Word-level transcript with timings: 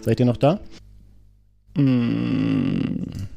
Seid 0.00 0.20
ihr 0.20 0.26
noch 0.26 0.36
da? 0.36 0.60
Mm. 1.74 3.28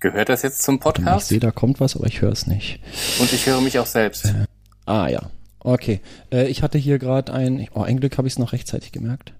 Gehört 0.00 0.28
das 0.28 0.42
jetzt 0.42 0.62
zum 0.62 0.78
Podcast? 0.78 1.24
Ich 1.24 1.28
sehe, 1.28 1.40
da 1.40 1.50
kommt 1.50 1.80
was, 1.80 1.96
aber 1.96 2.06
ich 2.06 2.20
höre 2.20 2.32
es 2.32 2.46
nicht. 2.46 2.80
Und 3.18 3.32
ich 3.32 3.46
höre 3.46 3.60
mich 3.60 3.78
auch 3.78 3.86
selbst. 3.86 4.26
Äh, 4.26 4.46
ah 4.84 5.08
ja, 5.08 5.30
okay. 5.60 6.00
Äh, 6.30 6.48
ich 6.48 6.62
hatte 6.62 6.78
hier 6.78 6.98
gerade 6.98 7.32
ein, 7.32 7.68
oh, 7.74 7.82
ein 7.82 7.98
Glück 7.98 8.18
habe 8.18 8.28
ich 8.28 8.34
es 8.34 8.38
noch 8.38 8.52
rechtzeitig 8.52 8.92
gemerkt. 8.92 9.32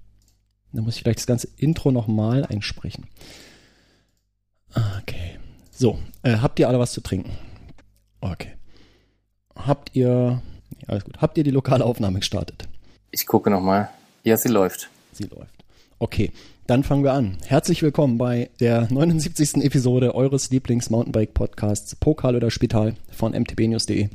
Da 0.73 0.83
muss 0.83 0.97
ich 0.97 1.03
vielleicht 1.03 1.21
das 1.21 1.27
ganze 1.27 1.49
Intro 1.57 1.91
nochmal 1.91 2.45
einsprechen. 2.45 3.07
Okay. 4.75 5.39
So, 5.71 5.99
äh, 6.23 6.37
habt 6.39 6.59
ihr 6.59 6.69
alle 6.69 6.79
was 6.79 6.93
zu 6.93 7.01
trinken? 7.01 7.31
Okay. 8.21 8.53
Habt 9.55 9.95
ihr, 9.95 10.43
alles 10.87 11.05
gut, 11.05 11.19
habt 11.21 11.39
ihr 11.39 11.45
die 11.45 11.51
lokale 11.51 11.85
Aufnahme 11.85 12.19
gestartet? 12.19 12.69
Ich 13.11 13.27
gucke 13.27 13.51
nochmal. 13.51 13.91
Ja, 14.25 14.37
sie 14.37 14.49
läuft. 14.49 14.91
Sie 15.13 15.25
läuft. 15.25 15.56
Okay, 15.99 16.31
dann 16.67 16.85
fangen 16.85 17.05
wir 17.05 17.15
an. 17.15 17.39
Herzlich 17.47 17.83
willkommen 17.83 18.19
bei 18.19 18.51
der 18.61 18.87
79. 18.93 19.65
Episode 19.65 20.15
eures 20.15 20.51
Lieblings-Mountainbike-Podcasts 20.51 21.97
Pokal 21.97 22.37
oder 22.37 22.51
Spital 22.51 22.97
von 23.11 23.33
mtbnews.de. 23.33 24.11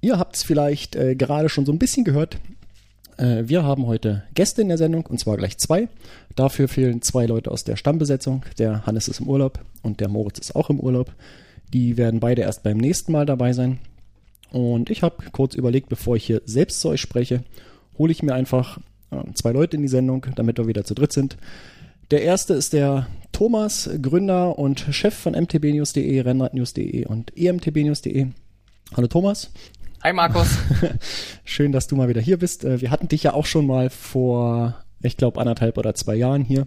Ihr 0.00 0.16
habt 0.16 0.36
es 0.36 0.44
vielleicht 0.44 0.94
äh, 0.94 1.16
gerade 1.16 1.48
schon 1.48 1.66
so 1.66 1.72
ein 1.72 1.80
bisschen 1.80 2.04
gehört. 2.04 2.38
Äh, 3.16 3.42
wir 3.46 3.64
haben 3.64 3.88
heute 3.88 4.22
Gäste 4.34 4.62
in 4.62 4.68
der 4.68 4.78
Sendung 4.78 5.04
und 5.06 5.18
zwar 5.18 5.38
gleich 5.38 5.58
zwei. 5.58 5.88
Dafür 6.36 6.68
fehlen 6.68 7.02
zwei 7.02 7.26
Leute 7.26 7.50
aus 7.50 7.64
der 7.64 7.74
Stammbesetzung. 7.74 8.44
Der 8.56 8.86
Hannes 8.86 9.08
ist 9.08 9.18
im 9.18 9.28
Urlaub 9.28 9.58
und 9.82 9.98
der 9.98 10.08
Moritz 10.08 10.38
ist 10.38 10.54
auch 10.54 10.70
im 10.70 10.78
Urlaub. 10.78 11.12
Die 11.72 11.96
werden 11.96 12.20
beide 12.20 12.42
erst 12.42 12.62
beim 12.62 12.76
nächsten 12.76 13.10
Mal 13.10 13.26
dabei 13.26 13.54
sein. 13.54 13.80
Und 14.52 14.88
ich 14.88 15.02
habe 15.02 15.16
kurz 15.32 15.56
überlegt, 15.56 15.88
bevor 15.88 16.14
ich 16.14 16.24
hier 16.24 16.42
selbst 16.44 16.80
zu 16.80 16.90
euch 16.90 17.00
spreche, 17.00 17.42
hole 17.98 18.12
ich 18.12 18.22
mir 18.22 18.34
einfach 18.34 18.78
zwei 19.34 19.52
Leute 19.52 19.76
in 19.76 19.82
die 19.82 19.88
Sendung, 19.88 20.26
damit 20.34 20.58
wir 20.58 20.66
wieder 20.66 20.84
zu 20.84 20.94
dritt 20.94 21.12
sind. 21.12 21.36
Der 22.10 22.22
erste 22.22 22.54
ist 22.54 22.72
der 22.72 23.06
Thomas, 23.32 23.88
Gründer 24.00 24.58
und 24.58 24.80
Chef 24.90 25.14
von 25.14 25.34
mtbnews.de, 25.34 26.20
rennradnews.de 26.20 27.06
und 27.06 27.36
emtbnews.de. 27.36 28.26
Hallo 28.96 29.08
Thomas. 29.08 29.50
Hi 30.02 30.12
Markus. 30.12 30.48
Schön, 31.44 31.72
dass 31.72 31.86
du 31.86 31.96
mal 31.96 32.08
wieder 32.08 32.20
hier 32.20 32.38
bist. 32.38 32.64
Äh, 32.64 32.80
wir 32.80 32.90
hatten 32.90 33.08
dich 33.08 33.22
ja 33.22 33.32
auch 33.32 33.46
schon 33.46 33.66
mal 33.66 33.88
vor, 33.88 34.84
ich 35.02 35.16
glaube, 35.16 35.40
anderthalb 35.40 35.78
oder 35.78 35.94
zwei 35.94 36.14
Jahren 36.14 36.44
hier. 36.44 36.66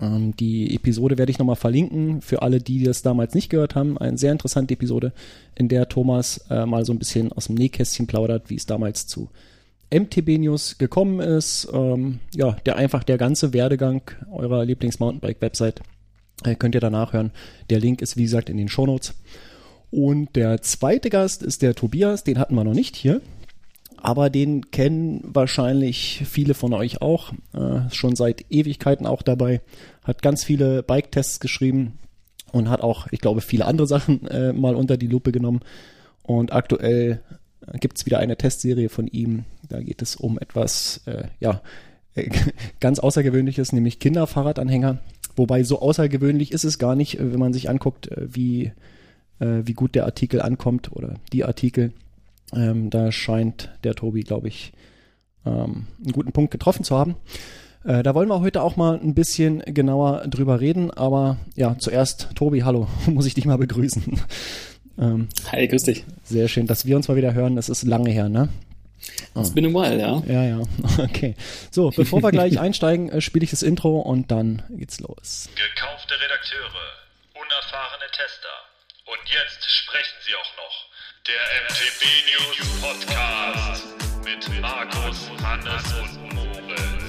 Ähm, 0.00 0.34
die 0.36 0.74
Episode 0.74 1.18
werde 1.18 1.30
ich 1.30 1.38
nochmal 1.38 1.56
verlinken 1.56 2.20
für 2.20 2.42
alle, 2.42 2.60
die 2.60 2.82
das 2.82 3.02
damals 3.02 3.34
nicht 3.34 3.48
gehört 3.48 3.74
haben. 3.74 3.96
Eine 3.96 4.18
sehr 4.18 4.32
interessante 4.32 4.74
Episode, 4.74 5.12
in 5.54 5.68
der 5.68 5.88
Thomas 5.88 6.44
äh, 6.50 6.66
mal 6.66 6.84
so 6.84 6.92
ein 6.92 6.98
bisschen 6.98 7.32
aus 7.32 7.46
dem 7.46 7.54
Nähkästchen 7.54 8.06
plaudert, 8.06 8.50
wie 8.50 8.56
es 8.56 8.66
damals 8.66 9.06
zu 9.06 9.30
MTB 9.90 10.38
News 10.38 10.78
gekommen 10.78 11.20
ist. 11.20 11.68
Ähm, 11.72 12.20
ja, 12.34 12.52
der 12.66 12.76
einfach 12.76 13.04
der 13.04 13.18
ganze 13.18 13.52
Werdegang 13.52 14.02
eurer 14.30 14.64
Lieblings-Mountainbike-Website 14.64 15.80
äh, 16.44 16.54
könnt 16.54 16.74
ihr 16.74 16.80
danach 16.80 17.12
hören. 17.12 17.32
Der 17.70 17.80
Link 17.80 18.02
ist 18.02 18.16
wie 18.16 18.24
gesagt 18.24 18.50
in 18.50 18.56
den 18.56 18.68
Shownotes. 18.68 19.14
Und 19.90 20.36
der 20.36 20.60
zweite 20.62 21.10
Gast 21.10 21.42
ist 21.42 21.62
der 21.62 21.74
Tobias, 21.74 22.24
den 22.24 22.38
hatten 22.38 22.54
wir 22.54 22.64
noch 22.64 22.74
nicht 22.74 22.96
hier. 22.96 23.20
Aber 23.96 24.30
den 24.30 24.70
kennen 24.70 25.22
wahrscheinlich 25.24 26.22
viele 26.24 26.54
von 26.54 26.72
euch 26.72 27.02
auch. 27.02 27.32
Äh, 27.52 27.90
schon 27.90 28.14
seit 28.14 28.44
Ewigkeiten 28.50 29.06
auch 29.06 29.22
dabei. 29.22 29.60
Hat 30.04 30.22
ganz 30.22 30.44
viele 30.44 30.82
Bike-Tests 30.82 31.40
geschrieben 31.40 31.98
und 32.52 32.68
hat 32.68 32.80
auch, 32.80 33.08
ich 33.10 33.20
glaube, 33.20 33.40
viele 33.40 33.64
andere 33.64 33.86
Sachen 33.86 34.26
äh, 34.28 34.52
mal 34.52 34.76
unter 34.76 34.96
die 34.96 35.08
Lupe 35.08 35.32
genommen. 35.32 35.60
Und 36.22 36.52
aktuell 36.52 37.22
gibt 37.80 37.98
es 37.98 38.06
wieder 38.06 38.18
eine 38.18 38.36
Testserie 38.36 38.88
von 38.88 39.06
ihm. 39.06 39.44
Da 39.68 39.80
geht 39.80 40.02
es 40.02 40.16
um 40.16 40.38
etwas, 40.38 41.02
äh, 41.06 41.24
ja, 41.40 41.62
ganz 42.80 42.98
Außergewöhnliches, 42.98 43.72
nämlich 43.72 44.00
Kinderfahrradanhänger. 44.00 44.98
Wobei 45.36 45.62
so 45.62 45.80
außergewöhnlich 45.80 46.52
ist 46.52 46.64
es 46.64 46.78
gar 46.78 46.96
nicht, 46.96 47.18
äh, 47.18 47.32
wenn 47.32 47.40
man 47.40 47.52
sich 47.52 47.70
anguckt, 47.70 48.10
äh, 48.10 48.26
wie, 48.28 48.72
äh, 49.38 49.62
wie 49.64 49.74
gut 49.74 49.94
der 49.94 50.04
Artikel 50.04 50.40
ankommt 50.42 50.92
oder 50.92 51.14
die 51.32 51.44
Artikel. 51.44 51.92
Ähm, 52.54 52.90
da 52.90 53.12
scheint 53.12 53.70
der 53.84 53.94
Tobi, 53.94 54.22
glaube 54.22 54.48
ich, 54.48 54.72
ähm, 55.44 55.86
einen 56.02 56.12
guten 56.12 56.32
Punkt 56.32 56.50
getroffen 56.50 56.84
zu 56.84 56.96
haben. 56.96 57.16
Äh, 57.84 58.02
da 58.02 58.14
wollen 58.14 58.28
wir 58.28 58.40
heute 58.40 58.62
auch 58.62 58.76
mal 58.76 58.98
ein 58.98 59.14
bisschen 59.14 59.60
genauer 59.60 60.26
drüber 60.26 60.60
reden. 60.60 60.90
Aber 60.90 61.36
ja, 61.54 61.76
zuerst, 61.78 62.30
Tobi, 62.34 62.62
hallo, 62.64 62.88
muss 63.06 63.26
ich 63.26 63.34
dich 63.34 63.44
mal 63.44 63.58
begrüßen. 63.58 64.20
Ähm, 64.98 65.28
Hi, 65.52 65.66
grüß 65.68 65.84
dich. 65.84 66.04
Sehr 66.24 66.48
schön, 66.48 66.66
dass 66.66 66.84
wir 66.86 66.96
uns 66.96 67.08
mal 67.08 67.16
wieder 67.16 67.34
hören. 67.34 67.56
Das 67.56 67.68
ist 67.68 67.82
lange 67.84 68.10
her, 68.10 68.28
ne? 68.28 68.48
Das 69.34 69.54
bin 69.54 69.64
a 69.64 69.68
while, 69.68 69.98
ja. 70.00 70.22
Ja, 70.26 70.44
ja. 70.44 70.62
Okay. 70.98 71.36
So, 71.70 71.90
bevor 71.90 72.22
wir 72.22 72.32
gleich 72.32 72.58
einsteigen, 72.66 73.08
äh, 73.10 73.20
spiele 73.20 73.44
ich 73.44 73.50
das 73.50 73.62
Intro 73.62 74.00
und 74.00 74.30
dann 74.30 74.62
geht's 74.70 74.98
los. 75.00 75.48
Gekaufte 75.54 76.14
Redakteure, 76.14 76.88
unerfahrene 77.34 78.10
Tester. 78.10 78.48
Und 79.06 79.20
jetzt 79.30 79.70
sprechen 79.70 80.18
sie 80.26 80.34
auch 80.34 80.56
noch. 80.56 80.88
Der 81.28 81.42
MTB 81.68 82.02
News 82.32 82.56
Podcast 82.80 83.84
mit 84.24 84.60
Markus, 84.60 85.30
Hannes 85.42 85.84
und 86.00 86.34
Moritz. 86.34 87.08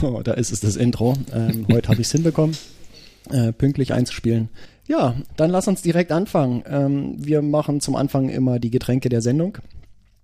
So, 0.00 0.22
da 0.22 0.32
ist 0.34 0.52
es 0.52 0.60
das 0.60 0.76
Intro. 0.76 1.14
Ähm, 1.32 1.66
heute 1.72 1.88
habe 1.88 2.00
ich 2.00 2.06
es 2.06 2.12
hinbekommen, 2.12 2.56
äh, 3.30 3.52
pünktlich 3.52 3.92
einzuspielen. 3.92 4.48
Ja, 4.86 5.14
dann 5.36 5.50
lass 5.50 5.66
uns 5.66 5.82
direkt 5.82 6.12
anfangen. 6.12 6.62
Ähm, 6.68 7.14
wir 7.18 7.42
machen 7.42 7.80
zum 7.80 7.96
Anfang 7.96 8.28
immer 8.28 8.58
die 8.58 8.70
Getränke 8.70 9.08
der 9.08 9.20
Sendung. 9.20 9.58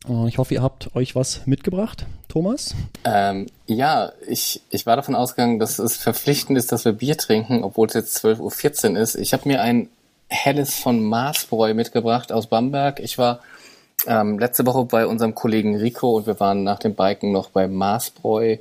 Äh, 0.09 0.29
ich 0.29 0.39
hoffe, 0.39 0.55
ihr 0.55 0.63
habt 0.63 0.95
euch 0.95 1.17
was 1.17 1.47
mitgebracht, 1.47 2.07
Thomas. 2.29 2.75
Ähm, 3.05 3.47
ja, 3.67 4.13
ich, 4.27 4.63
ich 4.71 4.87
war 4.87 4.97
davon 4.97 5.15
ausgegangen, 5.15 5.59
dass 5.59 5.79
es 5.79 5.97
verpflichtend 5.97 6.59
ist, 6.59 6.71
dass 6.71 6.85
wir 6.85 6.93
Bier 6.93 7.17
trinken, 7.17 7.65
obwohl 7.65 7.89
es 7.89 7.95
jetzt 7.95 8.25
12.14 8.25 8.93
Uhr 8.93 8.99
ist. 8.99 9.17
Ich 9.17 9.33
habe 9.33 9.49
mir 9.49 9.63
ein 9.63 9.89
helles 10.29 10.75
von 10.75 11.03
Marsbräu 11.03 11.75
mitgebracht 11.75 12.33
aus 12.33 12.47
Bamberg. 12.47 13.01
Ich 13.01 13.19
war 13.19 13.41
ähm, 14.07 14.39
letzte 14.39 14.65
Woche 14.67 14.85
bei 14.85 15.07
unserem 15.07 15.35
Kollegen 15.35 15.77
Rico 15.77 16.17
und 16.17 16.27
wir 16.27 16.41
waren 16.41 16.65
nach 16.65 16.79
dem 16.79 16.95
Biken 16.95 17.33
noch 17.33 17.51
bei 17.51 17.69
Marsbräu, 17.69 18.57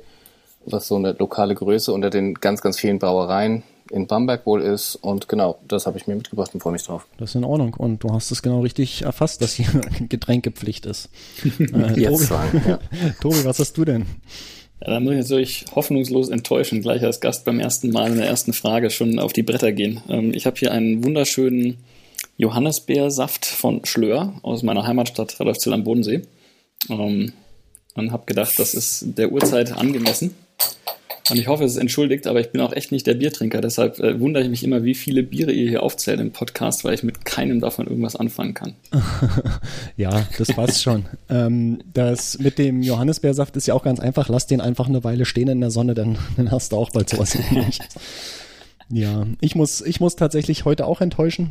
was 0.66 0.88
so 0.88 0.96
eine 0.96 1.12
lokale 1.12 1.54
Größe 1.54 1.92
unter 1.92 2.10
den 2.10 2.34
ganz, 2.34 2.60
ganz 2.60 2.78
vielen 2.78 2.98
Brauereien 2.98 3.62
in 3.92 4.06
Bamberg 4.06 4.46
wohl 4.46 4.62
ist. 4.62 4.96
Und 4.96 5.28
genau, 5.28 5.58
das 5.68 5.86
habe 5.86 5.98
ich 5.98 6.06
mir 6.06 6.16
mitgebracht 6.16 6.52
und 6.54 6.60
freue 6.60 6.72
mich 6.72 6.84
drauf. 6.84 7.06
Das 7.18 7.30
ist 7.30 7.34
in 7.36 7.44
Ordnung. 7.44 7.74
Und 7.74 8.02
du 8.02 8.12
hast 8.12 8.30
es 8.30 8.42
genau 8.42 8.60
richtig 8.60 9.02
erfasst, 9.02 9.42
dass 9.42 9.54
hier 9.54 9.66
Getränkepflicht 10.08 10.86
ist. 10.86 11.10
äh, 11.44 12.00
Jetzt 12.00 12.12
Tobi, 12.12 12.24
sagen, 12.24 12.62
ja. 12.66 12.78
Tobi, 13.20 13.44
was 13.44 13.58
hast 13.58 13.76
du 13.76 13.84
denn? 13.84 14.06
Ja, 14.80 14.90
da 14.90 15.00
muss 15.00 15.12
ich 15.12 15.18
natürlich 15.18 15.64
hoffnungslos 15.74 16.28
enttäuschen, 16.28 16.82
gleich 16.82 17.04
als 17.04 17.20
Gast 17.20 17.44
beim 17.44 17.60
ersten 17.60 17.90
Mal 17.90 18.10
in 18.10 18.18
der 18.18 18.26
ersten 18.26 18.52
Frage 18.52 18.90
schon 18.90 19.18
auf 19.18 19.32
die 19.32 19.42
Bretter 19.42 19.72
gehen. 19.72 20.00
Ähm, 20.08 20.32
ich 20.34 20.46
habe 20.46 20.56
hier 20.56 20.72
einen 20.72 21.04
wunderschönen 21.04 21.78
Johannisbeersaft 22.38 23.44
von 23.46 23.84
Schlör 23.84 24.32
aus 24.42 24.62
meiner 24.62 24.86
Heimatstadt 24.86 25.38
Radolfzell 25.38 25.72
am 25.72 25.84
Bodensee. 25.84 26.22
Ähm, 26.88 27.32
und 27.94 28.10
habe 28.10 28.24
gedacht, 28.24 28.58
das 28.58 28.72
ist 28.72 29.18
der 29.18 29.32
Uhrzeit 29.32 29.72
angemessen. 29.72 30.34
Und 31.32 31.38
ich 31.38 31.48
hoffe, 31.48 31.64
es 31.64 31.72
ist 31.72 31.78
entschuldigt, 31.78 32.26
aber 32.26 32.40
ich 32.40 32.50
bin 32.50 32.60
auch 32.60 32.72
echt 32.72 32.92
nicht 32.92 33.06
der 33.06 33.14
Biertrinker. 33.14 33.60
Deshalb 33.60 33.98
äh, 34.00 34.20
wundere 34.20 34.42
ich 34.42 34.50
mich 34.50 34.62
immer, 34.62 34.84
wie 34.84 34.94
viele 34.94 35.22
Biere 35.22 35.52
ihr 35.52 35.68
hier 35.68 35.82
aufzählt 35.82 36.20
im 36.20 36.30
Podcast, 36.30 36.84
weil 36.84 36.94
ich 36.94 37.02
mit 37.02 37.24
keinem 37.24 37.60
davon 37.60 37.86
irgendwas 37.86 38.16
anfangen 38.16 38.54
kann. 38.54 38.74
ja, 39.96 40.26
das 40.38 40.48
passt 40.48 40.82
schon. 40.82 41.06
Ähm, 41.28 41.80
das 41.92 42.38
mit 42.38 42.58
dem 42.58 42.82
Johannisbeersaft 42.82 43.56
ist 43.56 43.66
ja 43.66 43.74
auch 43.74 43.82
ganz 43.82 43.98
einfach. 43.98 44.28
Lass 44.28 44.46
den 44.46 44.60
einfach 44.60 44.88
eine 44.88 45.04
Weile 45.04 45.24
stehen 45.24 45.48
in 45.48 45.60
der 45.60 45.70
Sonne, 45.70 45.94
dann, 45.94 46.18
dann 46.36 46.50
hast 46.50 46.72
du 46.72 46.76
auch 46.76 46.90
bald 46.90 47.08
sowas. 47.08 47.36
ja, 48.90 49.26
ich 49.40 49.54
muss, 49.54 49.80
ich 49.80 50.00
muss 50.00 50.16
tatsächlich 50.16 50.64
heute 50.64 50.86
auch 50.86 51.00
enttäuschen. 51.00 51.50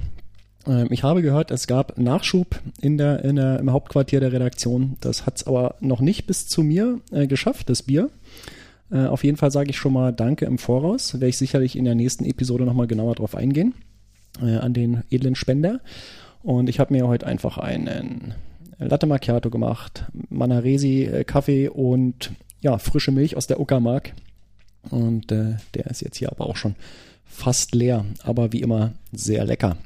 Ähm, 0.67 0.87
ich 0.91 1.03
habe 1.03 1.21
gehört, 1.21 1.51
es 1.51 1.67
gab 1.67 1.97
Nachschub 1.97 2.59
in 2.81 2.97
der, 2.97 3.23
in 3.23 3.35
der, 3.35 3.59
im 3.59 3.71
Hauptquartier 3.71 4.19
der 4.19 4.31
Redaktion. 4.31 4.97
Das 5.01 5.25
hat 5.25 5.37
es 5.37 5.47
aber 5.47 5.75
noch 5.79 6.01
nicht 6.01 6.27
bis 6.27 6.47
zu 6.47 6.63
mir 6.63 6.99
äh, 7.11 7.27
geschafft, 7.27 7.69
das 7.69 7.83
Bier. 7.83 8.09
Äh, 8.91 9.05
auf 9.05 9.23
jeden 9.23 9.37
Fall 9.37 9.51
sage 9.51 9.69
ich 9.69 9.77
schon 9.77 9.93
mal 9.93 10.11
Danke 10.11 10.45
im 10.45 10.57
Voraus. 10.57 11.13
Werde 11.13 11.27
ich 11.27 11.37
sicherlich 11.37 11.75
in 11.75 11.85
der 11.85 11.95
nächsten 11.95 12.25
Episode 12.25 12.65
nochmal 12.65 12.87
genauer 12.87 13.15
drauf 13.15 13.35
eingehen. 13.35 13.73
Äh, 14.41 14.57
an 14.57 14.73
den 14.73 15.03
edlen 15.09 15.35
Spender. 15.35 15.79
Und 16.43 16.69
ich 16.69 16.79
habe 16.79 16.93
mir 16.93 17.07
heute 17.07 17.27
einfach 17.27 17.57
einen 17.57 18.33
Latte 18.79 19.05
Macchiato 19.05 19.49
gemacht, 19.49 20.05
Manaresi 20.29 21.03
äh, 21.03 21.23
Kaffee 21.23 21.69
und 21.69 22.31
ja, 22.61 22.77
frische 22.77 23.11
Milch 23.11 23.37
aus 23.37 23.47
der 23.47 23.59
Uckermark. 23.59 24.13
Und 24.89 25.31
äh, 25.31 25.57
der 25.75 25.85
ist 25.87 26.01
jetzt 26.01 26.17
hier 26.17 26.31
aber 26.31 26.47
auch 26.47 26.55
schon 26.55 26.75
fast 27.25 27.75
leer, 27.75 28.05
aber 28.23 28.51
wie 28.51 28.61
immer 28.61 28.93
sehr 29.11 29.45
lecker. 29.45 29.77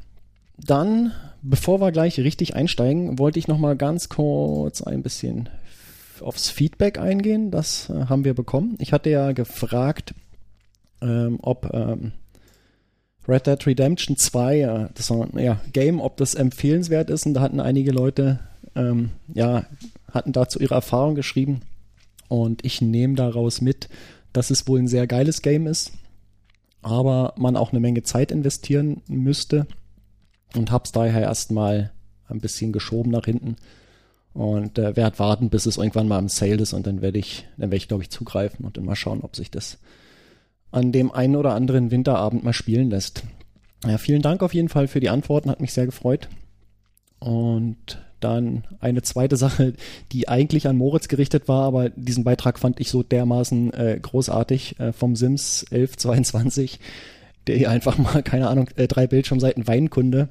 Dann, 0.57 1.11
bevor 1.41 1.81
wir 1.81 1.91
gleich 1.91 2.17
richtig 2.19 2.55
einsteigen, 2.55 3.19
wollte 3.19 3.39
ich 3.39 3.47
noch 3.47 3.57
mal 3.57 3.75
ganz 3.75 4.07
kurz 4.07 4.81
ein 4.81 5.03
bisschen 5.03 5.49
aufs 6.21 6.49
Feedback 6.49 6.99
eingehen. 6.99 7.51
Das 7.51 7.89
äh, 7.89 8.05
haben 8.07 8.23
wir 8.23 8.33
bekommen. 8.33 8.75
Ich 8.79 8.93
hatte 8.93 9.09
ja 9.09 9.31
gefragt, 9.31 10.13
ähm, 11.01 11.39
ob 11.41 11.73
ähm, 11.73 12.13
Red 13.27 13.47
Dead 13.47 13.67
Redemption 13.67 14.17
2, 14.17 14.59
äh, 14.59 14.87
das 14.93 15.09
war 15.09 15.27
ja 15.39 15.59
Game, 15.73 15.99
ob 15.99 16.17
das 16.17 16.35
empfehlenswert 16.35 17.09
ist. 17.09 17.25
Und 17.25 17.33
da 17.33 17.41
hatten 17.41 17.59
einige 17.59 17.91
Leute, 17.91 18.39
ähm, 18.75 19.11
ja, 19.33 19.65
hatten 20.11 20.31
dazu 20.31 20.59
ihre 20.59 20.75
Erfahrung 20.75 21.15
geschrieben. 21.15 21.61
Und 22.27 22.65
ich 22.65 22.81
nehme 22.81 23.15
daraus 23.15 23.61
mit, 23.61 23.89
dass 24.33 24.49
es 24.49 24.67
wohl 24.67 24.79
ein 24.79 24.87
sehr 24.87 25.07
geiles 25.07 25.41
Game 25.41 25.67
ist, 25.67 25.93
aber 26.81 27.33
man 27.37 27.55
auch 27.55 27.71
eine 27.71 27.79
Menge 27.79 28.03
Zeit 28.03 28.31
investieren 28.31 29.01
müsste 29.07 29.67
und 30.55 30.71
hab's 30.71 30.91
daher 30.91 31.21
erstmal 31.21 31.91
ein 32.27 32.41
bisschen 32.41 32.71
geschoben 32.71 33.11
nach 33.11 33.25
hinten 33.25 33.55
und 34.35 34.77
äh, 34.77 34.97
werde 34.97 35.17
warten, 35.17 35.49
bis 35.49 35.65
es 35.65 35.77
irgendwann 35.77 36.09
mal 36.09 36.19
im 36.19 36.27
Sale 36.27 36.61
ist 36.61 36.73
und 36.73 36.85
dann 36.85 37.01
werde 37.01 37.17
ich, 37.17 37.47
dann 37.57 37.71
werde 37.71 37.77
ich 37.77 37.87
glaube 37.87 38.03
ich 38.03 38.09
zugreifen 38.09 38.65
und 38.65 38.75
dann 38.75 38.83
mal 38.83 38.95
schauen, 38.95 39.21
ob 39.21 39.35
sich 39.35 39.49
das 39.49 39.79
an 40.71 40.91
dem 40.91 41.11
einen 41.11 41.37
oder 41.37 41.55
anderen 41.55 41.89
Winterabend 41.89 42.43
mal 42.43 42.51
spielen 42.51 42.89
lässt. 42.89 43.23
Ja, 43.87 43.97
vielen 43.97 44.21
Dank 44.21 44.43
auf 44.43 44.53
jeden 44.53 44.67
Fall 44.67 44.89
für 44.89 44.99
die 44.99 45.09
Antworten, 45.09 45.49
hat 45.49 45.61
mich 45.61 45.71
sehr 45.71 45.85
gefreut. 45.85 46.27
Und 47.19 48.01
dann 48.19 48.65
eine 48.81 49.03
zweite 49.03 49.37
Sache, 49.37 49.73
die 50.11 50.27
eigentlich 50.27 50.67
an 50.67 50.75
Moritz 50.75 51.07
gerichtet 51.07 51.47
war, 51.47 51.63
aber 51.63 51.89
diesen 51.89 52.25
Beitrag 52.25 52.59
fand 52.59 52.81
ich 52.81 52.89
so 52.89 53.03
dermaßen 53.03 53.73
äh, 53.73 53.99
großartig 54.01 54.79
äh, 54.81 54.91
vom 54.91 55.15
Sims 55.15 55.65
1122, 55.71 56.81
der 57.47 57.55
hier 57.55 57.69
einfach 57.69 57.97
mal, 57.97 58.21
keine 58.21 58.49
Ahnung, 58.49 58.69
äh, 58.75 58.87
drei 58.87 59.07
Bildschirmseiten 59.07 59.65
Weinkunde 59.65 60.27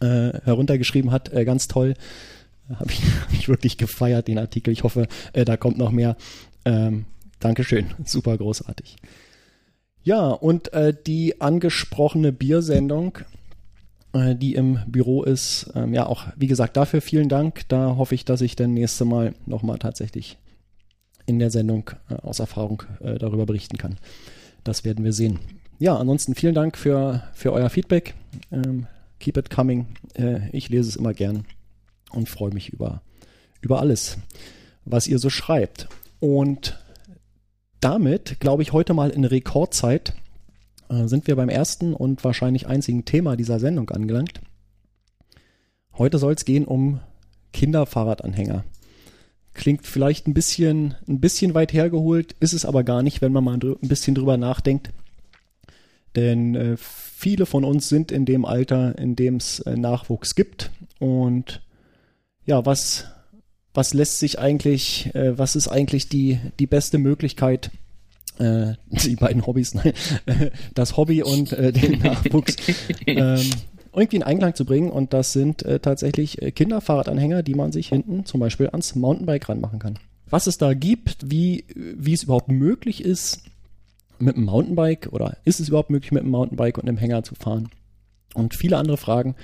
äh, 0.00 0.32
heruntergeschrieben 0.44 1.10
hat. 1.10 1.30
Äh, 1.30 1.44
ganz 1.44 1.68
toll. 1.68 1.94
Habe 2.78 2.90
ich, 2.92 3.02
hab 3.02 3.32
ich 3.32 3.48
wirklich 3.48 3.78
gefeiert, 3.78 4.28
den 4.28 4.38
Artikel. 4.38 4.72
Ich 4.72 4.82
hoffe, 4.82 5.08
äh, 5.32 5.44
da 5.44 5.56
kommt 5.56 5.78
noch 5.78 5.90
mehr. 5.90 6.16
Ähm, 6.64 7.06
Dankeschön. 7.40 7.86
Super 8.04 8.36
großartig. 8.36 8.96
Ja, 10.02 10.28
und 10.28 10.72
äh, 10.72 10.94
die 11.06 11.40
angesprochene 11.40 12.32
Biersendung, 12.32 13.18
äh, 14.12 14.34
die 14.34 14.54
im 14.54 14.80
Büro 14.86 15.22
ist, 15.22 15.70
ähm, 15.74 15.94
ja, 15.94 16.06
auch 16.06 16.26
wie 16.36 16.46
gesagt, 16.46 16.76
dafür 16.76 17.00
vielen 17.00 17.28
Dank. 17.28 17.68
Da 17.68 17.96
hoffe 17.96 18.14
ich, 18.14 18.24
dass 18.24 18.40
ich 18.40 18.56
dann 18.56 18.74
nächste 18.74 19.04
Mal 19.04 19.34
nochmal 19.46 19.78
tatsächlich 19.78 20.38
in 21.26 21.38
der 21.38 21.50
Sendung 21.50 21.90
äh, 22.10 22.14
aus 22.14 22.38
Erfahrung 22.38 22.82
äh, 23.00 23.18
darüber 23.18 23.46
berichten 23.46 23.76
kann. 23.76 23.96
Das 24.64 24.84
werden 24.84 25.04
wir 25.04 25.12
sehen. 25.12 25.38
Ja, 25.78 25.96
ansonsten 25.96 26.34
vielen 26.34 26.54
Dank 26.54 26.76
für, 26.76 27.22
für 27.34 27.52
euer 27.52 27.70
Feedback. 27.70 28.14
Ähm, 28.50 28.86
keep 29.20 29.36
it 29.36 29.50
coming. 29.50 29.86
Äh, 30.14 30.48
ich 30.52 30.68
lese 30.68 30.88
es 30.88 30.96
immer 30.96 31.14
gern 31.14 31.44
und 32.10 32.28
freue 32.28 32.52
mich 32.52 32.70
über, 32.70 33.02
über 33.60 33.80
alles, 33.80 34.18
was 34.84 35.06
ihr 35.06 35.18
so 35.18 35.30
schreibt. 35.30 35.88
Und 36.20 36.78
damit, 37.80 38.40
glaube 38.40 38.62
ich, 38.62 38.72
heute 38.72 38.94
mal 38.94 39.10
in 39.10 39.24
Rekordzeit 39.24 40.14
äh, 40.88 41.06
sind 41.06 41.26
wir 41.26 41.36
beim 41.36 41.48
ersten 41.48 41.94
und 41.94 42.24
wahrscheinlich 42.24 42.66
einzigen 42.66 43.04
Thema 43.04 43.36
dieser 43.36 43.60
Sendung 43.60 43.90
angelangt. 43.90 44.40
Heute 45.96 46.18
soll 46.18 46.34
es 46.34 46.44
gehen 46.44 46.64
um 46.64 47.00
Kinderfahrradanhänger. 47.52 48.64
Klingt 49.54 49.86
vielleicht 49.86 50.28
ein 50.28 50.34
bisschen, 50.34 50.94
ein 51.08 51.20
bisschen 51.20 51.54
weit 51.54 51.72
hergeholt, 51.72 52.36
ist 52.38 52.52
es 52.52 52.64
aber 52.64 52.84
gar 52.84 53.02
nicht, 53.02 53.20
wenn 53.20 53.32
man 53.32 53.44
mal 53.44 53.58
ein 53.58 53.88
bisschen 53.88 54.14
drüber 54.14 54.36
nachdenkt. 54.36 54.90
Denn 56.14 56.54
äh, 56.54 56.76
viele 56.76 57.46
von 57.46 57.64
uns 57.64 57.88
sind 57.88 58.12
in 58.12 58.24
dem 58.24 58.44
Alter, 58.44 58.96
in 58.98 59.16
dem 59.16 59.36
es 59.36 59.60
äh, 59.60 59.76
Nachwuchs 59.76 60.34
gibt. 60.34 60.70
Und 60.98 61.60
ja, 62.48 62.64
was, 62.64 63.04
was 63.74 63.92
lässt 63.92 64.18
sich 64.18 64.38
eigentlich, 64.38 65.14
äh, 65.14 65.38
was 65.38 65.54
ist 65.54 65.68
eigentlich 65.68 66.08
die, 66.08 66.40
die 66.58 66.66
beste 66.66 66.96
Möglichkeit, 66.96 67.70
äh, 68.38 68.72
die 68.86 69.16
beiden 69.16 69.46
Hobbys, 69.46 69.74
nein, 69.74 69.92
das 70.74 70.96
Hobby 70.96 71.22
und 71.22 71.52
äh, 71.52 71.72
den 71.72 72.00
Nachwuchs 72.00 72.56
ähm, 73.06 73.50
irgendwie 73.92 74.16
in 74.16 74.22
Einklang 74.22 74.54
zu 74.54 74.64
bringen. 74.64 74.90
Und 74.90 75.12
das 75.12 75.34
sind 75.34 75.62
äh, 75.62 75.78
tatsächlich 75.78 76.40
äh, 76.40 76.50
Kinderfahrradanhänger, 76.50 77.42
die 77.42 77.54
man 77.54 77.70
sich 77.70 77.88
hinten 77.88 78.24
zum 78.24 78.40
Beispiel 78.40 78.68
ans 78.68 78.94
Mountainbike 78.94 79.48
ranmachen 79.48 79.78
kann. 79.78 79.98
Was 80.30 80.46
es 80.46 80.56
da 80.56 80.72
gibt, 80.72 81.30
wie, 81.30 81.64
wie 81.74 82.14
es 82.14 82.22
überhaupt 82.22 82.48
möglich 82.48 83.04
ist, 83.04 83.42
mit 84.18 84.36
dem 84.36 84.44
Mountainbike 84.44 85.08
oder 85.12 85.36
ist 85.44 85.60
es 85.60 85.68
überhaupt 85.68 85.90
möglich, 85.90 86.12
mit 86.12 86.22
dem 86.22 86.30
Mountainbike 86.30 86.78
und 86.78 86.88
einem 86.88 86.98
Hänger 86.98 87.22
zu 87.24 87.34
fahren? 87.34 87.68
Und 88.34 88.54
viele 88.54 88.78
andere 88.78 88.96
Fragen, 88.96 89.36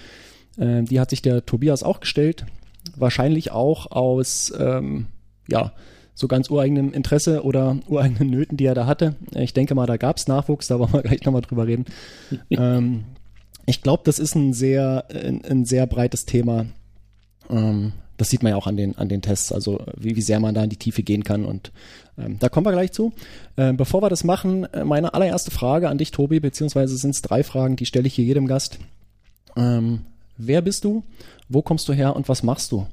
äh, 0.56 0.82
die 0.82 1.00
hat 1.00 1.10
sich 1.10 1.20
der 1.20 1.44
Tobias 1.44 1.82
auch 1.82 2.00
gestellt. 2.00 2.46
Wahrscheinlich 2.96 3.50
auch 3.50 3.90
aus, 3.90 4.52
ähm, 4.58 5.06
ja, 5.48 5.72
so 6.14 6.28
ganz 6.28 6.48
ureigenem 6.48 6.92
Interesse 6.92 7.42
oder 7.42 7.78
ureigenen 7.88 8.30
Nöten, 8.30 8.56
die 8.56 8.66
er 8.66 8.74
da 8.74 8.86
hatte. 8.86 9.16
Ich 9.34 9.52
denke 9.52 9.74
mal, 9.74 9.86
da 9.86 9.96
gab 9.96 10.16
es 10.16 10.28
Nachwuchs, 10.28 10.68
da 10.68 10.78
wollen 10.78 10.92
wir 10.92 11.02
gleich 11.02 11.24
nochmal 11.24 11.42
drüber 11.42 11.66
reden. 11.66 11.86
ähm, 12.50 13.04
ich 13.66 13.82
glaube, 13.82 14.02
das 14.04 14.18
ist 14.18 14.34
ein 14.34 14.52
sehr, 14.52 15.06
ein, 15.10 15.44
ein 15.44 15.64
sehr 15.64 15.86
breites 15.86 16.26
Thema. 16.26 16.66
Ähm, 17.48 17.92
das 18.16 18.30
sieht 18.30 18.42
man 18.42 18.50
ja 18.50 18.56
auch 18.56 18.66
an 18.66 18.76
den, 18.76 18.96
an 18.96 19.08
den 19.08 19.22
Tests, 19.22 19.52
also 19.52 19.84
wie, 19.96 20.14
wie 20.14 20.22
sehr 20.22 20.38
man 20.38 20.54
da 20.54 20.62
in 20.62 20.70
die 20.70 20.76
Tiefe 20.76 21.02
gehen 21.02 21.24
kann. 21.24 21.44
Und 21.44 21.72
ähm, 22.16 22.38
da 22.38 22.48
kommen 22.48 22.66
wir 22.66 22.72
gleich 22.72 22.92
zu. 22.92 23.12
Äh, 23.56 23.72
bevor 23.72 24.02
wir 24.02 24.10
das 24.10 24.22
machen, 24.22 24.64
äh, 24.72 24.84
meine 24.84 25.14
allererste 25.14 25.50
Frage 25.50 25.88
an 25.88 25.98
dich, 25.98 26.10
Tobi, 26.10 26.40
beziehungsweise 26.40 26.96
sind 26.96 27.10
es 27.10 27.22
drei 27.22 27.42
Fragen, 27.42 27.76
die 27.76 27.86
stelle 27.86 28.06
ich 28.06 28.14
hier 28.14 28.24
jedem 28.24 28.46
Gast. 28.46 28.78
Ähm, 29.56 30.02
wer 30.36 30.62
bist 30.62 30.84
du? 30.84 31.02
Wo 31.48 31.62
kommst 31.62 31.88
du 31.88 31.92
her 31.92 32.16
und 32.16 32.28
was 32.28 32.42
machst 32.42 32.72
du? 32.72 32.86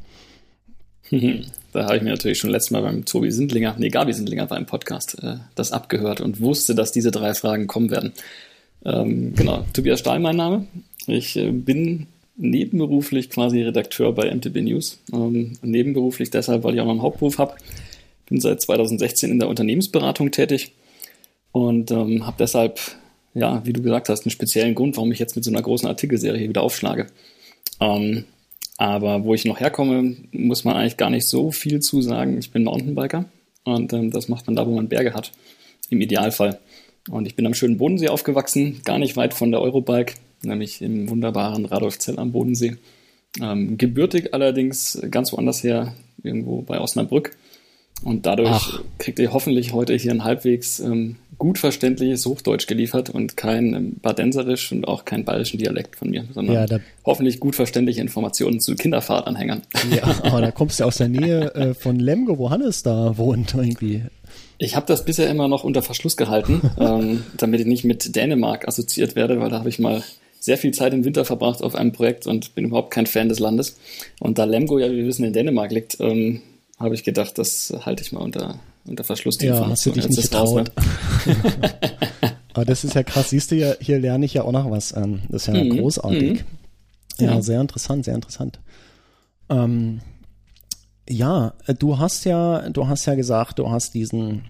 Da 1.73 1.85
habe 1.85 1.95
ich 1.95 2.03
mir 2.03 2.09
natürlich 2.09 2.38
schon 2.38 2.49
letztes 2.49 2.71
Mal 2.71 2.81
beim 2.81 3.05
Tobi 3.05 3.31
Sindlinger, 3.31 3.75
nee, 3.77 3.88
Gabi 3.88 4.11
Sindlinger 4.11 4.49
war 4.49 4.57
im 4.57 4.65
Podcast, 4.65 5.23
äh, 5.23 5.38
das 5.55 5.71
abgehört 5.71 6.19
und 6.19 6.41
wusste, 6.41 6.75
dass 6.75 6.91
diese 6.91 7.11
drei 7.11 7.33
Fragen 7.33 7.67
kommen 7.67 7.89
werden. 7.89 8.11
Ähm, 8.83 9.33
genau, 9.35 9.65
Tobias 9.71 10.01
Stahl 10.01 10.19
mein 10.19 10.35
Name. 10.35 10.67
Ich 11.07 11.38
äh, 11.38 11.51
bin 11.51 12.07
nebenberuflich 12.35 13.29
quasi 13.29 13.61
Redakteur 13.61 14.13
bei 14.13 14.33
MTB 14.33 14.57
News. 14.61 14.99
Ähm, 15.13 15.57
nebenberuflich 15.61 16.29
deshalb, 16.29 16.63
weil 16.63 16.73
ich 16.73 16.81
auch 16.81 16.85
noch 16.85 16.91
einen 16.91 17.01
Hauptberuf 17.01 17.37
habe. 17.37 17.55
Bin 18.27 18.41
seit 18.41 18.61
2016 18.61 19.31
in 19.31 19.39
der 19.39 19.47
Unternehmensberatung 19.47 20.31
tätig 20.31 20.73
und 21.51 21.91
ähm, 21.91 22.25
habe 22.25 22.37
deshalb, 22.39 22.79
ja, 23.33 23.66
wie 23.66 23.74
du 23.74 23.81
gesagt 23.81 24.10
hast, 24.10 24.25
einen 24.25 24.31
speziellen 24.31 24.75
Grund, 24.75 24.98
warum 24.98 25.12
ich 25.12 25.19
jetzt 25.19 25.36
mit 25.36 25.45
so 25.45 25.51
einer 25.51 25.62
großen 25.62 25.88
Artikelserie 25.88 26.50
wieder 26.50 26.63
aufschlage. 26.63 27.07
Ähm, 27.80 28.25
aber 28.78 29.24
wo 29.24 29.33
ich 29.33 29.45
noch 29.45 29.60
herkomme, 29.60 30.16
muss 30.31 30.63
man 30.63 30.75
eigentlich 30.75 30.98
gar 30.98 31.10
nicht 31.10 31.28
so 31.28 31.51
viel 31.51 31.81
zu 31.81 32.01
sagen. 32.01 32.38
Ich 32.38 32.51
bin 32.51 32.63
Mountainbiker 32.63 33.25
und 33.63 33.94
ähm, 33.94 34.12
das 34.12 34.28
macht 34.28 34.48
man 34.48 34.56
da, 34.56 34.66
wo 34.66 34.72
man 34.72 34.89
Berge 34.89 35.13
hat, 35.13 35.31
im 35.89 36.01
Idealfall. 36.01 36.60
Und 37.10 37.25
ich 37.25 37.36
bin 37.36 37.45
am 37.45 37.54
schönen 37.54 37.78
Bodensee 37.78 38.10
aufgewachsen, 38.10 38.81
gar 38.83 39.00
nicht 39.00 39.18
weit 39.18 39.33
von 39.33 39.51
der 39.51 39.62
Eurobike, 39.62 40.16
nämlich 40.44 40.81
im 40.81 41.10
wunderbaren 41.10 41.66
Radolfzell 41.66 42.19
am 42.19 42.31
Bodensee. 42.31 42.78
Ähm, 43.39 43.78
gebürtig 43.78 44.33
allerdings 44.33 45.01
ganz 45.10 45.31
woanders 45.31 45.63
her, 45.63 45.95
irgendwo 46.22 46.62
bei 46.62 46.80
Osnabrück. 46.80 47.38
Und 48.03 48.25
dadurch 48.25 48.49
Ach. 48.49 48.81
kriegt 48.97 49.19
ihr 49.19 49.31
hoffentlich 49.31 49.73
heute 49.73 49.93
hier 49.93 50.11
ein 50.11 50.23
halbwegs 50.23 50.80
ähm, 50.80 51.18
gut 51.37 51.57
verständliches 51.57 52.25
Hochdeutsch 52.25 52.68
geliefert 52.68 53.09
und 53.09 53.37
kein 53.37 53.73
ähm, 53.73 53.95
Badenserisch 54.01 54.71
und 54.71 54.87
auch 54.87 55.06
kein 55.06 55.23
bayerischen 55.23 55.59
Dialekt 55.59 55.95
von 55.95 56.09
mir, 56.09 56.25
sondern 56.33 56.56
ja, 56.56 56.66
da, 56.66 56.80
hoffentlich 57.06 57.39
gut 57.39 57.56
verständliche 57.56 58.01
Informationen 58.01 58.59
zu 58.59 58.75
Kinderfahrtanhängern. 58.75 59.61
Ja, 59.89 60.04
aber 60.23 60.42
da 60.42 60.51
kommst 60.51 60.80
du 60.80 60.83
aus 60.83 60.97
der 60.97 61.09
Nähe 61.09 61.54
äh, 61.56 61.73
von 61.73 61.97
Lemgo, 61.97 62.37
wo 62.37 62.49
Hannes 62.49 62.83
da 62.83 63.18
wohnt 63.18 63.54
irgendwie. 63.56 64.04
Ich 64.57 64.75
habe 64.75 64.85
das 64.85 65.06
bisher 65.06 65.30
immer 65.30 65.47
noch 65.47 65.63
unter 65.63 65.81
Verschluss 65.81 66.18
gehalten, 66.18 66.61
ähm, 66.80 67.23
damit 67.37 67.59
ich 67.61 67.68
nicht 67.68 67.85
mit 67.85 68.16
Dänemark 68.16 68.68
assoziiert 68.68 69.16
werde, 69.16 69.39
weil 69.39 69.49
da 69.49 69.59
habe 69.59 69.69
ich 69.69 69.80
mal 69.80 70.04
sehr 70.39 70.57
viel 70.57 70.71
Zeit 70.71 70.94
im 70.94 71.06
Winter 71.06 71.25
verbracht 71.25 71.63
auf 71.63 71.75
einem 71.75 71.92
Projekt 71.92 72.25
und 72.27 72.56
bin 72.56 72.66
überhaupt 72.66 72.92
kein 72.92 73.06
Fan 73.06 73.30
des 73.30 73.39
Landes. 73.39 73.77
Und 74.19 74.37
da 74.37 74.44
Lemgo 74.44 74.80
ja, 74.80 74.92
wie 74.92 74.97
wir 74.97 75.06
wissen, 75.07 75.23
in 75.23 75.33
Dänemark 75.33 75.71
liegt, 75.71 75.97
ähm, 75.99 76.42
habe 76.81 76.95
ich 76.95 77.04
gedacht, 77.04 77.38
das 77.38 77.73
halte 77.85 78.04
ich 78.04 78.11
mal 78.11 78.21
unter, 78.21 78.59
unter 78.85 79.04
Verschluss. 79.04 79.38
Die 79.38 79.47
ja, 79.47 79.68
hast 79.68 79.85
du 79.85 79.92
dich 79.92 80.07
nicht 80.07 80.21
getraut. 80.21 80.71
Aber 82.54 82.66
das 82.66 82.83
ist 82.83 82.95
ja 82.95 83.04
krass. 83.04 83.30
Siehst 83.30 83.52
du 83.52 83.56
ja, 83.56 83.73
hier 83.80 84.00
lerne 84.00 84.26
ich 84.26 84.33
ja 84.33 84.44
auch 84.44 84.52
noch 84.52 84.69
was. 84.69 84.95
Ähm, 84.95 85.21
das 85.30 85.47
ist 85.47 85.54
ja 85.54 85.64
mhm. 85.64 85.78
großartig. 85.78 86.40
Mhm. 86.40 86.45
Ja, 87.19 87.33
ja, 87.33 87.42
sehr 87.42 87.61
interessant, 87.61 88.06
sehr 88.06 88.16
interessant. 88.16 88.59
Ähm, 89.50 90.02
ja, 91.07 91.54
äh, 91.68 91.73
du 91.73 91.97
hast 91.97 92.26
ja, 92.26 92.69
du 92.69 92.88
hast 92.88 93.06
ja 93.06 93.16
gesagt, 93.16 93.59
du 93.59 93.69
hast 93.69 93.94
diesen, 93.94 94.45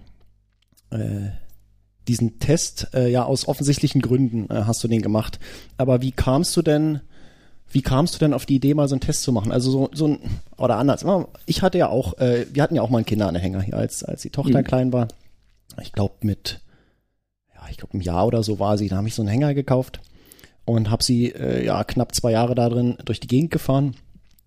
äh, 0.90 1.30
diesen 2.08 2.38
Test 2.38 2.88
äh, 2.94 3.08
ja 3.08 3.24
aus 3.24 3.46
offensichtlichen 3.46 4.00
Gründen 4.00 4.48
äh, 4.50 4.64
hast 4.66 4.82
du 4.82 4.88
den 4.88 5.02
gemacht. 5.02 5.38
Aber 5.76 6.02
wie 6.02 6.12
kamst 6.12 6.56
du 6.56 6.62
denn 6.62 7.00
wie 7.72 7.82
kamst 7.82 8.14
du 8.14 8.18
denn 8.18 8.34
auf 8.34 8.46
die 8.46 8.56
Idee, 8.56 8.74
mal 8.74 8.86
so 8.86 8.94
einen 8.94 9.00
Test 9.00 9.22
zu 9.22 9.32
machen? 9.32 9.50
Also 9.50 9.70
so, 9.70 9.90
so 9.92 10.06
ein, 10.06 10.18
oder 10.58 10.76
anders. 10.76 11.04
Ich 11.46 11.62
hatte 11.62 11.78
ja 11.78 11.88
auch, 11.88 12.18
äh, 12.18 12.46
wir 12.52 12.62
hatten 12.62 12.74
ja 12.74 12.82
auch 12.82 12.90
mal 12.90 12.98
einen 12.98 13.06
Kinderanhänger 13.06 13.62
hier, 13.62 13.76
als, 13.76 14.04
als 14.04 14.22
die 14.22 14.30
Tochter 14.30 14.58
mhm. 14.58 14.64
klein 14.64 14.92
war. 14.92 15.08
Ich 15.80 15.92
glaube 15.92 16.14
mit, 16.20 16.60
ja, 17.54 17.62
ich 17.70 17.78
glaube 17.78 17.96
ein 17.96 18.02
Jahr 18.02 18.26
oder 18.26 18.42
so 18.42 18.58
war 18.58 18.76
sie, 18.76 18.88
da 18.88 18.96
habe 18.96 19.08
ich 19.08 19.14
so 19.14 19.22
einen 19.22 19.30
Hänger 19.30 19.54
gekauft 19.54 20.00
und 20.64 20.90
habe 20.90 21.02
sie 21.02 21.28
äh, 21.28 21.64
ja 21.64 21.82
knapp 21.82 22.14
zwei 22.14 22.32
Jahre 22.32 22.54
da 22.54 22.68
drin 22.68 22.98
durch 23.04 23.20
die 23.20 23.28
Gegend 23.28 23.50
gefahren. 23.50 23.94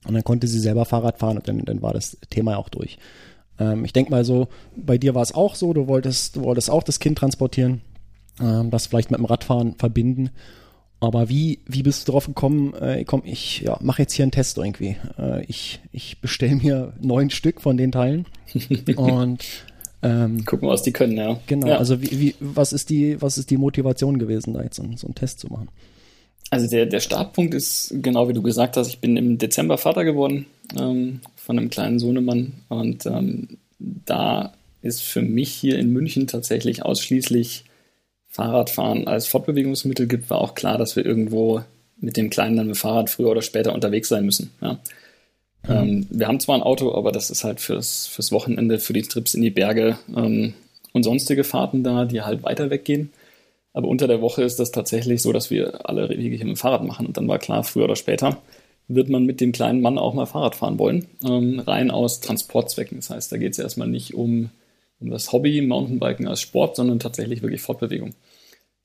Und 0.07 0.13
dann 0.13 0.23
konnte 0.23 0.47
sie 0.47 0.59
selber 0.59 0.85
Fahrrad 0.85 1.17
fahren 1.17 1.37
und 1.37 1.47
dann, 1.47 1.65
dann 1.65 1.81
war 1.81 1.93
das 1.93 2.17
Thema 2.29 2.51
ja 2.51 2.57
auch 2.57 2.69
durch. 2.69 2.99
Ähm, 3.59 3.85
ich 3.85 3.93
denke 3.93 4.11
mal 4.11 4.23
so, 4.23 4.47
bei 4.75 4.99
dir 4.99 5.15
war 5.15 5.23
es 5.23 5.33
auch 5.33 5.55
so, 5.55 5.73
du 5.73 5.87
wolltest, 5.87 6.35
du 6.35 6.43
wolltest 6.43 6.69
auch 6.69 6.83
das 6.83 6.99
Kind 6.99 7.17
transportieren, 7.17 7.81
ähm, 8.39 8.69
das 8.69 8.85
vielleicht 8.85 9.09
mit 9.09 9.19
dem 9.19 9.25
Radfahren 9.25 9.75
verbinden. 9.75 10.29
Aber 10.99 11.29
wie, 11.29 11.59
wie 11.67 11.83
bist 11.83 12.07
du 12.07 12.13
drauf 12.13 12.25
gekommen, 12.25 12.73
äh, 12.75 13.03
komm, 13.05 13.21
ich 13.25 13.61
ja, 13.61 13.77
mache 13.81 14.01
jetzt 14.01 14.13
hier 14.13 14.23
einen 14.23 14.31
Test 14.31 14.57
irgendwie. 14.57 14.97
Äh, 15.19 15.43
ich 15.45 15.79
ich 15.91 16.19
bestelle 16.21 16.55
mir 16.55 16.93
neun 16.99 17.29
Stück 17.29 17.61
von 17.61 17.77
den 17.77 17.91
Teilen 17.91 18.25
und 18.95 19.45
Ähm, 20.05 20.45
Gucken, 20.45 20.69
was 20.69 20.83
die 20.83 20.91
können, 20.91 21.17
ja. 21.17 21.39
genau, 21.47 21.65
ja. 21.67 21.77
also 21.77 21.99
wie, 21.99 22.19
wie, 22.19 22.35
was 22.39 22.73
ist 22.73 22.91
die, 22.91 23.19
was 23.23 23.39
ist 23.39 23.49
die 23.49 23.57
Motivation 23.57 24.19
gewesen, 24.19 24.53
da 24.53 24.61
jetzt 24.61 24.75
so, 24.75 24.83
so 24.95 25.07
einen 25.07 25.15
Test 25.15 25.39
zu 25.39 25.47
machen? 25.47 25.69
Also 26.51 26.67
der, 26.69 26.85
der 26.85 26.99
Startpunkt 26.99 27.55
ist, 27.55 27.91
genau 28.03 28.29
wie 28.29 28.33
du 28.33 28.43
gesagt 28.43 28.77
hast, 28.77 28.87
ich 28.87 28.99
bin 28.99 29.17
im 29.17 29.39
Dezember 29.39 29.79
Vater 29.79 30.05
geworden 30.05 30.45
ähm, 30.79 31.21
von 31.35 31.57
einem 31.57 31.71
kleinen 31.71 31.97
Sohnemann 31.97 32.53
und 32.69 33.07
ähm, 33.07 33.57
da 33.79 34.53
ist 34.83 35.01
für 35.01 35.23
mich 35.23 35.51
hier 35.51 35.79
in 35.79 35.91
München 35.91 36.27
tatsächlich 36.27 36.83
ausschließlich 36.83 37.65
Fahrradfahren 38.35 39.07
als 39.07 39.27
Fortbewegungsmittel 39.27 40.07
gibt, 40.07 40.29
war 40.29 40.41
auch 40.41 40.55
klar, 40.55 40.77
dass 40.77 40.97
wir 40.97 41.05
irgendwo 41.05 41.61
mit 41.97 42.17
dem 42.17 42.29
Kleinen 42.29 42.57
dann 42.57 42.67
mit 42.67 42.75
dem 42.75 42.79
Fahrrad 42.79 43.09
früher 43.09 43.29
oder 43.29 43.41
später 43.41 43.73
unterwegs 43.73 44.09
sein 44.09 44.25
müssen. 44.25 44.51
Ja. 44.61 44.77
Ähm, 45.69 46.05
wir 46.09 46.27
haben 46.27 46.41
zwar 46.41 46.55
ein 46.55 46.61
Auto, 46.61 46.93
aber 46.93 47.13
das 47.13 47.29
ist 47.29 47.45
halt 47.45 47.61
fürs, 47.61 48.07
fürs 48.07 48.33
Wochenende, 48.33 48.79
für 48.79 48.91
die 48.91 49.03
Trips 49.03 49.35
in 49.35 49.41
die 49.41 49.51
Berge 49.51 49.97
ähm, 50.13 50.53
und 50.91 51.03
sonstige 51.03 51.45
Fahrten 51.45 51.81
da, 51.83 52.03
die 52.03 52.23
halt 52.23 52.43
weiter 52.43 52.69
weggehen. 52.69 53.13
Aber 53.71 53.87
unter 53.87 54.07
der 54.07 54.21
Woche 54.21 54.43
ist 54.43 54.59
das 54.59 54.71
tatsächlich 54.71 55.21
so, 55.21 55.31
dass 55.31 55.49
wir 55.49 55.89
alle 55.89 56.09
Wege 56.09 56.35
hier 56.35 56.45
mit 56.45 56.55
dem 56.55 56.57
Fahrrad 56.57 56.83
machen. 56.83 57.05
Und 57.05 57.15
dann 57.15 57.29
war 57.29 57.39
klar, 57.39 57.63
früher 57.63 57.85
oder 57.85 57.95
später 57.95 58.41
wird 58.89 59.07
man 59.07 59.23
mit 59.23 59.39
dem 59.39 59.53
kleinen 59.53 59.79
Mann 59.79 59.97
auch 59.97 60.13
mal 60.13 60.25
Fahrrad 60.25 60.55
fahren 60.55 60.77
wollen. 60.77 61.07
Ähm, 61.23 61.59
rein 61.59 61.89
aus 61.89 62.19
Transportzwecken. 62.19 62.97
Das 62.97 63.09
heißt, 63.09 63.31
da 63.31 63.37
geht 63.37 63.53
es 63.53 63.59
erstmal 63.59 63.87
nicht 63.87 64.13
um, 64.13 64.49
um 64.99 65.09
das 65.09 65.31
Hobby, 65.31 65.61
Mountainbiken 65.61 66.27
als 66.27 66.41
Sport, 66.41 66.75
sondern 66.75 66.99
tatsächlich 66.99 67.41
wirklich 67.41 67.61
Fortbewegung. 67.61 68.13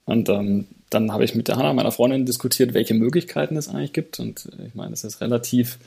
Und 0.05 0.29
ähm, 0.29 0.67
dann 0.91 1.13
habe 1.13 1.25
ich 1.25 1.35
mit 1.35 1.49
der 1.49 1.57
Hanna, 1.57 1.73
meiner 1.73 1.93
Freundin, 1.93 2.27
diskutiert, 2.27 2.75
welche 2.75 2.95
Möglichkeiten 2.95 3.57
es 3.57 3.69
eigentlich 3.69 3.93
gibt. 3.93 4.19
Und 4.19 4.49
äh, 4.59 4.67
ich 4.67 4.75
meine, 4.75 4.93
es 4.93 5.05
ist 5.05 5.21
relativ 5.21 5.79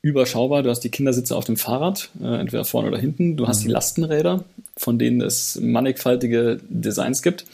überschaubar. 0.00 0.62
Du 0.62 0.70
hast 0.70 0.80
die 0.80 0.90
Kindersitze 0.90 1.36
auf 1.36 1.44
dem 1.44 1.56
Fahrrad, 1.56 2.10
äh, 2.20 2.40
entweder 2.40 2.64
vorne 2.64 2.88
oder 2.88 2.98
hinten. 2.98 3.36
Du 3.36 3.46
hast 3.46 3.62
die 3.62 3.68
Lastenräder, 3.68 4.44
von 4.76 4.98
denen 4.98 5.20
es 5.20 5.58
mannigfaltige 5.60 6.60
Designs 6.68 7.22
gibt. 7.22 7.44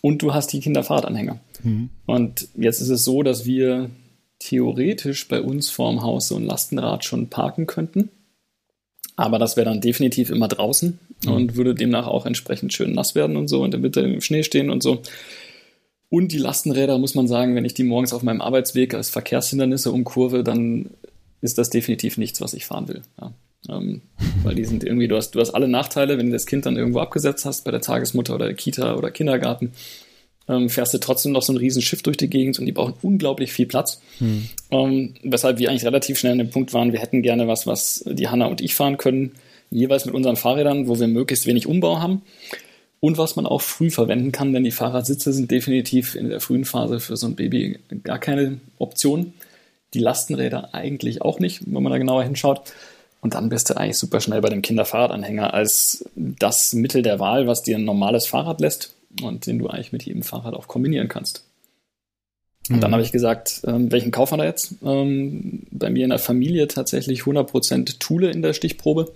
Und 0.00 0.22
du 0.22 0.32
hast 0.32 0.52
die 0.52 0.60
Kinderfahrradanhänger. 0.60 1.40
Mhm. 1.62 1.90
Und 2.06 2.48
jetzt 2.54 2.80
ist 2.80 2.90
es 2.90 3.04
so, 3.04 3.22
dass 3.22 3.44
wir 3.44 3.90
theoretisch 4.38 5.26
bei 5.26 5.42
uns 5.42 5.70
vorm 5.70 6.02
Haus 6.02 6.28
so 6.28 6.36
ein 6.36 6.44
Lastenrad 6.44 7.04
schon 7.04 7.28
parken 7.28 7.66
könnten. 7.66 8.10
Aber 9.18 9.40
das 9.40 9.56
wäre 9.56 9.68
dann 9.68 9.80
definitiv 9.80 10.30
immer 10.30 10.46
draußen 10.46 10.96
und 11.26 11.56
würde 11.56 11.74
demnach 11.74 12.06
auch 12.06 12.24
entsprechend 12.24 12.72
schön 12.72 12.92
nass 12.92 13.16
werden 13.16 13.36
und 13.36 13.48
so 13.48 13.64
und 13.64 13.74
im 13.74 13.82
Winter 13.82 14.04
im 14.04 14.20
Schnee 14.20 14.44
stehen 14.44 14.70
und 14.70 14.80
so. 14.80 15.02
Und 16.08 16.30
die 16.30 16.38
Lastenräder, 16.38 16.98
muss 16.98 17.16
man 17.16 17.26
sagen, 17.26 17.56
wenn 17.56 17.64
ich 17.64 17.74
die 17.74 17.82
morgens 17.82 18.12
auf 18.12 18.22
meinem 18.22 18.40
Arbeitsweg 18.40 18.94
als 18.94 19.10
Verkehrshindernisse 19.10 19.90
umkurve, 19.90 20.44
dann 20.44 20.90
ist 21.40 21.58
das 21.58 21.68
definitiv 21.68 22.16
nichts, 22.16 22.40
was 22.40 22.54
ich 22.54 22.64
fahren 22.64 22.86
will. 22.86 23.02
Ja. 23.20 23.32
Ähm, 23.68 24.02
weil 24.44 24.54
die 24.54 24.64
sind 24.64 24.84
irgendwie, 24.84 25.08
du 25.08 25.16
hast, 25.16 25.32
du 25.32 25.40
hast 25.40 25.50
alle 25.50 25.66
Nachteile, 25.66 26.16
wenn 26.16 26.26
du 26.26 26.32
das 26.32 26.46
Kind 26.46 26.64
dann 26.64 26.76
irgendwo 26.76 27.00
abgesetzt 27.00 27.44
hast, 27.44 27.64
bei 27.64 27.72
der 27.72 27.80
Tagesmutter 27.80 28.36
oder 28.36 28.46
der 28.46 28.54
Kita 28.54 28.94
oder 28.94 29.10
Kindergarten, 29.10 29.72
ähm, 30.48 30.68
fährst 30.70 30.94
du 30.94 30.98
trotzdem 30.98 31.32
noch 31.32 31.42
so 31.42 31.52
ein 31.52 31.58
riesen 31.58 31.82
Schiff 31.82 32.02
durch 32.02 32.16
die 32.16 32.30
Gegend 32.30 32.58
und 32.58 32.66
die 32.66 32.72
brauchen 32.72 32.94
unglaublich 33.02 33.52
viel 33.52 33.66
Platz. 33.66 34.00
Ähm, 34.70 35.14
weshalb 35.22 35.58
wir 35.58 35.70
eigentlich 35.70 35.84
relativ 35.84 36.18
schnell 36.18 36.32
an 36.32 36.38
dem 36.38 36.50
Punkt 36.50 36.72
waren, 36.72 36.92
wir 36.92 37.00
hätten 37.00 37.22
gerne 37.22 37.48
was, 37.48 37.66
was 37.66 38.04
die 38.06 38.28
Hanna 38.28 38.46
und 38.46 38.60
ich 38.60 38.74
fahren 38.74 38.96
können, 38.96 39.32
jeweils 39.70 40.06
mit 40.06 40.14
unseren 40.14 40.36
Fahrrädern, 40.36 40.88
wo 40.88 40.98
wir 40.98 41.06
möglichst 41.06 41.46
wenig 41.46 41.66
Umbau 41.66 42.00
haben. 42.00 42.22
Und 43.00 43.16
was 43.16 43.36
man 43.36 43.46
auch 43.46 43.60
früh 43.60 43.90
verwenden 43.90 44.32
kann, 44.32 44.52
denn 44.52 44.64
die 44.64 44.72
Fahrradsitze 44.72 45.32
sind 45.32 45.52
definitiv 45.52 46.16
in 46.16 46.30
der 46.30 46.40
frühen 46.40 46.64
Phase 46.64 46.98
für 46.98 47.16
so 47.16 47.28
ein 47.28 47.36
Baby 47.36 47.78
gar 48.02 48.18
keine 48.18 48.58
Option. 48.78 49.34
Die 49.94 50.00
Lastenräder 50.00 50.74
eigentlich 50.74 51.22
auch 51.22 51.38
nicht, 51.38 51.62
wenn 51.64 51.80
man 51.80 51.92
da 51.92 51.98
genauer 51.98 52.24
hinschaut. 52.24 52.62
Und 53.20 53.34
dann 53.34 53.50
bist 53.50 53.70
du 53.70 53.76
eigentlich 53.76 53.98
super 53.98 54.20
schnell 54.20 54.40
bei 54.40 54.48
dem 54.48 54.62
Kinderfahrradanhänger 54.62 55.54
als 55.54 56.06
das 56.16 56.72
Mittel 56.72 57.02
der 57.02 57.20
Wahl, 57.20 57.46
was 57.46 57.62
dir 57.62 57.76
ein 57.76 57.84
normales 57.84 58.26
Fahrrad 58.26 58.60
lässt 58.60 58.94
und 59.22 59.46
den 59.46 59.58
du 59.58 59.68
eigentlich 59.68 59.92
mit 59.92 60.04
jedem 60.04 60.22
Fahrrad 60.22 60.54
auch 60.54 60.68
kombinieren 60.68 61.08
kannst. 61.08 61.44
Und 62.70 62.82
dann 62.82 62.92
habe 62.92 63.02
ich 63.02 63.12
gesagt, 63.12 63.62
ähm, 63.66 63.90
welchen 63.90 64.10
kaufen 64.10 64.34
wir 64.34 64.38
da 64.38 64.44
jetzt? 64.44 64.74
Ähm, 64.84 65.66
bei 65.70 65.88
mir 65.88 66.04
in 66.04 66.10
der 66.10 66.18
Familie 66.18 66.68
tatsächlich 66.68 67.22
100% 67.22 67.98
Thule 67.98 68.30
in 68.30 68.42
der 68.42 68.52
Stichprobe. 68.52 69.12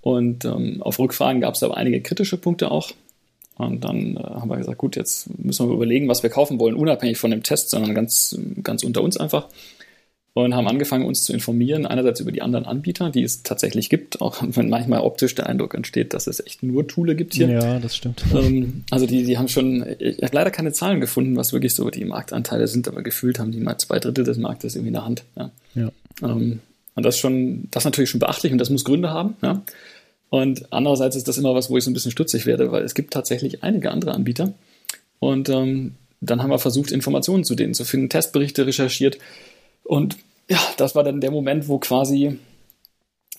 Und 0.00 0.44
ähm, 0.44 0.82
auf 0.82 0.98
Rückfragen 0.98 1.40
gab 1.40 1.54
es 1.54 1.62
aber 1.62 1.76
einige 1.76 2.00
kritische 2.00 2.36
Punkte 2.36 2.70
auch. 2.70 2.92
Und 3.56 3.84
dann 3.84 4.16
äh, 4.16 4.20
haben 4.20 4.48
wir 4.48 4.56
gesagt, 4.56 4.78
gut, 4.78 4.96
jetzt 4.96 5.28
müssen 5.38 5.68
wir 5.68 5.74
überlegen, 5.74 6.08
was 6.08 6.22
wir 6.22 6.30
kaufen 6.30 6.58
wollen, 6.58 6.74
unabhängig 6.74 7.18
von 7.18 7.30
dem 7.30 7.42
Test, 7.42 7.70
sondern 7.70 7.94
ganz, 7.94 8.38
ganz 8.62 8.84
unter 8.84 9.02
uns 9.02 9.16
einfach. 9.16 9.48
Und 10.34 10.54
haben 10.54 10.66
angefangen, 10.66 11.04
uns 11.04 11.24
zu 11.24 11.34
informieren, 11.34 11.84
einerseits 11.84 12.20
über 12.20 12.32
die 12.32 12.40
anderen 12.40 12.64
Anbieter, 12.64 13.10
die 13.10 13.22
es 13.22 13.42
tatsächlich 13.42 13.90
gibt, 13.90 14.22
auch 14.22 14.42
wenn 14.46 14.70
manchmal 14.70 15.00
optisch 15.00 15.34
der 15.34 15.46
Eindruck 15.46 15.74
entsteht, 15.74 16.14
dass 16.14 16.26
es 16.26 16.40
echt 16.44 16.62
nur 16.62 16.86
Thule 16.86 17.14
gibt 17.14 17.34
hier. 17.34 17.50
Ja, 17.50 17.78
das 17.78 17.94
stimmt. 17.94 18.24
Ähm, 18.34 18.84
also 18.90 19.06
die, 19.06 19.24
die 19.24 19.36
haben 19.36 19.48
schon, 19.48 19.84
ich 19.98 20.22
habe 20.22 20.34
leider 20.34 20.50
keine 20.50 20.72
Zahlen 20.72 21.00
gefunden, 21.00 21.36
was 21.36 21.52
wirklich 21.52 21.74
so 21.74 21.90
die 21.90 22.06
Marktanteile 22.06 22.66
sind, 22.66 22.88
aber 22.88 23.02
gefühlt 23.02 23.38
haben 23.38 23.52
die 23.52 23.60
mal 23.60 23.76
zwei 23.76 23.98
Drittel 23.98 24.24
des 24.24 24.38
Marktes 24.38 24.74
irgendwie 24.74 24.88
in 24.88 24.94
der 24.94 25.04
Hand. 25.04 25.24
Ja. 25.36 25.50
Ja. 25.74 25.90
Ähm, 26.22 26.60
und 26.94 27.04
das 27.04 27.18
schon, 27.18 27.68
das 27.70 27.82
ist 27.82 27.86
natürlich 27.86 28.10
schon 28.10 28.20
beachtlich 28.20 28.52
und 28.52 28.58
das 28.58 28.70
muss 28.70 28.84
Gründe 28.84 29.10
haben. 29.10 29.36
Ja. 29.42 29.62
Und 30.30 30.72
andererseits 30.72 31.14
ist 31.14 31.28
das 31.28 31.36
immer 31.36 31.54
was, 31.54 31.68
wo 31.68 31.76
ich 31.76 31.84
so 31.84 31.90
ein 31.90 31.94
bisschen 31.94 32.10
stutzig 32.10 32.46
werde, 32.46 32.72
weil 32.72 32.84
es 32.84 32.94
gibt 32.94 33.12
tatsächlich 33.12 33.62
einige 33.62 33.90
andere 33.90 34.12
Anbieter. 34.12 34.54
Und 35.18 35.50
ähm, 35.50 35.92
dann 36.22 36.42
haben 36.42 36.50
wir 36.50 36.58
versucht, 36.58 36.90
Informationen 36.90 37.44
zu 37.44 37.54
denen 37.54 37.74
zu 37.74 37.84
finden, 37.84 38.08
Testberichte 38.08 38.66
recherchiert. 38.66 39.18
Und 39.84 40.16
ja, 40.48 40.60
das 40.76 40.94
war 40.94 41.04
dann 41.04 41.20
der 41.20 41.30
Moment, 41.30 41.68
wo 41.68 41.78
quasi 41.78 42.38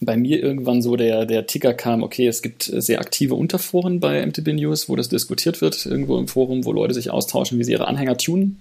bei 0.02 0.18
mir 0.18 0.42
irgendwann 0.42 0.82
so 0.82 0.96
der, 0.96 1.26
der 1.26 1.48
Ticker 1.48 1.74
kam, 1.74 2.04
okay, 2.04 2.28
es 2.28 2.42
gibt 2.42 2.64
sehr 2.64 3.00
aktive 3.00 3.36
Unterforen 3.36 4.00
bei 4.00 4.26
MTB 4.26 4.54
News, 4.54 4.90
wo 4.90 4.96
das 4.96 5.10
diskutiert 5.10 5.62
wird, 5.62 5.86
irgendwo 5.86 6.18
im 6.18 6.28
Forum, 6.28 6.66
wo 6.66 6.72
Leute 6.72 6.94
sich 6.94 7.12
austauschen, 7.12 7.60
wie 7.60 7.64
sie 7.64 7.72
ihre 7.72 7.88
Anhänger 7.88 8.18
tunen 8.18 8.60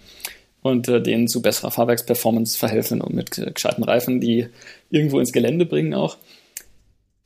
und 0.62 0.88
äh, 0.88 1.02
denen 1.02 1.28
zu 1.28 1.42
besserer 1.42 1.70
Fahrwerksperformance 1.70 2.56
verhelfen 2.56 3.00
und 3.00 3.14
mit 3.14 3.30
gescheiten 3.54 3.84
Reifen, 3.84 4.20
die 4.20 4.46
irgendwo 4.90 5.18
ins 5.18 5.32
Gelände 5.32 5.66
bringen 5.66 5.94
auch. 5.94 6.16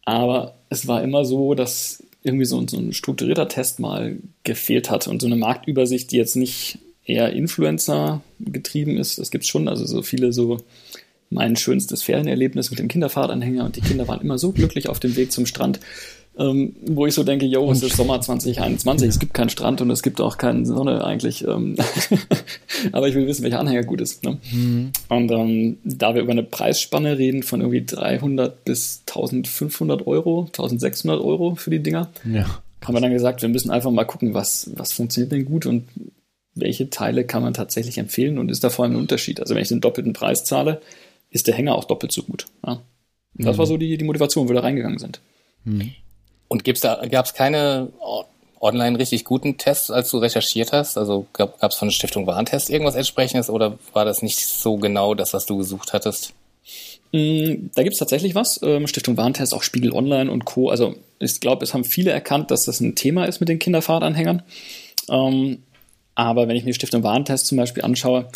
Aber 0.05 0.55
es 0.71 0.87
war 0.87 1.03
immer 1.03 1.25
so, 1.25 1.55
dass 1.55 2.03
irgendwie 2.23 2.45
so, 2.45 2.67
so 2.67 2.79
ein 2.79 2.93
strukturierter 2.93 3.49
Test 3.49 3.79
mal 3.79 4.17
gefehlt 4.45 4.91
hat 4.91 5.07
und 5.07 5.21
so 5.21 5.27
eine 5.27 5.37
Marktübersicht, 5.37 6.11
die 6.11 6.17
jetzt 6.17 6.37
nicht 6.37 6.79
eher 7.07 7.33
Influencer 7.33 8.21
getrieben 8.41 8.97
ist. 8.99 9.19
Das 9.19 9.31
gibt's 9.31 9.49
schon, 9.49 9.69
also 9.69 9.87
so 9.87 10.03
viele 10.03 10.33
so 10.33 10.59
mein 11.31 11.57
schönstes 11.57 12.03
Ferienerlebnis 12.03 12.71
mit 12.71 12.79
dem 12.79 12.89
Kinderfahrradanhänger 12.89 13.65
und 13.65 13.77
die 13.77 13.81
Kinder 13.81 14.07
waren 14.09 14.21
immer 14.21 14.39
so 14.39 14.53
glücklich 14.53 14.89
auf 14.89 15.01
dem 15.01 15.17
Weg 15.17 15.33
zum 15.33 15.45
Strand, 15.47 15.81
ähm, 16.39 16.77
wo 16.87 17.07
ich 17.07 17.15
so 17.15 17.25
denke, 17.25 17.47
yo, 17.47 17.69
es 17.73 17.83
ist 17.83 17.97
Sommer 17.97 18.21
2021, 18.21 19.09
es 19.09 19.19
gibt 19.19 19.35
keinen 19.35 19.49
Strand 19.49 19.81
und 19.81 19.91
es 19.91 20.03
gibt 20.03 20.21
auch 20.21 20.37
keine 20.39 20.65
Sonne 20.67 21.05
eigentlich, 21.05 21.45
ähm 21.47 21.77
aber 22.93 23.09
ich 23.09 23.15
will 23.15 23.27
wissen, 23.27 23.43
welcher 23.43 23.59
Anhänger 23.61 23.83
gut 23.85 24.01
ist. 24.01 24.23
Ne? 24.25 24.39
Und 25.09 25.31
ähm, 25.33 25.79
da 25.85 26.15
wir 26.15 26.23
über 26.23 26.33
eine 26.33 26.43
Preisspanne 26.43 27.19
reden 27.19 27.43
von 27.43 27.61
irgendwie 27.61 27.85
300 27.85 28.65
bis 28.65 29.03
1500 29.09 30.07
Euro, 30.07 30.43
1600 30.47 31.21
Euro 31.21 31.55
für 31.57 31.71
die 31.71 31.81
Dinger, 31.83 32.11
Ja. 32.31 32.61
haben 32.85 32.95
wir 32.95 33.01
dann 33.01 33.13
gesagt, 33.13 33.43
wir 33.43 33.49
müssen 33.49 33.71
einfach 33.71 33.91
mal 33.91 34.05
gucken, 34.05 34.35
was, 34.35 34.71
was 34.77 34.93
funktioniert 34.93 35.33
denn 35.33 35.45
gut 35.45 35.67
und 35.67 35.85
welche 36.57 36.91
Teile 36.91 37.25
kann 37.25 37.43
man 37.43 37.55
tatsächlich 37.55 37.99
empfehlen 37.99 38.39
und 38.39 38.51
ist 38.51 38.65
da 38.65 38.71
vor 38.71 38.85
allem 38.85 38.95
ein 38.95 39.01
Unterschied. 39.01 39.41
Also 39.41 39.55
wenn 39.55 39.63
ich 39.63 39.69
den 39.69 39.81
doppelten 39.81 40.13
Preis 40.13 40.45
zahle, 40.45 40.81
ist 41.31 41.47
der 41.47 41.55
Hänger 41.55 41.75
auch 41.77 41.85
doppelt 41.85 42.13
so 42.13 42.23
gut. 42.23 42.47
Ja. 42.67 42.83
Das 43.35 43.59
war 43.59 43.67
so 43.67 43.77
die, 43.77 43.97
die 43.99 44.05
Motivation, 44.05 44.45
wo 44.45 44.49
wir 44.51 44.55
da 44.57 44.63
reingegangen 44.63 44.99
sind. 44.99 45.21
Und 46.49 46.65
gibt's 46.65 46.81
da, 46.81 47.05
gab's 47.11 47.35
keine 47.35 47.89
o- 48.01 48.25
online 48.61 48.99
richtig 48.99 49.25
guten 49.25 49.59
Tests, 49.59 49.91
als 49.91 50.11
du 50.11 50.19
recherchiert 50.19 50.73
hast? 50.73 50.97
Also 50.97 51.27
gab 51.33 51.61
es 51.63 51.75
von 51.77 51.89
der 51.89 51.93
Stiftung 51.95 52.27
Warentest 52.27 52.71
irgendwas 52.71 52.95
entsprechendes 52.95 53.51
oder 53.51 53.79
war 53.93 54.05
das 54.05 54.23
nicht 54.23 54.39
so 54.47 54.77
genau 54.77 55.15
das, 55.15 55.35
was 55.35 55.45
du 55.45 55.59
gesucht 55.59 55.93
hattest? 55.93 56.33
Mm, 57.13 57.69
Da 57.75 57.83
gibt's 57.83 57.99
tatsächlich 57.99 58.35
was. 58.35 58.61
Ähm, 58.63 58.87
Stiftung 58.87 59.17
Warentest, 59.17 59.53
auch 59.55 59.63
Spiegel 59.63 59.93
Online 59.93 60.31
und 60.31 60.45
Co. 60.45 60.71
Also 60.71 60.95
ich 61.19 61.41
glaube, 61.41 61.65
es 61.65 61.75
haben 61.75 61.85
viele 61.85 62.11
erkannt, 62.13 62.51
dass 62.51 62.65
das 62.65 62.81
ein 62.81 62.95
Thema 62.95 63.25
ist 63.27 63.41
mit 63.41 63.49
den 63.49 63.59
Kinderfahrradanhängern. 63.59 64.43
Ähm, 65.11 65.63
aber 66.17 66.49
wenn 66.49 66.57
ich 66.57 66.65
mir 66.65 66.75
Stiftung 66.75 67.05
Warentest 67.05 67.47
zum 67.47 67.59
Beispiel 67.59 67.85
anschaue, 67.85 68.29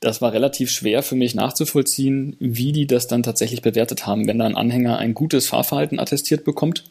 das 0.00 0.22
war 0.22 0.32
relativ 0.32 0.70
schwer 0.70 1.02
für 1.02 1.14
mich 1.14 1.34
nachzuvollziehen, 1.34 2.36
wie 2.40 2.72
die 2.72 2.86
das 2.86 3.06
dann 3.06 3.22
tatsächlich 3.22 3.60
bewertet 3.60 4.06
haben, 4.06 4.26
wenn 4.26 4.38
da 4.38 4.46
ein 4.46 4.56
Anhänger 4.56 4.96
ein 4.96 5.12
gutes 5.12 5.46
Fahrverhalten 5.48 5.98
attestiert 6.00 6.44
bekommt 6.44 6.84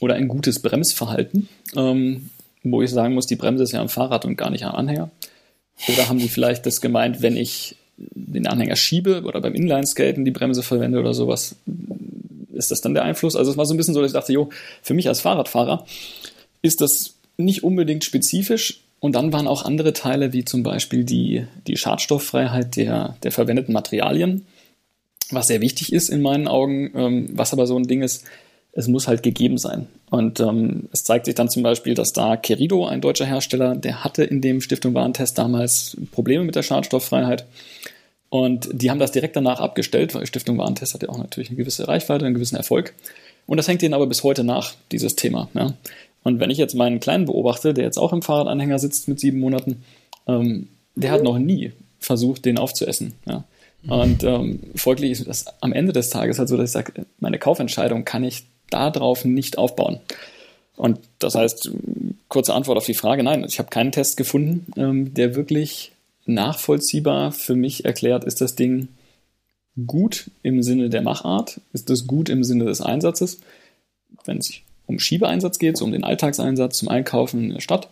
oder 0.00 0.14
ein 0.14 0.28
gutes 0.28 0.60
Bremsverhalten, 0.60 1.48
ähm, 1.74 2.30
wo 2.62 2.80
ich 2.80 2.90
sagen 2.90 3.14
muss, 3.14 3.26
die 3.26 3.36
Bremse 3.36 3.64
ist 3.64 3.72
ja 3.72 3.80
am 3.80 3.88
Fahrrad 3.88 4.24
und 4.24 4.36
gar 4.36 4.50
nicht 4.50 4.64
am 4.64 4.76
Anhänger. 4.76 5.10
Oder 5.88 6.08
haben 6.08 6.20
die 6.20 6.28
vielleicht 6.28 6.64
das 6.66 6.80
gemeint, 6.80 7.20
wenn 7.22 7.36
ich 7.36 7.76
den 7.96 8.46
Anhänger 8.46 8.76
schiebe 8.76 9.22
oder 9.24 9.40
beim 9.40 9.54
Inlineskaten 9.54 10.24
die 10.24 10.30
Bremse 10.30 10.62
verwende 10.62 11.00
oder 11.00 11.14
sowas, 11.14 11.56
ist 12.52 12.70
das 12.70 12.80
dann 12.80 12.94
der 12.94 13.04
Einfluss? 13.04 13.34
Also 13.34 13.50
es 13.50 13.56
war 13.56 13.66
so 13.66 13.74
ein 13.74 13.76
bisschen 13.76 13.94
so, 13.94 14.00
dass 14.00 14.10
ich 14.10 14.14
dachte, 14.14 14.32
jo, 14.32 14.50
für 14.82 14.94
mich 14.94 15.08
als 15.08 15.20
Fahrradfahrer 15.20 15.84
ist 16.62 16.80
das 16.80 17.14
nicht 17.36 17.64
unbedingt 17.64 18.04
spezifisch. 18.04 18.83
Und 19.04 19.16
dann 19.16 19.34
waren 19.34 19.46
auch 19.46 19.66
andere 19.66 19.92
Teile, 19.92 20.32
wie 20.32 20.46
zum 20.46 20.62
Beispiel 20.62 21.04
die, 21.04 21.44
die 21.66 21.76
Schadstofffreiheit 21.76 22.74
der, 22.76 23.18
der 23.22 23.32
verwendeten 23.32 23.74
Materialien, 23.74 24.46
was 25.28 25.48
sehr 25.48 25.60
wichtig 25.60 25.92
ist 25.92 26.08
in 26.08 26.22
meinen 26.22 26.48
Augen, 26.48 26.90
ähm, 26.94 27.28
was 27.34 27.52
aber 27.52 27.66
so 27.66 27.76
ein 27.76 27.86
Ding 27.86 28.00
ist, 28.00 28.24
es 28.72 28.88
muss 28.88 29.06
halt 29.06 29.22
gegeben 29.22 29.58
sein. 29.58 29.88
Und 30.08 30.40
ähm, 30.40 30.88
es 30.90 31.04
zeigt 31.04 31.26
sich 31.26 31.34
dann 31.34 31.50
zum 31.50 31.62
Beispiel, 31.62 31.92
dass 31.92 32.14
da 32.14 32.38
Kerido, 32.38 32.86
ein 32.86 33.02
deutscher 33.02 33.26
Hersteller, 33.26 33.76
der 33.76 34.04
hatte 34.04 34.24
in 34.24 34.40
dem 34.40 34.62
Stiftung 34.62 34.94
Warentest 34.94 35.36
damals 35.36 35.98
Probleme 36.10 36.44
mit 36.44 36.56
der 36.56 36.62
Schadstofffreiheit. 36.62 37.44
Und 38.30 38.70
die 38.72 38.90
haben 38.90 39.00
das 39.00 39.12
direkt 39.12 39.36
danach 39.36 39.60
abgestellt, 39.60 40.14
weil 40.14 40.24
Stiftung 40.24 40.56
Warentest 40.56 40.94
hat 40.94 41.02
ja 41.02 41.10
auch 41.10 41.18
natürlich 41.18 41.50
eine 41.50 41.58
gewisse 41.58 41.86
Reichweite, 41.86 42.24
einen 42.24 42.36
gewissen 42.36 42.56
Erfolg. 42.56 42.94
Und 43.44 43.58
das 43.58 43.68
hängt 43.68 43.82
ihnen 43.82 43.92
aber 43.92 44.06
bis 44.06 44.22
heute 44.22 44.44
nach, 44.44 44.72
dieses 44.92 45.14
Thema. 45.14 45.50
Ja. 45.52 45.74
Und 46.24 46.40
wenn 46.40 46.50
ich 46.50 46.58
jetzt 46.58 46.74
meinen 46.74 47.00
Kleinen 47.00 47.26
beobachte, 47.26 47.74
der 47.74 47.84
jetzt 47.84 47.98
auch 47.98 48.12
im 48.12 48.22
Fahrradanhänger 48.22 48.78
sitzt 48.78 49.06
mit 49.08 49.20
sieben 49.20 49.38
Monaten, 49.38 49.84
ähm, 50.26 50.68
der 50.96 51.12
hat 51.12 51.22
noch 51.22 51.38
nie 51.38 51.72
versucht, 52.00 52.44
den 52.44 52.58
aufzuessen. 52.58 53.14
Ja. 53.26 53.44
Und 53.86 54.24
ähm, 54.24 54.60
folglich 54.74 55.12
ist 55.12 55.26
das 55.26 55.44
am 55.60 55.72
Ende 55.72 55.92
des 55.92 56.10
Tages 56.10 56.38
halt 56.38 56.48
so, 56.48 56.56
dass 56.56 56.70
ich 56.70 56.72
sage, 56.72 57.06
meine 57.20 57.38
Kaufentscheidung 57.38 58.04
kann 58.04 58.24
ich 58.24 58.44
darauf 58.70 59.24
nicht 59.24 59.58
aufbauen. 59.58 60.00
Und 60.76 60.98
das 61.18 61.34
heißt, 61.34 61.70
kurze 62.28 62.54
Antwort 62.54 62.78
auf 62.78 62.86
die 62.86 62.94
Frage, 62.94 63.22
nein, 63.22 63.44
ich 63.46 63.58
habe 63.58 63.68
keinen 63.68 63.92
Test 63.92 64.16
gefunden, 64.16 64.66
ähm, 64.76 65.14
der 65.14 65.34
wirklich 65.34 65.92
nachvollziehbar 66.26 67.32
für 67.32 67.54
mich 67.54 67.84
erklärt, 67.84 68.24
ist 68.24 68.40
das 68.40 68.54
Ding 68.54 68.88
gut 69.86 70.30
im 70.42 70.62
Sinne 70.62 70.88
der 70.88 71.02
Machart, 71.02 71.60
ist 71.72 71.90
das 71.90 72.06
gut 72.06 72.28
im 72.28 72.42
Sinne 72.44 72.64
des 72.64 72.80
Einsatzes, 72.80 73.40
wenn 74.24 74.38
es 74.38 74.62
um 74.86 74.98
Schiebeeinsatz 74.98 75.58
geht, 75.58 75.76
so 75.76 75.84
um 75.84 75.92
den 75.92 76.04
Alltagseinsatz 76.04 76.78
zum 76.78 76.88
Einkaufen 76.88 77.44
in 77.44 77.50
der 77.54 77.60
Stadt, 77.60 77.88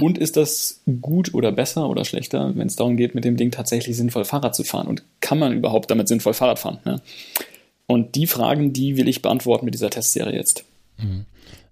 und 0.00 0.18
ist 0.18 0.36
das 0.36 0.80
gut 1.00 1.34
oder 1.34 1.52
besser 1.52 1.88
oder 1.88 2.04
schlechter, 2.04 2.52
wenn 2.56 2.66
es 2.66 2.76
darum 2.76 2.96
geht, 2.96 3.14
mit 3.14 3.24
dem 3.24 3.36
Ding 3.36 3.50
tatsächlich 3.50 3.96
sinnvoll 3.96 4.24
Fahrrad 4.24 4.54
zu 4.54 4.64
fahren 4.64 4.86
und 4.86 5.04
kann 5.20 5.38
man 5.38 5.52
überhaupt 5.52 5.90
damit 5.90 6.08
sinnvoll 6.08 6.34
Fahrrad 6.34 6.58
fahren? 6.58 6.78
Ne? 6.84 7.00
Und 7.86 8.14
die 8.14 8.26
Fragen, 8.26 8.72
die 8.72 8.96
will 8.96 9.08
ich 9.08 9.22
beantworten 9.22 9.64
mit 9.64 9.74
dieser 9.74 9.90
Testserie 9.90 10.34
jetzt. 10.34 10.64
Mhm. 10.98 11.26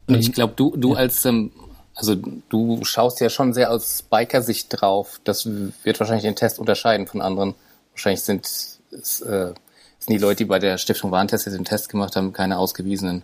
Und 0.07 0.17
ich 0.17 0.33
glaube, 0.33 0.55
du, 0.57 0.77
du 0.77 0.93
ja. 0.93 0.99
als, 0.99 1.25
ähm, 1.25 1.53
also 1.95 2.17
du 2.49 2.85
schaust 2.85 3.21
ja 3.21 3.31
schon 3.31 3.53
sehr 3.53 3.71
aus 3.71 4.03
Biker-Sicht 4.03 4.69
drauf. 4.71 5.21
Das 5.25 5.47
wird 5.47 6.01
wahrscheinlich 6.01 6.25
den 6.25 6.37
Test 6.37 6.59
unterscheiden 6.59 7.07
von 7.07 7.21
anderen. 7.21 7.55
Wahrscheinlich 7.93 8.23
sind, 8.23 8.45
es, 8.45 9.21
äh, 9.21 9.55
sind 9.99 10.11
die 10.11 10.19
Leute, 10.19 10.39
die 10.39 10.45
bei 10.47 10.59
der 10.59 10.79
Stiftung 10.79 11.11
Warentest 11.11 11.47
den 11.47 11.65
Test 11.65 11.89
gemacht 11.89 12.17
haben, 12.17 12.33
keine 12.33 12.59
ausgewiesenen 12.59 13.23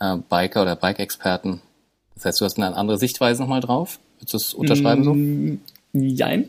äh, 0.00 0.16
Biker 0.28 0.62
oder 0.62 0.76
Bike-Experten. 0.76 1.60
Das 2.14 2.24
heißt, 2.24 2.40
du 2.40 2.44
hast 2.44 2.58
eine 2.58 2.76
andere 2.76 2.98
Sichtweise 2.98 3.40
nochmal 3.40 3.60
drauf. 3.60 3.98
Würdest 4.18 4.32
du 4.32 4.36
es 4.36 4.54
unterschreiben 4.54 5.04
so? 5.04 5.14
Mm, 5.14 5.60
jein. 5.92 6.48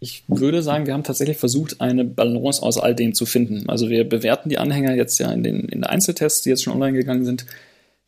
Ich 0.00 0.24
würde 0.26 0.62
sagen, 0.62 0.86
wir 0.86 0.92
haben 0.92 1.04
tatsächlich 1.04 1.38
versucht, 1.38 1.80
eine 1.80 2.04
Balance 2.04 2.62
aus 2.62 2.78
all 2.78 2.94
dem 2.94 3.14
zu 3.14 3.26
finden. 3.26 3.68
Also 3.68 3.88
wir 3.88 4.08
bewerten 4.08 4.48
die 4.48 4.58
Anhänger 4.58 4.94
jetzt 4.94 5.18
ja 5.18 5.32
in 5.32 5.42
den, 5.42 5.60
in 5.60 5.80
den 5.80 5.84
Einzeltests, 5.84 6.42
die 6.42 6.50
jetzt 6.50 6.62
schon 6.62 6.74
online 6.74 6.96
gegangen 6.96 7.24
sind, 7.24 7.46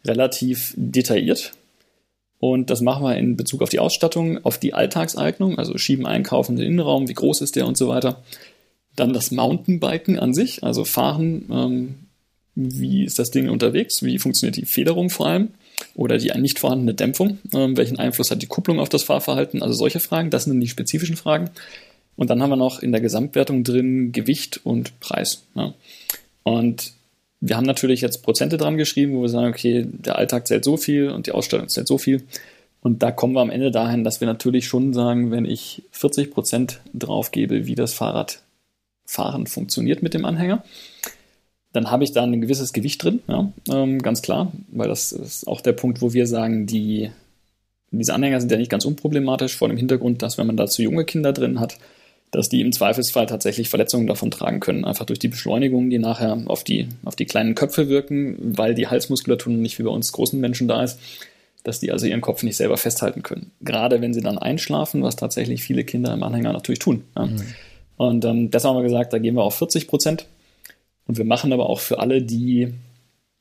relativ 0.04 0.74
detailliert. 0.76 1.52
Und 2.38 2.68
das 2.68 2.82
machen 2.82 3.04
wir 3.04 3.16
in 3.16 3.36
Bezug 3.36 3.62
auf 3.62 3.70
die 3.70 3.78
Ausstattung, 3.78 4.44
auf 4.44 4.58
die 4.58 4.74
Alltagseignung, 4.74 5.58
also 5.58 5.78
schieben, 5.78 6.06
einkaufen, 6.06 6.56
den 6.56 6.66
Innenraum, 6.66 7.08
wie 7.08 7.14
groß 7.14 7.40
ist 7.40 7.56
der 7.56 7.66
und 7.66 7.78
so 7.78 7.88
weiter. 7.88 8.22
Dann 8.94 9.14
das 9.14 9.30
Mountainbiken 9.30 10.18
an 10.18 10.34
sich, 10.34 10.62
also 10.64 10.84
fahren, 10.84 11.46
ähm, 11.50 11.94
wie 12.56 13.04
ist 13.04 13.18
das 13.18 13.30
Ding 13.30 13.48
unterwegs, 13.48 14.02
wie 14.02 14.18
funktioniert 14.18 14.56
die 14.56 14.64
Federung 14.64 15.10
vor 15.10 15.26
allem 15.26 15.48
oder 15.94 16.18
die 16.18 16.32
nicht 16.38 16.58
vorhandene 16.58 16.94
Dämpfung, 16.94 17.38
ähm, 17.54 17.76
welchen 17.76 17.98
Einfluss 17.98 18.30
hat 18.30 18.42
die 18.42 18.46
Kupplung 18.46 18.80
auf 18.80 18.88
das 18.88 19.04
Fahrverhalten, 19.04 19.62
also 19.62 19.74
solche 19.74 20.00
Fragen, 20.00 20.30
das 20.30 20.44
sind 20.44 20.58
die 20.58 20.68
spezifischen 20.68 21.16
Fragen. 21.16 21.50
Und 22.16 22.30
dann 22.30 22.42
haben 22.42 22.50
wir 22.50 22.56
noch 22.56 22.82
in 22.82 22.92
der 22.92 23.02
Gesamtwertung 23.02 23.62
drin 23.62 24.10
Gewicht 24.10 24.60
und 24.64 24.98
Preis. 25.00 25.42
Ja. 25.54 25.74
Und 26.42 26.92
wir 27.40 27.56
haben 27.56 27.66
natürlich 27.66 28.00
jetzt 28.00 28.22
Prozente 28.22 28.56
dran 28.56 28.78
geschrieben, 28.78 29.14
wo 29.14 29.22
wir 29.22 29.28
sagen, 29.28 29.48
okay, 29.48 29.86
der 29.86 30.16
Alltag 30.16 30.46
zählt 30.46 30.64
so 30.64 30.78
viel 30.78 31.10
und 31.10 31.26
die 31.26 31.32
Ausstattung 31.32 31.68
zählt 31.68 31.86
so 31.86 31.98
viel. 31.98 32.22
Und 32.80 33.02
da 33.02 33.10
kommen 33.10 33.34
wir 33.34 33.40
am 33.40 33.50
Ende 33.50 33.70
dahin, 33.70 34.04
dass 34.04 34.20
wir 34.20 34.26
natürlich 34.26 34.66
schon 34.66 34.94
sagen, 34.94 35.30
wenn 35.30 35.44
ich 35.44 35.82
40 35.90 36.30
Prozent 36.30 36.80
drauf 36.94 37.32
gebe, 37.32 37.66
wie 37.66 37.74
das 37.74 37.92
Fahrradfahren 37.92 39.46
funktioniert 39.46 40.02
mit 40.02 40.14
dem 40.14 40.24
Anhänger, 40.24 40.64
dann 41.72 41.90
habe 41.90 42.04
ich 42.04 42.12
da 42.12 42.22
ein 42.22 42.40
gewisses 42.40 42.72
Gewicht 42.72 43.02
drin, 43.02 43.20
ja, 43.28 43.52
ähm, 43.70 44.00
ganz 44.00 44.22
klar, 44.22 44.52
weil 44.68 44.88
das 44.88 45.12
ist 45.12 45.46
auch 45.46 45.60
der 45.60 45.72
Punkt, 45.72 46.00
wo 46.00 46.12
wir 46.12 46.26
sagen, 46.26 46.66
die, 46.66 47.10
diese 47.90 48.14
Anhänger 48.14 48.40
sind 48.40 48.50
ja 48.50 48.58
nicht 48.58 48.70
ganz 48.70 48.84
unproblematisch, 48.84 49.56
vor 49.56 49.68
dem 49.68 49.76
Hintergrund, 49.76 50.22
dass 50.22 50.38
wenn 50.38 50.46
man 50.46 50.56
da 50.56 50.66
zu 50.66 50.82
junge 50.82 51.04
Kinder 51.04 51.32
drin 51.32 51.60
hat, 51.60 51.78
dass 52.30 52.48
die 52.48 52.60
im 52.60 52.72
Zweifelsfall 52.72 53.26
tatsächlich 53.26 53.68
Verletzungen 53.68 54.06
davon 54.06 54.30
tragen 54.30 54.60
können, 54.60 54.84
einfach 54.84 55.06
durch 55.06 55.18
die 55.18 55.28
Beschleunigungen, 55.28 55.90
die 55.90 55.98
nachher 55.98 56.42
auf 56.46 56.64
die, 56.64 56.88
auf 57.04 57.16
die 57.16 57.24
kleinen 57.24 57.54
Köpfe 57.54 57.88
wirken, 57.88 58.36
weil 58.40 58.74
die 58.74 58.88
Halsmuskulatur 58.88 59.52
nicht 59.52 59.78
wie 59.78 59.84
bei 59.84 59.90
uns 59.90 60.12
großen 60.12 60.38
Menschen 60.40 60.68
da 60.68 60.82
ist, 60.82 60.98
dass 61.62 61.80
die 61.80 61.90
also 61.92 62.06
ihren 62.06 62.20
Kopf 62.20 62.42
nicht 62.42 62.56
selber 62.56 62.76
festhalten 62.76 63.22
können. 63.22 63.50
Gerade 63.60 64.00
wenn 64.00 64.14
sie 64.14 64.20
dann 64.20 64.38
einschlafen, 64.38 65.02
was 65.02 65.16
tatsächlich 65.16 65.62
viele 65.62 65.84
Kinder 65.84 66.12
im 66.12 66.22
Anhänger 66.22 66.52
natürlich 66.52 66.78
tun. 66.78 67.04
Ja. 67.16 67.26
Mhm. 67.26 67.42
Und 67.96 68.24
ähm, 68.24 68.50
deshalb 68.50 68.74
haben 68.74 68.82
wir 68.82 68.88
gesagt, 68.88 69.12
da 69.12 69.18
gehen 69.18 69.34
wir 69.34 69.42
auf 69.42 69.56
40 69.56 69.88
Prozent. 69.88 70.26
Und 71.06 71.18
wir 71.18 71.24
machen 71.24 71.52
aber 71.52 71.68
auch 71.68 71.80
für 71.80 71.98
alle, 71.98 72.22
die 72.22 72.72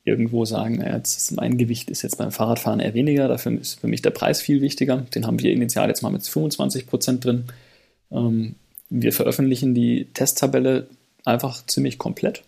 irgendwo 0.04 0.46
sagen, 0.46 0.78
naja, 0.78 1.02
mein 1.36 1.58
Gewicht 1.58 1.90
ist 1.90 2.04
jetzt 2.04 2.18
beim 2.18 2.32
Fahrradfahren 2.32 2.80
eher 2.80 2.94
weniger, 2.94 3.28
dafür 3.28 3.60
ist 3.60 3.80
für 3.80 3.88
mich 3.88 4.04
der 4.04 4.12
Preis 4.12 4.40
viel 4.40 4.62
wichtiger. 4.62 4.98
Den 5.16 5.26
haben 5.26 5.42
wir 5.42 5.52
initial 5.52 5.90
jetzt 5.90 6.04
mal 6.04 6.12
mit 6.12 6.26
25 6.26 6.86
Prozent 6.86 7.26
drin. 7.26 7.46
Ähm, 8.12 8.56
wir 8.90 9.14
veröffentlichen 9.14 9.74
die 9.74 10.06
Testtabelle 10.14 10.88
einfach 11.26 11.66
ziemlich 11.66 11.98
komplett. 11.98 12.44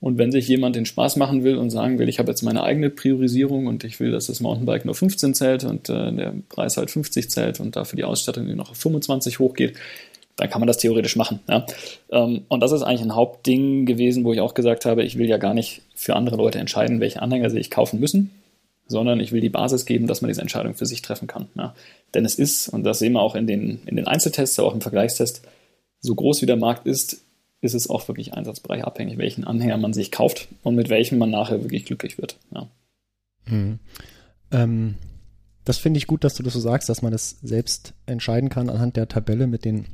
Und 0.00 0.18
wenn 0.18 0.30
sich 0.30 0.46
jemand 0.46 0.76
den 0.76 0.86
Spaß 0.86 1.16
machen 1.16 1.44
will 1.44 1.56
und 1.56 1.70
sagen 1.70 1.98
will, 1.98 2.08
ich 2.08 2.18
habe 2.18 2.30
jetzt 2.30 2.42
meine 2.42 2.62
eigene 2.62 2.90
Priorisierung 2.90 3.66
und 3.66 3.84
ich 3.84 4.00
will, 4.00 4.10
dass 4.10 4.26
das 4.26 4.40
Mountainbike 4.40 4.84
nur 4.84 4.94
15 4.94 5.34
zählt 5.34 5.64
und 5.64 5.88
äh, 5.88 6.12
der 6.12 6.34
Preis 6.48 6.76
halt 6.76 6.90
50 6.90 7.30
zählt 7.30 7.58
und 7.58 7.74
dafür 7.74 7.96
die 7.96 8.04
Ausstattung 8.04 8.54
noch 8.54 8.70
auf 8.70 8.76
25 8.76 9.38
hochgeht, 9.38 9.78
dann 10.36 10.50
kann 10.50 10.60
man 10.60 10.66
das 10.66 10.78
theoretisch 10.78 11.16
machen. 11.16 11.40
Ja. 11.48 11.66
Ähm, 12.10 12.42
und 12.48 12.60
das 12.60 12.72
ist 12.72 12.82
eigentlich 12.82 13.02
ein 13.02 13.14
Hauptding 13.14 13.86
gewesen, 13.86 14.24
wo 14.24 14.32
ich 14.32 14.40
auch 14.40 14.54
gesagt 14.54 14.84
habe, 14.84 15.04
ich 15.04 15.16
will 15.16 15.28
ja 15.28 15.36
gar 15.36 15.54
nicht 15.54 15.82
für 15.94 16.16
andere 16.16 16.36
Leute 16.36 16.58
entscheiden, 16.58 17.00
welche 17.00 17.22
Anhänger 17.22 17.50
sie 17.50 17.58
sich 17.58 17.70
kaufen 17.70 18.00
müssen, 18.00 18.30
sondern 18.86 19.20
ich 19.20 19.32
will 19.32 19.40
die 19.40 19.48
Basis 19.48 19.86
geben, 19.86 20.06
dass 20.06 20.22
man 20.22 20.28
diese 20.28 20.42
Entscheidung 20.42 20.74
für 20.74 20.86
sich 20.86 21.02
treffen 21.02 21.28
kann. 21.28 21.48
Ja. 21.54 21.74
Denn 22.14 22.24
es 22.24 22.34
ist, 22.34 22.68
und 22.68 22.84
das 22.84 22.98
sehen 22.98 23.12
wir 23.12 23.22
auch 23.22 23.34
in 23.34 23.46
den, 23.46 23.80
in 23.86 23.96
den 23.96 24.06
Einzeltests, 24.06 24.58
aber 24.58 24.68
auch 24.68 24.74
im 24.74 24.80
Vergleichstest, 24.80 25.42
so 26.00 26.14
groß 26.14 26.42
wie 26.42 26.46
der 26.46 26.56
Markt 26.56 26.86
ist, 26.86 27.22
ist 27.60 27.74
es 27.74 27.88
auch 27.88 28.06
wirklich 28.08 28.34
einsatzbereich 28.34 28.84
abhängig, 28.84 29.16
welchen 29.16 29.44
Anhänger 29.44 29.78
man 29.78 29.94
sich 29.94 30.10
kauft 30.10 30.48
und 30.62 30.74
mit 30.74 30.90
welchem 30.90 31.18
man 31.18 31.30
nachher 31.30 31.62
wirklich 31.62 31.86
glücklich 31.86 32.18
wird. 32.18 32.36
Ja. 32.54 32.68
Hm. 33.46 33.78
Ähm, 34.50 34.96
das 35.64 35.78
finde 35.78 35.98
ich 35.98 36.06
gut, 36.06 36.24
dass 36.24 36.34
du 36.34 36.42
das 36.42 36.52
so 36.52 36.60
sagst, 36.60 36.88
dass 36.90 37.00
man 37.00 37.12
das 37.12 37.38
selbst 37.42 37.94
entscheiden 38.04 38.50
kann 38.50 38.68
anhand 38.68 38.96
der 38.96 39.08
Tabelle 39.08 39.46
mit 39.46 39.64
den 39.64 39.86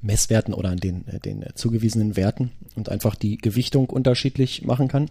Messwerten 0.00 0.54
oder 0.54 0.70
an 0.70 0.78
den, 0.78 1.06
äh, 1.08 1.20
den 1.20 1.44
zugewiesenen 1.54 2.16
Werten 2.16 2.52
und 2.76 2.88
einfach 2.88 3.14
die 3.14 3.38
Gewichtung 3.38 3.88
unterschiedlich 3.90 4.62
machen 4.62 4.88
kann. 4.88 5.10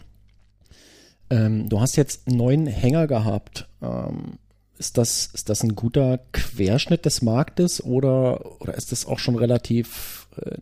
Ähm, 1.29 1.69
du 1.69 1.79
hast 1.79 1.95
jetzt 1.95 2.29
neun 2.29 2.65
Hänger 2.65 3.07
gehabt. 3.07 3.67
Ähm, 3.81 4.39
ist 4.77 4.97
das, 4.97 5.29
ist 5.33 5.49
das 5.49 5.61
ein 5.63 5.75
guter 5.75 6.19
Querschnitt 6.31 7.05
des 7.05 7.21
Marktes 7.21 7.83
oder, 7.83 8.61
oder 8.61 8.75
ist 8.75 8.91
das 8.91 9.05
auch 9.05 9.19
schon 9.19 9.35
relativ, 9.35 10.27
äh, 10.37 10.55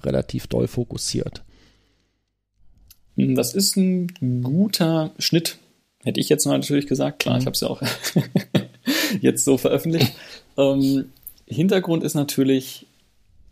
relativ 0.00 0.48
doll 0.48 0.66
fokussiert? 0.66 1.44
Das 3.16 3.54
ist 3.54 3.76
ein 3.76 4.42
guter 4.42 5.12
Schnitt, 5.18 5.58
hätte 6.02 6.18
ich 6.18 6.28
jetzt 6.28 6.46
natürlich 6.46 6.86
gesagt. 6.86 7.20
Klar, 7.20 7.36
mhm. 7.36 7.40
ich 7.40 7.46
habe 7.46 7.54
es 7.54 7.60
ja 7.60 7.68
auch 7.68 7.82
jetzt 9.20 9.44
so 9.44 9.58
veröffentlicht. 9.58 10.12
Ähm, 10.56 11.06
Hintergrund 11.46 12.02
ist 12.02 12.14
natürlich, 12.14 12.86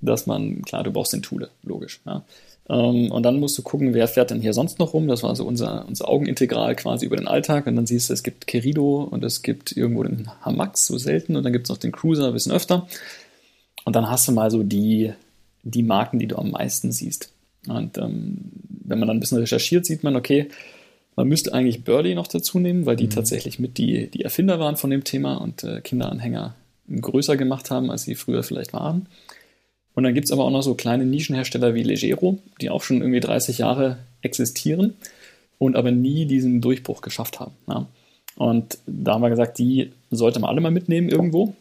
dass 0.00 0.26
man, 0.26 0.62
klar, 0.62 0.84
du 0.84 0.90
brauchst 0.90 1.12
den 1.12 1.22
Thule, 1.22 1.50
logisch. 1.62 2.00
Ja. 2.06 2.24
Ähm, 2.68 3.10
und 3.10 3.22
dann 3.24 3.40
musst 3.40 3.58
du 3.58 3.62
gucken, 3.62 3.94
wer 3.94 4.08
fährt 4.08 4.30
denn 4.30 4.40
hier 4.40 4.54
sonst 4.54 4.78
noch 4.78 4.94
rum. 4.94 5.08
Das 5.08 5.22
war 5.22 5.34
so 5.34 5.44
unser, 5.44 5.86
unser 5.86 6.08
Augenintegral 6.08 6.76
quasi 6.76 7.06
über 7.06 7.16
den 7.16 7.28
Alltag. 7.28 7.66
Und 7.66 7.76
dann 7.76 7.86
siehst 7.86 8.08
du, 8.08 8.14
es 8.14 8.22
gibt 8.22 8.46
Kerido 8.46 9.02
und 9.02 9.24
es 9.24 9.42
gibt 9.42 9.76
irgendwo 9.76 10.02
den 10.04 10.30
Hamax, 10.42 10.86
so 10.86 10.96
selten. 10.96 11.36
Und 11.36 11.42
dann 11.42 11.52
gibt 11.52 11.66
es 11.66 11.70
noch 11.70 11.78
den 11.78 11.92
Cruiser, 11.92 12.28
ein 12.28 12.32
bisschen 12.32 12.52
öfter. 12.52 12.86
Und 13.84 13.96
dann 13.96 14.08
hast 14.08 14.28
du 14.28 14.32
mal 14.32 14.50
so 14.50 14.62
die, 14.62 15.12
die 15.62 15.82
Marken, 15.82 16.18
die 16.18 16.28
du 16.28 16.36
am 16.36 16.52
meisten 16.52 16.92
siehst. 16.92 17.32
Und 17.66 17.98
ähm, 17.98 18.38
wenn 18.84 18.98
man 18.98 19.08
dann 19.08 19.16
ein 19.18 19.20
bisschen 19.20 19.38
recherchiert, 19.38 19.84
sieht 19.84 20.02
man, 20.02 20.16
okay, 20.16 20.48
man 21.16 21.28
müsste 21.28 21.52
eigentlich 21.52 21.84
Burley 21.84 22.14
noch 22.14 22.28
dazu 22.28 22.58
nehmen, 22.58 22.86
weil 22.86 22.96
die 22.96 23.04
mhm. 23.04 23.10
tatsächlich 23.10 23.58
mit 23.58 23.78
die, 23.78 24.06
die 24.10 24.22
Erfinder 24.22 24.58
waren 24.60 24.76
von 24.76 24.90
dem 24.90 25.04
Thema 25.04 25.34
und 25.34 25.64
äh, 25.64 25.80
Kinderanhänger 25.80 26.54
größer 26.88 27.36
gemacht 27.36 27.70
haben, 27.70 27.90
als 27.90 28.02
sie 28.02 28.14
früher 28.14 28.42
vielleicht 28.42 28.72
waren. 28.72 29.06
Und 29.94 30.04
dann 30.04 30.14
gibt 30.14 30.26
es 30.26 30.32
aber 30.32 30.44
auch 30.44 30.50
noch 30.50 30.62
so 30.62 30.74
kleine 30.74 31.04
Nischenhersteller 31.04 31.74
wie 31.74 31.82
Legero, 31.82 32.38
die 32.60 32.70
auch 32.70 32.82
schon 32.82 33.00
irgendwie 33.00 33.20
30 33.20 33.58
Jahre 33.58 33.98
existieren 34.22 34.94
und 35.58 35.76
aber 35.76 35.90
nie 35.90 36.26
diesen 36.26 36.60
Durchbruch 36.60 37.02
geschafft 37.02 37.40
haben. 37.40 37.52
Ja. 37.68 37.86
Und 38.36 38.78
da 38.86 39.14
haben 39.14 39.22
wir 39.22 39.30
gesagt, 39.30 39.58
die 39.58 39.92
sollte 40.10 40.40
man 40.40 40.50
alle 40.50 40.60
mal 40.60 40.70
mitnehmen 40.70 41.08
irgendwo. 41.08 41.54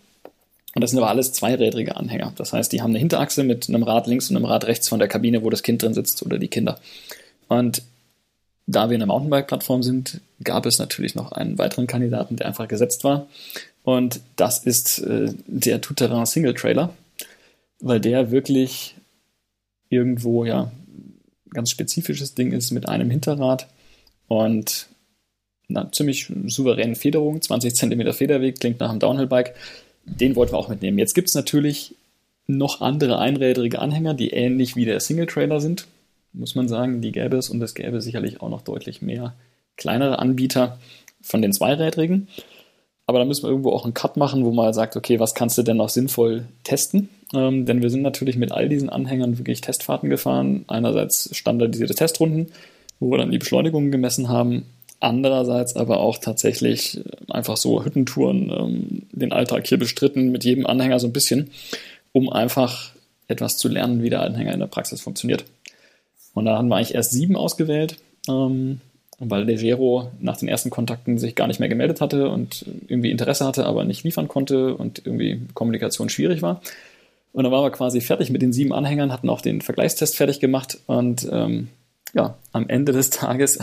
Und 0.76 0.82
das 0.82 0.92
sind 0.92 1.00
aber 1.00 1.10
alles 1.10 1.34
zweirädrige 1.34 1.98
Anhänger. 1.98 2.32
Das 2.38 2.54
heißt, 2.54 2.72
die 2.72 2.82
haben 2.82 2.92
eine 2.92 3.00
Hinterachse 3.00 3.44
mit 3.44 3.68
einem 3.68 3.84
Rad 3.84 4.08
links 4.08 4.30
und 4.30 4.38
einem 4.38 4.46
Rad 4.46 4.66
rechts 4.66 4.88
von 4.88 5.00
der 5.00 5.08
Kabine, 5.08 5.44
wo 5.44 5.50
das 5.50 5.64
Kind 5.64 5.82
drin 5.82 5.94
sitzt 5.94 6.24
oder 6.24 6.38
die 6.38 6.48
Kinder. 6.48 6.80
Und 7.48 7.82
da 8.68 8.90
wir 8.90 8.96
eine 8.96 9.08
Mountainbike-Plattform 9.08 9.82
sind, 9.82 10.22
gab 10.44 10.68
es 10.68 10.78
natürlich 10.78 11.16
noch 11.16 11.32
einen 11.32 11.58
weiteren 11.58 11.88
Kandidaten, 11.88 12.36
der 12.36 12.48
einfach 12.48 12.68
gesetzt 12.68 13.04
war. 13.04 13.28
Und 13.84 14.22
das 14.36 14.60
ist 14.60 15.00
äh, 15.00 15.34
der 15.48 15.82
Tout-Terrain 15.82 16.28
Single 16.28 16.54
Trailer, 16.54 16.94
weil 17.80 18.00
der 18.00 18.32
wirklich 18.32 18.96
irgendwo 19.90 20.46
ja 20.46 20.72
ganz 21.52 21.72
spezifisches 21.72 22.36
Ding 22.36 22.52
ist 22.52 22.72
mit 22.72 22.88
einem 22.88 23.10
Hinterrad 23.10 23.68
und 24.28 24.88
einer 25.70 25.92
ziemlich 25.92 26.32
souveränen 26.48 26.96
Federung, 26.96 27.42
20 27.42 27.76
cm 27.76 28.14
Federweg, 28.14 28.60
klingt 28.60 28.80
nach 28.80 28.90
einem 28.90 29.00
Downhill-Bike. 29.00 29.56
Den 30.06 30.36
wollten 30.36 30.54
wir 30.54 30.58
auch 30.58 30.70
mitnehmen. 30.70 30.98
Jetzt 30.98 31.14
gibt 31.14 31.28
es 31.28 31.36
natürlich 31.36 31.96
noch 32.48 32.82
andere 32.82 33.20
einrädrige 33.20 33.80
Anhänger, 33.80 34.16
die 34.16 34.32
ähnlich 34.32 34.76
wie 34.76 34.86
der 34.86 35.00
Single-Trailer 35.00 35.62
sind, 35.62 35.88
muss 36.34 36.56
man 36.56 36.68
sagen. 36.68 37.02
Die 37.02 37.12
gäbe 37.12 37.38
es 37.38 37.50
und 37.50 37.62
es 37.62 37.76
gäbe 37.76 38.02
sicherlich 38.02 38.42
auch 38.42 38.50
noch 38.50 38.62
deutlich 38.62 39.02
mehr 39.02 39.36
kleinere 39.78 40.20
Anbieter 40.20 40.80
von 41.22 41.42
den 41.42 41.54
zweirädrigen. 41.54 42.28
Aber 43.06 43.20
da 43.20 43.26
müssen 43.26 43.44
wir 43.44 43.50
irgendwo 43.50 43.72
auch 43.72 43.86
einen 43.86 43.94
Cut 43.94 44.18
machen, 44.18 44.46
wo 44.46 44.52
man 44.52 44.74
sagt, 44.74 44.96
okay, 44.96 45.20
was 45.20 45.36
kannst 45.36 45.58
du 45.58 45.64
denn 45.64 45.78
noch 45.78 45.90
sinnvoll 45.90 46.46
testen? 46.64 47.10
Ähm, 47.34 47.66
denn 47.66 47.82
wir 47.82 47.90
sind 47.90 48.02
natürlich 48.02 48.38
mit 48.38 48.52
all 48.52 48.70
diesen 48.70 48.90
Anhängern 48.90 49.38
wirklich 49.38 49.62
Testfahrten 49.62 50.10
gefahren. 50.10 50.66
Einerseits 50.68 51.36
standardisierte 51.36 51.96
Testrunden, 51.96 52.48
wo 53.00 53.12
wir 53.12 53.18
dann 53.18 53.32
die 53.32 53.38
Beschleunigungen 53.38 53.92
gemessen 53.92 54.30
haben. 54.30 54.66
Andererseits 55.00 55.76
aber 55.76 56.00
auch 56.00 56.18
tatsächlich 56.18 57.02
einfach 57.30 57.56
so 57.56 57.86
Hüttentouren, 57.86 58.52
ähm, 58.52 59.04
den 59.12 59.32
Alltag 59.32 59.68
hier 59.68 59.80
bestritten, 59.80 60.32
mit 60.32 60.44
jedem 60.44 60.66
Anhänger 60.66 61.00
so 61.00 61.08
ein 61.08 61.14
bisschen, 61.14 61.52
um 62.12 62.30
einfach 62.30 62.92
etwas 63.28 63.58
zu 63.58 63.70
lernen, 63.70 64.04
wie 64.04 64.10
der 64.10 64.24
Anhänger 64.24 64.54
in 64.54 64.60
der 64.60 64.68
Praxis 64.68 65.02
funktioniert. 65.02 65.46
Und 66.34 66.46
da 66.46 66.58
haben 66.58 66.68
wir 66.68 66.76
eigentlich 66.76 66.96
erst 66.96 67.12
sieben 67.12 67.36
ausgewählt, 67.36 67.98
ähm, 68.28 68.82
weil 69.20 69.44
Legero 69.44 70.12
nach 70.20 70.38
den 70.38 70.50
ersten 70.50 70.70
Kontakten 70.70 71.18
sich 71.18 71.36
gar 71.36 71.48
nicht 71.48 71.60
mehr 71.60 71.70
gemeldet 71.70 72.02
hatte 72.02 72.30
und 72.30 72.66
irgendwie 72.88 73.12
Interesse 73.12 73.46
hatte, 73.46 73.66
aber 73.66 73.86
nicht 73.86 74.04
liefern 74.04 74.28
konnte 74.28 74.76
und 74.76 75.06
irgendwie 75.06 75.42
Kommunikation 75.54 76.10
schwierig 76.10 76.42
war. 76.42 76.62
Und 77.32 77.44
dann 77.44 77.52
waren 77.52 77.64
wir 77.64 77.72
quasi 77.72 78.02
fertig 78.02 78.32
mit 78.32 78.42
den 78.42 78.54
sieben 78.54 78.74
Anhängern, 78.74 79.12
hatten 79.12 79.30
auch 79.30 79.42
den 79.42 79.62
Vergleichstest 79.62 80.16
fertig 80.16 80.40
gemacht 80.40 80.80
und 80.88 81.28
ähm, 81.32 81.70
ja, 82.14 82.38
am 82.52 82.68
Ende 82.70 82.92
des 82.92 83.10
Tages 83.10 83.60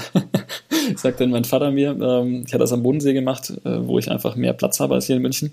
sagt 0.96 1.20
dann 1.20 1.30
mein 1.30 1.44
Vater 1.44 1.70
mir, 1.70 1.90
ähm, 2.00 2.44
ich 2.46 2.52
hatte 2.52 2.62
das 2.62 2.72
am 2.72 2.82
Bodensee 2.82 3.12
gemacht, 3.12 3.52
äh, 3.64 3.86
wo 3.86 3.98
ich 3.98 4.10
einfach 4.10 4.36
mehr 4.36 4.52
Platz 4.52 4.80
habe 4.80 4.94
als 4.94 5.06
hier 5.06 5.16
in 5.16 5.22
München. 5.22 5.52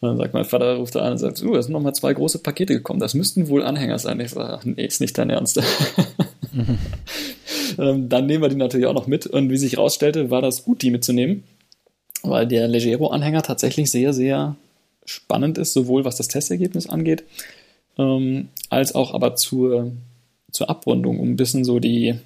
Und 0.00 0.10
dann 0.10 0.16
sagt 0.18 0.34
mein 0.34 0.44
Vater, 0.44 0.76
ruft 0.76 0.94
da 0.94 1.00
an 1.00 1.12
und 1.12 1.18
sagt, 1.18 1.42
uh, 1.42 1.56
es 1.56 1.66
sind 1.66 1.72
nochmal 1.72 1.94
zwei 1.94 2.12
große 2.12 2.40
Pakete 2.40 2.74
gekommen, 2.74 3.00
das 3.00 3.14
müssten 3.14 3.48
wohl 3.48 3.62
Anhänger 3.62 3.98
sein. 3.98 4.20
Ich 4.20 4.30
sage, 4.30 4.70
nee, 4.70 4.84
ist 4.84 5.00
nicht 5.00 5.16
dein 5.16 5.30
Ernst. 5.30 5.60
mhm. 6.52 6.78
ähm, 7.78 8.08
dann 8.08 8.26
nehmen 8.26 8.42
wir 8.42 8.48
die 8.48 8.56
natürlich 8.56 8.86
auch 8.86 8.94
noch 8.94 9.06
mit. 9.06 9.26
Und 9.26 9.50
wie 9.50 9.56
sich 9.56 9.72
herausstellte, 9.72 10.30
war 10.30 10.42
das 10.42 10.64
gut, 10.64 10.82
die 10.82 10.90
mitzunehmen, 10.90 11.44
weil 12.22 12.46
der 12.46 12.68
Legero-Anhänger 12.68 13.42
tatsächlich 13.42 13.90
sehr, 13.90 14.12
sehr 14.12 14.56
spannend 15.06 15.56
ist, 15.58 15.72
sowohl 15.72 16.04
was 16.04 16.16
das 16.16 16.28
Testergebnis 16.28 16.88
angeht, 16.88 17.24
ähm, 17.98 18.48
als 18.68 18.94
auch 18.94 19.14
aber 19.14 19.36
zur, 19.36 19.92
zur 20.50 20.68
Abrundung, 20.68 21.18
um 21.18 21.30
ein 21.30 21.36
bisschen 21.36 21.64
so 21.64 21.78
die, 21.78 22.16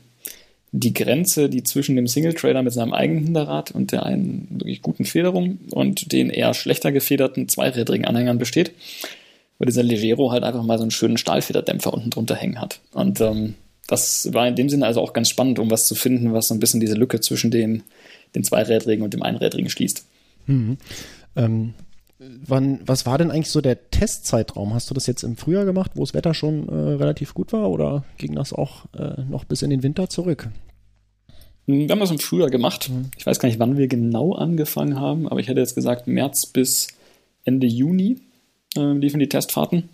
die 0.72 0.94
Grenze, 0.94 1.48
die 1.48 1.62
zwischen 1.62 1.96
dem 1.96 2.06
Single-Trailer 2.06 2.62
mit 2.62 2.72
seinem 2.72 2.92
eigenen 2.92 3.24
Hinterrad 3.24 3.70
und 3.70 3.92
der 3.92 4.04
einen 4.06 4.48
wirklich 4.50 4.82
guten 4.82 5.04
Federung 5.04 5.58
und 5.70 6.12
den 6.12 6.30
eher 6.30 6.54
schlechter 6.54 6.92
gefederten 6.92 7.48
zweirädrigen 7.48 8.06
Anhängern 8.06 8.38
besteht, 8.38 8.72
weil 9.58 9.66
dieser 9.66 9.82
Legero 9.82 10.30
halt 10.30 10.42
einfach 10.42 10.62
mal 10.62 10.78
so 10.78 10.82
einen 10.82 10.90
schönen 10.90 11.18
Stahlfederdämpfer 11.18 11.92
unten 11.92 12.10
drunter 12.10 12.36
hängen 12.36 12.60
hat. 12.60 12.80
Und 12.92 13.20
ähm, 13.20 13.54
das 13.88 14.32
war 14.32 14.46
in 14.46 14.54
dem 14.54 14.68
Sinne 14.68 14.86
also 14.86 15.00
auch 15.00 15.12
ganz 15.12 15.28
spannend, 15.28 15.58
um 15.58 15.70
was 15.70 15.88
zu 15.88 15.96
finden, 15.96 16.32
was 16.32 16.48
so 16.48 16.54
ein 16.54 16.60
bisschen 16.60 16.80
diese 16.80 16.94
Lücke 16.94 17.20
zwischen 17.20 17.50
den, 17.50 17.82
den 18.36 18.44
zweirädrigen 18.44 19.04
und 19.04 19.12
dem 19.12 19.22
einrädrigen 19.22 19.68
schließt. 19.68 20.04
Mhm. 20.46 20.78
Ähm, 21.34 21.74
wann, 22.20 22.80
was 22.84 23.06
war 23.06 23.18
denn 23.18 23.30
eigentlich 23.30 23.50
so 23.50 23.60
der 23.60 23.90
Testzeitraum? 23.90 24.74
Hast 24.74 24.90
du 24.90 24.94
das 24.94 25.06
jetzt 25.06 25.22
im 25.22 25.36
Frühjahr 25.36 25.64
gemacht, 25.64 25.92
wo 25.94 26.00
das 26.00 26.14
Wetter 26.14 26.34
schon 26.34 26.68
äh, 26.68 26.72
relativ 26.72 27.34
gut 27.34 27.52
war 27.52 27.70
oder 27.70 28.04
ging 28.18 28.34
das 28.34 28.52
auch 28.52 28.84
äh, 28.94 29.22
noch 29.28 29.44
bis 29.44 29.62
in 29.62 29.70
den 29.70 29.82
Winter 29.82 30.08
zurück? 30.08 30.48
Wir 31.66 31.88
haben 31.88 32.00
das 32.00 32.10
im 32.10 32.18
Frühjahr 32.18 32.50
gemacht. 32.50 32.90
Mhm. 32.90 33.10
Ich 33.16 33.26
weiß 33.26 33.38
gar 33.38 33.48
nicht, 33.48 33.58
wann 33.58 33.76
wir 33.76 33.88
genau 33.88 34.32
angefangen 34.34 34.98
haben, 34.98 35.28
aber 35.28 35.40
ich 35.40 35.48
hätte 35.48 35.60
jetzt 35.60 35.74
gesagt, 35.74 36.06
März 36.06 36.46
bis 36.46 36.88
Ende 37.44 37.66
Juni 37.66 38.18
äh, 38.76 38.92
liefen 38.92 39.20
die 39.20 39.28
Testfahrten. 39.28 39.88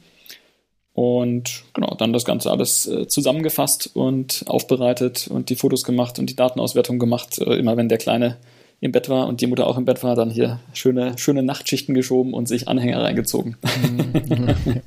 Und 0.94 1.64
genau, 1.74 1.94
dann 1.94 2.14
das 2.14 2.24
Ganze 2.24 2.50
alles 2.50 2.86
äh, 2.86 3.06
zusammengefasst 3.06 3.90
und 3.94 4.44
aufbereitet 4.46 5.28
und 5.28 5.50
die 5.50 5.56
Fotos 5.56 5.84
gemacht 5.84 6.18
und 6.18 6.30
die 6.30 6.36
Datenauswertung 6.36 6.98
gemacht. 6.98 7.38
Äh, 7.38 7.58
immer 7.58 7.76
wenn 7.76 7.90
der 7.90 7.98
Kleine 7.98 8.38
im 8.80 8.92
Bett 8.92 9.08
war 9.08 9.26
und 9.26 9.40
die 9.40 9.46
Mutter 9.46 9.66
auch 9.66 9.78
im 9.78 9.84
Bett 9.84 10.02
war, 10.02 10.14
dann 10.14 10.30
hier 10.30 10.60
schöne, 10.72 11.16
schöne 11.18 11.42
Nachtschichten 11.42 11.94
geschoben 11.94 12.34
und 12.34 12.46
sich 12.46 12.68
Anhänger 12.68 13.02
reingezogen. 13.02 13.56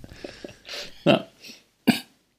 ja. 1.06 1.26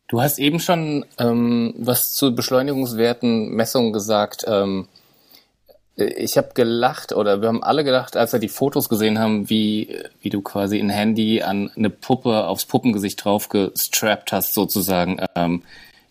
Du 0.07 0.21
hast 0.21 0.39
eben 0.39 0.59
schon 0.59 1.05
ähm, 1.19 1.75
was 1.79 2.13
zu 2.13 2.35
Beschleunigungswerten, 2.35 3.51
Messungen 3.51 3.93
gesagt. 3.93 4.45
Ähm, 4.47 4.89
ich 5.97 6.37
habe 6.37 6.51
gelacht 6.55 7.13
oder 7.13 7.41
wir 7.43 7.49
haben 7.49 7.63
alle 7.63 7.85
gedacht, 7.85 8.17
als 8.17 8.33
wir 8.33 8.41
die 8.41 8.49
Fotos 8.49 8.89
gesehen 8.89 9.19
haben, 9.19 9.51
wie, 9.51 9.97
wie 10.21 10.31
du 10.31 10.41
quasi 10.41 10.79
ein 10.79 10.89
Handy 10.89 11.43
an 11.43 11.71
eine 11.77 11.91
Puppe 11.91 12.47
aufs 12.47 12.65
Puppengesicht 12.65 13.25
drauf 13.25 13.49
gestrappt 13.49 14.33
hast, 14.33 14.55
sozusagen. 14.55 15.21
Ähm, 15.35 15.63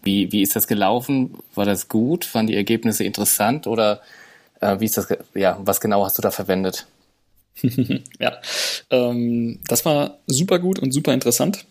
wie, 0.01 0.31
wie 0.31 0.41
ist 0.41 0.55
das 0.55 0.67
gelaufen? 0.67 1.37
War 1.55 1.65
das 1.65 1.89
gut? 1.89 2.33
Waren 2.33 2.47
die 2.47 2.55
Ergebnisse 2.55 3.03
interessant 3.03 3.67
oder 3.67 4.01
äh, 4.61 4.79
wie 4.79 4.85
ist 4.85 4.97
das, 4.97 5.07
ja, 5.35 5.59
was 5.63 5.81
genau 5.81 6.03
hast 6.03 6.17
du 6.17 6.21
da 6.21 6.31
verwendet? 6.31 6.85
ja, 8.19 8.37
ähm, 8.89 9.59
das 9.67 9.85
war 9.85 10.19
super 10.27 10.59
gut 10.59 10.79
und 10.79 10.93
super 10.93 11.13
interessant 11.13 11.65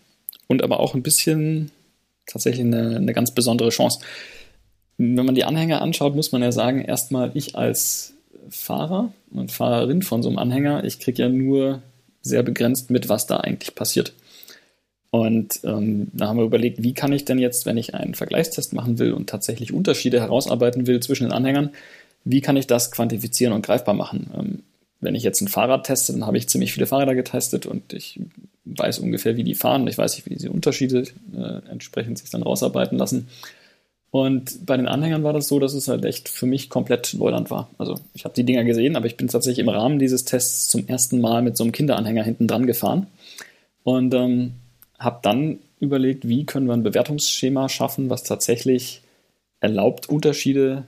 und 0.47 0.63
aber 0.63 0.81
auch 0.81 0.95
ein 0.95 1.03
bisschen 1.03 1.71
tatsächlich 2.27 2.67
eine, 2.67 2.97
eine 2.97 3.15
ganz 3.15 3.33
besondere 3.33 3.71
Chance. 3.71 4.01
Wenn 4.99 5.25
man 5.25 5.35
die 5.35 5.45
Anhänger 5.45 5.81
anschaut, 5.81 6.15
muss 6.15 6.33
man 6.33 6.43
ja 6.43 6.53
sagen, 6.53 6.83
erstmal 6.83 7.31
ich 7.35 7.57
als 7.57 8.15
Fahrer 8.51 9.13
und 9.31 9.53
Fahrerin 9.53 10.03
von 10.03 10.23
so 10.23 10.29
einem 10.29 10.39
Anhänger, 10.39 10.85
ich 10.85 10.99
kriege 10.99 11.23
ja 11.23 11.29
nur 11.29 11.83
sehr 12.21 12.43
begrenzt 12.43 12.91
mit, 12.91 13.09
was 13.09 13.27
da 13.27 13.39
eigentlich 13.39 13.75
passiert. 13.75 14.13
Und 15.11 15.61
ähm, 15.65 16.09
da 16.13 16.29
haben 16.29 16.37
wir 16.37 16.45
überlegt, 16.45 16.83
wie 16.83 16.93
kann 16.93 17.13
ich 17.13 17.25
denn 17.25 17.39
jetzt, 17.39 17.65
wenn 17.65 17.79
ich 17.79 17.95
einen 17.95 18.15
Vergleichstest 18.15 18.75
machen 18.75 18.99
will 18.99 19.13
und 19.13 19.31
tatsächlich 19.31 19.73
Unterschiede 19.73 20.21
herausarbeiten 20.21 20.87
will 20.87 21.01
zwischen 21.01 21.25
den 21.25 21.33
Anhängern, 21.33 21.71
wie 22.31 22.43
kann 22.43 22.57
ich 22.57 22.67
das 22.67 22.91
quantifizieren 22.91 23.55
und 23.55 23.65
greifbar 23.65 23.95
machen? 23.95 24.31
Ähm, 24.37 24.63
wenn 25.01 25.15
ich 25.15 25.23
jetzt 25.23 25.41
ein 25.41 25.49
Fahrrad 25.49 25.87
teste, 25.87 26.13
dann 26.13 26.27
habe 26.27 26.37
ich 26.37 26.49
ziemlich 26.49 26.73
viele 26.73 26.87
Fahrräder 26.87 27.15
getestet 27.15 27.67
und 27.67 27.93
ich 27.93 28.21
weiß 28.65 28.99
ungefähr, 28.99 29.37
wie 29.37 29.45
die 29.45 29.55
fahren. 29.55 29.87
Ich 29.87 29.97
weiß 29.97 30.17
nicht, 30.17 30.27
wie 30.27 30.35
diese 30.35 30.51
Unterschiede 30.51 31.05
äh, 31.35 31.71
entsprechend 31.71 32.19
sich 32.19 32.31
dann 32.31 32.43
rausarbeiten 32.43 32.99
lassen. 32.99 33.29
Und 34.11 34.67
bei 34.67 34.77
den 34.77 34.89
Anhängern 34.89 35.23
war 35.23 35.33
das 35.33 35.49
so, 35.49 35.59
dass 35.59 35.75
es 35.75 35.89
halt 35.89 36.05
echt 36.05 36.29
für 36.29 36.47
mich 36.47 36.69
komplett 36.69 37.15
Neuland 37.15 37.51
war. 37.51 37.71
Also 37.79 37.95
ich 38.15 38.25
habe 38.25 38.35
die 38.35 38.45
Dinger 38.45 38.65
gesehen, 38.65 38.97
aber 38.97 39.07
ich 39.07 39.17
bin 39.17 39.29
tatsächlich 39.29 39.61
im 39.61 39.69
Rahmen 39.69 39.99
dieses 39.99 40.25
Tests 40.25 40.69
zum 40.69 40.87
ersten 40.89 41.21
Mal 41.21 41.43
mit 41.43 41.57
so 41.57 41.65
einem 41.65 41.73
Kinderanhänger 41.73 42.25
hinten 42.25 42.47
dran 42.47 42.67
gefahren 42.67 43.07
und 43.85 44.13
ähm, 44.15 44.53
habe 44.99 45.21
dann 45.23 45.59
überlegt, 45.79 46.27
wie 46.27 46.45
können 46.45 46.67
wir 46.67 46.75
ein 46.75 46.83
Bewertungsschema 46.83 47.69
schaffen, 47.69 48.11
was 48.11 48.25
tatsächlich 48.25 49.03
erlaubt, 49.61 50.09
Unterschiede 50.09 50.85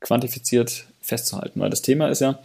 quantifiziert 0.00 0.84
festzuhalten. 1.00 1.60
Weil 1.60 1.70
das 1.70 1.82
Thema 1.82 2.08
ist 2.08 2.20
ja, 2.20 2.38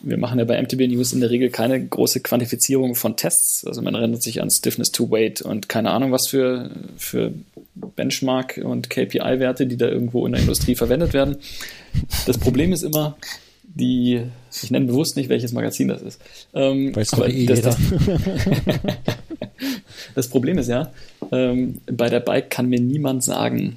wir 0.00 0.18
machen 0.18 0.38
ja 0.38 0.44
bei 0.44 0.60
MTB 0.60 0.88
News 0.88 1.12
in 1.12 1.20
der 1.20 1.30
Regel 1.30 1.50
keine 1.50 1.84
große 1.84 2.20
Quantifizierung 2.20 2.94
von 2.94 3.16
Tests. 3.16 3.64
Also 3.64 3.82
man 3.82 3.94
erinnert 3.94 4.22
sich 4.22 4.42
an 4.42 4.50
Stiffness 4.50 4.92
to 4.92 5.10
Weight 5.10 5.40
und 5.40 5.68
keine 5.68 5.90
Ahnung 5.90 6.12
was 6.12 6.28
für, 6.28 6.70
für 6.96 7.32
Benchmark- 7.74 8.60
und 8.62 8.90
KPI-Werte, 8.90 9.66
die 9.66 9.76
da 9.76 9.88
irgendwo 9.88 10.26
in 10.26 10.32
der 10.32 10.42
Industrie 10.42 10.74
verwendet 10.74 11.12
werden. 11.12 11.36
Das 12.26 12.38
Problem 12.38 12.72
ist 12.72 12.82
immer, 12.82 13.16
die, 13.62 14.22
ich 14.62 14.70
nenne 14.70 14.86
bewusst 14.86 15.16
nicht, 15.16 15.28
welches 15.28 15.52
Magazin 15.52 15.88
das 15.88 16.02
ist. 16.02 16.20
Ähm, 16.54 16.94
Weiß 16.94 17.14
aber 17.14 17.28
eh 17.28 17.46
das, 17.46 17.62
das, 17.62 17.76
das, 20.14 20.28
Problem 20.28 20.58
ist 20.58 20.68
ja, 20.68 20.92
ähm, 21.32 21.80
bei 21.86 22.08
der 22.08 22.20
Bike 22.20 22.50
kann 22.50 22.68
mir 22.68 22.80
niemand 22.80 23.24
sagen, 23.24 23.76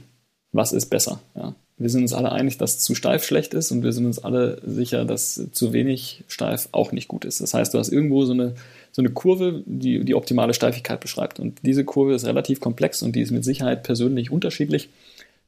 was 0.52 0.74
ist 0.74 0.88
besser. 0.88 1.22
Ja 1.36 1.56
wir 1.80 1.90
sind 1.90 2.02
uns 2.02 2.14
alle 2.14 2.32
einig, 2.34 2.58
dass 2.58 2.80
zu 2.80 2.94
steif 2.94 3.24
schlecht 3.24 3.54
ist 3.54 3.72
und 3.72 3.84
wir 3.84 3.94
sind 3.94 4.06
uns 4.06 4.20
alle 4.20 4.62
sicher, 4.66 5.06
dass 5.06 5.42
zu 5.54 5.72
wenig 5.72 6.26
steif 6.28 6.68
auch 6.74 6.92
nicht 6.92 7.08
gut 7.08 7.24
ist. 7.24 7.40
Das 7.40 7.54
heißt, 7.54 7.74
du 7.74 7.80
hast 7.80 7.90
irgendwo 7.90 8.26
so 8.26 8.34
eine, 8.34 8.54
so 8.92 9.02
eine 9.02 9.12
Kurve, 9.12 9.64
die 9.66 10.04
die 10.04 10.14
optimale 10.14 10.54
Steifigkeit 10.54 11.00
beschreibt. 11.00 11.40
Und 11.40 11.60
diese 11.64 11.86
Kurve 11.86 12.14
ist 12.14 12.26
relativ 12.26 12.60
komplex 12.60 13.02
und 13.02 13.16
die 13.16 13.22
ist 13.22 13.32
mit 13.32 13.46
Sicherheit 13.46 13.84
persönlich 13.84 14.30
unterschiedlich. 14.30 14.90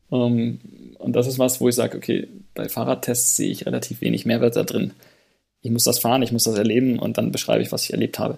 Ähm, 0.09 0.61
und 0.99 1.17
das 1.17 1.27
ist 1.27 1.37
was, 1.37 1.59
wo 1.59 1.67
ich 1.67 1.75
sage, 1.75 1.97
okay, 1.97 2.29
bei 2.53 2.69
Fahrradtests 2.69 3.35
sehe 3.35 3.51
ich 3.51 3.65
relativ 3.65 3.99
wenig 3.99 4.25
Mehrwert 4.25 4.55
da 4.55 4.63
drin. 4.63 4.91
Ich 5.61 5.71
muss 5.71 5.83
das 5.83 5.99
fahren, 5.99 6.23
ich 6.23 6.31
muss 6.31 6.45
das 6.45 6.57
erleben 6.57 6.97
und 6.97 7.17
dann 7.17 7.33
beschreibe 7.33 7.61
ich, 7.61 7.73
was 7.73 7.83
ich 7.83 7.91
erlebt 7.91 8.19
habe. 8.19 8.37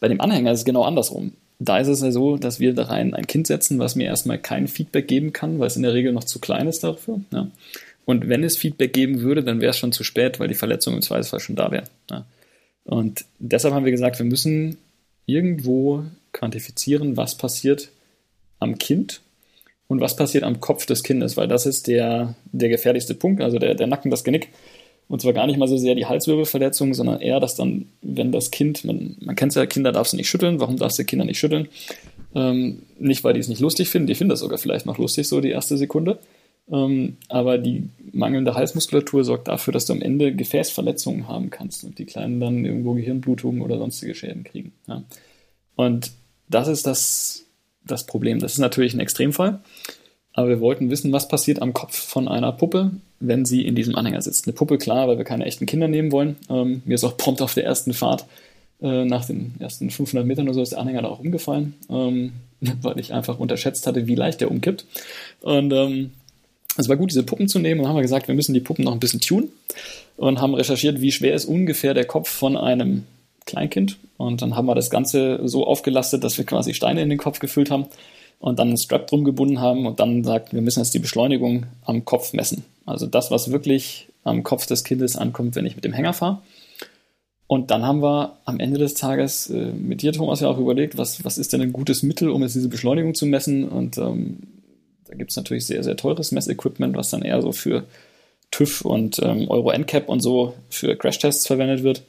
Bei 0.00 0.08
dem 0.08 0.20
Anhänger 0.20 0.52
ist 0.52 0.60
es 0.60 0.64
genau 0.66 0.82
andersrum. 0.82 1.32
Da 1.64 1.78
ist 1.78 1.88
es 1.88 2.00
ja 2.00 2.10
so, 2.10 2.36
dass 2.36 2.58
wir 2.58 2.74
da 2.74 2.84
rein 2.84 3.14
ein 3.14 3.26
Kind 3.26 3.46
setzen, 3.46 3.78
was 3.78 3.94
mir 3.94 4.06
erstmal 4.06 4.38
kein 4.38 4.66
Feedback 4.66 5.06
geben 5.06 5.32
kann, 5.32 5.60
weil 5.60 5.68
es 5.68 5.76
in 5.76 5.82
der 5.82 5.94
Regel 5.94 6.12
noch 6.12 6.24
zu 6.24 6.40
klein 6.40 6.66
ist 6.66 6.82
dafür. 6.82 7.20
Ja. 7.30 7.48
Und 8.04 8.28
wenn 8.28 8.42
es 8.42 8.56
Feedback 8.56 8.92
geben 8.92 9.20
würde, 9.20 9.44
dann 9.44 9.60
wäre 9.60 9.70
es 9.70 9.78
schon 9.78 9.92
zu 9.92 10.02
spät, 10.02 10.40
weil 10.40 10.48
die 10.48 10.54
Verletzung 10.54 10.94
im 10.94 11.02
Zweifelsfall 11.02 11.38
schon 11.38 11.54
da 11.54 11.70
wäre. 11.70 11.84
Ja. 12.10 12.26
Und 12.84 13.24
deshalb 13.38 13.74
haben 13.74 13.84
wir 13.84 13.92
gesagt, 13.92 14.18
wir 14.18 14.26
müssen 14.26 14.76
irgendwo 15.26 16.04
quantifizieren, 16.32 17.16
was 17.16 17.36
passiert 17.36 17.90
am 18.58 18.78
Kind 18.78 19.20
und 19.86 20.00
was 20.00 20.16
passiert 20.16 20.42
am 20.42 20.60
Kopf 20.60 20.86
des 20.86 21.04
Kindes, 21.04 21.36
weil 21.36 21.46
das 21.46 21.66
ist 21.66 21.86
der, 21.86 22.34
der 22.50 22.70
gefährlichste 22.70 23.14
Punkt, 23.14 23.40
also 23.40 23.58
der, 23.58 23.74
der 23.74 23.86
Nacken, 23.86 24.10
das 24.10 24.24
Genick. 24.24 24.48
Und 25.12 25.20
zwar 25.20 25.34
gar 25.34 25.46
nicht 25.46 25.58
mal 25.58 25.68
so 25.68 25.76
sehr 25.76 25.94
die 25.94 26.06
Halswirbelverletzung, 26.06 26.94
sondern 26.94 27.20
eher, 27.20 27.38
dass 27.38 27.54
dann, 27.54 27.84
wenn 28.00 28.32
das 28.32 28.50
Kind, 28.50 28.82
man, 28.86 29.14
man 29.20 29.36
kennt 29.36 29.52
es 29.52 29.56
ja, 29.56 29.66
Kinder 29.66 29.92
darfst 29.92 30.14
du 30.14 30.16
nicht 30.16 30.30
schütteln. 30.30 30.58
Warum 30.58 30.78
darfst 30.78 30.98
du 30.98 31.04
Kinder 31.04 31.26
nicht 31.26 31.38
schütteln? 31.38 31.68
Ähm, 32.34 32.78
nicht, 32.98 33.22
weil 33.22 33.34
die 33.34 33.40
es 33.40 33.48
nicht 33.48 33.60
lustig 33.60 33.90
finden, 33.90 34.06
die 34.06 34.14
finden 34.14 34.30
das 34.30 34.40
sogar 34.40 34.56
vielleicht 34.56 34.86
noch 34.86 34.96
lustig, 34.96 35.28
so 35.28 35.42
die 35.42 35.50
erste 35.50 35.76
Sekunde. 35.76 36.18
Ähm, 36.70 37.18
aber 37.28 37.58
die 37.58 37.90
mangelnde 38.10 38.54
Halsmuskulatur 38.54 39.22
sorgt 39.22 39.48
dafür, 39.48 39.74
dass 39.74 39.84
du 39.84 39.92
am 39.92 40.00
Ende 40.00 40.34
Gefäßverletzungen 40.34 41.28
haben 41.28 41.50
kannst 41.50 41.84
und 41.84 41.98
die 41.98 42.06
Kleinen 42.06 42.40
dann 42.40 42.64
irgendwo 42.64 42.94
Gehirnblutungen 42.94 43.60
oder 43.60 43.76
sonstige 43.76 44.14
Schäden 44.14 44.44
kriegen. 44.44 44.72
Ja. 44.88 45.04
Und 45.76 46.12
das 46.48 46.68
ist 46.68 46.86
das, 46.86 47.44
das 47.84 48.06
Problem. 48.06 48.38
Das 48.38 48.52
ist 48.52 48.60
natürlich 48.60 48.94
ein 48.94 49.00
Extremfall. 49.00 49.60
Aber 50.34 50.48
wir 50.48 50.60
wollten 50.60 50.90
wissen, 50.90 51.12
was 51.12 51.28
passiert 51.28 51.60
am 51.60 51.72
Kopf 51.72 51.96
von 51.96 52.26
einer 52.26 52.52
Puppe, 52.52 52.92
wenn 53.20 53.44
sie 53.44 53.62
in 53.62 53.74
diesem 53.74 53.94
Anhänger 53.94 54.22
sitzt. 54.22 54.46
Eine 54.46 54.54
Puppe, 54.54 54.78
klar, 54.78 55.08
weil 55.08 55.18
wir 55.18 55.24
keine 55.24 55.44
echten 55.44 55.66
Kinder 55.66 55.88
nehmen 55.88 56.10
wollen. 56.10 56.36
Ähm, 56.48 56.82
mir 56.84 56.94
ist 56.94 57.04
auch 57.04 57.16
prompt 57.16 57.42
auf 57.42 57.54
der 57.54 57.64
ersten 57.64 57.92
Fahrt, 57.92 58.24
äh, 58.80 59.04
nach 59.04 59.26
den 59.26 59.54
ersten 59.58 59.90
500 59.90 60.26
Metern 60.26 60.46
oder 60.46 60.54
so, 60.54 60.62
ist 60.62 60.72
der 60.72 60.80
Anhänger 60.80 61.02
da 61.02 61.08
auch 61.08 61.20
umgefallen, 61.20 61.74
ähm, 61.90 62.32
weil 62.82 62.98
ich 62.98 63.12
einfach 63.12 63.38
unterschätzt 63.38 63.86
hatte, 63.86 64.06
wie 64.06 64.14
leicht 64.14 64.40
der 64.40 64.50
umkippt. 64.50 64.86
Und 65.42 65.72
ähm, 65.72 66.12
es 66.78 66.88
war 66.88 66.96
gut, 66.96 67.10
diese 67.10 67.22
Puppen 67.22 67.48
zu 67.48 67.58
nehmen 67.58 67.80
und 67.80 67.88
haben 67.88 67.96
wir 67.96 68.02
gesagt, 68.02 68.28
wir 68.28 68.34
müssen 68.34 68.54
die 68.54 68.60
Puppen 68.60 68.84
noch 68.84 68.92
ein 68.92 69.00
bisschen 69.00 69.20
tunen 69.20 69.50
und 70.16 70.40
haben 70.40 70.54
recherchiert, 70.54 71.02
wie 71.02 71.12
schwer 71.12 71.34
ist 71.34 71.44
ungefähr 71.44 71.92
der 71.92 72.06
Kopf 72.06 72.30
von 72.30 72.56
einem 72.56 73.04
Kleinkind. 73.44 73.98
Und 74.16 74.40
dann 74.40 74.56
haben 74.56 74.66
wir 74.66 74.74
das 74.74 74.88
Ganze 74.88 75.40
so 75.44 75.66
aufgelastet, 75.66 76.24
dass 76.24 76.38
wir 76.38 76.46
quasi 76.46 76.72
Steine 76.72 77.02
in 77.02 77.10
den 77.10 77.18
Kopf 77.18 77.40
gefüllt 77.40 77.70
haben 77.70 77.86
und 78.38 78.58
dann 78.58 78.68
einen 78.68 78.78
Strap 78.78 79.06
drum 79.06 79.24
gebunden 79.24 79.60
haben 79.60 79.86
und 79.86 80.00
dann 80.00 80.24
sagt, 80.24 80.52
wir 80.52 80.62
müssen 80.62 80.80
jetzt 80.80 80.94
die 80.94 80.98
Beschleunigung 80.98 81.66
am 81.84 82.04
Kopf 82.04 82.32
messen. 82.32 82.64
Also 82.86 83.06
das, 83.06 83.30
was 83.30 83.50
wirklich 83.52 84.08
am 84.24 84.42
Kopf 84.42 84.66
des 84.66 84.84
Kindes 84.84 85.16
ankommt, 85.16 85.54
wenn 85.56 85.66
ich 85.66 85.76
mit 85.76 85.84
dem 85.84 85.92
Hänger 85.92 86.12
fahre. 86.12 86.38
Und 87.46 87.70
dann 87.70 87.84
haben 87.84 88.02
wir 88.02 88.38
am 88.46 88.60
Ende 88.60 88.78
des 88.78 88.94
Tages 88.94 89.50
äh, 89.50 89.72
mit 89.72 90.00
dir, 90.00 90.12
Thomas, 90.12 90.40
ja 90.40 90.48
auch 90.48 90.58
überlegt, 90.58 90.96
was, 90.96 91.22
was 91.24 91.36
ist 91.36 91.52
denn 91.52 91.60
ein 91.60 91.72
gutes 91.72 92.02
Mittel, 92.02 92.30
um 92.30 92.42
jetzt 92.42 92.54
diese 92.54 92.68
Beschleunigung 92.68 93.14
zu 93.14 93.26
messen. 93.26 93.68
Und 93.68 93.98
ähm, 93.98 94.38
da 95.06 95.14
gibt 95.14 95.32
es 95.32 95.36
natürlich 95.36 95.66
sehr, 95.66 95.82
sehr 95.82 95.96
teures 95.96 96.32
Messequipment, 96.32 96.96
was 96.96 97.10
dann 97.10 97.22
eher 97.22 97.42
so 97.42 97.52
für 97.52 97.84
TÜV 98.50 98.82
und 98.86 99.20
ähm, 99.22 99.50
Euro 99.50 99.70
NCAP 99.70 100.08
und 100.08 100.20
so 100.20 100.54
für 100.70 100.96
Crashtests 100.96 101.46
verwendet 101.46 101.82
wird. 101.82 102.02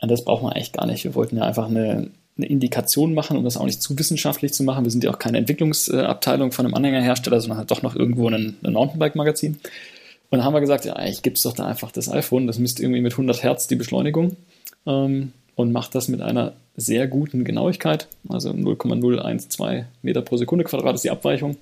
Und 0.00 0.10
das 0.10 0.24
braucht 0.24 0.42
man 0.42 0.54
eigentlich 0.54 0.72
gar 0.72 0.86
nicht. 0.86 1.04
Wir 1.04 1.14
wollten 1.14 1.36
ja 1.36 1.44
einfach 1.44 1.68
eine, 1.68 2.10
eine 2.36 2.46
Indikation 2.46 3.14
machen, 3.14 3.36
um 3.36 3.44
das 3.44 3.56
auch 3.56 3.66
nicht 3.66 3.82
zu 3.82 3.98
wissenschaftlich 3.98 4.52
zu 4.52 4.64
machen. 4.64 4.84
Wir 4.84 4.90
sind 4.90 5.04
ja 5.04 5.10
auch 5.10 5.18
keine 5.18 5.38
Entwicklungsabteilung 5.38 6.52
von 6.52 6.64
einem 6.64 6.74
Anhängerhersteller, 6.74 7.40
sondern 7.40 7.58
halt 7.58 7.70
doch 7.70 7.82
noch 7.82 7.94
irgendwo 7.94 8.28
ein, 8.28 8.56
ein 8.62 8.72
Mountainbike-Magazin. 8.72 9.52
Und 10.30 10.38
dann 10.38 10.44
haben 10.44 10.54
wir 10.54 10.60
gesagt, 10.60 10.86
ja, 10.86 10.94
eigentlich 10.94 11.22
gibt 11.22 11.36
es 11.36 11.42
doch 11.42 11.52
da 11.52 11.66
einfach 11.66 11.92
das 11.92 12.10
iPhone, 12.10 12.46
das 12.46 12.58
misst 12.58 12.80
irgendwie 12.80 13.02
mit 13.02 13.12
100 13.12 13.42
Hertz 13.42 13.66
die 13.66 13.76
Beschleunigung 13.76 14.36
ähm, 14.86 15.32
und 15.56 15.72
macht 15.72 15.94
das 15.94 16.08
mit 16.08 16.22
einer 16.22 16.54
sehr 16.74 17.06
guten 17.06 17.44
Genauigkeit, 17.44 18.08
also 18.30 18.50
0,012 18.50 19.84
Meter 20.00 20.22
pro 20.22 20.38
Sekunde 20.38 20.64
Quadrat 20.64 20.94
ist 20.94 21.04
die 21.04 21.10
Abweichung. 21.10 21.58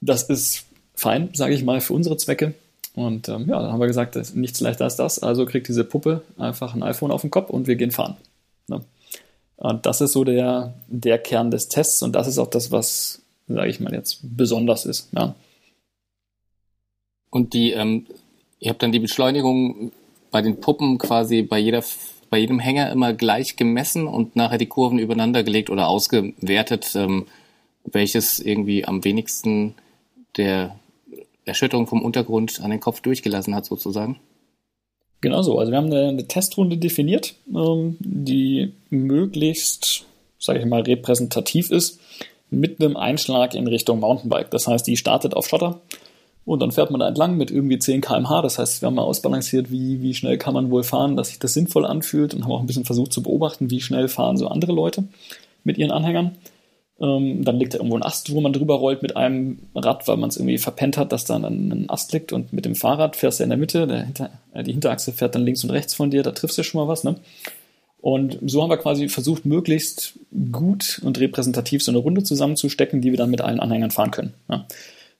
Das 0.00 0.24
ist 0.24 0.64
fein, 0.94 1.30
sage 1.34 1.54
ich 1.54 1.62
mal, 1.62 1.80
für 1.80 1.92
unsere 1.92 2.16
Zwecke. 2.16 2.54
Und 2.94 3.28
ähm, 3.28 3.48
ja, 3.48 3.62
dann 3.62 3.72
haben 3.72 3.80
wir 3.80 3.86
gesagt, 3.86 4.18
nichts 4.34 4.60
leichter 4.60 4.84
als 4.84 4.96
das, 4.96 5.20
also 5.20 5.46
kriegt 5.46 5.68
diese 5.68 5.84
Puppe 5.84 6.22
einfach 6.36 6.74
ein 6.74 6.82
iPhone 6.82 7.12
auf 7.12 7.20
den 7.20 7.30
Kopf 7.30 7.48
und 7.48 7.68
wir 7.68 7.76
gehen 7.76 7.92
fahren. 7.92 8.16
Ne? 8.66 8.80
Und 9.62 9.86
das 9.86 10.00
ist 10.00 10.10
so 10.10 10.24
der, 10.24 10.74
der 10.88 11.18
Kern 11.18 11.52
des 11.52 11.68
Tests 11.68 12.02
und 12.02 12.16
das 12.16 12.26
ist 12.26 12.38
auch 12.38 12.50
das, 12.50 12.72
was, 12.72 13.22
sage 13.46 13.68
ich 13.68 13.78
mal, 13.78 13.94
jetzt 13.94 14.18
besonders 14.24 14.84
ist. 14.84 15.08
Ja. 15.12 15.36
Und 17.30 17.54
die, 17.54 17.70
ähm, 17.70 18.06
ihr 18.58 18.70
habt 18.70 18.82
dann 18.82 18.90
die 18.90 18.98
Beschleunigung 18.98 19.92
bei 20.32 20.42
den 20.42 20.58
Puppen 20.58 20.98
quasi 20.98 21.42
bei 21.42 21.60
jeder, 21.60 21.84
bei 22.28 22.38
jedem 22.38 22.58
Hänger 22.58 22.90
immer 22.90 23.12
gleich 23.12 23.54
gemessen 23.54 24.08
und 24.08 24.34
nachher 24.34 24.58
die 24.58 24.66
Kurven 24.66 24.98
übereinander 24.98 25.44
gelegt 25.44 25.70
oder 25.70 25.86
ausgewertet, 25.86 26.96
ähm, 26.96 27.26
welches 27.84 28.40
irgendwie 28.40 28.84
am 28.84 29.04
wenigsten 29.04 29.76
der 30.36 30.74
Erschütterung 31.44 31.86
vom 31.86 32.02
Untergrund 32.02 32.60
an 32.62 32.72
den 32.72 32.80
Kopf 32.80 33.00
durchgelassen 33.00 33.54
hat, 33.54 33.66
sozusagen. 33.66 34.18
Genau 35.22 35.40
so. 35.42 35.58
Also 35.58 35.70
wir 35.70 35.78
haben 35.78 35.86
eine, 35.86 36.08
eine 36.08 36.26
Testrunde 36.26 36.76
definiert, 36.76 37.34
ähm, 37.54 37.96
die 38.00 38.72
möglichst, 38.90 40.04
sage 40.38 40.58
ich 40.58 40.66
mal, 40.66 40.82
repräsentativ 40.82 41.70
ist, 41.70 42.00
mit 42.50 42.80
einem 42.80 42.96
Einschlag 42.96 43.54
in 43.54 43.66
Richtung 43.66 44.00
Mountainbike. 44.00 44.50
Das 44.50 44.66
heißt, 44.66 44.86
die 44.86 44.96
startet 44.96 45.34
auf 45.34 45.46
Schotter 45.46 45.80
und 46.44 46.60
dann 46.60 46.72
fährt 46.72 46.90
man 46.90 46.98
da 46.98 47.08
entlang 47.08 47.36
mit 47.36 47.52
irgendwie 47.52 47.78
10 47.78 48.00
km/h. 48.00 48.42
Das 48.42 48.58
heißt, 48.58 48.82
wir 48.82 48.88
haben 48.88 48.96
mal 48.96 49.02
ausbalanciert, 49.02 49.70
wie, 49.70 50.02
wie 50.02 50.12
schnell 50.12 50.38
kann 50.38 50.54
man 50.54 50.72
wohl 50.72 50.82
fahren, 50.82 51.16
dass 51.16 51.28
sich 51.28 51.38
das 51.38 51.54
sinnvoll 51.54 51.86
anfühlt 51.86 52.34
und 52.34 52.42
haben 52.42 52.52
auch 52.52 52.60
ein 52.60 52.66
bisschen 52.66 52.84
versucht 52.84 53.12
zu 53.12 53.22
beobachten, 53.22 53.70
wie 53.70 53.80
schnell 53.80 54.08
fahren 54.08 54.36
so 54.36 54.48
andere 54.48 54.72
Leute 54.72 55.04
mit 55.62 55.78
ihren 55.78 55.92
Anhängern. 55.92 56.32
Ähm, 57.02 57.44
dann 57.44 57.58
liegt 57.58 57.74
da 57.74 57.78
irgendwo 57.78 57.96
ein 57.96 58.04
Ast, 58.04 58.32
wo 58.32 58.40
man 58.40 58.52
drüber 58.52 58.76
rollt 58.76 59.02
mit 59.02 59.16
einem 59.16 59.58
Rad, 59.74 60.06
weil 60.06 60.16
man 60.16 60.30
es 60.30 60.36
irgendwie 60.36 60.58
verpennt 60.58 60.96
hat, 60.96 61.10
dass 61.10 61.24
da 61.24 61.36
dann 61.36 61.72
ein 61.72 61.90
Ast 61.90 62.12
liegt. 62.12 62.32
Und 62.32 62.52
mit 62.52 62.64
dem 62.64 62.76
Fahrrad 62.76 63.16
fährst 63.16 63.40
du 63.40 63.44
in 63.44 63.50
der 63.50 63.58
Mitte, 63.58 63.88
der 63.88 64.04
Hinter, 64.04 64.30
äh, 64.54 64.62
die 64.62 64.72
Hinterachse 64.72 65.12
fährt 65.12 65.34
dann 65.34 65.44
links 65.44 65.64
und 65.64 65.70
rechts 65.70 65.94
von 65.94 66.10
dir, 66.10 66.22
da 66.22 66.30
triffst 66.30 66.56
du 66.56 66.62
schon 66.62 66.80
mal 66.80 66.88
was. 66.88 67.02
Ne? 67.02 67.16
Und 68.00 68.38
so 68.46 68.62
haben 68.62 68.70
wir 68.70 68.76
quasi 68.76 69.08
versucht, 69.08 69.44
möglichst 69.46 70.18
gut 70.52 71.00
und 71.04 71.18
repräsentativ 71.18 71.82
so 71.82 71.90
eine 71.90 71.98
Runde 71.98 72.22
zusammenzustecken, 72.22 73.00
die 73.00 73.10
wir 73.10 73.18
dann 73.18 73.30
mit 73.30 73.40
allen 73.40 73.60
Anhängern 73.60 73.90
fahren 73.90 74.12
können. 74.12 74.34
Ja? 74.48 74.66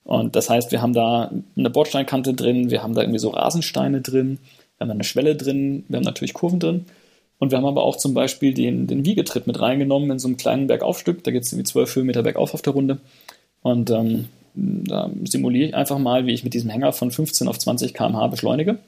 Und 0.04 0.36
das 0.36 0.50
heißt, 0.50 0.70
wir 0.70 0.82
haben 0.82 0.92
da 0.92 1.32
eine 1.56 1.70
Bordsteinkante 1.70 2.34
drin, 2.34 2.70
wir 2.70 2.82
haben 2.82 2.94
da 2.94 3.02
irgendwie 3.02 3.20
so 3.20 3.30
Rasensteine 3.30 4.00
drin, 4.00 4.38
wir 4.78 4.84
haben 4.84 4.90
eine 4.90 5.04
Schwelle 5.04 5.36
drin, 5.36 5.84
wir 5.88 5.96
haben 5.96 6.04
natürlich 6.04 6.34
Kurven 6.34 6.58
drin. 6.58 6.86
Und 7.42 7.50
wir 7.50 7.58
haben 7.58 7.66
aber 7.66 7.82
auch 7.82 7.96
zum 7.96 8.14
Beispiel 8.14 8.54
den, 8.54 8.86
den 8.86 9.04
Wiegetritt 9.04 9.48
mit 9.48 9.60
reingenommen 9.60 10.12
in 10.12 10.20
so 10.20 10.28
einem 10.28 10.36
kleinen 10.36 10.68
Bergaufstück. 10.68 11.24
Da 11.24 11.32
geht 11.32 11.42
es 11.42 11.50
irgendwie 11.50 11.68
zwölf 11.68 11.96
Höhenmeter 11.96 12.22
bergauf 12.22 12.54
auf 12.54 12.62
der 12.62 12.72
Runde. 12.72 12.98
Und 13.62 13.90
ähm, 13.90 14.28
da 14.54 15.10
simuliere 15.24 15.66
ich 15.66 15.74
einfach 15.74 15.98
mal, 15.98 16.24
wie 16.24 16.34
ich 16.34 16.44
mit 16.44 16.54
diesem 16.54 16.70
Hänger 16.70 16.92
von 16.92 17.10
15 17.10 17.48
auf 17.48 17.58
20 17.58 17.94
km/h 17.94 18.28
beschleunige 18.28 18.78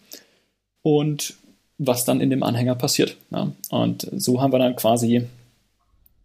und 0.82 1.34
was 1.78 2.04
dann 2.04 2.20
in 2.20 2.30
dem 2.30 2.44
Anhänger 2.44 2.76
passiert. 2.76 3.16
Ja. 3.32 3.50
Und 3.70 4.08
so 4.14 4.40
haben 4.40 4.52
wir 4.52 4.60
dann 4.60 4.76
quasi 4.76 5.26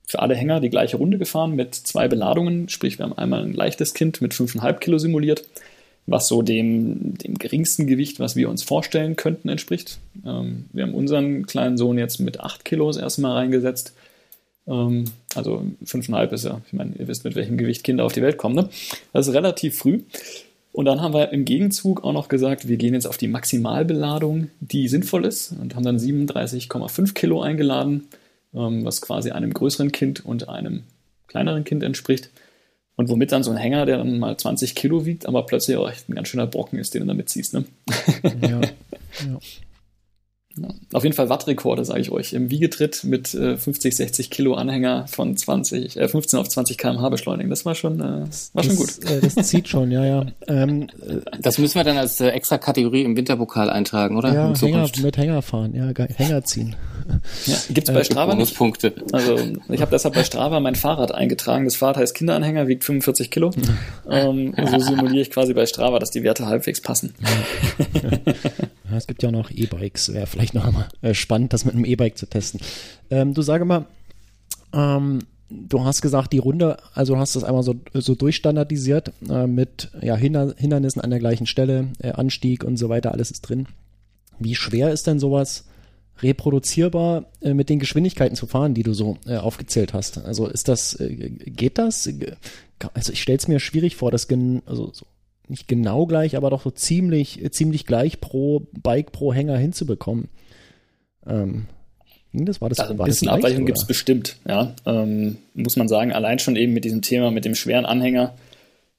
für 0.06 0.20
alle 0.20 0.36
Hänger 0.36 0.60
die 0.60 0.70
gleiche 0.70 0.98
Runde 0.98 1.18
gefahren 1.18 1.56
mit 1.56 1.74
zwei 1.74 2.08
Beladungen. 2.08 2.70
Sprich, 2.70 3.00
wir 3.00 3.06
haben 3.06 3.18
einmal 3.18 3.42
ein 3.42 3.54
leichtes 3.54 3.96
Kind 3.96 4.22
mit 4.22 4.34
5,5 4.34 4.74
Kilo 4.76 5.00
simuliert 5.00 5.46
was 6.10 6.28
so 6.28 6.42
dem, 6.42 7.18
dem 7.18 7.36
geringsten 7.36 7.88
Gewicht, 7.88 8.20
was 8.20 8.36
wir 8.36 8.50
uns 8.50 8.64
vorstellen 8.64 9.16
könnten, 9.16 9.50
entspricht. 9.50 10.00
Ähm, 10.26 10.66
wir 10.74 10.84
haben 10.84 10.94
unseren 10.94 11.46
kleinen 11.46 11.78
Sohn 11.78 11.98
jetzt 11.98 12.20
mit 12.20 12.40
8 12.40 12.66
Kilo 12.66 12.88
das 12.88 12.98
erste 12.98 13.22
Mal 13.22 13.34
reingesetzt. 13.34 13.94
Ähm, 14.68 15.06
also 15.36 15.66
5,5 15.86 16.32
ist 16.32 16.46
ja, 16.46 16.62
ich 16.66 16.74
meine, 16.74 16.96
ihr 16.96 17.08
wisst, 17.08 17.24
mit 17.24 17.36
welchem 17.36 17.58
Gewicht 17.58 17.84
Kinder 17.84 18.06
auf 18.06 18.14
die 18.14 18.22
Welt 18.22 18.38
kommen. 18.38 18.56
Ne? 18.56 18.70
Das 19.14 19.28
ist 19.28 19.34
relativ 19.34 19.78
früh. 19.78 20.02
Und 20.72 20.86
dann 20.86 21.02
haben 21.02 21.14
wir 21.14 21.32
im 21.32 21.46
Gegenzug 21.46 22.04
auch 22.04 22.14
noch 22.14 22.28
gesagt, 22.28 22.68
wir 22.68 22.78
gehen 22.78 22.94
jetzt 22.94 23.08
auf 23.08 23.18
die 23.18 23.28
Maximalbeladung, 23.28 24.50
die 24.60 24.88
sinnvoll 24.88 25.26
ist 25.26 25.54
und 25.60 25.76
haben 25.76 25.84
dann 25.84 25.98
37,5 25.98 27.14
Kilo 27.14 27.42
eingeladen, 27.42 28.08
ähm, 28.54 28.86
was 28.86 29.02
quasi 29.02 29.32
einem 29.32 29.54
größeren 29.54 29.92
Kind 29.92 30.26
und 30.26 30.48
einem 30.48 30.84
kleineren 31.28 31.64
Kind 31.64 31.84
entspricht. 31.84 32.30
Und 33.00 33.08
womit 33.08 33.32
dann 33.32 33.44
so 33.44 33.52
ein 33.52 33.56
Hänger, 33.56 33.86
der 33.86 34.00
dann 34.00 34.20
mal 34.20 34.36
20 34.36 34.76
Kilo 34.76 35.06
wiegt, 35.06 35.26
aber 35.26 35.46
plötzlich 35.46 35.78
auch 35.78 35.90
echt 35.90 36.10
ein 36.10 36.16
ganz 36.16 36.28
schöner 36.28 36.48
Brocken 36.48 36.80
ist, 36.80 36.94
den 36.94 37.04
du 37.04 37.08
damit 37.08 37.30
ziehst. 37.30 37.54
Ne? 37.54 37.64
Ja. 38.42 38.60
ja. 38.60 39.40
Auf 40.94 41.04
jeden 41.04 41.16
Fall 41.16 41.30
Wattrekorde, 41.30 41.86
sage 41.86 42.02
ich 42.02 42.12
euch. 42.12 42.34
Im 42.34 42.50
Wiegetritt 42.50 43.04
mit 43.04 43.34
äh, 43.34 43.58
50, 43.58 43.96
60 43.96 44.30
Kilo 44.30 44.56
Anhänger 44.56 45.08
von 45.08 45.36
20, 45.36 45.98
äh, 45.98 46.08
15 46.08 46.40
auf 46.40 46.50
20 46.50 46.78
km/h 46.78 47.10
beschleunigen. 47.10 47.50
Das 47.50 47.66
war 47.66 47.76
schon, 47.76 48.00
äh, 48.00 48.26
war 48.54 48.64
schon 48.64 48.76
gut. 48.76 48.90
Äh, 49.10 49.22
das 49.22 49.48
zieht 49.48 49.68
schon, 49.68 49.92
ja, 49.92 50.06
ja. 50.06 50.26
Ähm, 50.48 50.90
äh, 51.06 51.40
das 51.42 51.58
müssen 51.58 51.76
wir 51.76 51.84
dann 51.84 51.98
als 51.98 52.20
äh, 52.22 52.30
extra 52.30 52.58
Kategorie 52.58 53.04
im 53.04 53.16
Winterpokal 53.16 53.70
eintragen, 53.70 54.18
oder? 54.18 54.34
Ja, 54.34 54.54
Hänger, 54.56 54.90
mit 55.02 55.18
Hänger 55.18 55.42
fahren, 55.42 55.74
ja, 55.74 55.92
Hänger 56.16 56.44
ziehen. 56.44 56.76
Ja, 57.46 57.56
gibt's 57.70 57.92
bei 57.92 58.02
äh, 58.02 58.06
Strava 58.06 58.36
nicht. 58.36 58.56
Punkte. 58.56 58.94
Also 59.12 59.38
ich 59.70 59.82
habe 59.82 59.92
deshalb 59.92 60.14
bei 60.14 60.24
Strava 60.24 60.60
mein 60.60 60.76
Fahrrad 60.76 61.14
eingetragen. 61.14 61.66
Das 61.66 61.76
Fahrrad 61.76 61.98
heißt 61.98 62.16
Kinderanhänger, 62.16 62.68
wiegt 62.68 62.84
45 62.84 63.32
Kilo. 63.32 63.52
ähm, 64.10 64.54
so 64.58 64.80
simuliere 64.80 65.22
ich 65.22 65.32
quasi 65.32 65.54
bei 65.54 65.66
Strava, 65.66 66.00
dass 66.00 66.12
die 66.12 66.24
Werte 66.24 66.46
halbwegs 66.46 66.82
passen. 66.82 67.14
Ja, 68.90 68.98
es 68.98 69.08
gibt 69.08 69.24
ja 69.24 69.30
auch 69.30 69.34
noch 69.34 69.52
E-Bikes. 69.52 70.14
Wäre 70.14 70.28
vielleicht 70.28 70.54
noch 70.54 70.66
einmal 70.66 70.88
äh, 71.02 71.14
spannend, 71.14 71.54
das 71.54 71.66
mit 71.66 71.76
einem 71.76 71.86
E-Bike 71.86 72.18
zu 72.18 72.26
testen. 72.26 72.60
Ähm, 73.10 73.34
du 73.34 73.42
sage 73.42 73.66
mal, 73.66 73.86
ähm, 74.74 75.20
du 75.50 75.84
hast 75.84 76.02
gesagt, 76.02 76.34
die 76.34 76.38
Runde, 76.38 76.78
also 76.94 77.18
hast 77.18 77.36
das 77.36 77.44
einmal 77.44 77.64
so, 77.64 77.76
so 77.94 78.16
durchstandardisiert 78.16 79.12
äh, 79.30 79.48
mit 79.48 79.90
ja, 80.02 80.16
Hinder, 80.16 80.54
Hindernissen 80.58 81.02
an 81.02 81.10
der 81.10 81.20
gleichen 81.20 81.48
Stelle, 81.48 81.90
äh, 82.00 82.12
Anstieg 82.12 82.64
und 82.64 82.78
so 82.78 82.90
weiter, 82.90 83.12
alles 83.12 83.32
ist 83.32 83.42
drin. 83.42 83.68
Wie 84.40 84.56
schwer 84.56 84.92
ist 84.92 85.08
denn 85.08 85.20
sowas 85.20 85.66
reproduzierbar 86.22 87.26
äh, 87.42 87.54
mit 87.54 87.70
den 87.70 87.80
Geschwindigkeiten 87.80 88.36
zu 88.36 88.48
fahren, 88.48 88.74
die 88.74 88.84
du 88.84 88.94
so 88.94 89.18
äh, 89.26 89.38
aufgezählt 89.38 89.94
hast? 89.94 90.18
Also 90.20 90.48
ist 90.48 90.68
das, 90.68 91.00
äh, 91.00 91.30
geht 91.30 91.78
das? 91.78 92.10
Also 92.94 93.12
ich 93.12 93.22
stelle 93.22 93.38
es 93.38 93.48
mir 93.48 93.60
schwierig 93.60 93.96
vor, 93.96 94.12
das 94.12 94.28
gen 94.28 94.62
also 94.66 94.92
so 94.94 95.06
nicht 95.50 95.68
genau 95.68 96.06
gleich, 96.06 96.38
aber 96.38 96.50
doch 96.50 96.62
so 96.62 96.72
ziemlich, 96.72 97.42
ziemlich 97.52 97.86
gleich 97.86 98.22
pro 98.22 98.68
Bike, 98.72 99.12
pro 99.12 99.34
Hänger 99.34 99.58
hinzubekommen. 99.58 100.30
Ähm, 101.26 101.66
das 102.32 102.62
war 102.62 102.70
das, 102.70 102.80
also 102.80 102.94
ein 102.94 103.00
war 103.00 103.08
bisschen 103.08 103.28
das 103.28 103.38
Abweichung 103.38 103.66
gibt 103.66 103.80
es 103.80 103.88
bestimmt, 103.88 104.38
ja. 104.48 104.74
Ähm, 104.86 105.38
muss 105.56 105.78
man 105.78 105.88
sagen, 105.88 106.12
allein 106.14 106.38
schon 106.38 106.56
eben 106.56 106.74
mit 106.74 106.86
diesem 106.86 107.02
Thema, 107.02 107.32
mit 107.32 107.46
dem 107.46 107.56
schweren 107.56 107.86
Anhänger. 107.86 108.36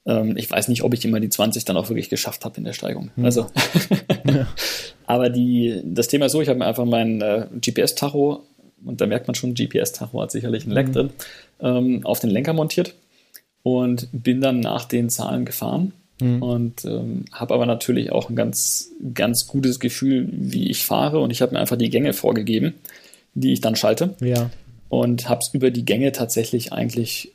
Ähm, 0.04 0.36
ich 0.36 0.50
weiß 0.50 0.68
nicht, 0.68 0.82
ob 0.82 0.94
ich 0.94 1.04
immer 1.04 1.20
die 1.20 1.28
20 1.28 1.64
dann 1.64 1.76
auch 1.76 1.88
wirklich 1.88 2.10
geschafft 2.10 2.44
habe 2.44 2.56
in 2.58 2.64
der 2.64 2.72
Steigung. 2.72 3.10
Hm. 3.14 3.24
Also, 3.24 3.46
ja. 4.26 4.48
aber 5.06 5.30
die, 5.30 5.80
das 5.84 6.08
Thema 6.08 6.26
ist 6.26 6.32
so, 6.32 6.42
ich 6.42 6.48
habe 6.48 6.58
mir 6.58 6.66
einfach 6.66 6.84
mein 6.84 7.20
äh, 7.20 7.46
GPS-Tacho, 7.60 8.44
und 8.84 9.00
da 9.00 9.06
merkt 9.06 9.28
man 9.28 9.34
schon, 9.36 9.54
GPS-Tacho 9.54 10.20
hat 10.20 10.32
sicherlich 10.32 10.66
ein 10.66 10.72
Leck 10.72 10.88
mhm. 10.88 10.92
drin, 10.92 11.10
ähm, 11.60 12.00
auf 12.04 12.18
den 12.18 12.30
Lenker 12.30 12.54
montiert 12.54 12.94
und 13.62 14.08
bin 14.12 14.40
dann 14.40 14.58
nach 14.58 14.86
den 14.86 15.10
Zahlen 15.10 15.44
gefahren 15.44 15.92
mhm. 16.20 16.42
und 16.42 16.84
ähm, 16.84 17.24
habe 17.32 17.54
aber 17.54 17.66
natürlich 17.66 18.12
auch 18.12 18.28
ein 18.30 18.36
ganz, 18.36 18.90
ganz 19.14 19.46
gutes 19.46 19.80
Gefühl, 19.80 20.28
wie 20.30 20.70
ich 20.70 20.84
fahre 20.84 21.20
und 21.20 21.30
ich 21.30 21.42
habe 21.42 21.52
mir 21.52 21.60
einfach 21.60 21.76
die 21.76 21.90
Gänge 21.90 22.12
vorgegeben 22.12 22.74
die 23.34 23.52
ich 23.52 23.60
dann 23.60 23.76
schalte. 23.76 24.14
Ja. 24.20 24.50
Und 24.88 25.28
habe 25.28 25.40
es 25.40 25.54
über 25.54 25.70
die 25.70 25.84
Gänge 25.84 26.12
tatsächlich 26.12 26.72
eigentlich 26.72 27.32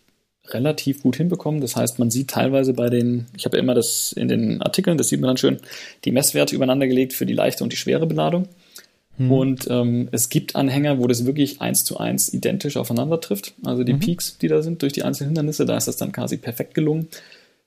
relativ 0.47 1.01
gut 1.01 1.15
hinbekommen. 1.15 1.61
Das 1.61 1.75
heißt, 1.75 1.99
man 1.99 2.11
sieht 2.11 2.29
teilweise 2.29 2.73
bei 2.73 2.89
den, 2.89 3.25
ich 3.35 3.45
habe 3.45 3.57
ja 3.57 3.63
immer 3.63 3.73
das 3.73 4.11
in 4.11 4.27
den 4.27 4.61
Artikeln, 4.61 4.97
das 4.97 5.07
sieht 5.09 5.19
man 5.19 5.29
dann 5.29 5.37
schön, 5.37 5.57
die 6.03 6.11
Messwerte 6.11 6.53
übereinander 6.53 6.87
gelegt 6.87 7.13
für 7.13 7.25
die 7.25 7.33
leichte 7.33 7.63
und 7.63 7.71
die 7.71 7.77
schwere 7.77 8.05
Beladung. 8.05 8.47
Hm. 9.17 9.31
Und 9.31 9.67
ähm, 9.69 10.09
es 10.11 10.29
gibt 10.29 10.55
Anhänger, 10.55 10.99
wo 10.99 11.07
das 11.07 11.25
wirklich 11.25 11.61
eins 11.61 11.85
zu 11.85 11.97
eins 11.97 12.31
identisch 12.31 12.77
aufeinander 12.77 13.21
trifft. 13.21 13.53
Also 13.63 13.83
die 13.83 13.93
mhm. 13.93 14.01
Peaks, 14.01 14.37
die 14.37 14.49
da 14.49 14.61
sind 14.61 14.81
durch 14.81 14.91
die 14.91 15.03
einzelnen 15.03 15.29
Hindernisse, 15.29 15.65
da 15.65 15.77
ist 15.77 15.87
das 15.87 15.95
dann 15.95 16.11
quasi 16.11 16.35
perfekt 16.35 16.73
gelungen. 16.73 17.07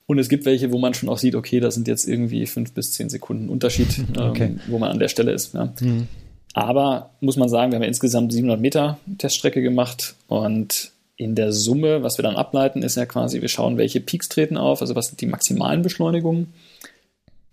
Und 0.09 0.19
es 0.19 0.31
gibt 0.31 0.47
welche, 0.47 0.73
wo 0.73 0.79
man 0.79 0.95
schon 0.95 1.11
auch 1.11 1.19
sieht, 1.19 1.35
okay, 1.35 1.61
da 1.61 1.71
sind 1.71 1.87
jetzt 1.87 2.09
irgendwie 2.09 2.47
fünf 2.47 2.73
bis 2.73 2.93
zehn 2.93 3.11
Sekunden 3.11 3.51
Unterschied, 3.51 3.89
okay. 4.19 4.45
ähm, 4.45 4.61
wo 4.67 4.79
man 4.79 4.91
an 4.91 4.99
der 4.99 5.09
Stelle 5.09 5.33
ist. 5.33 5.53
Ja. 5.53 5.75
Mhm. 5.81 6.09
Aber 6.55 7.11
muss 7.21 7.37
man 7.37 7.51
sagen, 7.51 7.71
wir 7.71 7.77
haben 7.77 7.83
ja 7.83 7.89
insgesamt 7.89 8.33
700 8.33 8.59
Meter 8.59 8.99
Teststrecke 9.19 9.61
gemacht 9.61 10.15
und 10.27 10.93
in 11.17 11.35
der 11.35 11.53
Summe, 11.53 12.03
was 12.03 12.17
wir 12.17 12.23
dann 12.23 12.37
ableiten, 12.37 12.83
ist 12.83 12.97
ja 12.97 13.05
quasi, 13.05 13.43
wir 13.43 13.49
schauen, 13.49 13.77
welche 13.77 14.01
Peaks 14.01 14.31
treten 14.31 14.57
auf, 14.57 14.81
also 14.81 14.97
was 14.97 15.09
sind 15.09 15.21
die 15.21 15.27
maximalen 15.27 15.83
Beschleunigungen 15.83 16.55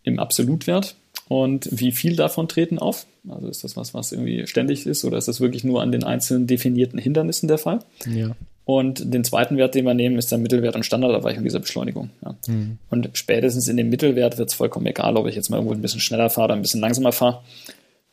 im 0.04 0.18
Absolutwert 0.18 0.96
und 1.28 1.68
wie 1.72 1.92
viel 1.92 2.16
davon 2.16 2.48
treten 2.48 2.80
auf. 2.80 3.06
Also 3.28 3.50
ist 3.50 3.66
das 3.66 3.76
was, 3.76 3.94
was 3.94 4.14
irgendwie 4.14 4.48
ständig 4.48 4.86
ist 4.86 5.04
oder 5.04 5.18
ist 5.18 5.28
das 5.28 5.42
wirklich 5.42 5.66
nur 5.66 5.82
an 5.82 5.92
den 5.92 6.06
einzelnen 6.06 6.48
definierten 6.48 7.00
Hindernissen 7.00 7.50
der 7.50 7.58
Fall? 7.58 7.80
Ja. 8.06 8.34
Und 8.66 9.14
den 9.14 9.24
zweiten 9.24 9.58
Wert, 9.58 9.76
den 9.76 9.86
wir 9.86 9.94
nehmen, 9.94 10.18
ist 10.18 10.32
der 10.32 10.40
Mittelwert 10.40 10.76
und 10.76 10.86
Standardabweichung 10.86 11.44
dieser 11.44 11.60
Beschleunigung. 11.60 12.10
Ja. 12.24 12.36
Mhm. 12.48 12.80
Und 12.90 13.10
spätestens 13.14 13.68
in 13.68 13.78
dem 13.78 13.90
Mittelwert 13.90 14.40
wird 14.40 14.50
es 14.50 14.56
vollkommen 14.56 14.88
egal, 14.88 15.18
ob 15.18 15.28
ich 15.28 15.36
jetzt 15.36 15.50
mal 15.50 15.58
irgendwo 15.58 15.74
ein 15.74 15.82
bisschen 15.82 16.02
schneller 16.02 16.32
fahre 16.32 16.46
oder 16.46 16.56
ein 16.56 16.62
bisschen 16.62 16.82
langsamer 16.82 17.12
fahre 17.12 17.42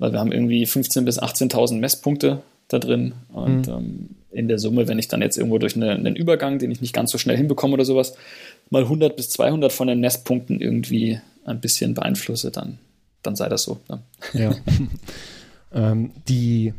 weil 0.02 0.12
wir 0.12 0.18
haben 0.18 0.32
irgendwie 0.32 0.64
15.000 0.64 1.04
bis 1.04 1.22
18.000 1.22 1.78
Messpunkte 1.78 2.42
da 2.66 2.80
drin. 2.80 3.14
Und 3.32 3.68
mhm. 3.68 3.72
ähm, 3.72 4.08
in 4.32 4.48
der 4.48 4.58
Summe, 4.58 4.88
wenn 4.88 4.98
ich 4.98 5.06
dann 5.06 5.22
jetzt 5.22 5.38
irgendwo 5.38 5.58
durch 5.58 5.76
eine, 5.76 5.92
einen 5.92 6.16
Übergang, 6.16 6.58
den 6.58 6.72
ich 6.72 6.80
nicht 6.80 6.92
ganz 6.92 7.12
so 7.12 7.18
schnell 7.18 7.36
hinbekomme 7.36 7.74
oder 7.74 7.84
sowas, 7.84 8.14
mal 8.68 8.82
100 8.82 9.14
bis 9.14 9.30
200 9.30 9.72
von 9.72 9.86
den 9.86 10.00
Messpunkten 10.00 10.60
irgendwie 10.60 11.20
ein 11.44 11.60
bisschen 11.60 11.94
beeinflusse, 11.94 12.50
dann, 12.50 12.78
dann 13.22 13.36
sei 13.36 13.48
das 13.48 13.62
so. 13.62 13.78
Ne? 13.88 14.00
Ja. 14.32 14.54
ähm, 15.72 16.10
die, 16.28 16.74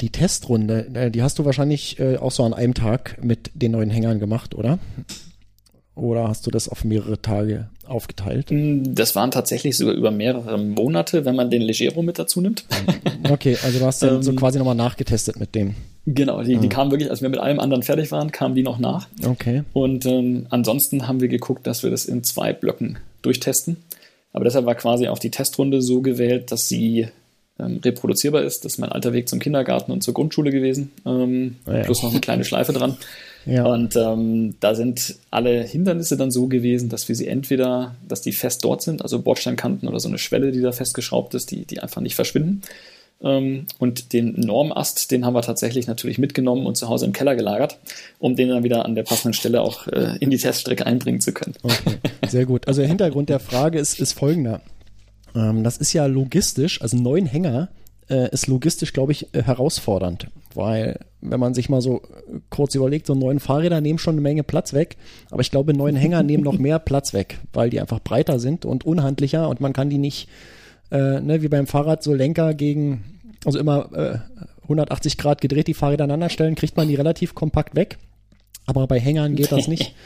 die 0.00 0.10
Testrunde, 0.10 0.86
äh, 0.94 1.10
die 1.10 1.22
hast 1.22 1.38
du 1.38 1.44
wahrscheinlich 1.44 1.98
äh, 1.98 2.16
auch 2.16 2.30
so 2.30 2.44
an 2.44 2.54
einem 2.54 2.74
Tag 2.74 3.22
mit 3.22 3.50
den 3.54 3.72
neuen 3.72 3.90
Hängern 3.90 4.18
gemacht, 4.18 4.54
oder? 4.54 4.78
Oder 5.94 6.26
hast 6.28 6.46
du 6.46 6.50
das 6.50 6.68
auf 6.68 6.84
mehrere 6.84 7.22
Tage 7.22 7.68
aufgeteilt? 7.86 8.50
Mm, 8.50 8.94
das 8.94 9.14
waren 9.14 9.30
tatsächlich 9.30 9.76
sogar 9.76 9.94
über 9.94 10.10
mehrere 10.10 10.58
Monate, 10.58 11.24
wenn 11.24 11.36
man 11.36 11.50
den 11.50 11.62
Legero 11.62 12.02
mit 12.02 12.18
dazu 12.18 12.40
nimmt. 12.40 12.64
Okay, 13.30 13.56
also 13.62 13.78
du 13.78 13.86
hast 13.86 14.02
dann 14.02 14.22
so 14.22 14.32
ähm, 14.32 14.36
quasi 14.36 14.58
nochmal 14.58 14.74
nachgetestet 14.74 15.40
mit 15.40 15.54
dem. 15.54 15.74
Genau, 16.04 16.42
die, 16.42 16.58
die 16.58 16.66
mhm. 16.66 16.68
kamen 16.68 16.90
wirklich, 16.90 17.10
als 17.10 17.22
wir 17.22 17.30
mit 17.30 17.40
allem 17.40 17.58
anderen 17.58 17.82
fertig 17.82 18.12
waren, 18.12 18.30
kamen 18.32 18.54
die 18.54 18.62
noch 18.62 18.78
nach. 18.78 19.08
Okay. 19.24 19.62
Und 19.72 20.04
ähm, 20.04 20.46
ansonsten 20.50 21.08
haben 21.08 21.22
wir 21.22 21.28
geguckt, 21.28 21.66
dass 21.66 21.82
wir 21.82 21.90
das 21.90 22.04
in 22.04 22.22
zwei 22.22 22.52
Blöcken 22.52 22.98
durchtesten. 23.22 23.78
Aber 24.34 24.44
deshalb 24.44 24.66
war 24.66 24.74
quasi 24.74 25.08
auch 25.08 25.18
die 25.18 25.30
Testrunde 25.30 25.80
so 25.80 26.02
gewählt, 26.02 26.52
dass 26.52 26.68
sie 26.68 27.08
ähm, 27.58 27.80
reproduzierbar 27.84 28.42
ist. 28.42 28.64
Das 28.64 28.74
ist 28.74 28.78
mein 28.78 28.90
alter 28.90 29.12
Weg 29.12 29.28
zum 29.28 29.38
Kindergarten 29.38 29.92
und 29.92 30.02
zur 30.02 30.14
Grundschule 30.14 30.50
gewesen. 30.50 30.90
Ähm, 31.06 31.56
ah 31.66 31.76
ja. 31.76 31.82
Plus 31.82 32.02
noch 32.02 32.10
eine 32.10 32.20
kleine 32.20 32.44
Schleife 32.44 32.72
dran. 32.72 32.96
Ja. 33.46 33.66
Und 33.66 33.94
ähm, 33.94 34.54
da 34.60 34.74
sind 34.74 35.16
alle 35.30 35.62
Hindernisse 35.62 36.16
dann 36.16 36.30
so 36.30 36.46
gewesen, 36.46 36.88
dass 36.88 37.10
wir 37.10 37.14
sie 37.14 37.26
entweder, 37.26 37.94
dass 38.08 38.22
die 38.22 38.32
fest 38.32 38.64
dort 38.64 38.80
sind, 38.80 39.02
also 39.02 39.20
Bordsteinkanten 39.20 39.86
oder 39.86 40.00
so 40.00 40.08
eine 40.08 40.16
Schwelle, 40.16 40.50
die 40.50 40.62
da 40.62 40.72
festgeschraubt 40.72 41.34
ist, 41.34 41.50
die, 41.50 41.66
die 41.66 41.80
einfach 41.80 42.00
nicht 42.00 42.14
verschwinden. 42.14 42.62
Ähm, 43.22 43.66
und 43.78 44.12
den 44.12 44.32
Normast, 44.40 45.10
den 45.10 45.24
haben 45.24 45.34
wir 45.34 45.42
tatsächlich 45.42 45.86
natürlich 45.86 46.18
mitgenommen 46.18 46.66
und 46.66 46.76
zu 46.76 46.88
Hause 46.88 47.06
im 47.06 47.12
Keller 47.12 47.36
gelagert, 47.36 47.78
um 48.18 48.34
den 48.34 48.48
dann 48.48 48.64
wieder 48.64 48.84
an 48.84 48.94
der 48.94 49.02
passenden 49.02 49.34
Stelle 49.34 49.60
auch 49.60 49.86
äh, 49.88 50.16
in 50.20 50.30
die 50.30 50.38
Teststrecke 50.38 50.86
einbringen 50.86 51.20
zu 51.20 51.32
können. 51.32 51.54
Okay, 51.62 51.98
sehr 52.28 52.46
gut. 52.46 52.66
Also 52.66 52.80
der 52.80 52.88
Hintergrund 52.88 53.28
der 53.28 53.40
Frage 53.40 53.78
ist, 53.78 54.00
ist 54.00 54.12
folgender. 54.14 54.62
Ähm, 55.34 55.64
das 55.64 55.76
ist 55.76 55.92
ja 55.92 56.06
logistisch, 56.06 56.80
also 56.80 56.96
neun 56.96 57.26
Hänger 57.26 57.68
äh, 58.08 58.30
ist 58.30 58.46
logistisch, 58.46 58.92
glaube 58.92 59.12
ich, 59.12 59.34
äh, 59.34 59.42
herausfordernd, 59.42 60.28
weil 60.54 60.98
wenn 61.20 61.40
man 61.40 61.54
sich 61.54 61.68
mal 61.68 61.80
so 61.80 62.02
äh, 62.02 62.40
kurz 62.50 62.74
überlegt, 62.74 63.06
so 63.06 63.14
neun 63.14 63.40
Fahrräder 63.40 63.80
nehmen 63.80 63.98
schon 63.98 64.14
eine 64.14 64.20
Menge 64.20 64.42
Platz 64.42 64.72
weg, 64.72 64.96
aber 65.30 65.40
ich 65.40 65.50
glaube, 65.50 65.74
neun 65.74 65.96
Hänger 65.96 66.22
nehmen 66.22 66.44
noch 66.44 66.58
mehr 66.58 66.78
Platz 66.78 67.12
weg, 67.12 67.38
weil 67.52 67.70
die 67.70 67.80
einfach 67.80 68.00
breiter 68.00 68.38
sind 68.38 68.64
und 68.64 68.84
unhandlicher 68.84 69.48
und 69.48 69.60
man 69.60 69.72
kann 69.72 69.90
die 69.90 69.98
nicht, 69.98 70.28
äh, 70.90 71.20
ne, 71.20 71.42
wie 71.42 71.48
beim 71.48 71.66
Fahrrad, 71.66 72.02
so 72.02 72.14
Lenker 72.14 72.54
gegen, 72.54 73.04
also 73.44 73.58
immer 73.58 73.90
äh, 73.92 74.18
180 74.64 75.18
Grad 75.18 75.40
gedreht 75.40 75.66
die 75.66 75.74
Fahrräder 75.74 76.04
aneinander 76.04 76.30
stellen, 76.30 76.54
kriegt 76.54 76.76
man 76.76 76.88
die 76.88 76.94
relativ 76.94 77.34
kompakt 77.34 77.74
weg, 77.74 77.98
aber 78.66 78.86
bei 78.86 79.00
Hängern 79.00 79.34
geht 79.34 79.52
das 79.52 79.68
nicht. 79.68 79.94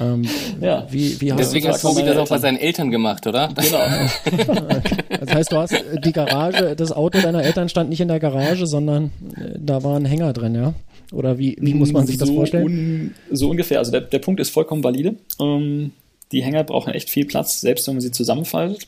Ähm, 0.00 0.22
ja. 0.60 0.86
Wie, 0.90 1.20
wie 1.20 1.32
Deswegen 1.32 1.68
hat 1.68 1.80
Tobi 1.80 2.02
das 2.02 2.16
auch 2.16 2.28
bei 2.28 2.38
seinen 2.38 2.58
Eltern 2.58 2.90
gemacht, 2.90 3.26
oder? 3.26 3.48
Genau. 3.48 3.78
das 5.20 5.34
heißt, 5.34 5.52
du 5.52 5.56
hast 5.56 5.74
die 6.04 6.12
Garage, 6.12 6.76
das 6.76 6.92
Auto 6.92 7.20
deiner 7.20 7.42
Eltern 7.42 7.68
stand 7.68 7.90
nicht 7.90 8.00
in 8.00 8.08
der 8.08 8.20
Garage, 8.20 8.66
sondern 8.66 9.10
äh, 9.36 9.58
da 9.58 9.82
war 9.82 9.96
ein 9.96 10.04
Hänger 10.04 10.32
drin, 10.32 10.54
ja? 10.54 10.74
Oder 11.12 11.38
wie, 11.38 11.56
wie 11.60 11.74
muss 11.74 11.92
man 11.92 12.06
sich 12.06 12.18
so 12.18 12.26
das 12.26 12.34
vorstellen? 12.34 12.64
Un, 12.64 13.14
so 13.30 13.50
ungefähr. 13.50 13.78
Also 13.78 13.90
der, 13.90 14.02
der 14.02 14.18
Punkt 14.18 14.40
ist 14.40 14.50
vollkommen 14.50 14.84
valide. 14.84 15.16
Ähm, 15.40 15.92
die 16.32 16.42
Hänger 16.42 16.64
brauchen 16.64 16.92
echt 16.92 17.08
viel 17.08 17.24
Platz, 17.24 17.60
selbst 17.60 17.86
wenn 17.86 17.94
man 17.94 18.02
sie 18.02 18.10
zusammenfaltet. 18.10 18.86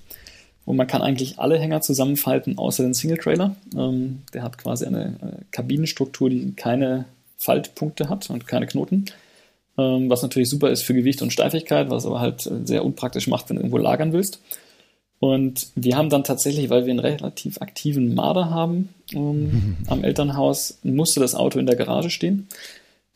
Und 0.67 0.77
man 0.77 0.87
kann 0.87 1.03
eigentlich 1.03 1.39
alle 1.39 1.59
Hänger 1.59 1.81
zusammenfalten, 1.81 2.59
außer 2.59 2.83
den 2.83 2.95
Single-Trailer. 2.95 3.57
Ähm, 3.77 4.23
der 4.35 4.43
hat 4.43 4.59
quasi 4.59 4.85
eine 4.85 5.17
äh, 5.23 5.45
Kabinenstruktur, 5.51 6.29
die 6.29 6.53
keine 6.53 7.07
Faltpunkte 7.39 8.09
hat 8.11 8.29
und 8.29 8.47
keine 8.47 8.67
Knoten. 8.67 9.07
Ähm, 9.81 10.11
was 10.11 10.23
natürlich 10.23 10.51
super 10.51 10.71
ist 10.71 10.83
für 10.83 10.95
Gewicht 10.95 11.23
und 11.23 11.33
Steifigkeit, 11.33 11.91
was 11.91 12.07
aber 12.07 12.21
halt 12.21 12.51
sehr 12.65 12.85
unpraktisch 12.85 13.29
macht, 13.29 13.49
wenn 13.49 13.57
du 13.57 13.63
irgendwo 13.63 13.79
lagern 13.79 14.13
willst. 14.13 14.41
Und 15.21 15.69
wir 15.75 15.97
haben 15.97 16.09
dann 16.09 16.25
tatsächlich, 16.25 16.71
weil 16.71 16.87
wir 16.87 16.93
einen 16.93 16.99
relativ 16.99 17.61
aktiven 17.61 18.15
Marder 18.15 18.51
haben 18.51 18.89
ähm, 19.13 19.77
am 19.87 20.03
Elternhaus, 20.03 20.79
musste 20.83 21.21
das 21.21 21.35
Auto 21.35 21.59
in 21.59 21.67
der 21.67 21.77
Garage 21.77 22.11
stehen. 22.11 22.49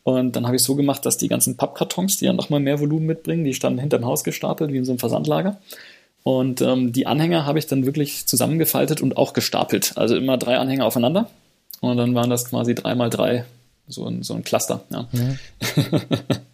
Und 0.02 0.36
dann 0.36 0.46
habe 0.46 0.56
ich 0.56 0.62
so 0.62 0.74
gemacht, 0.74 1.06
dass 1.06 1.16
die 1.16 1.28
ganzen 1.28 1.56
Pappkartons, 1.56 2.18
die 2.18 2.26
ja 2.26 2.34
nochmal 2.34 2.60
mehr 2.60 2.78
Volumen 2.78 3.06
mitbringen, 3.06 3.44
die 3.44 3.54
standen 3.54 3.78
hinterm 3.78 4.04
Haus 4.04 4.22
gestapelt, 4.22 4.70
wie 4.70 4.76
in 4.76 4.84
so 4.84 4.92
einem 4.92 4.98
Versandlager. 4.98 5.58
Und 6.22 6.60
ähm, 6.60 6.92
die 6.92 7.06
Anhänger 7.06 7.46
habe 7.46 7.58
ich 7.58 7.66
dann 7.66 7.86
wirklich 7.86 8.26
zusammengefaltet 8.26 9.00
und 9.00 9.16
auch 9.16 9.32
gestapelt. 9.32 9.94
Also 9.96 10.14
immer 10.16 10.36
drei 10.36 10.58
Anhänger 10.58 10.84
aufeinander. 10.84 11.30
Und 11.80 11.96
dann 11.96 12.14
waren 12.14 12.30
das 12.30 12.50
quasi 12.50 12.74
drei 12.74 12.94
mal 12.94 13.08
drei, 13.08 13.46
so 13.88 14.06
ein, 14.06 14.22
so 14.22 14.34
ein 14.34 14.44
Cluster. 14.44 14.84
Ja. 14.90 15.08
ja. 15.12 16.00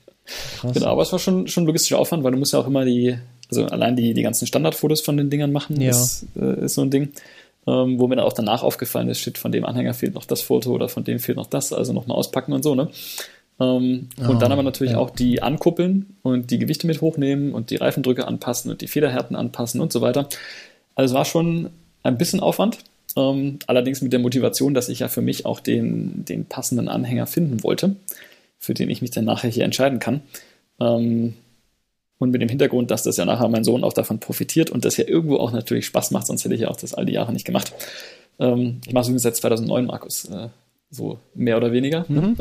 Krass. 0.61 0.73
Genau, 0.73 0.87
aber 0.87 1.03
es 1.03 1.13
war 1.13 1.19
schon, 1.19 1.49
schon 1.49 1.67
logistischer 1.67 1.99
Aufwand, 1.99 2.25
weil 2.25 2.33
du 2.33 2.39
musst 2.39 2.53
ja 2.53 2.59
auch 2.59 2.67
immer 2.67 2.85
die, 2.85 3.17
also 3.49 3.65
allein 3.67 3.97
die, 3.97 4.15
die 4.15 4.23
ganzen 4.23 4.47
Standardfotos 4.47 5.01
von 5.01 5.17
den 5.17 5.31
Dingern 5.31 5.53
machen, 5.53 5.81
ja. 5.81 5.91
ist, 5.91 6.27
äh, 6.37 6.65
ist 6.65 6.75
so 6.75 6.83
ein 6.83 6.91
Ding. 6.91 7.11
Ähm, 7.67 7.99
wo 7.99 8.09
mir 8.09 8.17
dann 8.17 8.25
auch 8.25 8.33
danach 8.33 8.63
aufgefallen 8.63 9.09
ist, 9.09 9.19
shit, 9.21 9.37
von 9.37 9.53
dem 9.53 9.67
Anhänger 9.67 9.93
fehlt 9.93 10.15
noch 10.15 10.25
das 10.25 10.41
Foto 10.41 10.73
oder 10.73 10.89
von 10.89 11.05
dem 11.05 11.19
fehlt 11.19 11.37
noch 11.37 11.47
das, 11.47 11.75
also 11.75 11.93
nochmal 11.93 12.17
auspacken 12.17 12.55
und 12.55 12.63
so, 12.63 12.75
ne? 12.75 12.89
Ähm, 13.61 14.09
oh, 14.19 14.31
und 14.31 14.41
dann 14.41 14.51
aber 14.51 14.63
natürlich 14.63 14.95
ja. 14.95 14.99
auch 14.99 15.11
die 15.11 15.43
ankuppeln 15.43 16.17
und 16.23 16.51
die 16.51 16.59
Gewichte 16.59 16.87
mit 16.87 17.03
hochnehmen 17.03 17.53
und 17.53 17.69
die 17.69 17.77
Reifendrücke 17.77 18.27
anpassen 18.27 18.71
und 18.71 18.81
die 18.81 18.89
Federhärten 18.89 19.37
anpassen 19.37 19.83
und 19.83 19.93
so 19.93 20.01
weiter. 20.01 20.27
Also 20.95 21.13
es 21.13 21.19
war 21.19 21.27
schon 21.27 21.69
ein 22.03 22.17
bisschen 22.17 22.41
Aufwand, 22.41 22.79
ähm, 23.17 23.59
allerdings 23.67 24.01
mit 24.01 24.15
der 24.15 24.21
Motivation, 24.21 24.73
dass 24.73 24.89
ich 24.89 25.01
ja 25.01 25.09
für 25.09 25.21
mich 25.21 25.45
auch 25.45 25.61
den, 25.61 26.25
den 26.25 26.47
passenden 26.47 26.89
Anhänger 26.89 27.27
finden 27.27 27.63
wollte 27.63 27.97
für 28.61 28.75
den 28.75 28.91
ich 28.91 29.03
mich 29.03 29.11
dann 29.11 29.25
nachher 29.25 29.51
hier 29.51 29.65
entscheiden 29.65 29.99
kann. 29.99 30.23
Ähm, 30.79 31.35
und 32.19 32.31
mit 32.31 32.43
dem 32.43 32.51
Hintergrund, 32.51 32.91
dass 32.91 33.03
das 33.03 33.17
ja 33.17 33.25
nachher 33.25 33.49
mein 33.49 33.65
Sohn 33.65 33.83
auch 33.83 33.95
davon 33.95 34.21
profitiert 34.21 34.71
und 34.71 34.85
das 34.85 34.99
ja 34.99 35.09
irgendwo 35.09 35.39
auch 35.39 35.53
natürlich 35.53 35.87
Spaß 35.87 36.11
macht, 36.11 36.27
sonst 36.27 36.45
hätte 36.45 36.55
ich 36.55 36.61
ja 36.61 36.69
auch 36.69 36.77
das 36.77 36.95
all 36.95 37.07
die 37.07 37.15
Jahre 37.15 37.33
nicht 37.33 37.47
gemacht. 37.47 37.73
Ähm, 38.39 38.83
ich 38.87 38.93
mache 38.93 39.03
es 39.03 39.09
übrigens 39.09 39.23
seit 39.23 39.37
2009, 39.37 39.87
Markus. 39.87 40.27
Äh, 40.27 40.49
so 40.91 41.19
mehr 41.35 41.57
oder 41.57 41.73
weniger. 41.73 42.05
Mhm. 42.09 42.37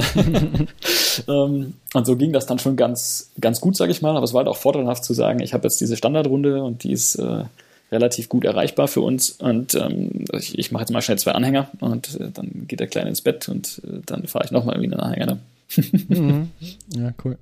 ähm, 1.28 1.74
und 1.94 2.06
so 2.06 2.16
ging 2.18 2.34
das 2.34 2.48
dann 2.48 2.60
schon 2.60 2.76
ganz, 2.76 3.32
ganz 3.40 3.62
gut, 3.62 3.78
sage 3.78 3.92
ich 3.92 4.02
mal. 4.02 4.16
Aber 4.18 4.24
es 4.24 4.34
war 4.34 4.40
halt 4.40 4.48
auch 4.48 4.58
vorteilhaft 4.58 5.06
zu 5.06 5.14
sagen, 5.14 5.40
ich 5.40 5.54
habe 5.54 5.64
jetzt 5.64 5.80
diese 5.80 5.96
Standardrunde 5.96 6.64
und 6.64 6.84
die 6.84 6.92
ist 6.92 7.16
äh, 7.16 7.44
relativ 7.92 8.28
gut 8.28 8.46
erreichbar 8.46 8.88
für 8.88 9.02
uns. 9.02 9.30
Und 9.32 9.76
ähm, 9.76 10.26
ich, 10.34 10.58
ich 10.58 10.72
mache 10.72 10.82
jetzt 10.82 10.92
mal 10.92 11.02
schnell 11.02 11.20
zwei 11.20 11.32
Anhänger 11.32 11.70
und 11.80 12.20
äh, 12.20 12.32
dann 12.34 12.66
geht 12.68 12.80
der 12.80 12.88
Kleine 12.88 13.10
ins 13.10 13.22
Bett 13.22 13.48
und 13.48 13.82
äh, 13.86 14.00
dann 14.06 14.28
fahre 14.28 14.46
ich 14.46 14.52
nochmal 14.52 14.76
irgendwie 14.76 14.94
einen 14.94 15.02
Anhänger. 15.02 15.26
Ne? 15.28 15.40
Mhm. 15.78 16.52
Ja, 16.96 17.14
cool. 17.24 17.38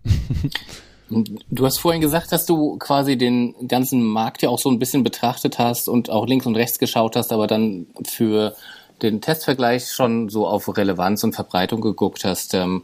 Du 1.50 1.66
hast 1.66 1.78
vorhin 1.78 2.02
gesagt, 2.02 2.32
dass 2.34 2.46
du 2.46 2.78
quasi 2.78 3.18
den 3.18 3.56
ganzen 3.68 4.04
Markt 4.04 4.42
ja 4.42 4.50
auch 4.50 4.60
so 4.60 4.70
ein 4.70 4.80
bisschen 4.80 5.04
betrachtet 5.04 5.58
hast 5.58 5.88
und 5.88 6.10
auch 6.10 6.28
links 6.28 6.46
und 6.46 6.56
rechts 6.56 6.80
geschaut 6.80 7.16
hast, 7.16 7.32
aber 7.32 7.48
dann 7.48 7.88
für 8.06 8.56
den 9.02 9.22
Testvergleich 9.22 9.92
schon 9.92 10.28
so 10.28 10.48
auf 10.48 10.76
Relevanz 10.76 11.24
und 11.24 11.34
Verbreitung 11.34 11.82
geguckt 11.82 12.26
hast. 12.26 12.54
Ähm, 12.54 12.84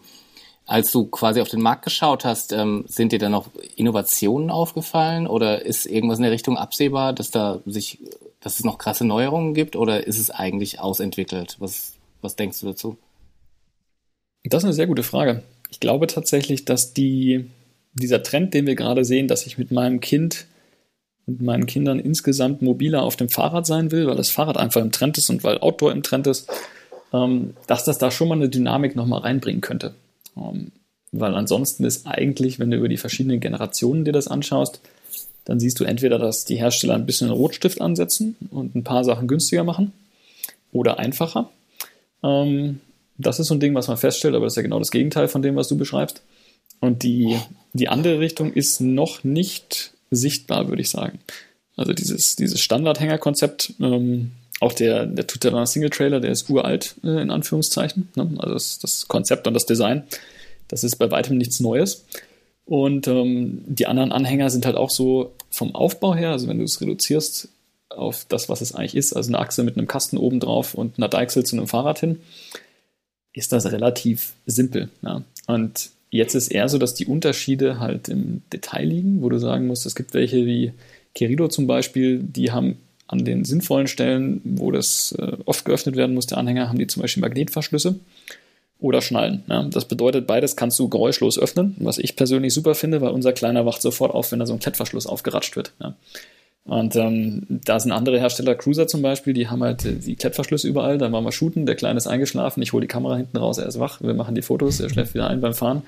als 0.66 0.92
du 0.92 1.06
quasi 1.06 1.42
auf 1.42 1.50
den 1.50 1.62
Markt 1.62 1.84
geschaut 1.84 2.24
hast, 2.24 2.54
ähm, 2.54 2.86
sind 2.88 3.12
dir 3.12 3.20
da 3.20 3.28
noch 3.28 3.48
Innovationen 3.76 4.50
aufgefallen 4.50 5.28
oder 5.28 5.66
ist 5.66 5.86
irgendwas 5.86 6.20
in 6.20 6.24
der 6.24 6.32
Richtung 6.32 6.58
absehbar, 6.58 7.12
dass 7.12 7.32
da 7.32 7.60
sich, 7.66 8.00
dass 8.40 8.60
es 8.60 8.64
noch 8.64 8.78
krasse 8.78 9.06
Neuerungen 9.06 9.54
gibt 9.54 9.76
oder 9.76 10.08
ist 10.08 10.20
es 10.20 10.32
eigentlich 10.32 10.80
ausentwickelt? 10.80 11.58
Was, 11.60 11.96
was 12.22 12.38
denkst 12.38 12.62
du 12.62 12.68
dazu? 12.68 12.98
Das 14.44 14.64
ist 14.64 14.66
eine 14.66 14.74
sehr 14.74 14.88
gute 14.88 15.04
Frage. 15.04 15.44
Ich 15.70 15.80
glaube 15.80 16.08
tatsächlich, 16.08 16.66
dass 16.66 16.94
die 16.94 17.46
dieser 17.94 18.24
Trend, 18.24 18.54
den 18.54 18.66
wir 18.66 18.76
gerade 18.76 19.06
sehen, 19.06 19.28
dass 19.28 19.46
ich 19.46 19.58
mit 19.58 19.72
meinem 19.72 20.00
Kind 20.00 20.46
und 21.26 21.42
meinen 21.42 21.68
Kindern 21.68 22.00
insgesamt 22.00 22.62
mobiler 22.62 23.04
auf 23.04 23.16
dem 23.16 23.30
Fahrrad 23.30 23.66
sein 23.66 23.92
will, 23.92 24.08
weil 24.08 24.16
das 24.16 24.30
Fahrrad 24.30 24.58
einfach 24.58 24.82
im 24.82 24.92
Trend 24.92 25.18
ist 25.18 25.30
und 25.30 25.44
weil 25.44 25.60
Outdoor 25.60 25.92
im 25.92 26.04
Trend 26.04 26.28
ist, 26.28 26.50
ähm, 27.14 27.54
dass 27.68 27.86
das 27.86 27.98
da 27.98 28.12
schon 28.12 28.28
mal 28.28 28.36
eine 28.36 28.50
Dynamik 28.50 28.96
nochmal 28.96 29.22
reinbringen 29.22 29.62
könnte. 29.62 29.94
Ähm, 30.36 30.72
weil 31.12 31.36
ansonsten 31.36 31.86
ist 31.86 32.08
eigentlich, 32.08 32.60
wenn 32.60 32.72
du 32.72 32.78
über 32.78 32.90
die 32.90 32.98
verschiedenen 32.98 33.40
Generationen 33.40 34.04
dir 34.04 34.12
das 34.12 34.28
anschaust, 34.28 34.82
dann 35.46 35.60
siehst 35.60 35.80
du 35.80 35.84
entweder, 35.84 36.18
dass 36.18 36.46
die 36.46 36.56
Hersteller 36.56 36.96
ein 36.96 37.06
bisschen 37.06 37.30
Rotstift 37.30 37.82
ansetzen 37.82 38.36
und 38.50 38.76
ein 38.76 38.84
paar 38.84 39.04
Sachen 39.04 39.28
günstiger 39.28 39.64
machen 39.64 39.92
oder 40.72 41.00
einfacher. 41.00 41.50
Ähm, 42.24 42.80
das 43.18 43.40
ist 43.40 43.48
so 43.48 43.54
ein 43.54 43.60
Ding, 43.60 43.76
was 43.76 43.88
man 43.88 43.98
feststellt, 43.98 44.36
aber 44.36 44.46
das 44.46 44.54
ist 44.54 44.58
ja 44.58 44.64
genau 44.64 44.80
das 44.80 44.92
Gegenteil 44.92 45.28
von 45.28 45.42
dem, 45.42 45.56
was 45.56 45.68
du 45.68 45.78
beschreibst. 45.78 46.22
Und 46.80 47.04
die, 47.04 47.38
die 47.74 47.88
andere 47.88 48.20
Richtung 48.20 48.54
ist 48.54 48.82
noch 48.82 49.24
nicht 49.24 49.94
sichtbar, 50.12 50.68
würde 50.68 50.82
ich 50.82 50.90
sagen. 50.90 51.20
Also 51.76 51.94
dieses, 51.94 52.36
dieses 52.36 52.60
Standardhängerkonzept, 52.62 53.74
ähm, 53.80 54.32
auch 54.60 54.74
der, 54.74 55.06
der 55.06 55.28
Tutela 55.28 55.66
Single 55.66 55.90
Trailer, 55.90 56.20
der 56.20 56.32
ist 56.32 56.50
uralt, 56.50 56.96
äh, 57.04 57.22
in 57.22 57.32
Anführungszeichen. 57.32 58.10
Ne? 58.16 58.30
Also 58.38 58.54
das, 58.54 58.80
das 58.80 59.08
Konzept 59.08 59.48
und 59.48 59.54
das 59.54 59.66
Design, 59.66 60.04
das 60.68 60.84
ist 60.84 60.98
bei 60.98 61.10
weitem 61.10 61.38
nichts 61.38 61.60
Neues. 61.60 62.06
Und 62.66 63.08
ähm, 63.08 63.64
die 63.68 63.88
anderen 63.88 64.12
Anhänger 64.12 64.50
sind 64.50 64.66
halt 64.66 64.78
auch 64.78 64.90
so 64.90 65.34
vom 65.50 65.76
Aufbau 65.76 66.16
her, 66.16 66.32
also 66.32 66.48
wenn 66.48 66.60
du 66.60 66.64
es 66.64 66.80
reduzierst 66.80 67.50
auf 67.90 68.26
das, 68.28 68.50
was 68.50 68.62
es 68.62 68.74
eigentlich 68.74 68.96
ist, 68.96 69.14
also 69.14 69.30
eine 69.30 69.40
Achse 69.40 69.64
mit 69.64 69.78
einem 69.78 69.88
Kasten 69.88 70.18
oben 70.18 70.40
drauf 70.40 70.74
und 70.74 70.98
einer 70.98 71.10
Deichsel 71.10 71.46
zu 71.46 71.56
einem 71.56 71.68
Fahrrad 71.68 72.00
hin, 72.00 72.20
ist 73.34 73.52
das 73.52 73.72
relativ 73.72 74.34
simpel. 74.46 74.90
Ja? 75.02 75.24
Und 75.48 75.92
Jetzt 76.14 76.36
ist 76.36 76.50
eher 76.50 76.70
so, 76.70 76.78
dass 76.78 76.94
die 76.94 77.08
Unterschiede 77.08 77.80
halt 77.80 78.08
im 78.08 78.44
Detail 78.54 78.86
liegen, 78.86 79.24
wo 79.24 79.30
du 79.30 79.40
sagen 79.40 79.66
musst, 79.66 79.88
es 79.88 79.96
gibt 79.96 80.14
welche 80.14 80.46
wie 80.46 80.72
Kerido 81.16 81.48
zum 81.48 81.66
Beispiel, 81.66 82.20
die 82.20 82.52
haben 82.52 82.78
an 83.08 83.26
den 83.26 83.46
sinnvollen 83.46 83.88
Stellen, 83.88 84.40
wo 84.44 84.70
das 84.70 85.16
äh, 85.18 85.38
oft 85.46 85.66
geöffnet 85.66 85.96
werden 85.96 86.14
muss, 86.14 86.28
der 86.28 86.38
Anhänger, 86.38 86.70
haben 86.70 86.78
die 86.78 86.86
zum 86.86 87.02
Beispiel 87.02 87.22
Magnetverschlüsse 87.22 87.96
oder 88.80 89.02
Schnallen. 89.02 89.42
Ja. 89.50 89.64
Das 89.64 89.88
bedeutet, 89.88 90.28
beides 90.28 90.56
kannst 90.56 90.78
du 90.78 90.88
geräuschlos 90.88 91.40
öffnen, 91.40 91.76
was 91.80 91.98
ich 91.98 92.16
persönlich 92.16 92.54
super 92.54 92.76
finde, 92.76 93.02
weil 93.02 93.10
unser 93.10 93.34
Kleiner 93.34 93.66
wacht 93.66 93.82
sofort 93.82 94.14
auf, 94.14 94.32
wenn 94.32 94.38
da 94.38 94.46
so 94.46 94.54
ein 94.54 94.60
Klettverschluss 94.60 95.08
aufgeratscht 95.08 95.56
wird. 95.56 95.74
Ja. 95.82 95.96
Und 96.66 96.96
ähm, 96.96 97.44
da 97.50 97.80
sind 97.80 97.92
andere 97.92 98.20
Hersteller, 98.20 98.56
Cruiser 98.56 98.88
zum 98.88 99.02
Beispiel, 99.02 99.34
die 99.34 99.50
haben 99.50 99.62
halt 99.62 99.84
die 100.06 100.16
Klettverschlüsse 100.16 100.68
überall, 100.68 100.98
dann 100.98 101.12
waren 101.12 101.26
wir 101.26 101.34
shooten, 101.34 101.66
der 101.66 101.76
Kleine 101.76 101.98
ist 101.98 102.08
eingeschlafen, 102.08 102.64
ich 102.64 102.72
hole 102.72 102.82
die 102.82 102.88
Kamera 102.88 103.18
hinten 103.18 103.36
raus, 103.36 103.58
er 103.58 103.68
ist 103.68 103.80
wach, 103.80 104.00
wir 104.02 104.14
machen 104.14 104.34
die 104.34 104.42
Fotos, 104.42 104.80
er 104.80 104.90
schläft 104.90 105.14
wieder 105.14 105.28
ein 105.28 105.42
beim 105.42 105.54
Fahren. 105.54 105.82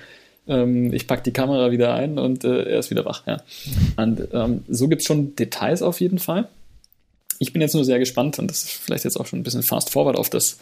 Ähm, 0.48 0.94
ich 0.94 1.08
packe 1.08 1.24
die 1.24 1.32
Kamera 1.32 1.72
wieder 1.72 1.94
ein 1.94 2.20
und 2.20 2.44
äh, 2.44 2.64
er 2.64 2.80
ist 2.80 2.92
wieder 2.92 3.06
wach. 3.06 3.26
Ja. 3.26 3.38
Und 3.96 4.28
ähm, 4.34 4.66
so 4.68 4.90
gibt's 4.90 5.06
schon 5.06 5.36
Details 5.36 5.82
auf 5.82 6.02
jeden 6.02 6.20
Fall. 6.20 6.50
Ich 7.40 7.54
bin 7.54 7.62
jetzt 7.62 7.74
nur 7.74 7.86
sehr 7.86 8.00
gespannt, 8.00 8.38
und 8.40 8.50
das 8.50 8.64
ist 8.64 8.72
vielleicht 8.72 9.06
jetzt 9.06 9.18
auch 9.18 9.26
schon 9.26 9.40
ein 9.40 9.44
bisschen 9.44 9.64
fast 9.64 9.90
forward 9.90 10.18
auf 10.18 10.30
das, 10.30 10.58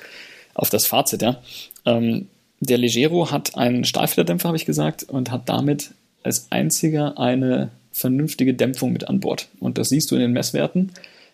auf 0.54 0.70
das 0.70 0.86
Fazit, 0.86 1.24
ja. 1.24 1.42
Ähm, 1.86 2.28
der 2.60 2.78
Legero 2.78 3.32
hat 3.32 3.58
einen 3.58 3.84
Stahlfederdämpfer, 3.84 4.48
habe 4.48 4.58
ich 4.58 4.66
gesagt, 4.66 5.04
und 5.04 5.32
hat 5.32 5.50
damit 5.50 5.92
als 6.22 6.48
einziger 6.52 7.20
eine 7.20 7.72
vernünftige 7.94 8.54
Dämpfung 8.54 8.92
mit 8.92 9.08
an 9.08 9.22
Bord. 9.22 9.48
Und 9.60 9.78
das 9.78 9.90
siehst 9.90 10.12
du 10.12 10.16
in 10.16 10.22
den 10.22 10.34
Messwerten, 10.34 10.92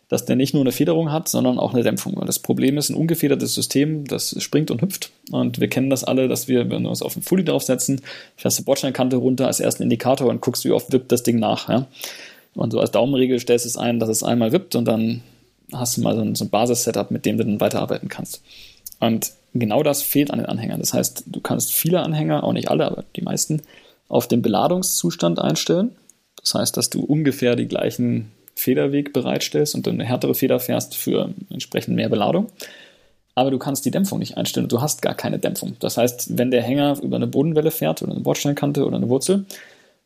dass 0.10 0.26
der 0.26 0.36
nicht 0.36 0.54
nur 0.54 0.62
eine 0.64 0.72
Federung 0.72 1.12
hat, 1.12 1.30
sondern 1.30 1.58
auch 1.58 1.74
eine 1.74 1.84
Dämpfung. 1.84 2.16
Weil 2.18 2.26
das 2.26 2.40
Problem 2.40 2.78
ist 2.78 2.90
ein 2.90 2.96
ungefedertes 2.96 3.56
System, 3.56 4.06
das 4.06 4.36
springt 4.42 4.70
und 4.70 4.82
hüpft. 4.82 5.12
Und 5.32 5.60
wir 5.60 5.70
kennen 5.70 5.90
das 5.90 6.04
alle, 6.04 6.28
dass 6.28 6.48
wir, 6.48 6.70
wenn 6.70 6.84
wir 6.84 6.90
uns 6.90 7.02
auf 7.02 7.16
einen 7.16 7.24
Fully 7.24 7.46
draufsetzen, 7.46 8.02
fährst 8.36 8.60
du 8.60 8.64
Bordsteinkante 8.64 9.16
runter 9.16 9.48
als 9.48 9.60
ersten 9.60 9.84
Indikator 9.84 10.30
und 10.30 10.42
guckst, 10.42 10.66
wie 10.66 10.72
oft 10.72 10.92
wippt 10.92 11.12
das 11.12 11.24
Ding 11.24 11.40
nach. 11.40 11.70
Ja? 11.70 11.88
Und 12.56 12.72
so 12.72 12.80
als 12.80 12.92
Daumenregel 12.92 13.40
stellst 13.40 13.66
du 13.66 13.70
es 13.70 13.78
ein, 13.78 14.00
dass 14.00 14.10
es 14.10 14.24
einmal 14.24 14.52
wippt 14.52 14.76
und 14.76 14.86
dann 14.86 15.22
hast 15.72 15.98
du 15.98 16.02
mal 16.02 16.16
so 16.16 16.22
ein, 16.22 16.36
so 16.36 16.46
ein 16.46 16.50
Basis-Setup, 16.50 17.12
mit 17.12 17.26
dem 17.26 17.38
du 17.38 17.46
dann 17.46 17.62
weiterarbeiten 17.62 18.10
kannst. 18.10 18.42
Und 19.00 19.32
genau 19.54 19.84
das 19.84 20.02
fehlt 20.02 20.32
an 20.32 20.40
den 20.40 20.48
Anhängern. 20.48 20.80
Das 20.80 20.94
heißt, 20.94 21.26
du 21.28 21.40
kannst 21.40 21.74
viele 21.74 22.02
Anhänger, 22.02 22.44
auch 22.44 22.54
nicht 22.54 22.70
alle, 22.70 22.86
aber 22.86 23.06
die 23.16 23.22
meisten, 23.22 23.62
auf 24.08 24.28
den 24.28 24.42
Beladungszustand 24.42 25.40
einstellen. 25.40 25.92
Das 26.50 26.62
heißt, 26.62 26.78
dass 26.78 26.90
du 26.90 27.04
ungefähr 27.04 27.56
die 27.56 27.68
gleichen 27.68 28.32
Federweg 28.56 29.14
bereitstellst 29.14 29.76
und 29.76 29.86
dann 29.86 29.96
eine 29.96 30.06
härtere 30.06 30.34
Feder 30.34 30.60
fährst 30.60 30.96
für 30.96 31.32
entsprechend 31.52 31.96
mehr 31.96 32.10
Beladung. 32.10 32.48
Aber 33.36 33.52
du 33.52 33.60
kannst 33.60 33.86
die 33.86 33.92
Dämpfung 33.92 34.18
nicht 34.18 34.36
einstellen 34.36 34.66
und 34.66 34.72
du 34.72 34.82
hast 34.82 35.04
gar 35.04 35.14
keine 35.14 35.38
Dämpfung. 35.38 35.76
Das 35.80 35.98
heißt, 35.98 36.38
wenn 36.38 36.50
der 36.50 36.64
Hänger 36.64 37.00
über 37.04 37.18
eine 37.18 37.28
Bodenwelle 37.28 37.70
fährt 37.70 38.02
oder 38.02 38.14
eine 38.14 38.22
Bordsteinkante 38.22 38.84
oder 38.84 38.98
eine 38.98 39.10
Wurzel, 39.10 39.46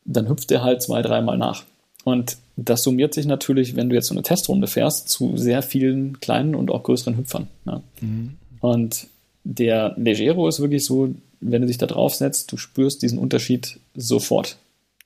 dann 0.04 0.28
hüpft 0.28 0.50
der 0.50 0.62
halt 0.62 0.82
zwei, 0.82 1.00
dreimal 1.00 1.38
nach. 1.38 1.64
Und 2.04 2.36
das 2.56 2.82
summiert 2.82 3.14
sich 3.14 3.24
natürlich, 3.24 3.74
wenn 3.74 3.88
du 3.88 3.94
jetzt 3.94 4.08
so 4.08 4.14
eine 4.14 4.22
Testrunde 4.22 4.66
fährst, 4.66 5.08
zu 5.08 5.38
sehr 5.38 5.62
vielen 5.62 6.20
kleinen 6.20 6.54
und 6.54 6.70
auch 6.70 6.82
größeren 6.82 7.16
Hüpfern. 7.16 7.48
Ja. 7.64 7.82
Mhm. 8.02 8.36
Und 8.60 9.06
der 9.44 9.94
Legero 9.96 10.46
ist 10.46 10.60
wirklich 10.60 10.84
so, 10.84 11.14
wenn 11.40 11.62
du 11.62 11.68
dich 11.68 11.78
da 11.78 11.86
drauf 11.86 12.14
setzt, 12.14 12.52
du 12.52 12.58
spürst 12.58 13.02
diesen 13.02 13.18
Unterschied 13.18 13.80
sofort. 13.94 14.58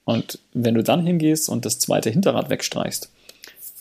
Und 0.08 0.38
wenn 0.54 0.72
du 0.72 0.82
dann 0.82 1.04
hingehst 1.04 1.50
und 1.50 1.66
das 1.66 1.80
zweite 1.80 2.08
Hinterrad 2.08 2.48
wegstreichst 2.48 3.12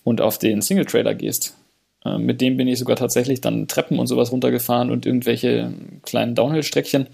und 0.04 0.20
auf 0.20 0.38
den 0.38 0.62
Single-Trailer 0.62 1.16
gehst, 1.16 1.56
äh, 2.04 2.18
mit 2.18 2.42
dem 2.42 2.58
bin 2.58 2.68
ich 2.68 2.80
sogar 2.80 2.98
tatsächlich 2.98 3.40
dann 3.40 3.70
Treppen 3.70 3.98
und 3.98 4.08
sowas 4.08 4.34
runtergefahren 4.34 4.92
und 4.92 5.06
irgendwelche 5.06 5.72
kleinen 6.04 6.36
Downhill-Streckchen. 6.36 7.08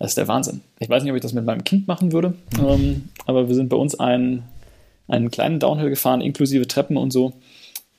Das 0.00 0.10
ist 0.10 0.18
der 0.18 0.26
Wahnsinn. 0.26 0.60
Ich 0.80 0.88
weiß 0.88 1.04
nicht, 1.04 1.12
ob 1.12 1.16
ich 1.16 1.22
das 1.22 1.34
mit 1.34 1.44
meinem 1.44 1.62
Kind 1.62 1.86
machen 1.86 2.10
würde, 2.10 2.34
ähm, 2.58 3.10
aber 3.26 3.46
wir 3.46 3.54
sind 3.54 3.68
bei 3.68 3.76
uns 3.76 4.00
einen, 4.00 4.42
einen 5.06 5.30
kleinen 5.30 5.60
Downhill 5.60 5.90
gefahren, 5.90 6.20
inklusive 6.20 6.66
Treppen 6.66 6.96
und 6.96 7.12
so. 7.12 7.34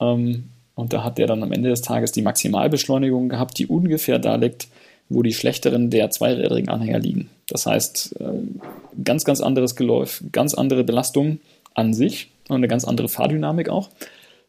Ähm, 0.02 0.50
und 0.76 0.92
da 0.92 1.06
hat 1.06 1.20
der 1.20 1.28
dann 1.28 1.42
am 1.42 1.54
Ende 1.54 1.70
des 1.70 1.84
Tages 1.84 2.12
die 2.12 2.22
Maximalbeschleunigung 2.22 3.30
gehabt, 3.30 3.58
die 3.60 3.68
ungefähr 3.68 4.20
da 4.20 4.36
liegt, 4.36 4.68
wo 5.14 5.22
die 5.24 5.34
schlechteren 5.34 5.90
der 5.90 6.10
zweirädrigen 6.10 6.70
Anhänger 6.70 7.00
liegen. 7.00 7.30
Das 7.48 7.66
heißt, 7.66 8.16
ähm, 8.20 8.62
ganz, 9.04 9.26
ganz 9.26 9.42
anderes 9.42 9.76
Geläuf, 9.76 10.24
ganz 10.32 10.54
andere 10.54 10.84
Belastung 10.84 11.40
an 11.74 11.94
sich 11.94 12.30
und 12.50 12.58
eine 12.58 12.68
ganz 12.68 12.86
andere 12.86 13.10
Fahrdynamik 13.10 13.70
auch. 13.70 13.90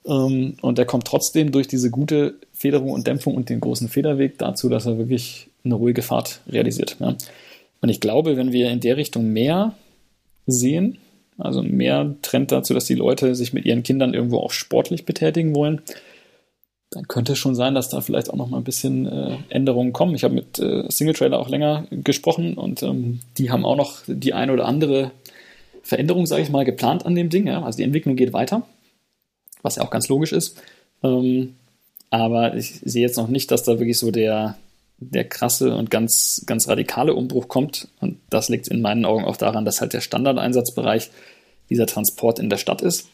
Ähm, 0.06 0.54
und 0.60 0.78
er 0.78 0.84
kommt 0.84 1.06
trotzdem 1.06 1.52
durch 1.52 1.68
diese 1.68 1.90
gute 1.90 2.34
Federung 2.52 2.90
und 2.90 3.06
Dämpfung 3.06 3.34
und 3.34 3.48
den 3.48 3.60
großen 3.60 3.88
Federweg 3.88 4.38
dazu, 4.38 4.68
dass 4.68 4.86
er 4.86 4.98
wirklich 4.98 5.48
eine 5.64 5.74
ruhige 5.74 6.02
Fahrt 6.02 6.40
realisiert. 6.48 6.96
Und 7.00 7.88
ich 7.88 8.00
glaube, 8.00 8.36
wenn 8.36 8.52
wir 8.52 8.70
in 8.70 8.80
der 8.80 8.96
Richtung 8.96 9.32
mehr 9.32 9.74
sehen, 10.46 10.98
also 11.38 11.62
mehr 11.62 12.14
Trend 12.22 12.52
dazu, 12.52 12.74
dass 12.74 12.84
die 12.84 12.94
Leute 12.94 13.34
sich 13.34 13.52
mit 13.52 13.64
ihren 13.64 13.82
Kindern 13.82 14.14
irgendwo 14.14 14.38
auch 14.38 14.52
sportlich 14.52 15.04
betätigen 15.04 15.54
wollen, 15.54 15.80
dann 16.94 17.08
könnte 17.08 17.32
es 17.32 17.38
schon 17.38 17.54
sein, 17.54 17.74
dass 17.74 17.88
da 17.88 18.00
vielleicht 18.00 18.30
auch 18.30 18.36
noch 18.36 18.48
mal 18.48 18.58
ein 18.58 18.64
bisschen 18.64 19.06
äh, 19.06 19.36
Änderungen 19.48 19.92
kommen. 19.92 20.14
Ich 20.14 20.22
habe 20.22 20.34
mit 20.34 20.58
äh, 20.58 20.88
Single 20.90 21.14
Trailer 21.14 21.40
auch 21.40 21.48
länger 21.48 21.86
gesprochen 21.90 22.54
und 22.54 22.82
ähm, 22.82 23.20
die 23.36 23.50
haben 23.50 23.64
auch 23.64 23.76
noch 23.76 24.02
die 24.06 24.32
eine 24.32 24.52
oder 24.52 24.66
andere 24.66 25.10
Veränderung, 25.82 26.26
sage 26.26 26.42
ich 26.42 26.50
mal, 26.50 26.64
geplant 26.64 27.04
an 27.04 27.14
dem 27.14 27.30
Ding. 27.30 27.46
Ja? 27.46 27.62
Also 27.62 27.78
die 27.78 27.82
Entwicklung 27.82 28.14
geht 28.14 28.32
weiter, 28.32 28.62
was 29.62 29.76
ja 29.76 29.82
auch 29.82 29.90
ganz 29.90 30.08
logisch 30.08 30.32
ist. 30.32 30.56
Ähm, 31.02 31.56
aber 32.10 32.54
ich 32.54 32.80
sehe 32.84 33.02
jetzt 33.02 33.16
noch 33.16 33.28
nicht, 33.28 33.50
dass 33.50 33.64
da 33.64 33.72
wirklich 33.80 33.98
so 33.98 34.12
der, 34.12 34.56
der 34.98 35.24
krasse 35.24 35.74
und 35.74 35.90
ganz, 35.90 36.44
ganz 36.46 36.68
radikale 36.68 37.14
Umbruch 37.14 37.48
kommt. 37.48 37.88
Und 38.00 38.20
das 38.30 38.48
liegt 38.48 38.68
in 38.68 38.80
meinen 38.80 39.04
Augen 39.04 39.24
auch 39.24 39.36
daran, 39.36 39.64
dass 39.64 39.80
halt 39.80 39.94
der 39.94 40.00
Standardeinsatzbereich 40.00 41.10
dieser 41.70 41.86
Transport 41.86 42.38
in 42.38 42.50
der 42.50 42.58
Stadt 42.58 42.82
ist. 42.82 43.08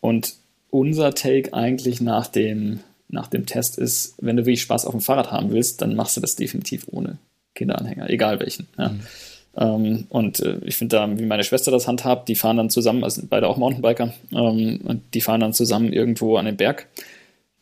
Und 0.00 0.34
unser 0.70 1.12
Take 1.14 1.52
eigentlich 1.52 2.00
nach 2.00 2.28
dem, 2.28 2.80
nach 3.10 3.28
dem 3.28 3.46
Test 3.46 3.78
ist, 3.78 4.14
wenn 4.20 4.36
du 4.36 4.46
wirklich 4.46 4.62
Spaß 4.62 4.86
auf 4.86 4.92
dem 4.92 5.00
Fahrrad 5.00 5.30
haben 5.30 5.50
willst, 5.50 5.82
dann 5.82 5.94
machst 5.94 6.16
du 6.16 6.20
das 6.20 6.36
definitiv 6.36 6.86
ohne 6.90 7.18
Kinderanhänger, 7.54 8.08
egal 8.10 8.40
welchen. 8.40 8.66
Ja. 8.78 8.88
Mhm. 8.88 9.00
Ähm, 9.56 10.06
und 10.08 10.40
äh, 10.40 10.58
ich 10.64 10.76
finde 10.76 10.96
da, 10.96 11.18
wie 11.18 11.26
meine 11.26 11.44
Schwester 11.44 11.70
das 11.70 11.88
handhabt, 11.88 12.28
die 12.28 12.36
fahren 12.36 12.56
dann 12.56 12.70
zusammen, 12.70 13.02
also 13.02 13.22
beide 13.28 13.48
auch 13.48 13.56
Mountainbiker, 13.56 14.12
ähm, 14.32 14.80
und 14.84 15.02
die 15.14 15.20
fahren 15.20 15.40
dann 15.40 15.52
zusammen 15.52 15.92
irgendwo 15.92 16.36
an 16.36 16.46
den 16.46 16.56
Berg 16.56 16.86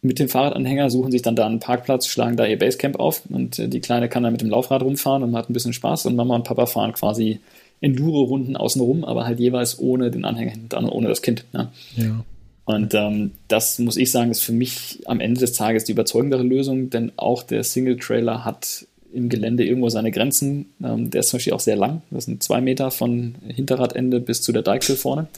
mit 0.01 0.19
dem 0.19 0.29
Fahrradanhänger, 0.29 0.91
suchen 0.91 1.11
sich 1.11 1.23
dann 1.23 1.35
da 1.35 1.47
einen 1.47 1.61
Parkplatz, 1.61 2.07
schlagen 2.07 2.37
da 2.37 2.47
ihr 2.47 2.59
Basecamp 2.59 3.01
auf 3.01 3.23
und 3.31 3.59
äh, 3.59 3.69
die 3.69 3.81
Kleine 3.81 4.09
kann 4.09 4.23
dann 4.23 4.33
mit 4.33 4.43
dem 4.43 4.51
Laufrad 4.51 4.83
rumfahren 4.83 5.23
und 5.23 5.35
hat 5.35 5.51
ein 5.51 5.55
bisschen 5.55 5.73
Spaß 5.73 6.07
und 6.07 6.17
Mama 6.17 6.37
und 6.37 6.45
Papa 6.45 6.67
fahren 6.67 6.93
quasi 6.93 7.41
Enduro-Runden 7.81 8.57
außenrum, 8.57 9.05
aber 9.05 9.25
halt 9.25 9.41
jeweils 9.41 9.79
ohne 9.79 10.11
den 10.11 10.25
Anhänger 10.25 10.53
hinten 10.53 10.69
dran 10.69 10.85
und 10.85 10.91
ohne 10.91 11.09
das 11.09 11.23
Kind. 11.23 11.45
Ja. 11.53 11.73
ja. 11.97 12.25
Und 12.69 12.93
ähm, 12.93 13.31
das 13.49 13.79
muss 13.79 13.97
ich 13.97 14.13
sagen, 14.13 14.31
ist 14.31 14.43
für 14.43 14.53
mich 14.53 15.01
am 15.07 15.21
Ende 15.21 15.41
des 15.41 15.55
Tages 15.55 15.85
die 15.85 15.93
überzeugendere 15.93 16.43
Lösung, 16.43 16.91
denn 16.91 17.13
auch 17.17 17.43
der 17.43 17.65
Single-Trailer 17.65 18.45
hat 18.45 18.87
im 19.11 19.31
Gelände 19.31 19.65
irgendwo 19.65 19.89
seine 19.89 20.11
Grenzen. 20.11 20.67
Ähm, 20.85 21.11
der 21.11 21.21
ist 21.21 21.31
zum 21.31 21.39
Beispiel 21.39 21.55
auch 21.55 21.61
sehr 21.61 21.77
lang. 21.77 22.03
Das 22.11 22.27
sind 22.27 22.43
zwei 22.43 22.61
Meter 22.61 22.91
von 22.91 23.37
Hinterradende 23.47 24.21
bis 24.21 24.43
zu 24.43 24.53
der 24.53 24.61
Deichsel 24.61 24.97
vorne. 24.97 25.29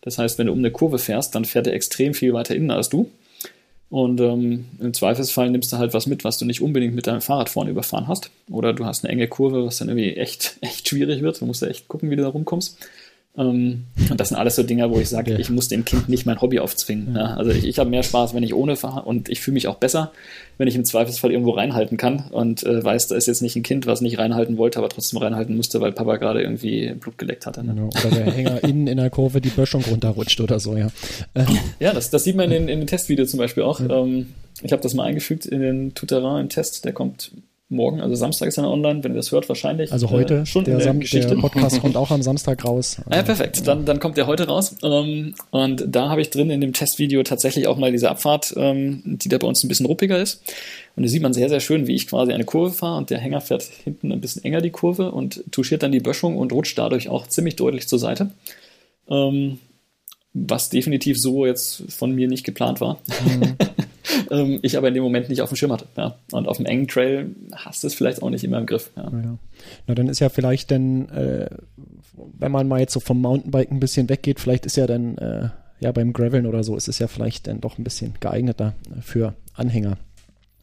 Das 0.00 0.16
heißt, 0.16 0.38
wenn 0.38 0.46
du 0.46 0.52
um 0.54 0.60
eine 0.60 0.70
Kurve 0.70 0.98
fährst, 0.98 1.34
dann 1.34 1.44
fährt 1.44 1.66
er 1.66 1.74
extrem 1.74 2.14
viel 2.14 2.32
weiter 2.32 2.56
innen 2.56 2.70
als 2.70 2.88
du. 2.88 3.10
Und 3.90 4.18
ähm, 4.22 4.64
im 4.80 4.94
Zweifelsfall 4.94 5.50
nimmst 5.50 5.70
du 5.70 5.76
halt 5.76 5.92
was 5.92 6.06
mit, 6.06 6.24
was 6.24 6.38
du 6.38 6.46
nicht 6.46 6.62
unbedingt 6.62 6.94
mit 6.94 7.06
deinem 7.06 7.20
Fahrrad 7.20 7.50
vorne 7.50 7.70
überfahren 7.70 8.08
hast. 8.08 8.30
Oder 8.50 8.72
du 8.72 8.86
hast 8.86 9.04
eine 9.04 9.12
enge 9.12 9.28
Kurve, 9.28 9.66
was 9.66 9.76
dann 9.76 9.90
irgendwie 9.90 10.14
echt, 10.14 10.56
echt 10.62 10.88
schwierig 10.88 11.20
wird. 11.20 11.38
Du 11.42 11.44
musst 11.44 11.60
da 11.60 11.66
echt 11.66 11.86
gucken, 11.86 12.08
wie 12.08 12.16
du 12.16 12.22
da 12.22 12.28
rumkommst. 12.28 12.78
Ähm, 13.36 13.84
und 14.10 14.18
das 14.18 14.30
sind 14.30 14.38
alles 14.38 14.56
so 14.56 14.62
Dinge, 14.62 14.90
wo 14.90 14.98
ich 14.98 15.08
sage, 15.08 15.32
ja. 15.32 15.38
ich 15.38 15.50
muss 15.50 15.68
dem 15.68 15.84
Kind 15.84 16.08
nicht 16.08 16.26
mein 16.26 16.40
Hobby 16.40 16.58
aufzwingen. 16.58 17.14
Ja. 17.14 17.34
Also 17.34 17.50
ich, 17.50 17.64
ich 17.64 17.78
habe 17.78 17.88
mehr 17.90 18.02
Spaß, 18.02 18.34
wenn 18.34 18.42
ich 18.42 18.54
ohne 18.54 18.76
fahre 18.76 19.02
und 19.02 19.28
ich 19.28 19.40
fühle 19.40 19.54
mich 19.54 19.68
auch 19.68 19.76
besser, 19.76 20.12
wenn 20.56 20.66
ich 20.66 20.74
im 20.74 20.84
Zweifelsfall 20.84 21.30
irgendwo 21.30 21.52
reinhalten 21.52 21.96
kann 21.96 22.24
und 22.30 22.64
äh, 22.64 22.82
weiß, 22.82 23.08
da 23.08 23.16
ist 23.16 23.26
jetzt 23.26 23.42
nicht 23.42 23.54
ein 23.54 23.62
Kind, 23.62 23.86
was 23.86 24.00
nicht 24.00 24.18
reinhalten 24.18 24.58
wollte, 24.58 24.78
aber 24.78 24.88
trotzdem 24.88 25.20
reinhalten 25.20 25.56
musste, 25.56 25.80
weil 25.80 25.92
Papa 25.92 26.16
gerade 26.16 26.42
irgendwie 26.42 26.94
Blut 26.94 27.16
geleckt 27.16 27.46
hatte. 27.46 27.62
Ne? 27.62 27.74
Genau. 27.74 27.86
Oder 27.88 28.24
der 28.24 28.32
Hänger 28.32 28.64
innen 28.64 28.86
in 28.86 28.96
der 28.96 29.10
Kurve 29.10 29.40
die 29.40 29.50
Böschung 29.50 29.84
runterrutscht 29.84 30.40
oder 30.40 30.58
so, 30.58 30.76
ja. 30.76 30.88
Ja, 31.78 31.92
das, 31.92 32.10
das 32.10 32.24
sieht 32.24 32.36
man 32.36 32.50
in, 32.50 32.68
in 32.68 32.80
den 32.80 32.86
Testvideos 32.86 33.30
zum 33.30 33.38
Beispiel 33.38 33.62
auch. 33.62 33.80
Ja. 33.80 34.02
Ähm, 34.02 34.26
ich 34.62 34.72
habe 34.72 34.82
das 34.82 34.94
mal 34.94 35.04
eingefügt 35.04 35.46
in 35.46 35.60
den 35.60 35.94
Tuterin 35.94 36.40
im 36.40 36.48
Test, 36.48 36.84
der 36.84 36.92
kommt 36.92 37.30
morgen, 37.70 38.00
also 38.00 38.14
Samstag 38.14 38.48
ist 38.48 38.56
er 38.56 38.70
online, 38.70 39.04
wenn 39.04 39.12
ihr 39.12 39.16
das 39.16 39.30
hört, 39.30 39.48
wahrscheinlich. 39.48 39.92
Also 39.92 40.10
heute, 40.10 40.38
äh, 40.38 40.46
schon 40.46 40.64
der, 40.64 40.80
Sam 40.80 41.00
Geschichte. 41.00 41.28
der 41.28 41.36
Podcast 41.36 41.80
kommt 41.82 41.96
auch 41.96 42.10
am 42.10 42.22
Samstag 42.22 42.64
raus. 42.64 42.96
Also, 43.04 43.10
ja, 43.10 43.22
perfekt, 43.22 43.66
dann, 43.66 43.84
dann 43.84 44.00
kommt 44.00 44.16
der 44.16 44.26
heute 44.26 44.46
raus. 44.46 44.76
Ähm, 44.82 45.34
und 45.50 45.84
da 45.86 46.08
habe 46.08 46.22
ich 46.22 46.30
drin 46.30 46.50
in 46.50 46.60
dem 46.60 46.72
Testvideo 46.72 47.22
tatsächlich 47.22 47.66
auch 47.66 47.76
mal 47.76 47.92
diese 47.92 48.10
Abfahrt, 48.10 48.54
ähm, 48.56 49.02
die 49.04 49.28
da 49.28 49.36
bei 49.38 49.46
uns 49.46 49.62
ein 49.62 49.68
bisschen 49.68 49.86
ruppiger 49.86 50.18
ist. 50.18 50.42
Und 50.96 51.02
da 51.02 51.08
sieht 51.08 51.22
man 51.22 51.34
sehr, 51.34 51.48
sehr 51.48 51.60
schön, 51.60 51.86
wie 51.86 51.94
ich 51.94 52.06
quasi 52.06 52.32
eine 52.32 52.44
Kurve 52.44 52.72
fahre 52.72 52.96
und 52.96 53.10
der 53.10 53.18
Hänger 53.18 53.40
fährt 53.40 53.62
hinten 53.84 54.12
ein 54.12 54.20
bisschen 54.20 54.44
enger 54.44 54.62
die 54.62 54.70
Kurve 54.70 55.12
und 55.12 55.44
touchiert 55.52 55.82
dann 55.82 55.92
die 55.92 56.00
Böschung 56.00 56.38
und 56.38 56.52
rutscht 56.52 56.78
dadurch 56.78 57.08
auch 57.08 57.26
ziemlich 57.26 57.56
deutlich 57.56 57.86
zur 57.86 57.98
Seite. 57.98 58.30
Ähm, 59.10 59.58
was 60.32 60.70
definitiv 60.70 61.20
so 61.20 61.46
jetzt 61.46 61.84
von 61.88 62.14
mir 62.14 62.28
nicht 62.28 62.44
geplant 62.44 62.80
war. 62.80 62.98
Mhm. 63.24 63.56
ähm, 64.30 64.58
ich 64.62 64.76
aber 64.76 64.88
in 64.88 64.94
dem 64.94 65.02
Moment 65.02 65.28
nicht 65.28 65.42
auf 65.42 65.50
dem 65.50 65.56
Schirm 65.56 65.72
hatte. 65.72 65.86
Ja. 65.96 66.16
Und 66.32 66.48
auf 66.48 66.56
dem 66.56 66.66
engen 66.66 66.88
Trail 66.88 67.30
hast 67.54 67.82
du 67.82 67.86
es 67.86 67.94
vielleicht 67.94 68.22
auch 68.22 68.30
nicht 68.30 68.44
immer 68.44 68.58
im 68.58 68.66
Griff. 68.66 68.90
Ja. 68.96 69.04
ja. 69.04 69.38
Na, 69.86 69.94
dann 69.94 70.08
ist 70.08 70.20
ja 70.20 70.28
vielleicht 70.28 70.70
dann, 70.70 71.08
äh, 71.08 71.48
wenn 72.38 72.52
man 72.52 72.68
mal 72.68 72.80
jetzt 72.80 72.92
so 72.92 73.00
vom 73.00 73.20
Mountainbiken 73.20 73.76
ein 73.76 73.80
bisschen 73.80 74.08
weggeht, 74.08 74.40
vielleicht 74.40 74.66
ist 74.66 74.76
ja 74.76 74.86
dann, 74.86 75.18
äh, 75.18 75.48
ja, 75.80 75.92
beim 75.92 76.12
Graveln 76.12 76.46
oder 76.46 76.64
so, 76.64 76.76
ist 76.76 76.88
es 76.88 76.98
ja 76.98 77.06
vielleicht 77.06 77.46
dann 77.46 77.60
doch 77.60 77.78
ein 77.78 77.84
bisschen 77.84 78.14
geeigneter 78.20 78.74
für 79.00 79.34
Anhänger. 79.54 79.98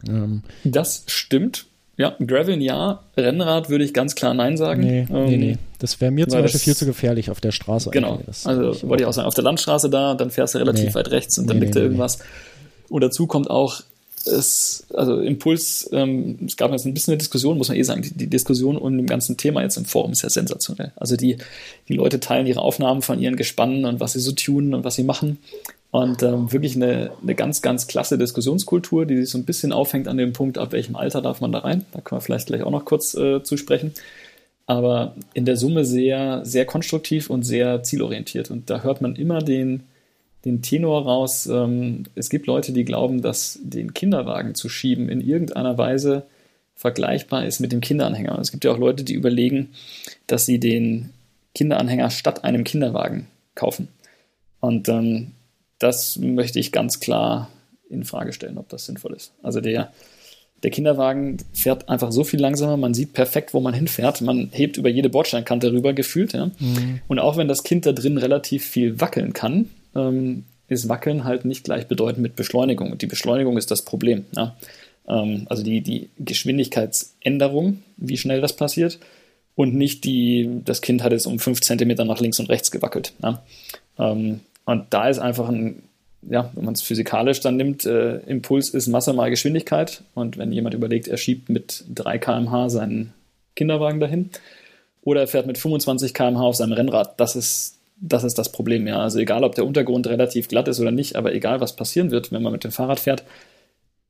Ähm, 0.06 0.42
das 0.64 1.04
stimmt. 1.06 1.66
Ja, 1.98 2.14
Graveln 2.24 2.60
ja, 2.60 3.00
Rennrad 3.16 3.70
würde 3.70 3.82
ich 3.82 3.94
ganz 3.94 4.14
klar 4.14 4.34
Nein 4.34 4.58
sagen. 4.58 4.82
Nee, 4.82 5.06
ähm, 5.10 5.24
nee, 5.26 5.36
nee. 5.38 5.58
Das 5.78 5.98
wäre 6.00 6.10
mir 6.10 6.28
zum 6.28 6.42
Beispiel 6.42 6.60
viel 6.60 6.76
zu 6.76 6.84
gefährlich 6.84 7.30
auf 7.30 7.40
der 7.40 7.52
Straße. 7.52 7.88
Genau. 7.90 8.20
Also 8.44 8.88
wollte 8.88 9.02
ich 9.02 9.06
auch 9.06 9.14
sagen, 9.14 9.26
auf 9.26 9.34
der 9.34 9.44
Landstraße 9.44 9.88
da, 9.88 10.14
dann 10.14 10.30
fährst 10.30 10.54
du 10.54 10.58
relativ 10.58 10.88
nee. 10.88 10.94
weit 10.94 11.10
rechts 11.10 11.38
und 11.38 11.48
dann 11.48 11.58
nee, 11.58 11.64
liegt 11.64 11.76
da 11.76 11.80
irgendwas. 11.80 12.18
Und 12.88 13.02
dazu 13.02 13.26
kommt 13.26 13.50
auch, 13.50 13.82
es, 14.26 14.84
also 14.92 15.20
Impuls, 15.20 15.88
ähm, 15.92 16.38
es 16.46 16.56
gab 16.56 16.72
jetzt 16.72 16.84
ein 16.84 16.94
bisschen 16.94 17.12
eine 17.12 17.18
Diskussion, 17.18 17.58
muss 17.58 17.68
man 17.68 17.76
eh 17.76 17.82
sagen, 17.82 18.02
die, 18.02 18.12
die, 18.12 18.26
Diskussion 18.26 18.76
um 18.76 18.96
dem 18.96 19.06
ganzen 19.06 19.36
Thema 19.36 19.62
jetzt 19.62 19.76
im 19.76 19.84
Forum 19.84 20.12
ist 20.12 20.22
ja 20.22 20.30
sensationell. 20.30 20.92
Also 20.96 21.16
die, 21.16 21.38
die 21.88 21.94
Leute 21.94 22.20
teilen 22.20 22.46
ihre 22.46 22.60
Aufnahmen 22.60 23.02
von 23.02 23.20
ihren 23.20 23.36
Gespannen 23.36 23.84
und 23.84 24.00
was 24.00 24.12
sie 24.12 24.20
so 24.20 24.32
tunen 24.32 24.74
und 24.74 24.84
was 24.84 24.96
sie 24.96 25.04
machen. 25.04 25.38
Und 25.90 26.22
ähm, 26.22 26.52
wirklich 26.52 26.76
eine, 26.76 27.12
eine 27.22 27.34
ganz, 27.34 27.62
ganz 27.62 27.86
klasse 27.86 28.18
Diskussionskultur, 28.18 29.06
die 29.06 29.16
sich 29.18 29.30
so 29.30 29.38
ein 29.38 29.44
bisschen 29.44 29.72
aufhängt 29.72 30.08
an 30.08 30.16
dem 30.16 30.32
Punkt, 30.32 30.58
ab 30.58 30.72
welchem 30.72 30.96
Alter 30.96 31.22
darf 31.22 31.40
man 31.40 31.52
da 31.52 31.60
rein. 31.60 31.86
Da 31.92 32.00
können 32.00 32.20
wir 32.20 32.22
vielleicht 32.22 32.48
gleich 32.48 32.62
auch 32.62 32.70
noch 32.70 32.84
kurz 32.84 33.14
äh, 33.14 33.42
zu 33.42 33.56
sprechen. 33.56 33.92
Aber 34.66 35.14
in 35.32 35.44
der 35.44 35.56
Summe 35.56 35.84
sehr, 35.84 36.44
sehr 36.44 36.66
konstruktiv 36.66 37.30
und 37.30 37.44
sehr 37.44 37.82
zielorientiert. 37.84 38.50
Und 38.50 38.68
da 38.68 38.82
hört 38.82 39.00
man 39.00 39.14
immer 39.14 39.38
den, 39.38 39.84
den 40.46 40.62
Tenor 40.62 41.04
raus, 41.04 41.46
ähm, 41.46 42.04
es 42.14 42.30
gibt 42.30 42.46
Leute, 42.46 42.72
die 42.72 42.84
glauben, 42.84 43.20
dass 43.20 43.58
den 43.62 43.94
Kinderwagen 43.94 44.54
zu 44.54 44.68
schieben 44.68 45.08
in 45.08 45.20
irgendeiner 45.20 45.76
Weise 45.76 46.22
vergleichbar 46.76 47.44
ist 47.44 47.58
mit 47.58 47.72
dem 47.72 47.80
Kinderanhänger. 47.80 48.36
Und 48.36 48.42
es 48.42 48.52
gibt 48.52 48.64
ja 48.64 48.70
auch 48.70 48.78
Leute, 48.78 49.02
die 49.02 49.14
überlegen, 49.14 49.70
dass 50.28 50.46
sie 50.46 50.60
den 50.60 51.10
Kinderanhänger 51.56 52.10
statt 52.10 52.44
einem 52.44 52.62
Kinderwagen 52.62 53.26
kaufen. 53.56 53.88
Und 54.60 54.88
ähm, 54.88 55.32
das 55.80 56.16
möchte 56.16 56.60
ich 56.60 56.70
ganz 56.70 57.00
klar 57.00 57.50
in 57.90 58.04
Frage 58.04 58.32
stellen, 58.32 58.58
ob 58.58 58.68
das 58.68 58.86
sinnvoll 58.86 59.14
ist. 59.14 59.32
Also 59.42 59.60
der, 59.60 59.92
der 60.62 60.70
Kinderwagen 60.70 61.38
fährt 61.54 61.88
einfach 61.88 62.12
so 62.12 62.22
viel 62.22 62.40
langsamer, 62.40 62.76
man 62.76 62.94
sieht 62.94 63.14
perfekt, 63.14 63.52
wo 63.52 63.60
man 63.60 63.74
hinfährt, 63.74 64.20
man 64.20 64.50
hebt 64.52 64.76
über 64.76 64.90
jede 64.90 65.08
Bordsteinkante 65.08 65.72
rüber 65.72 65.92
gefühlt. 65.92 66.34
Ja? 66.34 66.52
Mhm. 66.60 67.00
Und 67.08 67.18
auch 67.18 67.36
wenn 67.36 67.48
das 67.48 67.64
Kind 67.64 67.84
da 67.84 67.92
drin 67.92 68.16
relativ 68.16 68.64
viel 68.64 69.00
wackeln 69.00 69.32
kann, 69.32 69.70
ähm, 69.96 70.44
ist 70.68 70.88
Wackeln 70.88 71.24
halt 71.24 71.44
nicht 71.44 71.64
gleichbedeutend 71.64 72.22
mit 72.22 72.36
Beschleunigung. 72.36 72.92
Und 72.92 73.02
die 73.02 73.06
Beschleunigung 73.06 73.56
ist 73.56 73.70
das 73.70 73.82
Problem. 73.82 74.24
Ja? 74.36 74.56
Ähm, 75.08 75.46
also 75.48 75.62
die, 75.62 75.80
die 75.80 76.10
Geschwindigkeitsänderung, 76.18 77.82
wie 77.96 78.16
schnell 78.16 78.40
das 78.40 78.56
passiert, 78.56 78.98
und 79.54 79.74
nicht 79.74 80.04
die, 80.04 80.60
das 80.64 80.82
Kind 80.82 81.02
hat 81.02 81.12
jetzt 81.12 81.26
um 81.26 81.38
fünf 81.38 81.62
Zentimeter 81.62 82.04
nach 82.04 82.20
links 82.20 82.38
und 82.38 82.50
rechts 82.50 82.70
gewackelt. 82.70 83.12
Ja? 83.22 83.42
Ähm, 83.98 84.40
und 84.64 84.86
da 84.90 85.08
ist 85.08 85.18
einfach 85.18 85.48
ein, 85.48 85.82
ja, 86.28 86.50
wenn 86.54 86.64
man 86.64 86.74
es 86.74 86.82
physikalisch 86.82 87.40
dann 87.40 87.56
nimmt, 87.56 87.86
äh, 87.86 88.18
Impuls 88.18 88.70
ist 88.70 88.88
Masse 88.88 89.12
mal 89.12 89.30
Geschwindigkeit. 89.30 90.02
Und 90.14 90.36
wenn 90.36 90.52
jemand 90.52 90.74
überlegt, 90.74 91.08
er 91.08 91.16
schiebt 91.16 91.48
mit 91.48 91.84
3 91.94 92.18
km/h 92.18 92.70
seinen 92.70 93.12
Kinderwagen 93.54 94.00
dahin 94.00 94.30
oder 95.02 95.20
er 95.20 95.28
fährt 95.28 95.46
mit 95.46 95.56
25 95.56 96.12
km/h 96.12 96.42
auf 96.42 96.56
seinem 96.56 96.72
Rennrad, 96.72 97.18
das 97.20 97.36
ist 97.36 97.75
das 97.98 98.24
ist 98.24 98.38
das 98.38 98.52
Problem, 98.52 98.86
ja. 98.86 98.98
Also 98.98 99.18
egal, 99.18 99.44
ob 99.44 99.54
der 99.54 99.66
Untergrund 99.66 100.06
relativ 100.06 100.48
glatt 100.48 100.68
ist 100.68 100.80
oder 100.80 100.90
nicht, 100.90 101.16
aber 101.16 101.34
egal, 101.34 101.60
was 101.60 101.76
passieren 101.76 102.10
wird, 102.10 102.32
wenn 102.32 102.42
man 102.42 102.52
mit 102.52 102.64
dem 102.64 102.72
Fahrrad 102.72 103.00
fährt, 103.00 103.24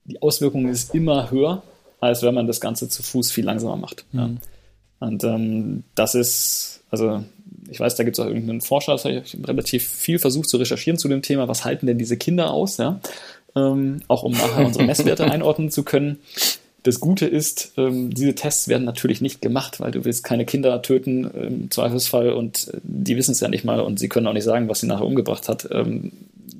die 0.05 0.21
Auswirkung 0.23 0.69
ist 0.69 0.95
immer 0.95 1.31
höher, 1.31 1.63
als 2.01 2.23
wenn 2.23 2.35
man 2.35 2.47
das 2.47 2.61
Ganze 2.61 2.89
zu 2.89 3.03
Fuß 3.03 3.33
viel 3.33 3.45
langsamer 3.45 3.77
macht. 3.77 4.05
Mhm. 4.13 4.19
Ja. 4.19 4.31
Und 4.99 5.25
ähm, 5.25 5.85
das 5.95 6.15
ist, 6.15 6.85
also 6.91 7.23
ich 7.69 7.81
weiß, 7.81 7.97
da 7.97 8.05
gibt 8.05 8.19
es 8.19 8.25
auch 8.25 8.29
irgendeinen 8.29 8.61
Forscher, 8.61 8.93
das 8.93 9.05
habe 9.05 9.23
ich 9.25 9.37
relativ 9.47 9.87
viel 9.89 10.19
versucht 10.19 10.49
zu 10.49 10.57
recherchieren 10.57 10.99
zu 10.99 11.09
dem 11.09 11.23
Thema, 11.23 11.49
was 11.49 11.65
halten 11.65 11.87
denn 11.87 11.99
diese 11.99 12.17
Kinder 12.17 12.51
aus, 12.51 12.79
ja? 12.79 13.01
Ähm, 13.55 14.03
auch 14.09 14.23
um 14.23 14.33
nachher 14.33 14.67
unsere 14.67 14.85
Messwerte 14.87 15.31
einordnen 15.31 15.71
zu 15.71 15.83
können. 15.83 16.19
Das 16.87 17.01
Gute 17.01 17.27
ist, 17.27 17.73
ähm, 17.79 18.15
diese 18.15 18.37
Tests 18.37 18.69
werden 18.69 18.85
natürlich 18.85 19.21
nicht 19.21 19.43
gemacht, 19.43 19.81
weil 19.81 19.91
du 19.91 20.05
willst 20.05 20.23
keine 20.23 20.45
Kinder 20.45 20.81
töten 20.83 21.25
im 21.25 21.69
Zweifelsfall 21.69 22.31
und 22.31 22.69
äh, 22.69 22.79
die 22.85 23.17
wissen 23.17 23.33
es 23.33 23.41
ja 23.41 23.49
nicht 23.49 23.65
mal 23.65 23.81
und 23.81 23.99
sie 23.99 24.09
können 24.09 24.29
auch 24.29 24.33
nicht 24.33 24.45
sagen, 24.45 24.69
was 24.69 24.79
sie 24.79 24.87
nachher 24.87 25.05
umgebracht 25.05 25.49
hat. 25.49 25.69
Ähm, 25.73 26.13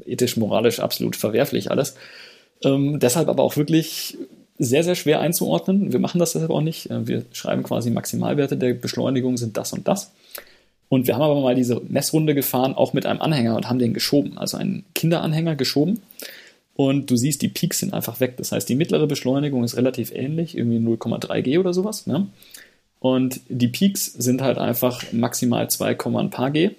ethisch, 0.05 0.37
moralisch 0.37 0.81
absolut 0.81 1.15
verwerflich 1.15 1.71
alles. 1.71 1.95
Ähm, 2.65 2.99
deshalb 2.99 3.29
aber 3.29 3.45
auch 3.45 3.57
wirklich 3.57 4.19
sehr, 4.59 4.83
sehr 4.83 4.97
schwer 4.97 5.21
einzuordnen. 5.21 5.93
Wir 5.93 6.01
machen 6.01 6.19
das 6.19 6.33
deshalb 6.33 6.51
auch 6.51 6.61
nicht. 6.61 6.91
Äh, 6.91 7.07
wir 7.07 7.25
schreiben 7.31 7.63
quasi 7.63 7.91
Maximalwerte 7.91 8.57
der 8.57 8.75
Beschleunigung 8.75 9.37
sind 9.37 9.57
das 9.57 9.73
und 9.73 9.87
das. 9.87 10.11
Und 10.89 11.07
wir 11.07 11.15
haben 11.15 11.23
aber 11.23 11.41
mal 11.41 11.55
diese 11.55 11.81
Messrunde 11.89 12.35
gefahren, 12.35 12.75
auch 12.75 12.95
mit 12.95 13.07
einem 13.07 13.21
Anhänger 13.21 13.55
und 13.55 13.69
haben 13.69 13.79
den 13.79 13.95
geschoben, 13.95 14.39
also 14.39 14.57
einen 14.57 14.85
Kinderanhänger 14.97 15.55
geschoben 15.55 16.01
und 16.77 17.11
du 17.11 17.17
siehst, 17.17 17.41
die 17.41 17.49
Peaks 17.49 17.81
sind 17.81 17.95
einfach 17.95 18.21
weg. 18.21 18.37
Das 18.37 18.53
heißt, 18.53 18.69
die 18.69 18.75
mittlere 18.75 19.07
Beschleunigung 19.07 19.65
ist 19.65 19.77
relativ 19.77 20.13
ähnlich, 20.13 20.57
irgendwie 20.57 20.79
0,3 20.79 21.41
G 21.41 21.59
oder 21.59 21.73
sowas. 21.73 22.07
Ne? 22.07 22.27
Und 23.01 23.41
die 23.49 23.69
Peaks 23.69 24.05
sind 24.07 24.43
halt 24.43 24.59
einfach 24.59 25.03
maximal 25.13 25.69
2, 25.69 25.97
ein 26.19 26.31
paar 26.31 26.51
G. 26.51 26.71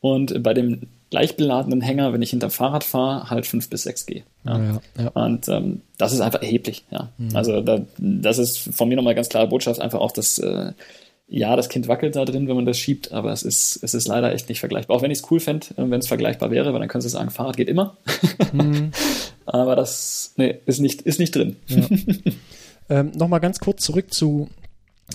Und 0.00 0.42
bei 0.42 0.54
dem 0.54 0.82
gleich 1.10 1.36
beladenen 1.36 1.80
Hänger, 1.80 2.12
wenn 2.12 2.22
ich 2.22 2.30
hinter 2.30 2.50
Fahrrad 2.50 2.84
fahre, 2.84 3.28
halt 3.28 3.46
5 3.46 3.68
bis 3.68 3.82
6 3.82 4.06
G. 4.06 4.22
Ja. 4.44 4.58
Ja, 4.58 4.80
ja. 4.98 5.08
Und 5.08 5.48
ähm, 5.48 5.82
das 5.98 6.12
ist 6.12 6.20
einfach 6.20 6.40
erheblich. 6.40 6.84
Ja. 6.90 7.10
Mhm. 7.18 7.36
Also 7.36 7.60
da, 7.60 7.82
das 7.98 8.38
ist 8.38 8.58
von 8.58 8.88
mir 8.88 8.96
nochmal 8.96 9.14
ganz 9.14 9.28
klare 9.28 9.48
Botschaft, 9.48 9.80
einfach 9.80 10.00
auch, 10.00 10.12
dass 10.12 10.38
äh, 10.38 10.72
ja, 11.28 11.56
das 11.56 11.68
Kind 11.68 11.88
wackelt 11.88 12.16
da 12.16 12.24
drin, 12.24 12.48
wenn 12.48 12.56
man 12.56 12.64
das 12.64 12.78
schiebt, 12.78 13.12
aber 13.12 13.32
es 13.32 13.42
ist, 13.42 13.80
es 13.82 13.92
ist 13.92 14.08
leider 14.08 14.32
echt 14.32 14.48
nicht 14.48 14.60
vergleichbar. 14.60 14.96
Auch 14.96 15.02
wenn 15.02 15.10
ich 15.10 15.18
es 15.18 15.30
cool 15.30 15.40
fände, 15.40 15.66
äh, 15.76 15.90
wenn 15.90 16.00
es 16.00 16.08
vergleichbar 16.08 16.50
wäre, 16.50 16.72
weil 16.72 16.80
dann 16.80 16.88
können 16.88 17.02
sie 17.02 17.10
sagen, 17.10 17.30
Fahrrad 17.30 17.56
geht 17.56 17.68
immer. 17.68 17.98
Mhm. 18.52 18.92
aber 19.46 19.76
das 19.76 20.32
nee, 20.36 20.58
ist, 20.64 20.80
nicht, 20.80 21.02
ist 21.02 21.20
nicht 21.20 21.34
drin. 21.36 21.56
Ja. 21.68 21.86
ähm, 22.88 23.12
Nochmal 23.14 23.40
ganz 23.40 23.60
kurz 23.60 23.84
zurück 23.84 24.12
zu 24.12 24.48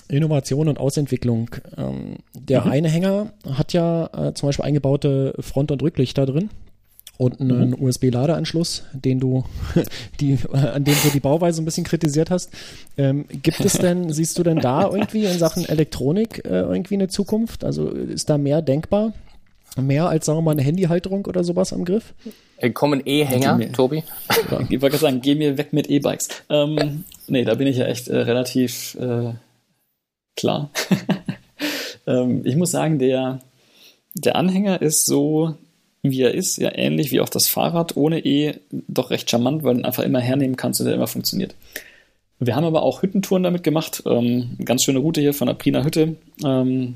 Innovation 0.08 0.68
und 0.68 0.78
Ausentwicklung. 0.78 1.50
Ähm, 1.76 2.18
der 2.32 2.64
mhm. 2.64 2.70
eine 2.70 2.88
Hänger 2.88 3.32
hat 3.50 3.72
ja 3.72 4.06
äh, 4.06 4.34
zum 4.34 4.48
Beispiel 4.48 4.64
eingebaute 4.64 5.34
Front- 5.40 5.72
und 5.72 5.82
Rücklichter 5.82 6.26
drin 6.26 6.50
und 7.16 7.40
einen 7.40 7.70
mhm. 7.70 7.82
USB-Ladeanschluss, 7.82 8.84
den 8.92 9.20
du, 9.20 9.44
die, 10.20 10.38
an 10.52 10.84
dem 10.84 10.96
du 11.02 11.10
die 11.12 11.20
Bauweise 11.20 11.62
ein 11.62 11.64
bisschen 11.64 11.84
kritisiert 11.84 12.30
hast. 12.30 12.50
Ähm, 12.96 13.26
gibt 13.28 13.60
es 13.60 13.74
denn, 13.74 14.12
siehst 14.12 14.38
du 14.38 14.42
denn 14.42 14.58
da 14.58 14.90
irgendwie 14.90 15.24
in 15.24 15.38
Sachen 15.38 15.64
Elektronik 15.64 16.44
äh, 16.44 16.60
irgendwie 16.60 16.94
eine 16.94 17.08
Zukunft? 17.08 17.64
Also 17.64 17.88
ist 17.88 18.30
da 18.30 18.38
mehr 18.38 18.62
denkbar? 18.62 19.12
Mehr 19.76 20.08
als, 20.08 20.26
sagen 20.26 20.38
wir 20.38 20.42
mal, 20.42 20.52
eine 20.52 20.62
Handyhalterung 20.62 21.26
oder 21.26 21.42
sowas 21.42 21.72
am 21.72 21.84
Griff? 21.84 22.14
Äh, 22.58 22.70
kommen 22.70 23.02
E-Hänger, 23.04 23.72
Tobi? 23.72 24.04
Ja. 24.50 24.60
Ich 24.68 24.80
wollte 24.80 24.90
gerade 24.90 24.98
sagen, 24.98 25.20
geh 25.20 25.34
mir 25.34 25.58
weg 25.58 25.72
mit 25.72 25.90
E-Bikes. 25.90 26.28
Ähm, 26.48 27.04
nee, 27.26 27.44
da 27.44 27.54
bin 27.54 27.66
ich 27.66 27.78
ja 27.78 27.86
echt 27.86 28.06
äh, 28.08 28.18
relativ 28.18 28.96
äh, 29.00 29.32
klar. 30.36 30.70
ähm, 32.06 32.42
ich 32.44 32.54
muss 32.54 32.70
sagen, 32.70 33.00
der, 33.00 33.40
der 34.14 34.36
Anhänger 34.36 34.80
ist 34.80 35.06
so, 35.06 35.56
wie 36.04 36.20
er 36.20 36.34
ist, 36.34 36.58
ja 36.58 36.70
ähnlich 36.72 37.10
wie 37.10 37.20
auch 37.20 37.30
das 37.30 37.48
Fahrrad 37.48 37.96
ohne 37.96 38.24
E, 38.24 38.56
doch 38.70 39.10
recht 39.10 39.30
charmant, 39.30 39.64
weil 39.64 39.74
du 39.74 39.80
ihn 39.80 39.86
einfach 39.86 40.02
immer 40.04 40.20
hernehmen 40.20 40.56
kannst 40.56 40.80
und 40.80 40.86
er 40.86 40.94
immer 40.94 41.06
funktioniert. 41.06 41.54
Wir 42.38 42.54
haben 42.54 42.64
aber 42.64 42.82
auch 42.82 43.02
Hüttentouren 43.02 43.42
damit 43.42 43.62
gemacht. 43.62 44.02
Ähm, 44.04 44.58
ganz 44.62 44.84
schöne 44.84 44.98
Route 44.98 45.22
hier 45.22 45.32
von 45.32 45.46
der 45.46 45.54
Priener 45.54 45.82
Hütte 45.82 46.16
ähm, 46.44 46.94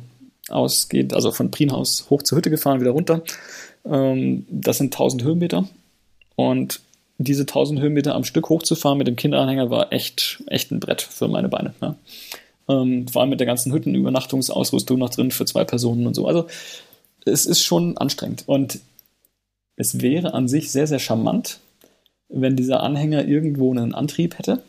ausgeht, 0.51 1.15
also 1.15 1.33
von 1.33 1.51
Prienhaus 1.51 2.11
hoch 2.11 2.23
zur 2.23 2.37
Hütte 2.37 2.51
gefahren, 2.51 2.81
wieder 2.83 2.91
runter. 2.91 3.23
Ähm, 3.87 4.47
das 4.51 4.77
sind 4.77 4.95
1000 4.95 5.25
Höhenmeter. 5.25 5.67
Und 6.37 6.81
diese 7.17 7.43
1000 7.43 7.81
Höhenmeter 7.81 8.15
am 8.15 8.25
Stück 8.25 8.51
hochzufahren 8.51 8.99
mit 8.99 9.07
dem 9.07 9.17
Kinderanhänger 9.17 9.71
war 9.71 9.91
echt, 9.91 10.43
echt 10.49 10.71
ein 10.71 10.81
Brett 10.81 11.01
für 11.01 11.29
meine 11.29 11.49
Beine. 11.49 11.73
Ja. 11.81 11.97
Ähm, 12.69 13.09
vor 13.09 13.23
allem 13.23 13.31
mit 13.31 13.41
der 13.41 13.47
ganzen 13.47 13.73
Hüttenübernachtungsausrüstung 13.73 14.99
noch 14.99 15.11
drin 15.11 15.31
für 15.31 15.47
zwei 15.47 15.65
Personen 15.65 16.07
und 16.07 16.15
so. 16.15 16.27
Also 16.27 16.47
es 17.25 17.47
ist 17.47 17.63
schon 17.65 17.97
anstrengend. 17.97 18.45
Und 18.47 18.81
es 19.79 20.03
wäre 20.03 20.35
an 20.35 20.49
sich 20.49 20.73
sehr, 20.73 20.89
sehr 20.89 20.99
charmant, 20.99 21.61
wenn 22.29 22.57
dieser 22.57 22.83
Anhänger 22.83 23.27
irgendwo 23.27 23.71
einen 23.71 23.95
Antrieb 23.95 24.37
hätte. 24.37 24.61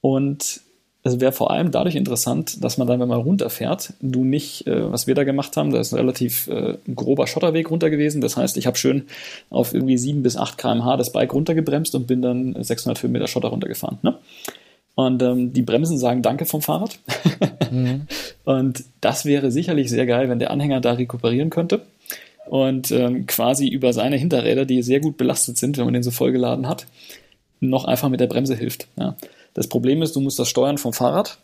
Und 0.00 0.62
es 1.02 1.20
wäre 1.20 1.32
vor 1.32 1.52
allem 1.52 1.70
dadurch 1.70 1.94
interessant, 1.94 2.62
dass 2.62 2.76
man 2.76 2.88
dann, 2.88 3.00
wenn 3.00 3.08
man 3.08 3.20
runterfährt, 3.20 3.94
du 4.00 4.24
nicht, 4.24 4.66
äh, 4.66 4.90
was 4.90 5.06
wir 5.06 5.14
da 5.14 5.22
gemacht 5.22 5.56
haben, 5.56 5.70
da 5.70 5.78
ist 5.78 5.92
ein 5.92 5.98
relativ 6.00 6.48
äh, 6.48 6.76
grober 6.94 7.26
Schotterweg 7.28 7.70
runter 7.70 7.88
gewesen. 7.88 8.20
Das 8.20 8.36
heißt, 8.36 8.56
ich 8.56 8.66
habe 8.66 8.76
schön 8.76 9.04
auf 9.48 9.72
irgendwie 9.72 9.96
7 9.96 10.22
bis 10.22 10.36
8 10.36 10.58
km/h 10.58 10.96
das 10.96 11.12
Bike 11.12 11.32
runtergebremst 11.32 11.94
und 11.94 12.06
bin 12.08 12.20
dann 12.20 12.56
600 12.60 13.02
Höhenmeter 13.02 13.28
Schotter 13.28 13.48
runtergefahren. 13.48 13.98
Ne? 14.02 14.18
Und 14.96 15.22
ähm, 15.22 15.52
die 15.52 15.62
Bremsen 15.62 15.98
sagen 15.98 16.20
Danke 16.20 16.46
vom 16.46 16.62
Fahrrad. 16.62 16.98
mhm. 17.70 18.02
Und 18.44 18.82
das 19.00 19.24
wäre 19.24 19.52
sicherlich 19.52 19.88
sehr 19.88 20.04
geil, 20.04 20.28
wenn 20.28 20.40
der 20.40 20.50
Anhänger 20.50 20.80
da 20.80 20.94
rekuperieren 20.94 21.50
könnte 21.50 21.82
und 22.50 22.90
ähm, 22.90 23.26
quasi 23.26 23.68
über 23.68 23.92
seine 23.92 24.16
Hinterräder, 24.16 24.64
die 24.64 24.82
sehr 24.82 24.98
gut 24.98 25.16
belastet 25.16 25.56
sind, 25.56 25.78
wenn 25.78 25.84
man 25.84 25.94
den 25.94 26.02
so 26.02 26.10
vollgeladen 26.10 26.66
hat, 26.66 26.88
noch 27.60 27.84
einfach 27.84 28.08
mit 28.08 28.18
der 28.18 28.26
Bremse 28.26 28.56
hilft. 28.56 28.88
Ja. 28.98 29.14
Das 29.54 29.68
Problem 29.68 30.02
ist, 30.02 30.16
du 30.16 30.20
musst 30.20 30.36
das 30.40 30.48
steuern 30.48 30.76
vom 30.76 30.92
Fahrrad. 30.92 31.38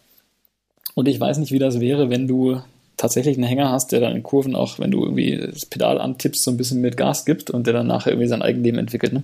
Und 0.94 1.06
ich 1.06 1.20
weiß 1.20 1.38
nicht, 1.38 1.52
wie 1.52 1.60
das 1.60 1.78
wäre, 1.78 2.10
wenn 2.10 2.26
du 2.26 2.60
tatsächlich 2.96 3.36
einen 3.36 3.46
Hänger 3.46 3.70
hast, 3.70 3.92
der 3.92 4.00
dann 4.00 4.16
in 4.16 4.24
Kurven 4.24 4.56
auch, 4.56 4.80
wenn 4.80 4.90
du 4.90 5.04
irgendwie 5.04 5.36
das 5.36 5.66
Pedal 5.66 6.00
antippst, 6.00 6.42
so 6.42 6.50
ein 6.50 6.56
bisschen 6.56 6.80
mit 6.80 6.96
Gas 6.96 7.24
gibt 7.24 7.50
und 7.50 7.68
der 7.68 7.74
dann 7.74 7.86
nachher 7.86 8.10
irgendwie 8.10 8.28
sein 8.28 8.42
Eigenleben 8.42 8.80
entwickelt. 8.80 9.12
Ne? 9.12 9.22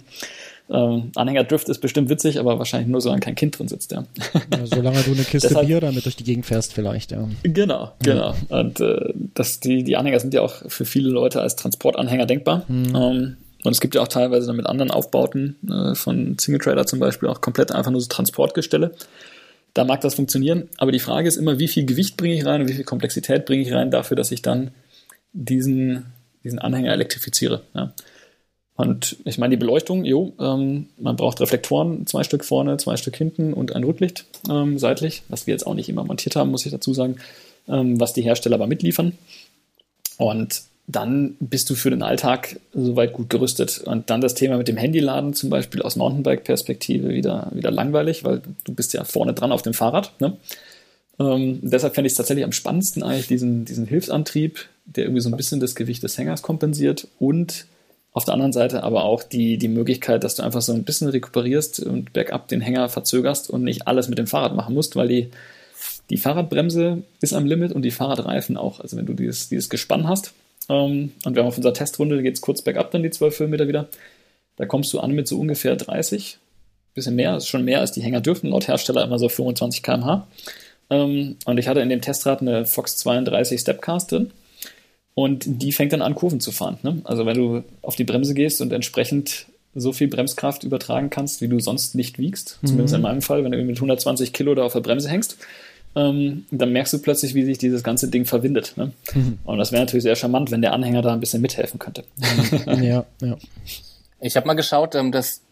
Ähm, 0.72 1.12
Anhänger-Drift 1.14 1.68
ist 1.68 1.80
bestimmt 1.80 2.08
witzig, 2.08 2.38
aber 2.40 2.58
wahrscheinlich 2.58 2.88
nur, 2.88 3.02
solange 3.02 3.20
kein 3.20 3.34
Kind 3.34 3.58
drin 3.58 3.68
sitzt, 3.68 3.92
ja. 3.92 4.04
ja 4.34 4.66
solange 4.66 5.02
du 5.02 5.12
eine 5.12 5.22
Kiste 5.22 5.36
Deshalb, 5.48 5.66
Bier 5.66 5.80
damit 5.80 6.06
durch 6.06 6.16
die 6.16 6.24
Gegend 6.24 6.46
fährst, 6.46 6.72
vielleicht, 6.72 7.12
ja. 7.12 7.28
Genau, 7.42 7.92
genau. 8.02 8.34
Ja. 8.48 8.58
Und 8.60 8.80
äh, 8.80 9.12
das, 9.34 9.60
die, 9.60 9.84
die 9.84 9.96
Anhänger 9.96 10.18
sind 10.18 10.32
ja 10.32 10.40
auch 10.40 10.54
für 10.66 10.86
viele 10.86 11.10
Leute 11.10 11.42
als 11.42 11.56
Transportanhänger 11.56 12.24
denkbar. 12.24 12.64
Mhm. 12.68 12.96
Ähm, 12.96 13.36
und 13.64 13.72
es 13.72 13.80
gibt 13.80 13.94
ja 13.94 14.00
auch 14.00 14.08
teilweise 14.08 14.46
dann 14.46 14.56
mit 14.56 14.66
anderen 14.66 14.90
Aufbauten 14.90 15.56
äh, 15.70 15.94
von 15.94 16.38
Single 16.38 16.60
Trailer 16.60 16.86
zum 16.86 16.98
Beispiel 16.98 17.28
auch 17.28 17.42
komplett 17.42 17.70
einfach 17.70 17.90
nur 17.90 18.00
so 18.00 18.08
Transportgestelle. 18.08 18.92
Da 19.74 19.84
mag 19.84 20.00
das 20.00 20.14
funktionieren, 20.14 20.68
aber 20.78 20.92
die 20.92 21.00
Frage 21.00 21.28
ist 21.28 21.36
immer, 21.36 21.58
wie 21.58 21.68
viel 21.68 21.84
Gewicht 21.84 22.16
bringe 22.16 22.34
ich 22.34 22.44
rein 22.46 22.62
und 22.62 22.68
wie 22.68 22.74
viel 22.74 22.84
Komplexität 22.84 23.44
bringe 23.44 23.62
ich 23.62 23.72
rein 23.72 23.90
dafür, 23.90 24.16
dass 24.16 24.32
ich 24.32 24.42
dann 24.42 24.70
diesen, 25.32 26.06
diesen 26.44 26.58
Anhänger 26.58 26.92
elektrifiziere. 26.92 27.62
Ja. 27.74 27.92
Und 28.82 29.16
ich 29.24 29.38
meine, 29.38 29.52
die 29.52 29.60
Beleuchtung, 29.60 30.04
jo, 30.04 30.32
ähm, 30.40 30.88
man 30.98 31.14
braucht 31.14 31.40
Reflektoren, 31.40 32.04
zwei 32.08 32.24
Stück 32.24 32.44
vorne, 32.44 32.78
zwei 32.78 32.96
Stück 32.96 33.14
hinten 33.14 33.52
und 33.52 33.76
ein 33.76 33.84
Rücklicht 33.84 34.24
ähm, 34.50 34.76
seitlich, 34.76 35.22
was 35.28 35.46
wir 35.46 35.54
jetzt 35.54 35.68
auch 35.68 35.74
nicht 35.74 35.88
immer 35.88 36.02
montiert 36.02 36.34
haben, 36.34 36.50
muss 36.50 36.66
ich 36.66 36.72
dazu 36.72 36.92
sagen, 36.92 37.18
ähm, 37.68 38.00
was 38.00 38.12
die 38.12 38.22
Hersteller 38.22 38.56
aber 38.56 38.66
mitliefern. 38.66 39.12
Und 40.18 40.62
dann 40.88 41.36
bist 41.38 41.70
du 41.70 41.76
für 41.76 41.90
den 41.90 42.02
Alltag 42.02 42.58
soweit 42.74 43.12
gut 43.12 43.30
gerüstet. 43.30 43.82
Und 43.86 44.10
dann 44.10 44.20
das 44.20 44.34
Thema 44.34 44.56
mit 44.56 44.66
dem 44.66 44.76
Handyladen 44.76 45.32
zum 45.32 45.48
Beispiel 45.48 45.80
aus 45.82 45.94
Mountainbike-Perspektive 45.94 47.10
wieder, 47.10 47.52
wieder 47.52 47.70
langweilig, 47.70 48.24
weil 48.24 48.42
du 48.64 48.74
bist 48.74 48.94
ja 48.94 49.04
vorne 49.04 49.32
dran 49.32 49.52
auf 49.52 49.62
dem 49.62 49.74
Fahrrad. 49.74 50.20
Ne? 50.20 50.36
Ähm, 51.20 51.60
deshalb 51.62 51.94
fände 51.94 52.06
ich 52.06 52.14
es 52.14 52.16
tatsächlich 52.16 52.44
am 52.44 52.50
spannendsten 52.50 53.04
eigentlich 53.04 53.28
diesen, 53.28 53.64
diesen 53.64 53.86
Hilfsantrieb, 53.86 54.68
der 54.86 55.04
irgendwie 55.04 55.22
so 55.22 55.28
ein 55.28 55.36
bisschen 55.36 55.60
das 55.60 55.76
Gewicht 55.76 56.02
des 56.02 56.18
Hängers 56.18 56.42
kompensiert 56.42 57.06
und 57.20 57.66
auf 58.12 58.24
der 58.24 58.34
anderen 58.34 58.52
Seite 58.52 58.82
aber 58.82 59.04
auch 59.04 59.22
die, 59.22 59.56
die 59.56 59.68
Möglichkeit, 59.68 60.22
dass 60.22 60.34
du 60.34 60.42
einfach 60.42 60.60
so 60.60 60.72
ein 60.72 60.84
bisschen 60.84 61.08
rekuperierst 61.08 61.80
und 61.80 62.12
bergab 62.12 62.48
den 62.48 62.60
Hänger 62.60 62.88
verzögerst 62.88 63.48
und 63.48 63.64
nicht 63.64 63.88
alles 63.88 64.08
mit 64.08 64.18
dem 64.18 64.26
Fahrrad 64.26 64.54
machen 64.54 64.74
musst, 64.74 64.96
weil 64.96 65.08
die, 65.08 65.30
die 66.10 66.18
Fahrradbremse 66.18 67.02
ist 67.20 67.32
am 67.32 67.46
Limit 67.46 67.72
und 67.72 67.82
die 67.82 67.90
Fahrradreifen 67.90 68.58
auch. 68.58 68.80
Also 68.80 68.98
wenn 68.98 69.06
du 69.06 69.14
dieses, 69.14 69.48
dieses 69.48 69.70
Gespann 69.70 70.06
hast 70.06 70.34
ähm, 70.68 71.12
und 71.24 71.34
wir 71.34 71.42
haben 71.42 71.48
auf 71.48 71.56
unserer 71.56 71.72
Testrunde, 71.72 72.22
geht 72.22 72.34
es 72.34 72.42
kurz 72.42 72.60
bergab 72.60 72.90
dann 72.90 73.02
die 73.02 73.10
12 73.10 73.40
Höhenmeter 73.40 73.66
wieder, 73.66 73.88
da 74.56 74.66
kommst 74.66 74.92
du 74.92 75.00
an 75.00 75.12
mit 75.12 75.26
so 75.26 75.38
ungefähr 75.38 75.74
30, 75.76 76.38
bisschen 76.94 77.14
mehr, 77.14 77.38
ist 77.38 77.48
schon 77.48 77.64
mehr 77.64 77.80
als 77.80 77.92
die 77.92 78.02
Hänger 78.02 78.20
dürfen, 78.20 78.50
laut 78.50 78.68
Hersteller 78.68 79.02
immer 79.02 79.18
so 79.18 79.30
25 79.30 79.82
km/h. 79.82 80.26
Ähm, 80.90 81.36
und 81.46 81.56
ich 81.56 81.66
hatte 81.66 81.80
in 81.80 81.88
dem 81.88 82.02
Testrad 82.02 82.42
eine 82.42 82.66
Fox 82.66 82.98
32 82.98 83.58
Stepcast 83.58 84.12
drin 84.12 84.32
und 85.14 85.44
die 85.46 85.72
fängt 85.72 85.92
dann 85.92 86.02
an, 86.02 86.14
Kurven 86.14 86.40
zu 86.40 86.52
fahren. 86.52 86.78
Ne? 86.82 87.02
Also 87.04 87.26
wenn 87.26 87.36
du 87.36 87.62
auf 87.82 87.96
die 87.96 88.04
Bremse 88.04 88.34
gehst 88.34 88.60
und 88.60 88.72
entsprechend 88.72 89.46
so 89.74 89.92
viel 89.92 90.08
Bremskraft 90.08 90.64
übertragen 90.64 91.10
kannst, 91.10 91.40
wie 91.40 91.48
du 91.48 91.58
sonst 91.60 91.94
nicht 91.94 92.18
wiegst, 92.18 92.58
mhm. 92.62 92.66
zumindest 92.66 92.94
in 92.94 93.02
meinem 93.02 93.22
Fall, 93.22 93.44
wenn 93.44 93.52
du 93.52 93.62
mit 93.62 93.76
120 93.76 94.32
Kilo 94.32 94.54
da 94.54 94.62
auf 94.64 94.72
der 94.72 94.80
Bremse 94.80 95.08
hängst, 95.08 95.38
ähm, 95.94 96.46
dann 96.50 96.72
merkst 96.72 96.92
du 96.94 96.98
plötzlich, 96.98 97.34
wie 97.34 97.44
sich 97.44 97.58
dieses 97.58 97.82
ganze 97.82 98.08
Ding 98.08 98.24
verwindet. 98.24 98.74
Ne? 98.76 98.92
Mhm. 99.14 99.38
Und 99.44 99.58
das 99.58 99.72
wäre 99.72 99.82
natürlich 99.82 100.02
sehr 100.02 100.16
charmant, 100.16 100.50
wenn 100.50 100.62
der 100.62 100.72
Anhänger 100.72 101.02
da 101.02 101.12
ein 101.12 101.20
bisschen 101.20 101.42
mithelfen 101.42 101.78
könnte. 101.78 102.04
ja, 102.66 103.04
ja. 103.20 103.36
Ich 104.20 104.36
habe 104.36 104.46
mal 104.46 104.54
geschaut, 104.54 104.94
ähm, 104.94 105.12
dass 105.12 105.42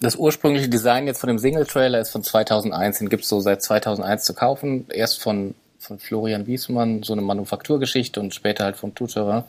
das 0.00 0.16
ursprüngliche 0.16 0.68
Design 0.68 1.06
jetzt 1.06 1.20
von 1.20 1.28
dem 1.28 1.38
Single-Trailer 1.38 2.00
ist 2.00 2.10
von 2.10 2.22
2001. 2.22 2.98
Den 2.98 3.08
gibt's 3.08 3.28
so 3.28 3.40
seit 3.40 3.62
2001 3.62 4.24
zu 4.24 4.34
kaufen. 4.34 4.86
Erst 4.90 5.20
von 5.20 5.54
von 5.90 5.98
Florian 5.98 6.46
Wiesmann, 6.46 7.02
so 7.02 7.12
eine 7.12 7.22
Manufakturgeschichte 7.22 8.20
und 8.20 8.32
später 8.32 8.62
halt 8.62 8.76
vom 8.76 8.94
Tutorer. 8.94 9.48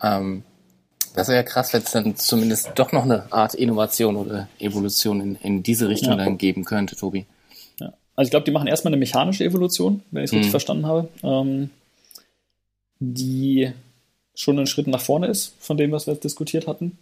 Ähm, 0.00 0.44
das 1.16 1.26
wäre 1.26 1.38
ja 1.38 1.42
krass, 1.42 1.72
wenn 1.72 1.82
es 1.82 1.90
dann 1.90 2.14
zumindest 2.14 2.70
doch 2.76 2.92
noch 2.92 3.02
eine 3.02 3.32
Art 3.32 3.54
Innovation 3.54 4.14
oder 4.14 4.48
Evolution 4.60 5.20
in, 5.20 5.34
in 5.42 5.62
diese 5.64 5.88
Richtung 5.88 6.12
ja. 6.12 6.24
dann 6.24 6.38
geben 6.38 6.64
könnte, 6.64 6.94
Tobi. 6.94 7.26
Ja. 7.80 7.92
Also 8.14 8.28
ich 8.28 8.30
glaube, 8.30 8.44
die 8.44 8.52
machen 8.52 8.68
erstmal 8.68 8.92
eine 8.92 9.00
mechanische 9.00 9.42
Evolution, 9.42 10.02
wenn 10.12 10.22
ich 10.22 10.28
es 10.28 10.32
mhm. 10.32 10.38
richtig 10.38 10.52
verstanden 10.52 10.86
habe, 10.86 11.08
ähm, 11.24 11.70
die 13.00 13.72
schon 14.36 14.56
einen 14.56 14.68
Schritt 14.68 14.86
nach 14.86 15.00
vorne 15.00 15.26
ist 15.26 15.56
von 15.58 15.76
dem, 15.76 15.90
was 15.90 16.06
wir 16.06 16.14
jetzt 16.14 16.22
diskutiert 16.22 16.68
hatten. 16.68 16.96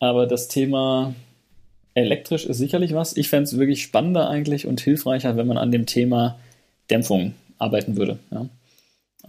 Aber 0.00 0.26
das 0.26 0.48
Thema 0.48 1.14
elektrisch 1.94 2.44
ist 2.44 2.58
sicherlich 2.58 2.92
was. 2.92 3.16
Ich 3.16 3.28
fände 3.28 3.44
es 3.44 3.56
wirklich 3.56 3.82
spannender 3.84 4.28
eigentlich 4.28 4.66
und 4.66 4.80
hilfreicher, 4.80 5.36
wenn 5.36 5.46
man 5.46 5.58
an 5.58 5.70
dem 5.70 5.86
Thema 5.86 6.40
Dämpfung 6.90 7.34
arbeiten 7.60 7.96
würde. 7.96 8.18
Ja. 8.30 8.48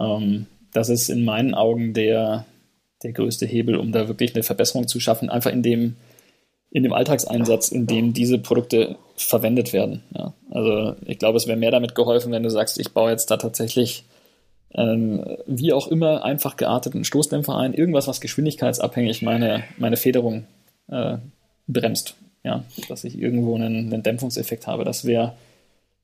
Ähm, 0.00 0.46
das 0.72 0.88
ist 0.88 1.08
in 1.08 1.24
meinen 1.24 1.54
Augen 1.54 1.94
der, 1.94 2.46
der 3.02 3.12
größte 3.12 3.46
Hebel, 3.46 3.76
um 3.76 3.92
da 3.92 4.08
wirklich 4.08 4.34
eine 4.34 4.42
Verbesserung 4.42 4.88
zu 4.88 4.98
schaffen, 5.00 5.30
einfach 5.30 5.52
in 5.52 5.62
dem, 5.62 5.96
in 6.70 6.82
dem 6.82 6.92
Alltagseinsatz, 6.92 7.68
in 7.68 7.86
dem 7.86 8.14
diese 8.14 8.38
Produkte 8.38 8.96
verwendet 9.16 9.72
werden. 9.72 10.02
Ja. 10.16 10.32
Also 10.50 10.96
ich 11.06 11.18
glaube, 11.18 11.36
es 11.36 11.46
wäre 11.46 11.58
mehr 11.58 11.70
damit 11.70 11.94
geholfen, 11.94 12.32
wenn 12.32 12.42
du 12.42 12.50
sagst, 12.50 12.80
ich 12.80 12.92
baue 12.92 13.10
jetzt 13.10 13.30
da 13.30 13.36
tatsächlich 13.36 14.04
ähm, 14.74 15.24
wie 15.46 15.74
auch 15.74 15.88
immer 15.88 16.24
einfach 16.24 16.56
gearteten 16.56 17.04
Stoßdämpfer 17.04 17.56
ein, 17.56 17.74
irgendwas, 17.74 18.08
was 18.08 18.22
geschwindigkeitsabhängig 18.22 19.20
meine, 19.20 19.64
meine 19.76 19.98
Federung 19.98 20.46
äh, 20.88 21.18
bremst. 21.66 22.14
Ja, 22.44 22.64
dass 22.88 23.04
ich 23.04 23.16
irgendwo 23.16 23.54
einen, 23.54 23.92
einen 23.92 24.02
Dämpfungseffekt 24.02 24.66
habe. 24.66 24.84
Das 24.84 25.04
wäre 25.04 25.34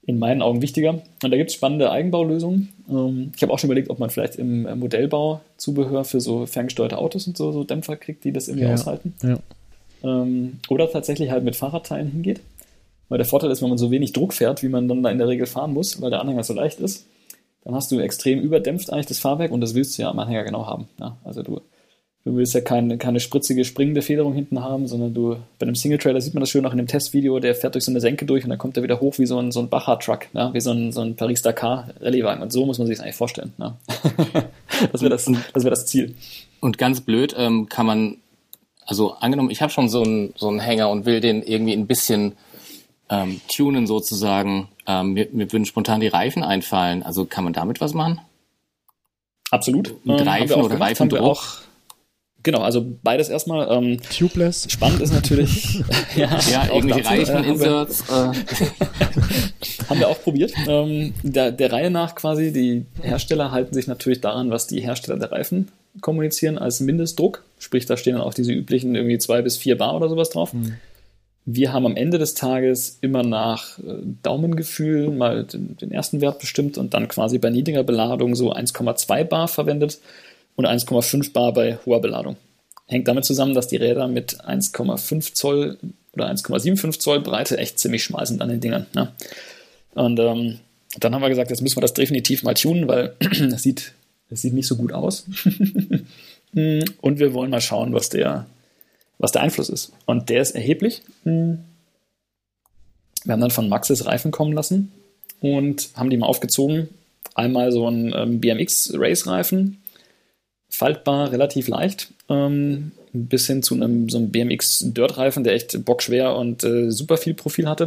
in 0.08 0.18
meinen 0.18 0.40
Augen 0.40 0.62
wichtiger. 0.62 0.94
Und 1.22 1.30
da 1.30 1.36
gibt 1.36 1.50
es 1.50 1.54
spannende 1.54 1.90
Eigenbaulösungen. 1.90 2.70
Ähm, 2.88 3.30
ich 3.36 3.42
habe 3.42 3.52
auch 3.52 3.58
schon 3.58 3.68
überlegt, 3.68 3.90
ob 3.90 3.98
man 3.98 4.08
vielleicht 4.08 4.36
im 4.36 4.64
äh, 4.66 4.74
Modellbau 4.74 5.42
Zubehör 5.58 6.02
für 6.04 6.22
so 6.22 6.46
ferngesteuerte 6.46 6.96
Autos 6.96 7.26
und 7.26 7.36
so, 7.36 7.52
so 7.52 7.62
Dämpfer 7.62 7.96
kriegt, 7.96 8.24
die 8.24 8.32
das 8.32 8.48
irgendwie 8.48 8.66
Ja. 8.66 8.72
aushalten. 8.72 9.12
Ja. 9.22 9.38
Ähm, 10.02 10.60
oder 10.70 10.90
tatsächlich 10.90 11.30
halt 11.30 11.44
mit 11.44 11.56
Fahrradteilen 11.56 12.10
hingeht. 12.10 12.40
Weil 13.10 13.18
der 13.18 13.26
Vorteil 13.26 13.50
ist, 13.50 13.60
wenn 13.60 13.68
man 13.68 13.76
so 13.76 13.90
wenig 13.90 14.14
Druck 14.14 14.32
fährt, 14.32 14.62
wie 14.62 14.68
man 14.70 14.88
dann 14.88 15.02
da 15.02 15.10
in 15.10 15.18
der 15.18 15.28
Regel 15.28 15.46
fahren 15.46 15.74
muss, 15.74 16.00
weil 16.00 16.08
der 16.08 16.22
Anhänger 16.22 16.42
so 16.42 16.54
leicht 16.54 16.80
ist, 16.80 17.04
dann 17.64 17.74
hast 17.74 17.92
du 17.92 17.98
extrem 18.00 18.40
überdämpft 18.40 18.90
eigentlich 18.90 19.06
das 19.06 19.18
Fahrwerk 19.18 19.50
und 19.52 19.60
das 19.60 19.74
willst 19.74 19.98
du 19.98 20.02
ja 20.02 20.10
am 20.10 20.18
Anhänger 20.18 20.44
genau 20.44 20.66
haben. 20.66 20.88
Ja, 20.98 21.18
also 21.22 21.42
du, 21.42 21.60
du 22.24 22.36
willst 22.36 22.54
ja 22.54 22.60
keine, 22.60 22.98
keine 22.98 23.20
spritzige, 23.20 23.64
springende 23.64 24.02
Federung 24.02 24.34
hinten 24.34 24.62
haben, 24.62 24.86
sondern 24.86 25.14
du, 25.14 25.36
bei 25.58 25.66
einem 25.66 25.74
Single-Trailer 25.74 26.20
sieht 26.20 26.34
man 26.34 26.40
das 26.40 26.50
schön 26.50 26.66
auch 26.66 26.72
in 26.72 26.78
dem 26.78 26.86
Testvideo, 26.86 27.38
der 27.40 27.54
fährt 27.54 27.74
durch 27.74 27.84
so 27.84 27.92
eine 27.92 28.00
Senke 28.00 28.26
durch 28.26 28.44
und 28.44 28.50
dann 28.50 28.58
kommt 28.58 28.76
er 28.76 28.82
wieder 28.82 29.00
hoch 29.00 29.18
wie 29.18 29.26
so 29.26 29.38
ein, 29.38 29.52
so 29.52 29.60
ein 29.60 29.68
Bacher-Truck, 29.68 30.26
ja, 30.32 30.52
wie 30.52 30.60
so 30.60 30.70
ein, 30.70 30.92
so 30.92 31.00
ein 31.00 31.16
Paris-Dakar-Rallye-Wagen. 31.16 32.42
Und 32.42 32.52
so 32.52 32.66
muss 32.66 32.78
man 32.78 32.86
sich 32.86 32.96
das 32.96 33.04
eigentlich 33.04 33.16
vorstellen. 33.16 33.52
Ja. 33.58 33.76
das 34.92 35.00
wäre 35.00 35.10
das, 35.10 35.30
das, 35.54 35.64
wär 35.64 35.70
das 35.70 35.86
Ziel. 35.86 36.14
Und 36.60 36.76
ganz 36.78 37.00
blöd 37.00 37.34
ähm, 37.38 37.68
kann 37.68 37.86
man, 37.86 38.16
also 38.84 39.12
angenommen, 39.14 39.50
ich 39.50 39.62
habe 39.62 39.72
schon 39.72 39.88
so 39.88 40.02
einen 40.02 40.34
so 40.36 40.48
einen 40.48 40.60
Hänger 40.60 40.90
und 40.90 41.06
will 41.06 41.20
den 41.20 41.42
irgendwie 41.42 41.72
ein 41.72 41.86
bisschen 41.86 42.32
ähm, 43.10 43.40
tunen 43.48 43.86
sozusagen. 43.86 44.68
Ähm, 44.86 45.12
mir, 45.12 45.28
mir 45.32 45.52
würden 45.52 45.64
spontan 45.66 46.00
die 46.00 46.08
Reifen 46.08 46.42
einfallen. 46.42 47.02
Also 47.02 47.24
kann 47.24 47.44
man 47.44 47.52
damit 47.52 47.80
was 47.80 47.94
machen? 47.94 48.20
Absolut. 49.50 50.04
Mit 50.04 50.20
Ähm, 50.20 50.28
Reifen 50.28 50.62
oder 50.62 50.80
Reifendruck? 50.80 51.67
Genau, 52.44 52.60
also 52.60 52.86
beides 53.02 53.28
erstmal. 53.28 53.68
Ähm, 53.70 54.00
Tubeless. 54.16 54.66
spannend 54.70 55.00
ist 55.00 55.12
natürlich, 55.12 55.80
ja, 56.16 56.38
Ja, 56.50 56.68
irgendwelche 56.72 57.02
dazu, 57.02 57.32
äh, 57.32 57.34
haben 57.34 57.60
wir- 57.60 57.66
Reifeninserts. 57.70 58.04
Äh, 58.08 58.32
Haben 59.88 60.00
wir 60.00 60.08
auch 60.08 60.20
probiert. 60.22 60.52
Ähm, 60.68 61.14
der, 61.22 61.50
der 61.50 61.72
Reihe 61.72 61.90
nach 61.90 62.14
quasi, 62.14 62.52
die 62.52 62.84
Hersteller 63.02 63.50
halten 63.52 63.72
sich 63.74 63.86
natürlich 63.86 64.20
daran, 64.20 64.50
was 64.50 64.66
die 64.66 64.80
Hersteller 64.80 65.18
der 65.18 65.32
Reifen 65.32 65.68
kommunizieren 66.02 66.58
als 66.58 66.80
Mindestdruck. 66.80 67.42
Sprich, 67.58 67.86
da 67.86 67.96
stehen 67.96 68.12
dann 68.14 68.22
auch 68.22 68.34
diese 68.34 68.52
üblichen 68.52 68.94
irgendwie 68.94 69.18
zwei 69.18 69.40
bis 69.42 69.56
vier 69.56 69.78
Bar 69.78 69.96
oder 69.96 70.08
sowas 70.10 70.28
drauf. 70.30 70.52
Wir 71.46 71.72
haben 71.72 71.86
am 71.86 71.96
Ende 71.96 72.18
des 72.18 72.34
Tages 72.34 72.98
immer 73.00 73.22
nach 73.22 73.78
äh, 73.78 73.82
Daumengefühl 74.22 75.10
mal 75.10 75.44
den, 75.44 75.76
den 75.78 75.90
ersten 75.90 76.20
Wert 76.20 76.38
bestimmt 76.40 76.76
und 76.76 76.92
dann 76.92 77.08
quasi 77.08 77.38
bei 77.38 77.48
niedriger 77.48 77.82
Beladung 77.82 78.34
so 78.34 78.52
1,2 78.52 79.24
Bar 79.24 79.48
verwendet 79.48 79.98
und 80.58 80.66
1,5 80.66 81.32
Bar 81.32 81.52
bei 81.52 81.78
hoher 81.86 82.00
Beladung. 82.00 82.36
Hängt 82.88 83.06
damit 83.06 83.24
zusammen, 83.24 83.54
dass 83.54 83.68
die 83.68 83.76
Räder 83.76 84.08
mit 84.08 84.40
1,5 84.44 85.32
Zoll 85.32 85.78
oder 86.12 86.28
1,75 86.28 86.98
Zoll 86.98 87.20
Breite 87.20 87.58
echt 87.58 87.78
ziemlich 87.78 88.02
schmal 88.02 88.26
sind 88.26 88.42
an 88.42 88.48
den 88.48 88.60
Dingern. 88.60 88.86
Ne? 88.92 89.12
Und 89.94 90.18
ähm, 90.18 90.58
dann 90.98 91.14
haben 91.14 91.22
wir 91.22 91.28
gesagt, 91.28 91.50
jetzt 91.50 91.62
müssen 91.62 91.76
wir 91.76 91.82
das 91.82 91.94
definitiv 91.94 92.42
mal 92.42 92.54
tunen, 92.54 92.88
weil 92.88 93.14
es 93.20 93.62
sieht, 93.62 93.92
es 94.30 94.42
sieht 94.42 94.52
nicht 94.52 94.66
so 94.66 94.74
gut 94.74 94.92
aus. 94.92 95.26
Und 96.54 97.18
wir 97.20 97.34
wollen 97.34 97.50
mal 97.50 97.60
schauen, 97.60 97.92
was 97.92 98.08
der, 98.08 98.46
was 99.18 99.30
der 99.30 99.42
Einfluss 99.42 99.68
ist. 99.68 99.92
Und 100.06 100.28
der 100.28 100.42
ist 100.42 100.56
erheblich. 100.56 101.02
Wir 101.22 101.58
haben 103.28 103.40
dann 103.40 103.50
von 103.52 103.68
Maxis 103.68 104.06
Reifen 104.06 104.32
kommen 104.32 104.54
lassen 104.54 104.90
und 105.40 105.90
haben 105.94 106.10
die 106.10 106.16
mal 106.16 106.26
aufgezogen. 106.26 106.88
Einmal 107.34 107.70
so 107.70 107.88
ein 107.88 108.12
ähm, 108.16 108.40
BMX 108.40 108.94
Race 108.94 109.26
Reifen, 109.28 109.82
faltbar, 110.68 111.32
relativ 111.32 111.68
leicht, 111.68 112.08
ähm, 112.28 112.92
bis 113.12 113.46
hin 113.46 113.62
zu 113.62 113.74
einem 113.74 114.08
so 114.08 114.18
einem 114.18 114.30
BMX 114.30 114.84
Dirt 114.92 115.16
Reifen, 115.16 115.44
der 115.44 115.54
echt 115.54 115.84
bockschwer 115.84 116.36
und 116.36 116.64
äh, 116.64 116.90
super 116.90 117.16
viel 117.16 117.34
Profil 117.34 117.68
hatte. 117.68 117.86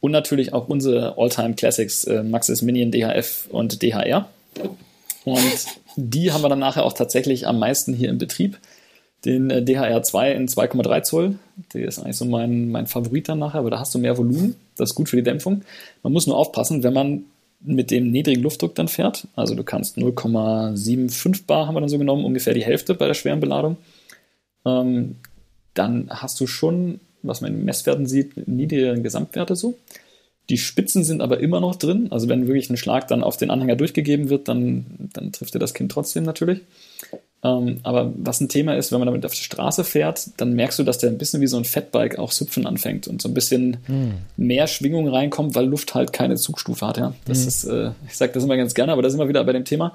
Und 0.00 0.10
natürlich 0.10 0.52
auch 0.52 0.68
unsere 0.68 1.16
All-Time 1.16 1.54
Classics, 1.54 2.04
äh, 2.04 2.22
Maxis 2.22 2.62
Minion, 2.62 2.90
DHF 2.90 3.46
und 3.50 3.82
DHR. 3.82 4.28
Und 5.24 5.66
die 5.96 6.32
haben 6.32 6.42
wir 6.42 6.48
dann 6.48 6.58
nachher 6.58 6.84
auch 6.84 6.92
tatsächlich 6.92 7.46
am 7.46 7.58
meisten 7.58 7.94
hier 7.94 8.10
im 8.10 8.18
Betrieb. 8.18 8.58
Den 9.24 9.50
äh, 9.50 9.58
DHR2 9.58 10.32
in 10.32 10.48
2,3 10.48 11.02
Zoll. 11.02 11.38
Der 11.72 11.86
ist 11.86 12.00
eigentlich 12.00 12.16
so 12.16 12.24
mein, 12.24 12.70
mein 12.70 12.88
Favorit 12.88 13.28
dann 13.28 13.38
nachher, 13.38 13.60
aber 13.60 13.70
da 13.70 13.78
hast 13.78 13.94
du 13.94 14.00
mehr 14.00 14.18
Volumen. 14.18 14.56
Das 14.76 14.90
ist 14.90 14.94
gut 14.96 15.08
für 15.08 15.16
die 15.16 15.22
Dämpfung. 15.22 15.62
Man 16.02 16.12
muss 16.12 16.26
nur 16.26 16.36
aufpassen, 16.36 16.82
wenn 16.82 16.92
man 16.92 17.24
mit 17.64 17.90
dem 17.90 18.10
niedrigen 18.10 18.42
Luftdruck 18.42 18.74
dann 18.74 18.88
fährt. 18.88 19.28
Also 19.36 19.54
du 19.54 19.62
kannst 19.64 19.96
0,75 19.96 21.46
Bar 21.46 21.66
haben 21.66 21.74
wir 21.74 21.80
dann 21.80 21.88
so 21.88 21.98
genommen, 21.98 22.24
ungefähr 22.24 22.54
die 22.54 22.64
Hälfte 22.64 22.94
bei 22.94 23.06
der 23.06 23.14
schweren 23.14 23.40
Beladung. 23.40 23.76
Ähm, 24.64 25.16
dann 25.74 26.08
hast 26.10 26.40
du 26.40 26.46
schon, 26.46 27.00
was 27.22 27.40
man 27.40 27.54
in 27.54 27.64
Messwerten 27.64 28.06
sieht, 28.06 28.48
niedrige 28.48 29.00
Gesamtwerte 29.00 29.56
so. 29.56 29.78
Die 30.50 30.58
Spitzen 30.58 31.04
sind 31.04 31.22
aber 31.22 31.40
immer 31.40 31.60
noch 31.60 31.76
drin. 31.76 32.08
Also 32.10 32.28
wenn 32.28 32.46
wirklich 32.46 32.68
ein 32.68 32.76
Schlag 32.76 33.08
dann 33.08 33.22
auf 33.22 33.36
den 33.36 33.50
Anhänger 33.50 33.76
durchgegeben 33.76 34.28
wird, 34.28 34.48
dann, 34.48 35.08
dann 35.12 35.32
trifft 35.32 35.54
er 35.54 35.60
das 35.60 35.74
Kind 35.74 35.92
trotzdem 35.92 36.24
natürlich. 36.24 36.60
Ähm, 37.44 37.80
aber 37.82 38.12
was 38.16 38.40
ein 38.40 38.48
Thema 38.48 38.76
ist, 38.76 38.92
wenn 38.92 39.00
man 39.00 39.06
damit 39.06 39.26
auf 39.26 39.34
der 39.34 39.42
Straße 39.42 39.82
fährt, 39.82 40.30
dann 40.36 40.52
merkst 40.52 40.78
du, 40.78 40.84
dass 40.84 40.98
der 40.98 41.10
ein 41.10 41.18
bisschen 41.18 41.40
wie 41.40 41.48
so 41.48 41.56
ein 41.56 41.64
Fatbike 41.64 42.18
auch 42.18 42.32
hüpfen 42.32 42.66
anfängt 42.66 43.08
und 43.08 43.20
so 43.20 43.28
ein 43.28 43.34
bisschen 43.34 43.78
mehr 44.36 44.68
Schwingung 44.68 45.08
reinkommt, 45.08 45.54
weil 45.54 45.66
Luft 45.66 45.94
halt 45.94 46.12
keine 46.12 46.36
Zugstufe 46.36 46.86
hat. 46.86 46.98
Ja? 46.98 47.14
Das 47.24 47.44
ist, 47.46 47.64
äh, 47.64 47.90
ich 48.06 48.16
sage 48.16 48.32
das 48.32 48.44
immer 48.44 48.56
ganz 48.56 48.74
gerne, 48.74 48.92
aber 48.92 49.02
da 49.02 49.10
sind 49.10 49.18
wir 49.18 49.28
wieder 49.28 49.42
bei 49.42 49.52
dem 49.52 49.64
Thema. 49.64 49.94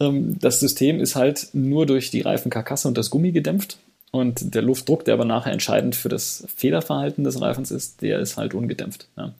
Ähm, 0.00 0.38
das 0.40 0.60
System 0.60 1.00
ist 1.00 1.16
halt 1.16 1.48
nur 1.52 1.84
durch 1.84 2.10
die 2.10 2.22
Reifenkarkasse 2.22 2.88
und 2.88 2.96
das 2.96 3.10
Gummi 3.10 3.32
gedämpft. 3.32 3.78
Und 4.12 4.54
der 4.54 4.62
Luftdruck, 4.62 5.04
der 5.04 5.14
aber 5.14 5.24
nachher 5.24 5.52
entscheidend 5.52 5.94
für 5.94 6.08
das 6.08 6.44
Federverhalten 6.56 7.22
des 7.22 7.40
Reifens 7.40 7.70
ist, 7.70 8.02
der 8.02 8.18
ist 8.18 8.36
halt 8.36 8.54
ungedämpft. 8.54 9.06
Ja. 9.16 9.34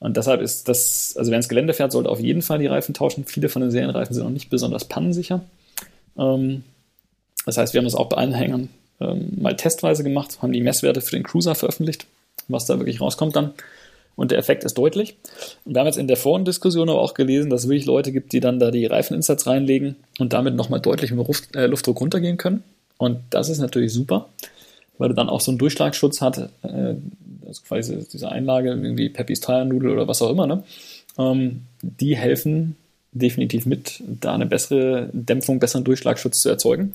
Und 0.00 0.16
deshalb 0.16 0.40
ist 0.40 0.68
das, 0.68 1.14
also 1.16 1.30
wer 1.30 1.36
ins 1.36 1.48
Gelände 1.48 1.74
fährt, 1.74 1.92
sollte 1.92 2.08
auf 2.08 2.18
jeden 2.18 2.42
Fall 2.42 2.58
die 2.58 2.66
Reifen 2.66 2.94
tauschen. 2.94 3.26
Viele 3.26 3.50
von 3.50 3.62
den 3.62 3.70
Serienreifen 3.70 4.14
sind 4.14 4.24
noch 4.24 4.30
nicht 4.30 4.50
besonders 4.50 4.86
pannensicher. 4.86 5.42
Ähm, 6.18 6.64
das 7.50 7.58
heißt, 7.58 7.74
wir 7.74 7.78
haben 7.78 7.86
das 7.86 7.96
auch 7.96 8.08
bei 8.08 8.16
allen 8.16 8.32
Hängern 8.32 8.68
ähm, 9.00 9.32
mal 9.40 9.56
testweise 9.56 10.04
gemacht, 10.04 10.40
haben 10.40 10.52
die 10.52 10.60
Messwerte 10.60 11.00
für 11.00 11.16
den 11.16 11.24
Cruiser 11.24 11.56
veröffentlicht, 11.56 12.06
was 12.46 12.64
da 12.64 12.78
wirklich 12.78 13.00
rauskommt 13.00 13.34
dann. 13.34 13.54
Und 14.14 14.30
der 14.30 14.38
Effekt 14.38 14.62
ist 14.62 14.78
deutlich. 14.78 15.16
Und 15.64 15.74
wir 15.74 15.80
haben 15.80 15.86
jetzt 15.86 15.98
in 15.98 16.06
der 16.06 16.16
Forendiskussion 16.16 16.88
aber 16.88 17.00
auch 17.00 17.14
gelesen, 17.14 17.50
dass 17.50 17.62
es 17.62 17.68
wirklich 17.68 17.86
Leute 17.86 18.12
gibt, 18.12 18.32
die 18.32 18.38
dann 18.38 18.60
da 18.60 18.70
die 18.70 18.86
Reifeninsatz 18.86 19.48
reinlegen 19.48 19.96
und 20.20 20.32
damit 20.32 20.54
nochmal 20.54 20.80
deutlich 20.80 21.10
mit 21.10 21.26
Luft, 21.26 21.56
äh, 21.56 21.66
Luftdruck 21.66 22.00
runtergehen 22.00 22.36
können. 22.36 22.62
Und 22.98 23.18
das 23.30 23.48
ist 23.48 23.58
natürlich 23.58 23.92
super, 23.92 24.28
weil 24.98 25.08
du 25.08 25.16
dann 25.16 25.28
auch 25.28 25.40
so 25.40 25.50
einen 25.50 25.58
Durchschlagsschutz 25.58 26.20
hat, 26.20 26.38
äh, 26.62 26.94
also 27.46 27.62
quasi 27.66 28.06
diese 28.12 28.30
Einlage, 28.30 28.68
irgendwie 28.68 29.08
Peppis 29.08 29.40
Tire-Nudel 29.40 29.90
oder 29.90 30.06
was 30.06 30.22
auch 30.22 30.30
immer, 30.30 30.46
ne? 30.46 30.62
Ähm, 31.18 31.62
die 31.82 32.16
helfen 32.16 32.76
definitiv 33.10 33.66
mit, 33.66 34.02
da 34.06 34.34
eine 34.34 34.46
bessere 34.46 35.10
Dämpfung, 35.12 35.58
besseren 35.58 35.82
Durchschlagsschutz 35.82 36.42
zu 36.42 36.48
erzeugen. 36.48 36.92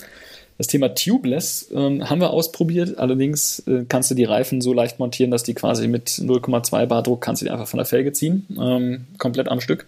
Das 0.57 0.67
Thema 0.67 0.95
Tubeless 0.95 1.69
ähm, 1.73 2.09
haben 2.09 2.21
wir 2.21 2.29
ausprobiert, 2.29 2.97
allerdings 2.97 3.59
äh, 3.67 3.85
kannst 3.89 4.09
du 4.11 4.15
die 4.15 4.23
Reifen 4.23 4.61
so 4.61 4.73
leicht 4.73 4.99
montieren, 4.99 5.31
dass 5.31 5.43
die 5.43 5.53
quasi 5.53 5.87
mit 5.87 6.09
0,2 6.09 6.85
Bar 6.85 7.03
Druck 7.03 7.21
kannst 7.21 7.41
du 7.41 7.45
die 7.45 7.51
einfach 7.51 7.67
von 7.67 7.77
der 7.77 7.85
Felge 7.85 8.13
ziehen, 8.13 8.47
ähm, 8.57 9.07
komplett 9.17 9.49
am 9.49 9.59
Stück. 9.59 9.85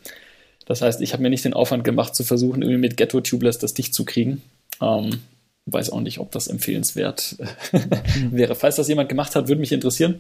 Das 0.66 0.82
heißt, 0.82 1.02
ich 1.02 1.14
habe 1.14 1.24
mir 1.24 1.30
nicht 1.30 1.46
den 1.46 1.54
Aufwand 1.54 1.86
gemacht, 1.86 2.14
zu 2.16 2.26
versuchen, 2.26 2.62
irgendwie 2.62 2.82
mit 2.82 2.98
Ghetto 2.98 3.22
Tubeless 3.22 3.58
das 3.58 3.74
dicht 3.74 3.94
zu 3.94 4.04
kriegen. 4.04 4.42
Ähm, 4.82 5.22
weiß 5.68 5.92
auch 5.92 6.02
nicht, 6.02 6.20
ob 6.20 6.32
das 6.32 6.48
empfehlenswert 6.48 7.38
wäre. 8.32 8.56
Falls 8.56 8.78
das 8.78 8.88
jemand 8.88 9.10
gemacht 9.10 9.36
hat, 9.36 9.48
würde 9.48 9.62
mich 9.62 9.72
interessieren, 9.72 10.16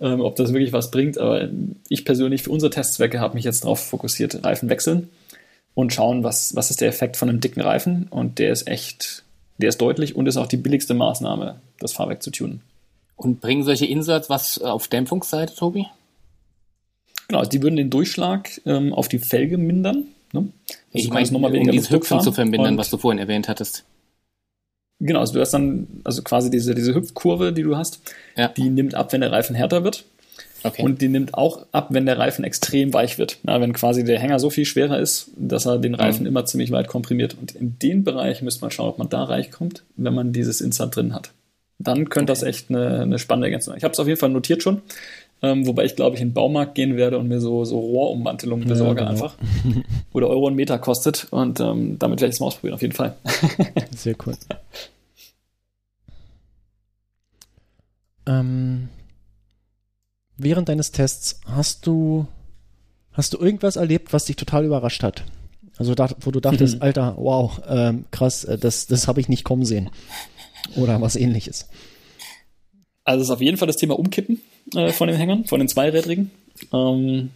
ähm, 0.00 0.20
ob 0.20 0.36
das 0.36 0.52
wirklich 0.52 0.72
was 0.72 0.90
bringt. 0.90 1.18
Aber 1.18 1.48
ich 1.88 2.04
persönlich 2.04 2.42
für 2.42 2.50
unsere 2.50 2.70
Testzwecke 2.70 3.20
habe 3.20 3.34
mich 3.34 3.44
jetzt 3.44 3.64
darauf 3.64 3.80
fokussiert, 3.80 4.44
Reifen 4.44 4.68
wechseln 4.68 5.08
und 5.74 5.92
schauen, 5.92 6.22
was, 6.22 6.54
was 6.54 6.70
ist 6.70 6.80
der 6.80 6.88
Effekt 6.88 7.16
von 7.16 7.28
einem 7.28 7.40
dicken 7.40 7.60
Reifen. 7.60 8.06
Und 8.08 8.38
der 8.38 8.52
ist 8.52 8.68
echt, 8.68 9.23
der 9.58 9.68
ist 9.68 9.78
deutlich 9.80 10.16
und 10.16 10.26
ist 10.26 10.36
auch 10.36 10.46
die 10.46 10.56
billigste 10.56 10.94
Maßnahme, 10.94 11.60
das 11.78 11.92
Fahrwerk 11.92 12.22
zu 12.22 12.30
tunen. 12.30 12.60
und 13.16 13.40
bringen 13.40 13.62
solche 13.62 13.86
Inserts 13.86 14.28
was 14.28 14.58
auf 14.60 14.88
Dämpfungsseite, 14.88 15.54
Tobi? 15.54 15.86
Genau, 17.28 17.38
also 17.38 17.50
die 17.50 17.62
würden 17.62 17.76
den 17.76 17.90
Durchschlag 17.90 18.60
ähm, 18.66 18.92
auf 18.92 19.08
die 19.08 19.18
Felge 19.18 19.56
mindern. 19.56 20.08
Ne? 20.32 20.48
Also 20.68 20.78
Ich 20.92 21.10
meine, 21.10 21.30
nochmal 21.30 21.50
um 21.50 21.54
weniger 21.54 21.72
dieses 21.72 21.90
Luftdruck 21.90 22.18
Hüpfen 22.18 22.24
zu 22.24 22.32
vermindern, 22.32 22.76
was 22.76 22.90
du 22.90 22.98
vorhin 22.98 23.18
erwähnt 23.18 23.48
hattest. 23.48 23.84
Genau, 25.00 25.20
also 25.20 25.34
du 25.34 25.40
hast 25.40 25.52
dann, 25.52 25.86
also 26.04 26.22
quasi 26.22 26.50
diese, 26.50 26.74
diese 26.74 26.94
Hüpfkurve, 26.94 27.52
die 27.52 27.62
du 27.62 27.76
hast, 27.76 28.00
Ja. 28.36 28.48
die 28.48 28.68
nimmt 28.70 28.94
ab, 28.94 29.12
wenn 29.12 29.20
der 29.22 29.32
Reifen 29.32 29.54
härter 29.56 29.84
wird. 29.84 30.04
Okay. 30.64 30.82
Und 30.82 31.02
die 31.02 31.08
nimmt 31.08 31.34
auch 31.34 31.66
ab, 31.72 31.88
wenn 31.90 32.06
der 32.06 32.18
Reifen 32.18 32.42
extrem 32.44 32.94
weich 32.94 33.18
wird. 33.18 33.38
Na, 33.42 33.60
wenn 33.60 33.74
quasi 33.74 34.02
der 34.02 34.18
Hänger 34.18 34.38
so 34.38 34.48
viel 34.50 34.64
schwerer 34.64 34.98
ist, 34.98 35.30
dass 35.36 35.66
er 35.66 35.78
den 35.78 35.94
Reifen 35.94 36.22
Mhm. 36.22 36.28
immer 36.28 36.46
ziemlich 36.46 36.70
weit 36.70 36.88
komprimiert. 36.88 37.36
Und 37.38 37.54
in 37.54 37.78
den 37.78 38.02
Bereich 38.02 38.40
müsste 38.40 38.62
man 38.62 38.70
schauen, 38.70 38.88
ob 38.88 38.98
man 38.98 39.10
da 39.10 39.24
reinkommt, 39.24 39.84
wenn 39.96 40.14
man 40.14 40.32
dieses 40.32 40.60
Insert 40.62 40.96
drin 40.96 41.14
hat. 41.14 41.32
Dann 41.78 42.08
könnte 42.08 42.32
das 42.32 42.42
echt 42.42 42.70
eine, 42.70 43.00
eine 43.00 43.18
spannende 43.18 43.48
Ergänzung 43.48 43.72
sein. 43.72 43.78
Ich 43.78 43.84
habe 43.84 43.92
es 43.92 44.00
auf 44.00 44.06
jeden 44.06 44.18
Fall 44.18 44.30
notiert 44.30 44.62
schon. 44.62 44.80
Ähm, 45.42 45.66
wobei 45.66 45.84
ich, 45.84 45.96
glaube 45.96 46.16
ich, 46.16 46.22
in 46.22 46.28
den 46.28 46.34
Baumarkt 46.34 46.74
gehen 46.74 46.96
werde 46.96 47.18
und 47.18 47.28
mir 47.28 47.40
so, 47.40 47.66
so 47.66 47.78
Rohrummantelungen 47.78 48.66
besorge 48.66 49.00
genau. 49.00 49.10
einfach. 49.10 49.34
Oder 50.14 50.28
Euro 50.28 50.46
und 50.46 50.54
Meter 50.54 50.78
kostet. 50.78 51.26
Und 51.30 51.60
ähm, 51.60 51.98
damit 51.98 52.22
werde 52.22 52.30
ich 52.30 52.36
es 52.36 52.40
mal 52.40 52.46
ausprobieren, 52.46 52.74
auf 52.74 52.82
jeden 52.82 52.94
Fall. 52.94 53.14
Sehr 53.94 54.14
cool. 54.24 54.34
Ähm, 58.26 58.88
während 60.36 60.68
deines 60.68 60.92
Tests 60.92 61.40
hast 61.46 61.86
du 61.86 62.26
Hast 63.14 63.32
du 63.32 63.38
irgendwas 63.38 63.76
erlebt, 63.76 64.12
was 64.12 64.24
dich 64.24 64.36
total 64.36 64.64
überrascht 64.64 65.02
hat? 65.02 65.24
Also 65.76 65.94
da, 65.94 66.08
wo 66.20 66.30
du 66.30 66.40
dachtest, 66.40 66.76
Mhm. 66.76 66.82
Alter, 66.82 67.14
wow, 67.16 67.60
ähm, 67.68 68.04
krass, 68.10 68.44
äh, 68.44 68.58
das, 68.58 68.86
das 68.86 69.08
habe 69.08 69.20
ich 69.20 69.28
nicht 69.28 69.44
kommen 69.44 69.64
sehen. 69.64 69.90
Oder 70.76 71.00
was 71.00 71.16
ähnliches. 71.16 71.68
Also 73.04 73.22
es 73.22 73.28
ist 73.28 73.34
auf 73.34 73.40
jeden 73.40 73.56
Fall 73.56 73.66
das 73.66 73.76
Thema 73.76 73.98
Umkippen 73.98 74.40
äh, 74.74 74.92
von 74.92 75.08
den 75.08 75.16
Hängern, 75.16 75.44
von 75.44 75.60
den 75.60 75.68
Zweirädrigen, 75.68 76.30
ähm, 76.72 77.30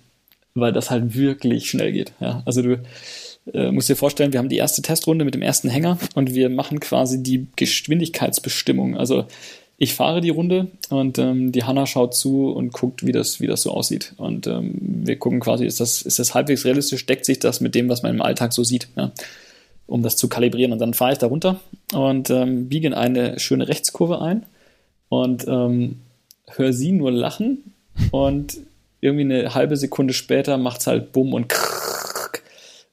weil 0.54 0.72
das 0.72 0.90
halt 0.90 1.14
wirklich 1.14 1.70
schnell 1.70 1.92
geht. 1.92 2.12
Ja? 2.20 2.42
Also 2.44 2.62
du 2.62 2.82
äh, 3.52 3.70
musst 3.70 3.88
dir 3.88 3.96
vorstellen, 3.96 4.32
wir 4.32 4.38
haben 4.38 4.48
die 4.48 4.56
erste 4.56 4.82
Testrunde 4.82 5.24
mit 5.24 5.34
dem 5.34 5.42
ersten 5.42 5.68
Hänger 5.68 5.98
und 6.14 6.34
wir 6.34 6.48
machen 6.48 6.80
quasi 6.80 7.22
die 7.22 7.46
Geschwindigkeitsbestimmung. 7.54 8.96
Also 8.96 9.26
ich 9.80 9.94
fahre 9.94 10.20
die 10.20 10.30
Runde 10.30 10.66
und 10.90 11.18
ähm, 11.18 11.52
die 11.52 11.62
Hanna 11.62 11.86
schaut 11.86 12.14
zu 12.14 12.50
und 12.50 12.72
guckt, 12.72 13.06
wie 13.06 13.12
das, 13.12 13.40
wie 13.40 13.46
das 13.46 13.62
so 13.62 13.70
aussieht. 13.70 14.12
Und 14.16 14.48
ähm, 14.48 14.74
wir 14.80 15.16
gucken 15.16 15.38
quasi, 15.38 15.64
ist 15.64 15.78
das, 15.78 16.02
ist 16.02 16.18
das 16.18 16.34
halbwegs 16.34 16.64
realistisch, 16.64 17.06
deckt 17.06 17.24
sich 17.24 17.38
das 17.38 17.60
mit 17.60 17.76
dem, 17.76 17.88
was 17.88 18.02
man 18.02 18.12
im 18.12 18.20
Alltag 18.20 18.52
so 18.52 18.64
sieht, 18.64 18.88
ja? 18.96 19.12
um 19.86 20.02
das 20.02 20.16
zu 20.16 20.28
kalibrieren. 20.28 20.72
Und 20.72 20.80
dann 20.80 20.94
fahre 20.94 21.12
ich 21.12 21.18
da 21.18 21.28
runter 21.28 21.60
und 21.94 22.28
ähm, 22.28 22.68
biege 22.68 22.88
in 22.88 22.94
eine 22.94 23.38
schöne 23.38 23.68
Rechtskurve 23.68 24.20
ein 24.20 24.46
und 25.08 25.46
ähm, 25.46 26.00
höre 26.48 26.72
sie 26.72 26.90
nur 26.90 27.12
lachen 27.12 27.72
und 28.10 28.58
irgendwie 29.00 29.24
eine 29.24 29.54
halbe 29.54 29.76
Sekunde 29.76 30.12
später 30.12 30.58
macht's 30.58 30.88
halt 30.88 31.12
bumm 31.12 31.34
und 31.34 31.48
krrrk. 31.48 31.87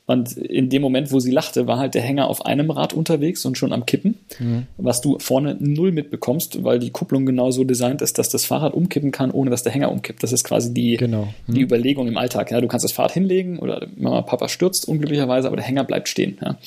Und 0.07 0.37
in 0.37 0.69
dem 0.69 0.81
Moment, 0.83 1.11
wo 1.11 1.19
sie 1.19 1.31
lachte, 1.31 1.65
war 1.65 1.79
halt 1.79 1.95
der 1.95 2.03
Hänger 2.03 2.27
auf 2.27 2.45
einem 2.45 2.69
Rad 2.69 2.93
unterwegs 2.93 3.43
und 3.45 3.57
schon 3.57 3.73
am 3.73 3.85
Kippen, 3.87 4.19
was 4.77 5.01
du 5.01 5.17
vorne 5.17 5.57
null 5.59 5.91
mitbekommst, 5.91 6.63
weil 6.63 6.77
die 6.77 6.91
Kupplung 6.91 7.25
genau 7.25 7.49
so 7.49 7.63
designt 7.63 8.01
ist, 8.03 8.19
dass 8.19 8.29
das 8.29 8.45
Fahrrad 8.45 8.73
umkippen 8.75 9.11
kann, 9.11 9.31
ohne 9.31 9.49
dass 9.49 9.63
der 9.63 9.71
Hänger 9.71 9.91
umkippt. 9.91 10.21
Das 10.21 10.31
ist 10.31 10.43
quasi 10.43 10.73
die, 10.73 10.97
Genau. 10.97 11.33
die 11.47 11.61
Überlegung 11.61 12.07
im 12.07 12.17
Alltag. 12.17 12.51
Ja, 12.51 12.61
du 12.61 12.67
kannst 12.67 12.83
das 12.83 12.91
Fahrrad 12.91 13.13
hinlegen 13.13 13.57
oder 13.57 13.87
Mama, 13.97 14.21
Papa 14.21 14.47
stürzt 14.47 14.87
unglücklicherweise, 14.87 15.47
aber 15.47 15.55
der 15.57 15.65
Hänger 15.65 15.83
bleibt 15.83 16.07
stehen. 16.07 16.37
Ja. 16.39 16.57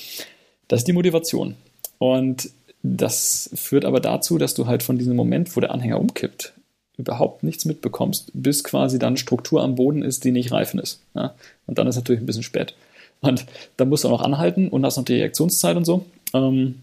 Das 0.67 0.81
ist 0.81 0.89
die 0.89 0.93
Motivation. 0.93 1.55
Und 1.99 2.51
das 2.83 3.51
führt 3.55 3.85
aber 3.85 4.01
dazu, 4.01 4.39
dass 4.39 4.55
du 4.55 4.67
halt 4.67 4.83
von 4.83 4.99
diesem 4.99 5.17
Moment, 5.17 5.55
wo 5.57 5.61
der 5.61 5.73
Anhänger 5.73 6.01
umkippt, 6.01 6.55
überhaupt 6.97 7.45
nichts 7.45 7.65
mitbekommst, 7.65 8.33
bis 8.35 8.65
quasi 8.65 8.99
dann 8.99 9.17
Struktur 9.17 9.63
am 9.63 9.77
Boden 9.77 10.03
ist, 10.03 10.25
die 10.25 10.33
nicht 10.33 10.51
reifen 10.51 10.81
ist. 10.81 11.01
Ja? 11.15 11.35
Und 11.67 11.79
dann 11.79 11.87
ist 11.87 11.97
natürlich 11.97 12.21
ein 12.21 12.27
bisschen 12.27 12.43
spät. 12.43 12.75
Und 13.21 13.47
da 13.77 13.85
musst 13.85 14.05
du 14.05 14.09
auch 14.09 14.19
noch 14.19 14.23
anhalten 14.23 14.69
und 14.69 14.85
hast 14.85 14.97
noch 14.97 15.05
die 15.05 15.15
Reaktionszeit 15.15 15.77
und 15.77 15.85
so. 15.85 16.05
Ähm, 16.35 16.83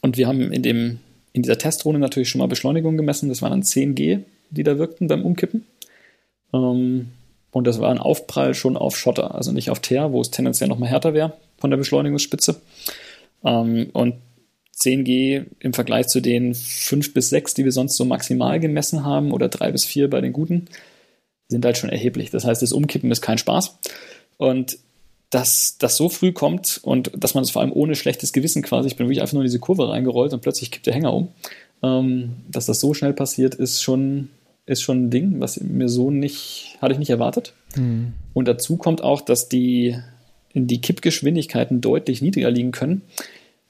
und 0.00 0.16
wir 0.16 0.26
haben 0.26 0.52
in, 0.52 0.62
dem, 0.62 0.98
in 1.32 1.42
dieser 1.42 1.58
Testrunde 1.58 2.00
natürlich 2.00 2.28
schon 2.28 2.40
mal 2.40 2.48
Beschleunigung 2.48 2.96
gemessen. 2.96 3.28
Das 3.28 3.42
waren 3.42 3.52
dann 3.52 3.62
10 3.62 3.94
G, 3.94 4.20
die 4.50 4.62
da 4.62 4.78
wirkten 4.78 5.08
beim 5.08 5.24
Umkippen. 5.24 5.66
Ähm, 6.52 7.08
und 7.50 7.66
das 7.66 7.80
war 7.80 7.90
ein 7.90 7.98
Aufprall 7.98 8.54
schon 8.54 8.76
auf 8.76 8.96
Schotter, 8.96 9.34
also 9.34 9.52
nicht 9.52 9.70
auf 9.70 9.80
Teer, 9.80 10.12
wo 10.12 10.20
es 10.20 10.30
tendenziell 10.30 10.68
noch 10.68 10.78
mal 10.78 10.88
härter 10.88 11.12
wäre 11.12 11.34
von 11.58 11.70
der 11.70 11.76
Beschleunigungsspitze. 11.76 12.60
Ähm, 13.44 13.90
und 13.92 14.14
10G 14.82 15.44
im 15.60 15.74
Vergleich 15.74 16.08
zu 16.08 16.20
den 16.20 16.54
5 16.54 17.14
bis 17.14 17.28
6, 17.28 17.54
die 17.54 17.64
wir 17.64 17.72
sonst 17.72 17.96
so 17.96 18.04
maximal 18.04 18.58
gemessen 18.58 19.04
haben, 19.04 19.32
oder 19.32 19.48
3 19.48 19.70
bis 19.70 19.84
4 19.84 20.08
bei 20.08 20.20
den 20.20 20.32
guten, 20.32 20.66
sind 21.48 21.64
halt 21.64 21.76
schon 21.76 21.90
erheblich. 21.90 22.30
Das 22.30 22.44
heißt, 22.44 22.62
das 22.62 22.72
Umkippen 22.72 23.10
ist 23.10 23.20
kein 23.20 23.38
Spaß. 23.38 23.78
Und 24.38 24.78
dass 25.32 25.78
das 25.78 25.96
so 25.96 26.10
früh 26.10 26.32
kommt 26.32 26.78
und 26.82 27.10
dass 27.16 27.34
man 27.34 27.42
es 27.42 27.50
vor 27.50 27.62
allem 27.62 27.72
ohne 27.72 27.94
schlechtes 27.94 28.34
Gewissen 28.34 28.60
quasi, 28.60 28.88
ich 28.88 28.96
bin 28.96 29.06
wirklich 29.06 29.22
einfach 29.22 29.32
nur 29.32 29.42
in 29.42 29.46
diese 29.46 29.60
Kurve 29.60 29.88
reingerollt 29.88 30.34
und 30.34 30.42
plötzlich 30.42 30.70
kippt 30.70 30.84
der 30.84 30.92
Hänger 30.92 31.14
um, 31.14 31.28
ähm, 31.82 32.32
dass 32.50 32.66
das 32.66 32.80
so 32.80 32.92
schnell 32.92 33.14
passiert, 33.14 33.54
ist 33.54 33.82
schon, 33.82 34.28
ist 34.66 34.82
schon 34.82 35.06
ein 35.06 35.10
Ding, 35.10 35.40
was 35.40 35.58
mir 35.58 35.88
so 35.88 36.10
nicht, 36.10 36.76
hatte 36.82 36.92
ich 36.92 36.98
nicht 36.98 37.08
erwartet. 37.08 37.54
Und 38.34 38.46
dazu 38.46 38.76
kommt 38.76 39.02
auch, 39.02 39.22
dass 39.22 39.48
die, 39.48 39.96
die 40.52 40.82
Kippgeschwindigkeiten 40.82 41.80
deutlich 41.80 42.20
niedriger 42.20 42.50
liegen 42.50 42.72
können. 42.72 43.00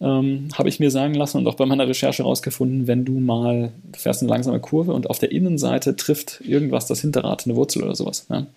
Ähm, 0.00 0.48
habe 0.54 0.68
ich 0.68 0.80
mir 0.80 0.90
sagen 0.90 1.14
lassen 1.14 1.38
und 1.38 1.46
auch 1.46 1.54
bei 1.54 1.64
meiner 1.64 1.86
Recherche 1.86 2.24
rausgefunden, 2.24 2.88
wenn 2.88 3.04
du 3.04 3.20
mal 3.20 3.70
du 3.92 4.00
fährst 4.00 4.20
eine 4.20 4.30
langsame 4.30 4.58
Kurve 4.58 4.94
und 4.94 5.08
auf 5.08 5.20
der 5.20 5.30
Innenseite 5.30 5.94
trifft 5.94 6.40
irgendwas 6.40 6.86
das 6.86 7.02
Hinterrad, 7.02 7.46
eine 7.46 7.54
Wurzel 7.54 7.84
oder 7.84 7.94
sowas. 7.94 8.26
Ja? 8.28 8.48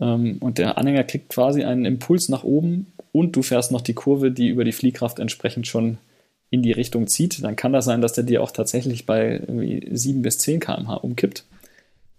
Ähm, 0.00 0.38
und 0.40 0.58
der 0.58 0.78
Anhänger 0.78 1.04
kriegt 1.04 1.28
quasi 1.28 1.64
einen 1.64 1.84
Impuls 1.84 2.28
nach 2.28 2.44
oben 2.44 2.92
und 3.12 3.36
du 3.36 3.42
fährst 3.42 3.72
noch 3.72 3.80
die 3.82 3.94
Kurve, 3.94 4.30
die 4.30 4.48
über 4.48 4.64
die 4.64 4.72
Fliehkraft 4.72 5.18
entsprechend 5.18 5.66
schon 5.66 5.98
in 6.50 6.62
die 6.62 6.72
Richtung 6.72 7.06
zieht, 7.06 7.44
dann 7.44 7.54
kann 7.54 7.72
das 7.72 7.84
sein, 7.84 8.00
dass 8.00 8.12
der 8.12 8.24
dir 8.24 8.42
auch 8.42 8.50
tatsächlich 8.50 9.06
bei 9.06 9.32
irgendwie 9.34 9.88
7 9.92 10.20
bis 10.22 10.38
10 10.38 10.60
km/h 10.60 10.94
umkippt. 10.94 11.44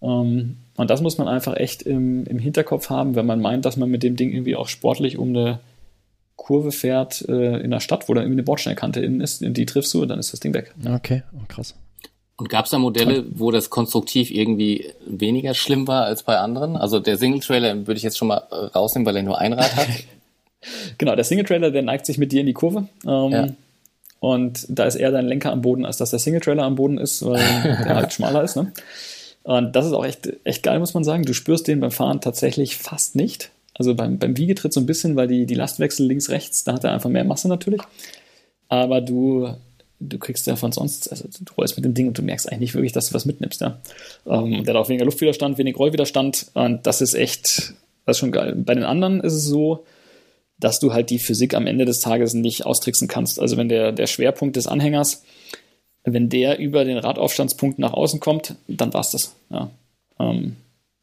Ähm, 0.01 0.57
und 0.77 0.89
das 0.89 1.01
muss 1.01 1.17
man 1.17 1.27
einfach 1.27 1.57
echt 1.57 1.81
im, 1.83 2.25
im 2.25 2.39
Hinterkopf 2.39 2.89
haben, 2.89 3.15
wenn 3.15 3.25
man 3.25 3.41
meint, 3.41 3.65
dass 3.65 3.75
man 3.75 3.89
mit 3.89 4.03
dem 4.03 4.15
Ding 4.15 4.31
irgendwie 4.31 4.55
auch 4.55 4.69
sportlich 4.69 5.17
um 5.17 5.29
eine 5.29 5.59
Kurve 6.37 6.71
fährt 6.71 7.27
äh, 7.27 7.59
in 7.59 7.71
der 7.71 7.81
Stadt, 7.81 8.07
wo 8.07 8.13
dann 8.13 8.23
irgendwie 8.23 8.39
eine 8.39 8.43
Bordsteinkante 8.43 9.01
innen 9.01 9.21
ist, 9.21 9.43
und 9.43 9.55
die 9.55 9.65
triffst 9.65 9.93
du 9.93 10.01
und 10.01 10.07
dann 10.07 10.19
ist 10.19 10.31
das 10.33 10.39
Ding 10.39 10.53
weg. 10.53 10.73
Okay, 10.85 11.23
oh, 11.33 11.43
krass. 11.47 11.75
Und 12.37 12.49
gab 12.49 12.65
es 12.65 12.71
da 12.71 12.79
Modelle, 12.79 13.25
wo 13.35 13.51
das 13.51 13.69
konstruktiv 13.69 14.31
irgendwie 14.31 14.89
weniger 15.05 15.53
schlimm 15.53 15.87
war 15.87 16.05
als 16.05 16.23
bei 16.23 16.37
anderen? 16.37 16.75
Also 16.75 16.99
der 16.99 17.17
Single-Trailer 17.17 17.85
würde 17.87 17.97
ich 17.97 18.03
jetzt 18.03 18.17
schon 18.17 18.29
mal 18.29 18.43
äh, 18.49 18.55
rausnehmen, 18.55 19.05
weil 19.05 19.17
er 19.17 19.23
nur 19.23 19.39
ein 19.39 19.53
Rad 19.53 19.75
hat. 19.75 19.87
Genau, 20.99 21.15
der 21.15 21.23
Single-Trailer, 21.23 21.71
der 21.71 21.81
neigt 21.81 22.05
sich 22.05 22.19
mit 22.19 22.31
dir 22.31 22.41
in 22.41 22.45
die 22.45 22.53
Kurve. 22.53 22.87
Ähm, 23.03 23.31
Ja. 23.31 23.47
Und 24.19 24.67
da 24.69 24.85
ist 24.85 24.93
eher 24.93 25.09
dein 25.09 25.25
Lenker 25.25 25.51
am 25.51 25.63
Boden, 25.63 25.83
als 25.83 25.97
dass 25.97 26.11
der 26.11 26.19
Single-Trailer 26.19 26.61
am 26.61 26.75
Boden 26.75 26.99
ist, 26.99 27.25
weil 27.25 27.39
der 27.63 27.95
halt 27.95 28.13
schmaler 28.13 28.43
ist. 28.43 28.55
Ne? 28.55 28.71
Und 29.41 29.75
das 29.75 29.87
ist 29.87 29.93
auch 29.93 30.05
echt, 30.05 30.31
echt 30.43 30.61
geil, 30.61 30.77
muss 30.77 30.93
man 30.93 31.03
sagen. 31.03 31.23
Du 31.23 31.33
spürst 31.33 31.67
den 31.67 31.79
beim 31.79 31.89
Fahren 31.89 32.21
tatsächlich 32.21 32.77
fast 32.77 33.15
nicht. 33.15 33.49
Also 33.73 33.95
beim, 33.95 34.19
beim 34.19 34.37
Wiegetritt 34.37 34.73
so 34.73 34.79
ein 34.79 34.85
bisschen, 34.85 35.15
weil 35.15 35.27
die, 35.27 35.47
die 35.47 35.55
Lastwechsel 35.55 36.05
links, 36.05 36.29
rechts, 36.29 36.63
da 36.63 36.73
hat 36.73 36.83
er 36.83 36.91
einfach 36.91 37.09
mehr 37.09 37.23
Masse 37.23 37.47
natürlich. 37.47 37.81
Aber 38.69 39.01
du, 39.01 39.49
du 40.01 40.17
kriegst 40.17 40.47
ja 40.47 40.55
von 40.55 40.71
sonst, 40.71 41.11
also 41.11 41.27
du 41.27 41.53
rollst 41.53 41.77
mit 41.77 41.85
dem 41.85 41.93
Ding 41.93 42.07
und 42.07 42.17
du 42.17 42.21
merkst 42.21 42.47
eigentlich 42.47 42.59
nicht 42.59 42.73
wirklich, 42.73 42.91
dass 42.91 43.09
du 43.09 43.13
was 43.13 43.25
mitnimmst. 43.25 43.61
Ja? 43.61 43.79
Ähm, 44.25 44.63
der 44.63 44.73
hat 44.73 44.81
auch 44.81 44.89
weniger 44.89 45.05
Luftwiderstand, 45.05 45.57
wenig 45.57 45.77
Rollwiderstand 45.77 46.47
und 46.53 46.85
das 46.85 47.01
ist 47.01 47.13
echt, 47.13 47.73
das 48.05 48.17
ist 48.17 48.19
schon 48.19 48.31
geil. 48.31 48.55
Bei 48.55 48.73
den 48.73 48.83
anderen 48.83 49.21
ist 49.21 49.33
es 49.33 49.45
so, 49.45 49.85
dass 50.59 50.79
du 50.79 50.93
halt 50.93 51.09
die 51.09 51.19
Physik 51.19 51.53
am 51.53 51.67
Ende 51.67 51.85
des 51.85 51.99
Tages 51.99 52.33
nicht 52.33 52.65
austricksen 52.65 53.07
kannst. 53.07 53.39
Also 53.39 53.57
wenn 53.57 53.69
der, 53.69 53.91
der 53.91 54.07
Schwerpunkt 54.07 54.55
des 54.55 54.67
Anhängers, 54.67 55.23
wenn 56.03 56.29
der 56.29 56.59
über 56.59 56.83
den 56.85 56.97
Radaufstandspunkt 56.97 57.79
nach 57.79 57.93
außen 57.93 58.19
kommt, 58.19 58.55
dann 58.67 58.93
war's 58.93 59.11
das. 59.11 59.35
Ja. 59.49 59.71
Ähm, 60.19 60.57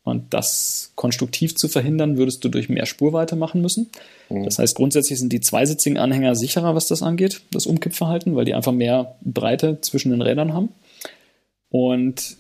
und 0.09 0.35
das 0.35 0.93
konstruktiv 0.95 1.55
zu 1.55 1.69
verhindern, 1.69 2.17
würdest 2.17 2.45
du 2.45 2.49
durch 2.49 2.69
mehr 2.69 2.87
Spurweite 2.87 3.37
machen 3.37 3.61
müssen. 3.61 3.89
Das 4.29 4.59
heißt, 4.59 4.77
grundsätzlich 4.77 5.19
sind 5.19 5.33
die 5.33 5.41
zweisitzigen 5.41 5.99
Anhänger 5.99 6.35
sicherer, 6.35 6.75
was 6.75 6.89
das 6.89 7.03
angeht, 7.03 7.41
das 7.51 7.67
Umkippverhalten, 7.67 8.37
weil 8.37 8.45
die 8.45 8.55
einfach 8.55 8.73
mehr 8.73 9.17
Breite 9.23 9.81
zwischen 9.81 10.11
den 10.11 10.23
Rädern 10.23 10.53
haben. 10.53 10.71
Und 11.71 12.37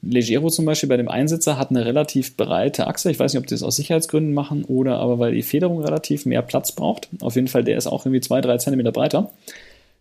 Legero 0.00 0.48
zum 0.48 0.64
Beispiel 0.64 0.88
bei 0.88 0.96
dem 0.96 1.08
Einsitzer 1.08 1.58
hat 1.58 1.70
eine 1.70 1.84
relativ 1.84 2.36
breite 2.36 2.86
Achse. 2.86 3.10
Ich 3.10 3.18
weiß 3.18 3.34
nicht, 3.34 3.40
ob 3.40 3.46
die 3.46 3.54
das 3.54 3.62
aus 3.62 3.76
Sicherheitsgründen 3.76 4.32
machen 4.32 4.64
oder 4.64 4.98
aber 4.98 5.18
weil 5.18 5.34
die 5.34 5.42
Federung 5.42 5.82
relativ 5.82 6.24
mehr 6.24 6.42
Platz 6.42 6.72
braucht. 6.72 7.08
Auf 7.20 7.36
jeden 7.36 7.48
Fall, 7.48 7.64
der 7.64 7.76
ist 7.76 7.86
auch 7.86 8.06
irgendwie 8.06 8.22
zwei, 8.22 8.40
drei 8.40 8.56
Zentimeter 8.56 8.92
breiter. 8.92 9.30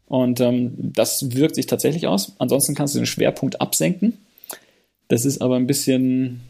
Und 0.07 0.39
ähm, 0.39 0.73
das 0.77 1.35
wirkt 1.35 1.55
sich 1.55 1.65
tatsächlich 1.65 2.07
aus. 2.07 2.33
Ansonsten 2.37 2.75
kannst 2.75 2.95
du 2.95 2.99
den 2.99 3.05
Schwerpunkt 3.05 3.59
absenken. 3.59 4.17
Das 5.07 5.25
ist 5.25 5.41
aber 5.41 5.55
ein 5.55 5.67
bisschen 5.67 6.41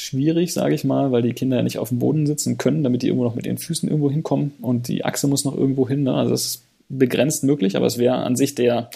schwierig, 0.00 0.52
sage 0.52 0.74
ich 0.74 0.84
mal, 0.84 1.12
weil 1.12 1.22
die 1.22 1.34
Kinder 1.34 1.58
ja 1.58 1.62
nicht 1.62 1.78
auf 1.78 1.90
dem 1.90 1.98
Boden 1.98 2.26
sitzen 2.26 2.56
können, 2.58 2.82
damit 2.82 3.02
die 3.02 3.08
irgendwo 3.08 3.24
noch 3.24 3.34
mit 3.34 3.46
ihren 3.46 3.58
Füßen 3.58 3.88
irgendwo 3.88 4.10
hinkommen 4.10 4.52
und 4.62 4.88
die 4.88 5.04
Achse 5.04 5.28
muss 5.28 5.44
noch 5.44 5.56
irgendwo 5.56 5.88
hin. 5.88 6.04
Ne? 6.04 6.14
Also 6.14 6.30
das 6.30 6.46
ist 6.46 6.62
begrenzt 6.88 7.44
möglich, 7.44 7.76
aber 7.76 7.86
es 7.86 7.98
wäre 7.98 8.16
an 8.16 8.34
sich 8.34 8.54
der, 8.54 8.90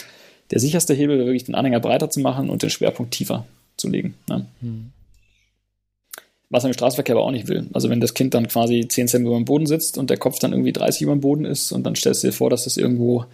der 0.51 0.61
sicherste 0.61 0.95
Hebel, 0.95 1.19
wirklich 1.19 1.45
den 1.45 1.55
Anhänger 1.55 1.81
breiter 1.81 2.11
zu 2.11 2.21
machen 2.21 2.49
und 2.49 2.63
den 2.63 2.71
Schwerpunkt 2.71 3.13
tiefer 3.13 3.47
zu 3.77 3.89
legen. 3.89 4.15
Ne? 4.29 4.47
Was 6.49 6.63
man 6.63 6.71
im 6.71 6.75
Straßenverkehr 6.75 7.17
aber 7.17 7.25
auch 7.25 7.31
nicht 7.31 7.49
will. 7.49 7.67
Also 7.73 7.91
wenn 7.91 8.01
das 8.01 8.15
Kind 8.15 8.33
dann 8.35 8.49
quasi 8.49 8.87
10 8.89 9.09
cm 9.09 9.27
über 9.27 9.37
dem 9.37 9.45
Boden 9.45 9.67
sitzt 9.67 9.99
und 9.99 10.09
der 10.09 10.17
Kopf 10.17 10.39
dann 10.39 10.53
irgendwie 10.53 10.73
30 10.73 11.03
über 11.03 11.13
dem 11.13 11.21
Boden 11.21 11.45
ist 11.45 11.71
und 11.73 11.85
dann 11.85 11.97
stellst 11.97 12.23
du 12.23 12.29
dir 12.29 12.33
vor, 12.33 12.51
dass 12.51 12.67
es 12.67 12.77
irgendwo 12.77 13.27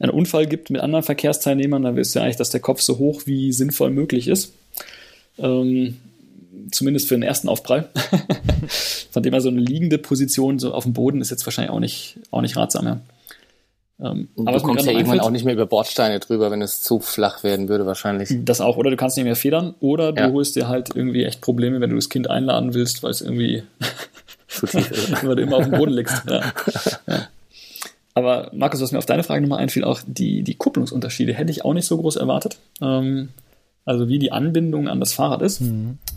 einen 0.00 0.10
Unfall 0.10 0.46
gibt 0.46 0.70
mit 0.70 0.80
anderen 0.80 1.04
Verkehrsteilnehmern, 1.04 1.82
dann 1.82 1.94
willst 1.94 2.14
du 2.14 2.18
ja 2.18 2.24
eigentlich, 2.24 2.36
dass 2.36 2.50
der 2.50 2.60
Kopf 2.60 2.80
so 2.80 2.98
hoch 2.98 3.22
wie 3.26 3.52
sinnvoll 3.52 3.90
möglich 3.90 4.26
ist. 4.26 4.52
Ähm, 5.38 5.98
zumindest 6.70 7.08
für 7.08 7.14
den 7.14 7.22
ersten 7.22 7.48
Aufprall. 7.48 7.88
Von 9.10 9.22
dem 9.22 9.32
her 9.32 9.40
so 9.40 9.48
eine 9.48 9.60
liegende 9.60 9.98
Position 9.98 10.58
so 10.58 10.72
auf 10.72 10.84
dem 10.84 10.92
Boden 10.92 11.20
ist 11.20 11.30
jetzt 11.30 11.46
wahrscheinlich 11.46 11.70
auch 11.70 11.80
nicht, 11.80 12.18
auch 12.30 12.40
nicht 12.40 12.56
ratsam. 12.56 12.86
Ja. 12.86 13.00
Ähm, 14.00 14.28
aber 14.36 14.58
du 14.58 14.64
kommst 14.64 14.86
ja 14.86 14.92
irgendwann 14.92 15.20
auch 15.20 15.30
nicht 15.30 15.44
mehr 15.44 15.54
über 15.54 15.66
Bordsteine 15.66 16.18
drüber, 16.18 16.50
wenn 16.50 16.62
es 16.62 16.82
zu 16.82 16.98
flach 16.98 17.44
werden 17.44 17.68
würde, 17.68 17.86
wahrscheinlich. 17.86 18.30
Das 18.44 18.60
auch, 18.60 18.76
oder 18.76 18.90
du 18.90 18.96
kannst 18.96 19.16
nicht 19.16 19.24
mehr 19.24 19.36
federn, 19.36 19.74
oder 19.80 20.12
du 20.12 20.22
Ja. 20.22 20.32
holst 20.32 20.56
dir 20.56 20.68
halt 20.68 20.90
irgendwie 20.94 21.24
echt 21.24 21.40
Probleme, 21.40 21.80
wenn 21.80 21.90
du 21.90 21.96
das 21.96 22.08
Kind 22.08 22.28
einladen 22.28 22.74
willst, 22.74 23.02
weil 23.02 23.10
es 23.10 23.20
irgendwie, 23.20 23.62
Zu 24.48 24.66
tief 24.66 24.90
ist. 24.90 25.24
weil 25.26 25.36
du 25.36 25.42
immer 25.42 25.58
auf 25.58 25.64
dem 25.64 25.78
Boden 25.78 25.92
liegst. 25.92 26.22
Ja. 26.28 26.52
Ja. 27.06 27.28
Aber 28.14 28.50
Markus, 28.52 28.80
was 28.82 28.92
mir 28.92 28.98
auf 28.98 29.06
deine 29.06 29.22
Frage 29.22 29.42
nochmal 29.42 29.60
einfiel, 29.60 29.84
auch 29.84 30.00
die, 30.06 30.42
die 30.42 30.54
Kupplungsunterschiede 30.54 31.32
hätte 31.32 31.50
ich 31.50 31.64
auch 31.64 31.72
nicht 31.72 31.86
so 31.86 31.96
groß 31.96 32.16
erwartet. 32.16 32.58
Ähm, 32.82 33.30
also 33.84 34.08
wie 34.08 34.18
die 34.18 34.32
Anbindung 34.32 34.88
an 34.88 35.00
das 35.00 35.12
Fahrrad 35.12 35.42
ist. 35.42 35.60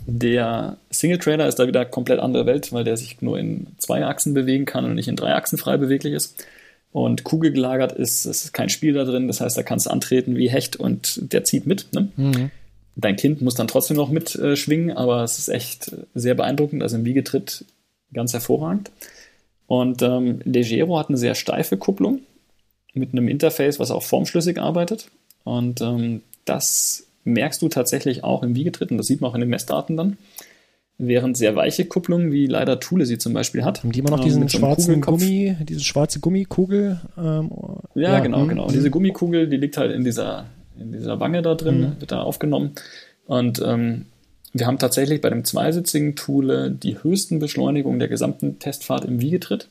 Der 0.06 0.76
Single-Trailer 0.90 1.48
ist 1.48 1.56
da 1.56 1.66
wieder 1.66 1.84
komplett 1.84 2.20
andere 2.20 2.46
Welt, 2.46 2.72
weil 2.72 2.84
der 2.84 2.96
sich 2.96 3.20
nur 3.22 3.38
in 3.38 3.66
zwei 3.78 4.04
Achsen 4.04 4.34
bewegen 4.34 4.64
kann 4.64 4.84
und 4.84 4.94
nicht 4.94 5.08
in 5.08 5.16
drei 5.16 5.34
Achsen 5.34 5.58
frei 5.58 5.76
beweglich 5.76 6.12
ist. 6.14 6.44
Und 6.92 7.24
kugelgelagert 7.24 7.92
ist, 7.92 8.24
es 8.24 8.44
ist 8.44 8.52
kein 8.52 8.68
Spiel 8.70 8.94
da 8.94 9.04
drin, 9.04 9.26
das 9.26 9.40
heißt, 9.40 9.56
da 9.56 9.62
kannst 9.62 9.86
du 9.86 9.90
antreten 9.90 10.36
wie 10.36 10.48
Hecht 10.48 10.76
und 10.76 11.32
der 11.32 11.44
zieht 11.44 11.66
mit. 11.66 11.92
Ne? 11.92 12.08
Mhm. 12.16 12.50
Dein 12.94 13.16
Kind 13.16 13.42
muss 13.42 13.54
dann 13.54 13.68
trotzdem 13.68 13.98
noch 13.98 14.08
mitschwingen, 14.08 14.90
äh, 14.90 14.94
aber 14.94 15.22
es 15.22 15.38
ist 15.38 15.48
echt 15.48 15.94
sehr 16.14 16.34
beeindruckend, 16.34 16.82
also 16.82 16.96
im 16.96 17.04
Wiegetritt 17.04 17.66
ganz 18.14 18.32
hervorragend. 18.32 18.90
Und 19.66 20.00
ähm, 20.00 20.40
Legero 20.44 20.98
hat 20.98 21.08
eine 21.08 21.18
sehr 21.18 21.34
steife 21.34 21.76
Kupplung 21.76 22.20
mit 22.94 23.12
einem 23.12 23.28
Interface, 23.28 23.78
was 23.78 23.90
auch 23.90 24.02
formschlüssig 24.02 24.58
arbeitet. 24.58 25.10
Und 25.44 25.80
ähm, 25.82 26.22
das 26.44 27.05
merkst 27.26 27.60
du 27.60 27.68
tatsächlich 27.68 28.24
auch 28.24 28.42
im 28.42 28.54
Wiegetritt 28.54 28.90
und 28.90 28.96
das 28.96 29.06
sieht 29.06 29.20
man 29.20 29.30
auch 29.30 29.34
in 29.34 29.40
den 29.40 29.50
Messdaten 29.50 29.96
dann. 29.96 30.16
Während 30.98 31.36
sehr 31.36 31.54
weiche 31.54 31.84
Kupplungen, 31.84 32.32
wie 32.32 32.46
leider 32.46 32.80
Thule 32.80 33.04
sie 33.04 33.18
zum 33.18 33.34
Beispiel 33.34 33.64
hat. 33.64 33.82
Haben 33.82 33.92
die 33.92 33.98
immer 33.98 34.10
noch 34.10 34.24
diesen 34.24 34.42
ähm, 34.42 34.48
schwarzen 34.48 35.02
Gummi, 35.02 35.54
diese 35.68 35.84
schwarze 35.84 36.20
Gummikugel? 36.20 37.02
Ähm, 37.18 37.50
ja, 37.94 38.14
ja, 38.14 38.20
genau, 38.20 38.38
mh, 38.38 38.46
genau. 38.46 38.66
Mh. 38.66 38.72
Diese 38.72 38.90
Gummikugel, 38.90 39.46
die 39.46 39.58
liegt 39.58 39.76
halt 39.76 39.92
in 39.92 40.04
dieser, 40.04 40.46
in 40.80 40.92
dieser 40.92 41.20
Wange 41.20 41.42
da 41.42 41.54
drin, 41.54 41.80
mhm. 41.80 42.00
wird 42.00 42.12
da 42.12 42.22
aufgenommen. 42.22 42.72
Und 43.26 43.60
ähm, 43.62 44.06
wir 44.54 44.66
haben 44.66 44.78
tatsächlich 44.78 45.20
bei 45.20 45.28
dem 45.28 45.44
zweisitzigen 45.44 46.16
Thule 46.16 46.70
die 46.70 47.02
höchsten 47.02 47.40
Beschleunigungen 47.40 47.98
der 47.98 48.08
gesamten 48.08 48.58
Testfahrt 48.58 49.04
im 49.04 49.20
Wiegetritt, 49.20 49.68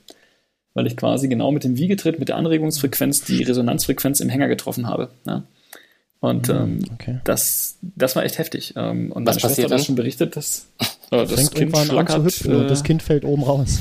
weil 0.75 0.85
ich 0.85 0.95
quasi 0.95 1.27
genau 1.27 1.51
mit 1.51 1.63
dem 1.63 1.75
Wiegetritt, 1.75 2.19
mit 2.19 2.29
der 2.29 2.35
Anregungsfrequenz 2.35 3.23
die 3.23 3.41
Resonanzfrequenz 3.41 4.19
im 4.19 4.29
Hänger 4.29 4.47
getroffen 4.47 4.87
habe. 4.87 5.09
Ja. 5.25 5.43
Und 6.21 6.47
hm, 6.47 6.55
ähm, 6.55 6.79
okay. 6.93 7.19
das, 7.23 7.77
das 7.81 8.15
war 8.15 8.23
echt 8.23 8.37
heftig. 8.37 8.73
Ähm, 8.75 9.11
und 9.11 9.27
Was 9.27 9.35
meine 9.35 9.41
Schwester 9.41 9.63
hat 9.63 9.71
das 9.71 9.85
schon 9.85 9.95
berichtet, 9.95 10.35
dass 10.35 10.67
äh, 11.11 11.25
das 11.25 11.51
Kind 11.51 11.77
schlackert. 11.77 12.45
Äh, 12.45 12.67
das 12.67 12.83
Kind 12.83 13.03
fällt 13.03 13.25
oben 13.25 13.43
raus. 13.43 13.79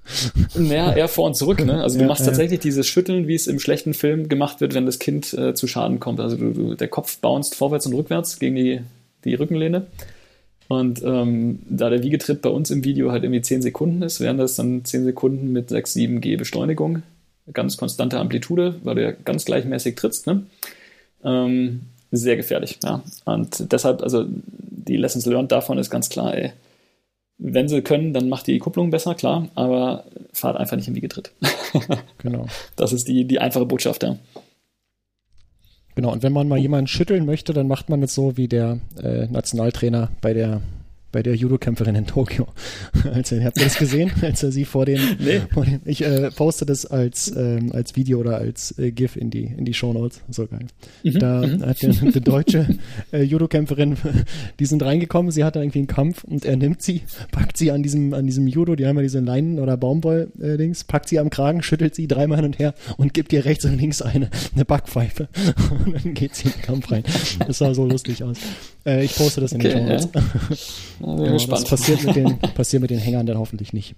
naja, 0.54 0.92
eher 0.92 1.08
vor 1.08 1.26
und 1.26 1.34
zurück. 1.34 1.64
Ne? 1.64 1.82
Also 1.82 1.96
du 1.96 2.02
ja, 2.02 2.08
machst 2.08 2.20
ja. 2.20 2.26
tatsächlich 2.26 2.60
dieses 2.60 2.86
Schütteln, 2.86 3.26
wie 3.26 3.34
es 3.34 3.46
im 3.46 3.58
schlechten 3.58 3.94
Film 3.94 4.28
gemacht 4.28 4.60
wird, 4.60 4.74
wenn 4.74 4.86
das 4.86 4.98
Kind 4.98 5.32
äh, 5.32 5.54
zu 5.54 5.66
Schaden 5.66 5.98
kommt. 5.98 6.20
Also 6.20 6.36
du, 6.36 6.52
du, 6.52 6.74
der 6.74 6.88
Kopf 6.88 7.18
bounced 7.20 7.54
vorwärts 7.54 7.86
und 7.86 7.94
rückwärts 7.94 8.38
gegen 8.38 8.56
die, 8.56 8.80
die 9.24 9.34
Rückenlehne. 9.34 9.86
Und 10.68 11.02
ähm, 11.02 11.60
da 11.70 11.88
der 11.88 12.02
Wiegetritt 12.02 12.42
bei 12.42 12.50
uns 12.50 12.70
im 12.70 12.84
Video 12.84 13.10
halt 13.10 13.24
irgendwie 13.24 13.40
10 13.40 13.62
Sekunden 13.62 14.02
ist, 14.02 14.20
wären 14.20 14.36
das 14.36 14.56
dann 14.56 14.84
10 14.84 15.04
Sekunden 15.04 15.50
mit 15.52 15.70
6, 15.70 15.94
7 15.94 16.20
G 16.20 16.36
Beschleunigung. 16.36 17.02
Ganz 17.54 17.78
konstante 17.78 18.18
Amplitude, 18.18 18.74
weil 18.84 18.94
du 18.96 19.02
ja 19.02 19.12
ganz 19.12 19.46
gleichmäßig 19.46 19.96
trittst. 19.96 20.26
Ne? 20.26 20.42
Ähm, 21.24 21.82
sehr 22.10 22.36
gefährlich. 22.36 22.78
Ja. 22.82 23.02
Und 23.24 23.72
deshalb, 23.72 24.02
also 24.02 24.24
die 24.26 24.96
Lessons 24.96 25.26
learned 25.26 25.52
davon 25.52 25.78
ist 25.78 25.90
ganz 25.90 26.08
klar, 26.08 26.34
ey, 26.34 26.52
wenn 27.38 27.68
sie 27.68 27.82
können, 27.82 28.12
dann 28.12 28.28
macht 28.28 28.46
die 28.46 28.58
Kupplung 28.58 28.90
besser, 28.90 29.14
klar, 29.14 29.48
aber 29.54 30.04
fahrt 30.32 30.56
einfach 30.56 30.76
nicht 30.76 30.88
im 30.88 30.96
Wiegetritt. 30.96 31.32
genau. 32.18 32.46
Das 32.76 32.92
ist 32.92 33.06
die, 33.06 33.24
die 33.24 33.38
einfache 33.38 33.66
Botschaft, 33.66 34.02
ja. 34.02 34.16
Genau, 35.94 36.12
und 36.12 36.22
wenn 36.22 36.32
man 36.32 36.48
mal 36.48 36.58
jemanden 36.58 36.86
schütteln 36.86 37.26
möchte, 37.26 37.52
dann 37.52 37.68
macht 37.68 37.88
man 37.88 38.02
es 38.02 38.14
so 38.14 38.36
wie 38.36 38.48
der 38.48 38.78
äh, 39.02 39.26
Nationaltrainer 39.26 40.10
bei 40.20 40.32
der 40.32 40.62
bei 41.12 41.22
der 41.22 41.34
Judo-Kämpferin 41.34 41.94
in 41.94 42.06
Tokio. 42.06 42.46
als 43.12 43.32
er, 43.32 43.44
habt 43.44 43.58
ihr 43.58 43.64
das 43.64 43.78
gesehen? 43.78 44.10
Als 44.22 44.42
er 44.42 44.52
sie 44.52 44.64
vor 44.64 44.84
den, 44.84 45.00
nee. 45.18 45.40
vor 45.52 45.64
den 45.64 45.80
ich 45.84 46.04
äh, 46.04 46.30
poste 46.30 46.66
das 46.66 46.86
als, 46.86 47.34
ähm, 47.34 47.70
als 47.72 47.96
Video 47.96 48.18
oder 48.18 48.36
als 48.36 48.78
äh, 48.78 48.90
GIF 48.90 49.16
in 49.16 49.30
die, 49.30 49.44
in 49.44 49.64
die 49.64 49.74
Shownotes. 49.74 50.20
So 50.28 50.46
geil. 50.46 50.66
Mhm, 51.02 51.18
da 51.18 51.46
mhm. 51.46 51.64
hat 51.64 51.82
der, 51.82 51.90
die 51.90 52.20
deutsche 52.20 52.66
äh, 53.12 53.22
Judo-Kämpferin, 53.22 53.96
die 54.58 54.66
sind 54.66 54.82
reingekommen, 54.82 55.30
sie 55.30 55.44
hatte 55.44 55.60
irgendwie 55.60 55.78
einen 55.78 55.86
Kampf 55.86 56.24
und 56.24 56.44
er 56.44 56.56
nimmt 56.56 56.82
sie, 56.82 57.02
packt 57.30 57.56
sie 57.56 57.70
an 57.70 57.82
diesem, 57.82 58.12
an 58.12 58.26
diesem 58.26 58.46
Judo, 58.46 58.76
die 58.76 58.86
haben 58.86 58.96
ja 58.96 59.02
diese 59.02 59.20
Leinen- 59.20 59.58
oder 59.58 59.76
Baumwoll-Dings, 59.76 60.84
packt 60.84 61.08
sie 61.08 61.18
am 61.18 61.30
Kragen, 61.30 61.62
schüttelt 61.62 61.94
sie 61.94 62.06
dreimal 62.06 62.38
hin 62.38 62.46
und 62.46 62.58
her 62.58 62.74
und 62.96 63.14
gibt 63.14 63.32
ihr 63.32 63.44
rechts 63.44 63.64
und 63.64 63.78
links 63.78 64.02
eine, 64.02 64.30
eine 64.54 64.64
Backpfeife. 64.64 65.28
Und 65.84 66.04
dann 66.04 66.14
geht 66.14 66.34
sie 66.34 66.48
in 66.48 66.52
den 66.52 66.62
Kampf 66.62 66.90
rein. 66.90 67.02
Das 67.46 67.58
sah 67.58 67.74
so 67.74 67.84
lustig 67.84 68.22
aus. 68.22 68.38
Äh, 68.84 69.04
ich 69.04 69.14
poste 69.14 69.40
das 69.40 69.52
in 69.52 69.60
okay, 69.60 69.70
den 69.70 69.86
Shownotes. 69.86 70.08
Ja. 70.97 70.97
Ja, 71.00 71.32
das 71.32 71.64
passiert 71.64 72.04
mit, 72.04 72.16
den, 72.16 72.38
passiert 72.54 72.82
mit 72.82 72.90
den 72.90 72.98
Hängern 72.98 73.26
dann 73.26 73.38
hoffentlich 73.38 73.72
nicht. 73.72 73.94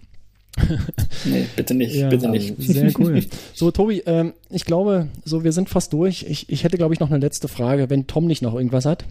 nee, 1.25 1.47
bitte 1.57 1.75
nicht, 1.75 1.95
ja, 1.95 2.09
bitte 2.09 2.29
nicht. 2.29 2.55
Sehr 2.59 2.93
cool. 2.99 3.25
So, 3.55 3.71
Tobi, 3.71 4.03
ähm, 4.07 4.35
ich 4.51 4.65
glaube, 4.65 5.09
so 5.25 5.45
wir 5.45 5.53
sind 5.53 5.69
fast 5.69 5.93
durch. 5.93 6.25
Ich, 6.29 6.49
ich 6.49 6.65
hätte, 6.65 6.77
glaube 6.77 6.93
ich, 6.93 7.01
noch 7.01 7.11
eine 7.11 7.19
letzte 7.19 7.49
Frage, 7.49 7.89
wenn 7.89 8.07
Tom 8.07 8.27
nicht 8.27 8.43
noch 8.43 8.55
irgendwas 8.55 8.85
hat. 8.85 9.05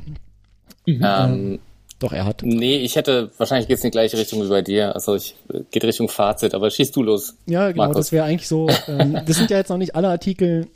Mhm. 0.85 1.01
Ähm, 1.03 1.59
Doch, 1.99 2.13
er 2.13 2.25
hat. 2.25 2.43
Nee, 2.43 2.77
ich 2.77 2.95
hätte, 2.95 3.31
wahrscheinlich 3.37 3.67
geht 3.67 3.77
es 3.77 3.83
in 3.83 3.89
die 3.89 3.91
gleiche 3.91 4.17
Richtung 4.17 4.43
wie 4.43 4.49
bei 4.49 4.61
dir. 4.61 4.95
Also 4.95 5.15
ich 5.15 5.35
geht 5.71 5.83
Richtung 5.83 6.09
Fazit, 6.09 6.53
aber 6.53 6.69
schießt 6.69 6.95
du 6.95 7.03
los. 7.03 7.35
Ja, 7.45 7.71
genau, 7.71 7.83
Markus. 7.83 7.97
das 7.97 8.11
wäre 8.11 8.25
eigentlich 8.25 8.47
so. 8.47 8.69
Ähm, 8.87 9.19
das 9.25 9.37
sind 9.37 9.49
ja 9.49 9.57
jetzt 9.57 9.69
noch 9.69 9.77
nicht 9.77 9.95
alle 9.95 10.09
Artikel 10.09 10.67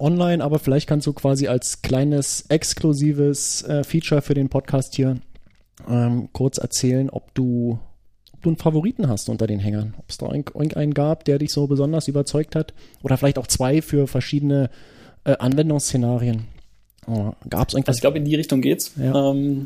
online, 0.00 0.42
aber 0.42 0.58
vielleicht 0.58 0.88
kannst 0.88 1.06
du 1.06 1.12
quasi 1.12 1.48
als 1.48 1.82
kleines 1.82 2.44
exklusives 2.48 3.62
äh, 3.62 3.84
Feature 3.84 4.22
für 4.22 4.34
den 4.34 4.48
Podcast 4.48 4.94
hier 4.96 5.16
ähm, 5.88 6.28
kurz 6.32 6.58
erzählen, 6.58 7.10
ob 7.10 7.34
du, 7.34 7.78
ob 8.32 8.42
du 8.42 8.50
einen 8.50 8.58
Favoriten 8.58 9.08
hast 9.08 9.28
unter 9.28 9.46
den 9.46 9.60
Hängern. 9.60 9.94
Ob 9.98 10.04
es 10.08 10.18
da 10.18 10.26
irgendeinen 10.26 10.94
gab, 10.94 11.24
der 11.24 11.38
dich 11.38 11.52
so 11.52 11.66
besonders 11.66 12.08
überzeugt 12.08 12.56
hat. 12.56 12.74
Oder 13.02 13.16
vielleicht 13.16 13.38
auch 13.38 13.46
zwei 13.46 13.82
für 13.82 14.06
verschiedene 14.06 14.70
äh, 15.24 15.36
Anwendungsszenarien. 15.36 16.44
Oh, 17.06 17.32
gab 17.48 17.68
es 17.68 17.74
irgendwas? 17.74 17.88
Also 17.88 17.98
ich 17.98 18.00
glaube, 18.00 18.18
in 18.18 18.24
die 18.24 18.34
Richtung 18.34 18.60
geht's. 18.60 18.92
Ja. 18.96 19.30
Ähm, 19.30 19.64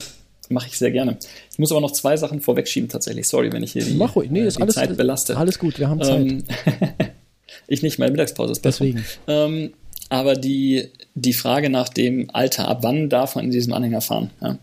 Mache 0.51 0.67
ich 0.67 0.77
sehr 0.79 0.91
gerne. 0.91 1.17
Ich 1.53 1.61
muss 1.61 1.71
aber 1.71 1.81
noch 1.81 1.93
zwei 1.93 2.17
Sachen 2.17 2.41
vorwegschieben 2.41 2.89
tatsächlich. 2.89 3.29
Sorry, 3.29 3.53
wenn 3.53 3.63
ich 3.63 3.71
hier 3.71 3.85
die, 3.85 3.95
Mach. 3.95 4.17
Nee, 4.17 4.41
äh, 4.41 4.47
ist 4.47 4.59
die 4.59 4.63
alles, 4.63 4.75
Zeit 4.75 4.97
belaste. 4.97 5.37
Alles 5.37 5.61
gut, 5.61 5.79
wir 5.79 5.89
haben 5.89 6.03
Zeit. 6.03 6.21
Ähm, 6.21 6.43
ich 7.69 7.83
nicht, 7.83 8.01
meine 8.01 8.11
Mittagspause 8.11 8.53
ist 8.53 8.61
besser. 8.61 8.85
Deswegen. 8.85 9.05
Ähm, 9.29 9.73
aber 10.09 10.35
die, 10.35 10.89
die 11.15 11.35
Frage 11.35 11.71
nach 11.71 11.89
dem 11.89 12.31
Alter, 12.33 12.67
ab 12.67 12.79
wann 12.83 13.09
darf 13.09 13.37
man 13.37 13.45
in 13.45 13.53
diesem 13.53 13.73
Anhänger 13.73 14.01
fahren? 14.01 14.31
Ja? 14.41 14.59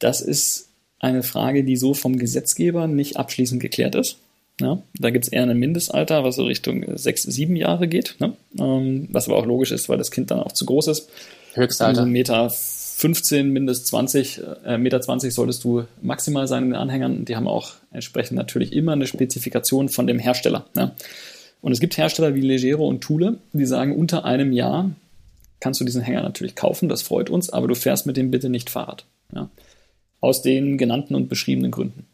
Das 0.00 0.20
ist 0.20 0.68
eine 0.98 1.22
Frage, 1.22 1.62
die 1.62 1.76
so 1.76 1.94
vom 1.94 2.18
Gesetzgeber 2.18 2.88
nicht 2.88 3.16
abschließend 3.16 3.60
geklärt 3.60 3.94
ist. 3.94 4.18
Ja, 4.60 4.82
da 4.98 5.08
gibt 5.10 5.24
es 5.24 5.32
eher 5.32 5.44
ein 5.44 5.58
Mindestalter, 5.58 6.22
was 6.22 6.36
so 6.36 6.44
Richtung 6.44 6.84
sechs, 6.98 7.22
sieben 7.22 7.56
Jahre 7.56 7.88
geht, 7.88 8.16
ne? 8.18 8.34
ähm, 8.58 9.08
was 9.10 9.26
aber 9.26 9.38
auch 9.38 9.46
logisch 9.46 9.72
ist, 9.72 9.88
weil 9.88 9.96
das 9.96 10.10
Kind 10.10 10.30
dann 10.30 10.40
auch 10.40 10.52
zu 10.52 10.66
groß 10.66 10.88
ist. 10.88 11.08
Höchstalter. 11.54 12.00
Also 12.00 12.10
Meter 12.10 12.50
15, 12.50 13.48
mindest 13.48 13.86
20, 13.86 14.42
äh, 14.66 14.76
Meter 14.76 15.00
20 15.00 15.32
solltest 15.32 15.64
du 15.64 15.84
maximal 16.02 16.46
sein 16.46 16.64
in 16.64 16.70
den 16.70 16.78
Anhängern. 16.78 17.24
Die 17.24 17.36
haben 17.36 17.48
auch 17.48 17.72
entsprechend 17.90 18.36
natürlich 18.36 18.74
immer 18.74 18.92
eine 18.92 19.06
Spezifikation 19.06 19.88
von 19.88 20.06
dem 20.06 20.18
Hersteller. 20.18 20.66
Ne? 20.74 20.92
Und 21.62 21.72
es 21.72 21.80
gibt 21.80 21.96
Hersteller 21.96 22.34
wie 22.34 22.42
Legero 22.42 22.86
und 22.86 23.00
Thule, 23.00 23.38
die 23.54 23.64
sagen, 23.64 23.96
unter 23.96 24.26
einem 24.26 24.52
Jahr 24.52 24.90
kannst 25.60 25.80
du 25.80 25.84
diesen 25.84 26.02
Hänger 26.02 26.22
natürlich 26.22 26.54
kaufen, 26.54 26.88
das 26.88 27.02
freut 27.02 27.30
uns, 27.30 27.50
aber 27.50 27.68
du 27.68 27.74
fährst 27.74 28.06
mit 28.06 28.16
dem 28.18 28.30
bitte 28.30 28.50
nicht 28.50 28.68
Fahrrad. 28.68 29.06
Ja? 29.34 29.48
Aus 30.20 30.42
den 30.42 30.78
genannten 30.78 31.14
und 31.14 31.28
beschriebenen 31.28 31.70
Gründen. 31.70 32.06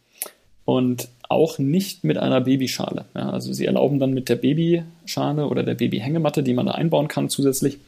Und 0.65 1.09
auch 1.29 1.59
nicht 1.59 2.05
mit 2.05 2.19
einer 2.19 2.41
Babyschale. 2.41 3.05
Ja? 3.15 3.31
Also 3.31 3.53
sie 3.53 3.67
erlauben 3.67 3.99
dann 3.99 4.15
mit 4.15 4.29
der 4.29 4.37
Babyschale 4.37 5.47
oder 5.47 5.63
der 5.63 5.75
Babyhängematte, 5.75 6.43
die 6.43 6.55
man 6.55 6.67
da 6.67 6.73
einbauen 6.73 7.09
kann 7.09 7.29
zusätzlich, 7.29 7.79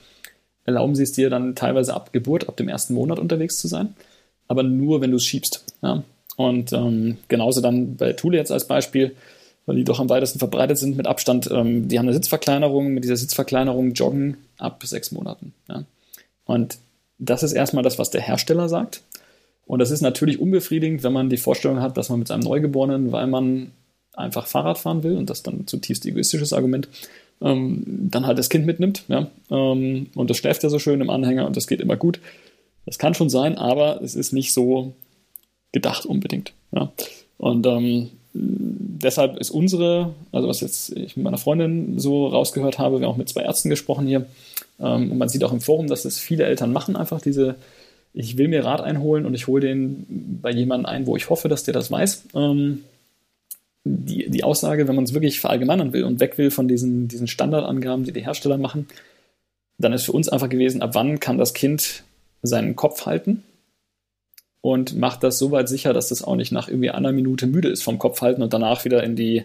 erlauben 0.65 0.95
sie 0.95 1.05
es 1.05 1.13
dir 1.13 1.31
dann 1.31 1.55
teilweise 1.55 1.95
ab 1.95 2.13
Geburt, 2.13 2.49
ab 2.49 2.57
dem 2.57 2.69
ersten 2.69 2.95
Monat 2.95 3.19
unterwegs 3.19 3.59
zu 3.59 3.69
sein, 3.69 3.95
aber 4.49 4.63
nur, 4.63 5.01
wenn 5.01 5.11
du 5.11 5.17
es 5.17 5.25
schiebst. 5.25 5.65
Ja? 5.83 6.03
Und 6.37 6.73
ähm, 6.73 7.19
genauso 7.29 7.61
dann 7.61 7.97
bei 7.97 8.13
Thule 8.13 8.39
jetzt 8.39 8.53
als 8.53 8.69
Beispiel, 8.69 9.17
weil 9.67 9.77
die 9.77 9.85
doch 9.85 10.01
am 10.01 10.09
weitesten 10.09 10.39
verbreitet 10.39 10.79
sind 10.79 10.97
mit 10.97 11.07
Abstand. 11.07 11.51
Ähm, 11.51 11.89
die 11.89 11.99
haben 11.99 12.07
eine 12.07 12.15
Sitzverkleinerung, 12.15 12.89
mit 12.89 13.05
dieser 13.05 13.17
Sitzverkleinerung 13.17 13.93
joggen 13.93 14.37
ab 14.57 14.83
sechs 14.85 15.13
Monaten. 15.13 15.53
Ja. 15.69 15.85
Und 16.45 16.79
das 17.19 17.43
ist 17.43 17.53
erstmal 17.53 17.83
das, 17.83 17.99
was 17.99 18.11
der 18.11 18.23
Hersteller 18.23 18.69
sagt. 18.69 19.03
Und 19.69 19.81
das 19.81 19.91
ist 19.91 20.01
natürlich 20.01 20.41
unbefriedigend, 20.41 21.03
wenn 21.03 21.13
man 21.13 21.29
die 21.29 21.37
Vorstellung 21.37 21.81
hat, 21.83 21.97
dass 21.99 22.09
man 22.09 22.19
mit 22.19 22.29
seinem 22.29 22.41
Neugeborenen, 22.41 23.13
weil 23.13 23.27
man 23.27 23.71
einfach 24.15 24.47
Fahrrad 24.47 24.79
fahren 24.79 25.03
will, 25.03 25.17
und 25.17 25.29
das 25.29 25.43
dann 25.43 25.67
zutiefst 25.67 26.07
egoistisches 26.07 26.55
Argument, 26.55 26.89
ähm, 27.43 27.85
dann 28.11 28.27
halt 28.27 28.39
das 28.39 28.49
Kind 28.49 28.65
mitnimmt. 28.65 29.05
Ja? 29.09 29.29
Ähm, 29.51 30.07
und 30.15 30.31
das 30.31 30.39
schläft 30.39 30.63
ja 30.63 30.71
so 30.71 30.79
schön 30.79 31.03
im 31.03 31.11
Anhänger 31.11 31.47
und 31.47 31.55
das 31.55 31.67
geht 31.67 31.83
immer 31.83 31.97
gut. 31.97 32.19
Das 32.87 32.99
kann 32.99 33.13
schon 33.13 33.29
sein, 33.29 33.59
aber 33.59 34.03
es 34.03 34.15
ist 34.15 34.33
nicht 34.33 34.55
so 34.55 34.95
gedacht 35.71 36.07
unbedingt. 36.07 36.55
Ja? 36.73 36.91
Und 37.37 37.67
ähm, 37.67 38.09
deshalb 38.33 39.37
ist 39.37 39.51
unsere, 39.51 40.15
also 40.33 40.49
was 40.49 40.63
jetzt 40.63 40.97
ich 40.97 41.15
mit 41.19 41.25
meiner 41.25 41.37
Freundin 41.37 41.99
so 41.99 42.27
rausgehört 42.27 42.79
habe, 42.79 43.01
wir 43.01 43.07
haben 43.07 43.13
auch 43.13 43.19
mit 43.19 43.29
zwei 43.29 43.43
Ärzten 43.43 43.69
gesprochen 43.69 44.07
hier, 44.07 44.25
ähm, 44.81 45.13
und 45.13 45.19
man 45.19 45.29
sieht 45.29 45.45
auch 45.45 45.53
im 45.53 45.61
Forum, 45.61 45.89
dass 45.89 46.05
das 46.05 46.19
viele 46.19 46.45
Eltern 46.45 46.73
machen, 46.73 46.97
einfach 46.97 47.21
diese, 47.21 47.57
ich 48.19 48.37
will 48.37 48.49
mir 48.49 48.65
Rat 48.65 48.81
einholen 48.81 49.27
und 49.27 49.35
ich 49.35 49.47
hole 49.47 49.61
den 49.61 50.41
bei 50.43 50.51
jemandem 50.51 50.87
ein, 50.87 51.07
wo 51.07 51.17
ich 51.17 51.31
hoffe, 51.31 51.49
dass 51.49 51.63
der 51.63 51.73
das 51.73 51.91
weiß. 51.91 52.25
Ähm, 52.35 52.83
die, 53.85 54.29
die 54.29 54.43
Aussage, 54.43 54.89
wenn 54.89 54.97
man 54.97 55.05
es 55.05 55.15
wirklich 55.15 55.39
verallgemeinern 55.39 55.93
will 55.93 56.03
und 56.03 56.19
weg 56.19 56.37
will 56.37 56.51
von 56.51 56.67
diesen, 56.67 57.07
diesen 57.07 57.29
Standardangaben, 57.29 58.05
die 58.05 58.13
die 58.13 58.25
Hersteller 58.25 58.59
machen, 58.59 58.89
dann 59.79 59.93
ist 59.93 60.05
für 60.05 60.13
uns 60.13 60.29
einfach 60.29 60.49
gewesen, 60.49 60.83
ab 60.83 60.91
wann 60.95 61.21
kann 61.21 61.39
das 61.39 61.55
Kind 61.55 62.03
seinen 62.43 62.75
Kopf 62.75 63.07
halten 63.07 63.45
und 64.63 64.97
macht 64.97 65.23
das 65.23 65.39
so 65.39 65.53
weit 65.53 65.69
sicher, 65.69 65.93
dass 65.93 66.09
das 66.09 66.25
auch 66.25 66.35
nicht 66.35 66.51
nach 66.51 66.67
irgendwie 66.67 66.91
einer 66.91 67.13
Minute 67.13 67.47
müde 67.47 67.69
ist 67.69 67.85
vom 67.85 68.01
Kopf 68.01 68.21
halten 68.21 68.43
und 68.43 68.53
danach 68.53 68.85
wieder 68.85 69.05
in 69.05 69.15
die, 69.15 69.45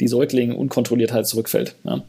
die 0.00 0.08
Säugling 0.08 0.52
Unkontrolliertheit 0.56 1.28
zurückfällt. 1.28 1.76
Ja. 1.84 2.02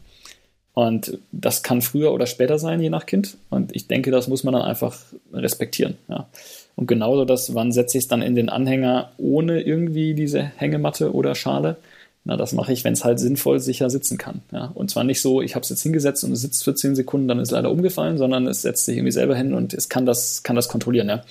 Und 0.72 1.18
das 1.32 1.62
kann 1.62 1.82
früher 1.82 2.12
oder 2.12 2.26
später 2.26 2.58
sein, 2.58 2.80
je 2.80 2.90
nach 2.90 3.06
Kind. 3.06 3.36
Und 3.50 3.74
ich 3.74 3.88
denke, 3.88 4.10
das 4.10 4.28
muss 4.28 4.44
man 4.44 4.54
dann 4.54 4.62
einfach 4.62 4.96
respektieren. 5.32 5.96
Ja. 6.08 6.28
Und 6.76 6.86
genauso 6.86 7.24
das, 7.24 7.54
wann 7.54 7.72
setze 7.72 7.98
ich 7.98 8.04
es 8.04 8.08
dann 8.08 8.22
in 8.22 8.34
den 8.34 8.48
Anhänger 8.48 9.10
ohne 9.18 9.60
irgendwie 9.60 10.14
diese 10.14 10.42
Hängematte 10.42 11.12
oder 11.12 11.34
Schale? 11.34 11.76
Na, 12.24 12.36
das 12.36 12.52
mache 12.52 12.72
ich, 12.72 12.84
wenn 12.84 12.92
es 12.92 13.04
halt 13.04 13.18
sinnvoll 13.18 13.60
sicher 13.60 13.90
sitzen 13.90 14.18
kann. 14.18 14.42
Ja. 14.52 14.70
Und 14.74 14.90
zwar 14.90 15.04
nicht 15.04 15.20
so, 15.20 15.40
ich 15.40 15.54
habe 15.54 15.62
es 15.62 15.70
jetzt 15.70 15.82
hingesetzt 15.82 16.22
und 16.22 16.32
es 16.32 16.42
sitzt 16.42 16.64
für 16.64 16.74
10 16.74 16.94
Sekunden, 16.94 17.28
dann 17.28 17.38
ist 17.38 17.48
es 17.48 17.52
leider 17.52 17.70
umgefallen, 17.70 18.18
sondern 18.18 18.46
es 18.46 18.62
setzt 18.62 18.84
sich 18.84 18.96
irgendwie 18.96 19.12
selber 19.12 19.34
hin 19.34 19.54
und 19.54 19.74
es 19.74 19.88
kann 19.88 20.06
das, 20.06 20.42
kann 20.42 20.56
das 20.56 20.68
kontrollieren. 20.68 21.08
Ja. 21.08 21.24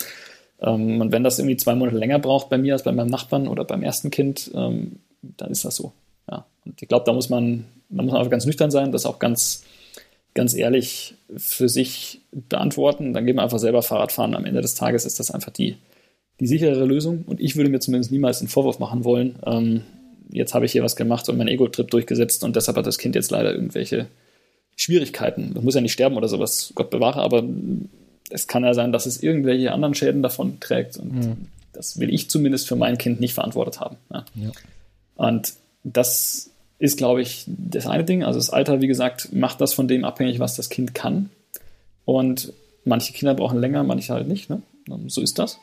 Ähm, 0.61 0.99
und 0.99 1.11
wenn 1.11 1.23
das 1.23 1.39
irgendwie 1.39 1.57
zwei 1.57 1.75
Monate 1.75 1.97
länger 1.97 2.19
braucht 2.19 2.49
bei 2.49 2.57
mir 2.57 2.73
als 2.73 2.83
bei 2.83 2.91
meinem 2.91 3.09
Nachbarn 3.09 3.47
oder 3.47 3.65
beim 3.65 3.83
ersten 3.83 4.09
Kind, 4.09 4.51
ähm, 4.53 4.99
dann 5.21 5.51
ist 5.51 5.63
das 5.63 5.75
so. 5.75 5.93
Ja. 6.29 6.45
Und 6.65 6.81
ich 6.81 6.87
glaube, 6.87 7.05
da 7.05 7.13
muss 7.13 7.29
man, 7.29 7.65
da 7.89 8.03
muss 8.03 8.11
man 8.11 8.19
einfach 8.19 8.31
ganz 8.31 8.45
nüchtern 8.45 8.71
sein, 8.71 8.91
das 8.91 9.05
auch 9.05 9.19
ganz, 9.19 9.63
ganz 10.33 10.53
ehrlich 10.53 11.15
für 11.35 11.69
sich 11.69 12.21
beantworten. 12.31 13.13
Dann 13.13 13.25
geht 13.25 13.35
man 13.35 13.43
einfach 13.43 13.59
selber 13.59 13.81
Fahrrad 13.81 14.11
fahren. 14.11 14.35
Am 14.35 14.45
Ende 14.45 14.61
des 14.61 14.75
Tages 14.75 15.05
ist 15.05 15.19
das 15.19 15.31
einfach 15.31 15.51
die, 15.51 15.77
die 16.39 16.47
sichere 16.47 16.85
Lösung. 16.85 17.23
Und 17.25 17.39
ich 17.39 17.55
würde 17.55 17.69
mir 17.69 17.79
zumindest 17.79 18.11
niemals 18.11 18.39
einen 18.39 18.47
Vorwurf 18.47 18.79
machen 18.79 19.03
wollen. 19.03 19.37
Ähm, 19.45 19.81
jetzt 20.31 20.53
habe 20.53 20.65
ich 20.65 20.71
hier 20.71 20.83
was 20.83 20.95
gemacht 20.95 21.27
und 21.29 21.37
mein 21.37 21.47
Ego-Trip 21.47 21.89
durchgesetzt 21.89 22.43
und 22.43 22.55
deshalb 22.55 22.77
hat 22.77 22.85
das 22.85 22.97
Kind 22.97 23.15
jetzt 23.15 23.31
leider 23.31 23.53
irgendwelche 23.53 24.07
Schwierigkeiten. 24.75 25.53
Das 25.55 25.63
muss 25.63 25.75
ja 25.75 25.81
nicht 25.81 25.91
sterben 25.91 26.15
oder 26.15 26.27
sowas, 26.27 26.71
Gott 26.75 26.89
bewahre, 26.89 27.21
aber 27.21 27.43
es 28.29 28.47
kann 28.47 28.63
ja 28.63 28.73
sein, 28.73 28.91
dass 28.91 29.05
es 29.05 29.21
irgendwelche 29.21 29.71
anderen 29.71 29.95
Schäden 29.95 30.21
davon 30.21 30.59
trägt. 30.59 30.97
Und 30.97 31.13
mhm. 31.13 31.47
das 31.73 31.99
will 31.99 32.13
ich 32.13 32.29
zumindest 32.29 32.67
für 32.67 32.75
mein 32.75 32.97
Kind 32.97 33.19
nicht 33.19 33.33
verantwortet 33.33 33.79
haben. 33.79 33.97
Ja. 34.13 34.25
Ja. 34.35 34.51
Und 35.15 35.53
das 35.83 36.48
ist, 36.79 36.97
glaube 36.97 37.21
ich, 37.21 37.43
das 37.47 37.85
eine 37.85 38.05
Ding. 38.05 38.23
Also 38.23 38.39
das 38.39 38.49
Alter, 38.49 38.81
wie 38.81 38.87
gesagt, 38.87 39.33
macht 39.33 39.61
das 39.61 39.73
von 39.73 39.87
dem 39.87 40.05
abhängig, 40.05 40.39
was 40.39 40.55
das 40.55 40.69
Kind 40.69 40.95
kann. 40.95 41.29
Und 42.05 42.53
manche 42.85 43.13
Kinder 43.13 43.35
brauchen 43.35 43.59
länger, 43.59 43.83
manche 43.83 44.13
halt 44.13 44.27
nicht. 44.27 44.49
Ne? 44.49 44.61
So 45.07 45.21
ist 45.21 45.37
das. 45.37 45.59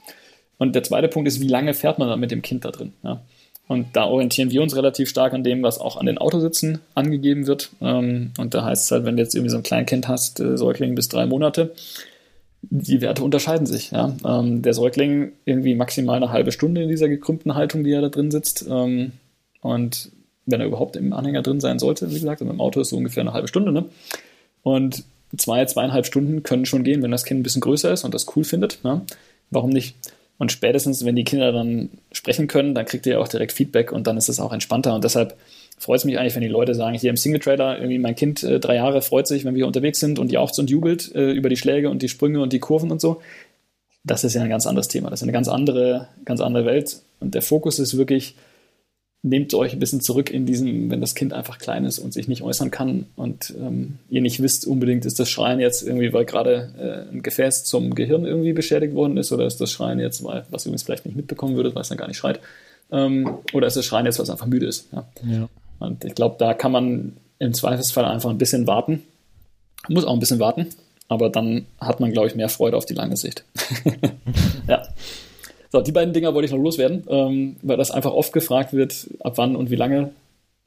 Und 0.59 0.75
der 0.75 0.83
zweite 0.83 1.09
Punkt 1.09 1.27
ist, 1.27 1.41
wie 1.41 1.49
lange 1.49 1.75
fährt 1.75 1.99
man 1.99 2.09
dann 2.09 2.21
mit 2.21 2.31
dem 2.31 2.43
Kind 2.43 2.65
da 2.65 2.71
drin? 2.71 2.93
Ja? 3.03 3.23
Und 3.69 3.97
da 3.97 4.05
orientieren 4.05 4.51
wir 4.51 4.63
uns 4.63 4.77
relativ 4.77 5.09
stark 5.09 5.33
an 5.33 5.43
dem, 5.43 5.63
was 5.63 5.79
auch 5.79 5.97
an 5.97 6.07
den 6.07 6.19
Autositzen 6.19 6.79
angegeben 6.95 7.47
wird. 7.47 7.71
Ähm, 7.81 8.33
und 8.39 8.55
da 8.55 8.65
heißt 8.65 8.85
es 8.85 8.91
halt, 8.91 9.05
wenn 9.05 9.17
du 9.17 9.23
jetzt 9.23 9.35
irgendwie 9.35 9.51
so 9.51 9.57
ein 9.57 9.65
Kleinkind 9.65 10.07
hast, 10.07 10.39
äh, 10.39 10.57
Säugling 10.57 10.95
bis 10.95 11.09
drei 11.09 11.27
Monate, 11.27 11.75
die 12.63 13.01
Werte 13.01 13.25
unterscheiden 13.25 13.67
sich. 13.67 13.91
Ja. 13.91 14.15
Ähm, 14.25 14.63
der 14.63 14.75
Säugling 14.75 15.33
irgendwie 15.45 15.75
maximal 15.75 16.17
eine 16.17 16.31
halbe 16.31 16.53
Stunde 16.53 16.83
in 16.83 16.89
dieser 16.89 17.09
gekrümmten 17.09 17.55
Haltung, 17.55 17.85
die 17.85 17.93
er 17.93 18.03
da 18.03 18.09
drin 18.09 18.31
sitzt. 18.31 18.67
Ähm, 18.69 19.13
und 19.63 20.11
wenn 20.47 20.61
er 20.61 20.67
überhaupt 20.67 20.97
im 20.97 21.13
Anhänger 21.13 21.43
drin 21.43 21.61
sein 21.61 21.79
sollte, 21.79 22.11
wie 22.11 22.15
gesagt, 22.15 22.41
und 22.41 22.49
im 22.49 22.61
Auto 22.61 22.81
ist 22.81 22.91
so 22.91 22.97
ungefähr 22.97 23.23
eine 23.23 23.33
halbe 23.33 23.49
Stunde. 23.49 23.73
Ne? 23.73 23.85
Und 24.63 25.05
zwei, 25.37 25.65
zweieinhalb 25.65 26.07
Stunden 26.07 26.43
können 26.43 26.67
schon 26.67 26.85
gehen, 26.85 27.03
wenn 27.03 27.11
das 27.11 27.25
Kind 27.25 27.41
ein 27.41 27.43
bisschen 27.43 27.61
größer 27.61 27.93
ist 27.93 28.05
und 28.05 28.15
das 28.15 28.27
cool 28.37 28.45
findet. 28.45 28.83
Ne? 28.85 29.03
Warum 29.51 29.71
nicht? 29.71 29.97
Und 30.39 30.53
spätestens, 30.53 31.05
wenn 31.05 31.17
die 31.17 31.25
Kinder 31.25 31.51
dann 31.51 31.91
sprechen 32.13 32.47
können, 32.47 32.75
dann 32.75 32.85
kriegt 32.85 33.07
ihr 33.07 33.15
ja 33.15 33.19
auch 33.19 33.29
direkt 33.29 33.53
Feedback 33.53 33.91
und 33.91 34.07
dann 34.07 34.17
ist 34.17 34.29
es 34.29 34.39
auch 34.39 34.53
entspannter. 34.53 34.95
Und 34.95 35.03
deshalb 35.03 35.37
freut 35.79 35.99
es 35.99 36.05
mich 36.05 36.19
eigentlich, 36.19 36.35
wenn 36.35 36.43
die 36.43 36.49
Leute 36.49 36.75
sagen, 36.75 36.97
hier 36.97 37.11
im 37.11 37.17
Single-Trailer, 37.17 37.79
irgendwie 37.79 37.99
mein 37.99 38.15
Kind 38.15 38.43
äh, 38.43 38.61
drei 38.61 38.77
Jahre 38.77 39.03
freut 39.03 39.27
sich, 39.27 39.45
wenn 39.45 39.55
wir 39.55 39.67
unterwegs 39.67 39.99
sind 39.99 40.19
und 40.19 40.31
jauchzt 40.31 40.59
und 40.59 40.69
jubelt 40.69 41.15
äh, 41.15 41.33
über 41.33 41.49
die 41.49 41.57
Schläge 41.57 41.89
und 41.91 42.03
die 42.03 42.09
Sprünge 42.09 42.41
und 42.41 42.53
die 42.53 42.59
Kurven 42.59 42.91
und 42.91 43.01
so. 43.01 43.23
Das 44.05 44.25
ist 44.25 44.35
ja 44.35 44.43
ein 44.43 44.51
ganz 44.51 44.67
anderes 44.67 44.89
Thema. 44.89 45.11
Das 45.11 45.21
ist 45.21 45.25
eine 45.25 45.33
ganz 45.33 45.49
andere, 45.49 46.09
ganz 46.25 46.41
andere 46.41 46.67
Welt. 46.67 47.01
Und 47.19 47.35
der 47.35 47.43
Fokus 47.43 47.79
ist 47.79 47.97
wirklich, 47.97 48.37
nehmt 49.27 49.53
euch 49.55 49.73
ein 49.73 49.81
bisschen 49.81 50.01
zurück 50.01 50.31
in 50.31 50.47
diesem, 50.47 50.91
wenn 50.91 51.01
das 51.01 51.15
Kind 51.15 51.33
einfach 51.33 51.59
klein 51.59 51.85
ist 51.85 51.99
und 51.99 52.13
sich 52.13 52.29
nicht 52.29 52.43
äußern 52.43 52.71
kann 52.71 53.07
und 53.17 53.53
ähm, 53.59 53.99
ihr 54.09 54.21
nicht 54.21 54.41
wisst 54.41 54.67
unbedingt, 54.67 55.05
ist 55.05 55.19
das 55.19 55.29
Schreien 55.29 55.59
jetzt 55.59 55.83
irgendwie, 55.83 56.13
weil 56.13 56.25
gerade 56.25 56.73
äh, 56.79 57.13
ein 57.13 57.23
Gefäß 57.23 57.65
zum 57.65 57.95
Gehirn 57.95 58.25
irgendwie 58.25 58.53
beschädigt 58.53 58.95
worden 58.95 59.17
ist 59.17 59.33
oder 59.33 59.45
ist 59.47 59.61
das 59.61 59.71
Schreien 59.71 59.99
jetzt, 59.99 60.23
weil, 60.23 60.45
was 60.51 60.65
ihr 60.65 60.69
übrigens 60.69 60.85
vielleicht 60.85 61.07
nicht 61.07 61.17
mitbekommen 61.17 61.57
würdet, 61.57 61.75
weil 61.75 61.83
es 61.83 61.89
dann 61.89 61.99
gar 61.99 62.07
nicht 62.07 62.19
schreit, 62.19 62.41
ähm, 62.93 63.39
oder 63.53 63.67
ist 63.67 63.77
das 63.77 63.85
Schreien 63.85 64.07
jetzt, 64.07 64.19
weil 64.19 64.25
es 64.25 64.31
einfach 64.31 64.47
müde 64.47 64.67
ist. 64.67 64.89
Ja. 64.93 65.05
ja. 65.25 65.49
Und 65.81 66.05
ich 66.05 66.15
glaube, 66.15 66.37
da 66.39 66.55
kann 66.55 66.73
man 66.73 67.17
im 67.39 67.53
Zweifelsfall 67.53 68.05
einfach 68.05 68.31
ein 68.31 68.39
bisschen 68.39 68.67
warten. 68.67 69.03
Muss 69.89 70.05
auch 70.05 70.13
ein 70.13 70.21
bisschen 70.21 70.39
warten, 70.39 70.69
aber 71.09 71.31
dann 71.31 71.67
hat 71.81 72.01
man, 72.01 72.13
glaube 72.13 72.29
ich, 72.29 72.37
mehr 72.37 72.49
Freude 72.49 72.77
auf 72.77 72.87
die 72.87 72.95
lange 72.95 73.17
Sicht. 73.17 73.45
ja. 74.69 74.83
So, 75.77 75.83
die 75.83 75.93
beiden 75.93 76.15
Dinger 76.15 76.33
wollte 76.33 76.47
ich 76.47 76.53
noch 76.53 76.63
loswerden, 76.63 77.05
ähm, 77.07 77.57
weil 77.61 77.77
das 77.77 77.91
einfach 77.91 78.13
oft 78.13 78.33
gefragt 78.33 78.73
wird, 78.73 79.11
ab 79.21 79.35
wann 79.37 79.55
und 79.55 79.71
wie 79.71 79.77
lange 79.77 80.11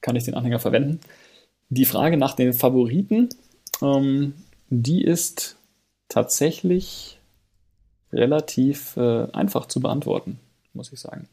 kann 0.01 0.15
ich 0.15 0.25
den 0.25 0.35
Anhänger 0.35 0.59
verwenden. 0.59 0.99
Die 1.69 1.85
Frage 1.85 2.15
nach 2.15 2.35
den 2.35 2.53
Favoriten, 2.53 3.29
ähm, 3.81 4.35
die 4.69 5.03
ist 5.03 5.55
tatsächlich 6.09 7.17
relativ 8.13 8.97
äh, 8.97 9.25
einfach 9.33 9.65
zu 9.65 9.79
beantworten, 9.79 10.37
muss 10.75 10.93
ich 10.93 10.99
sagen. 10.99 11.27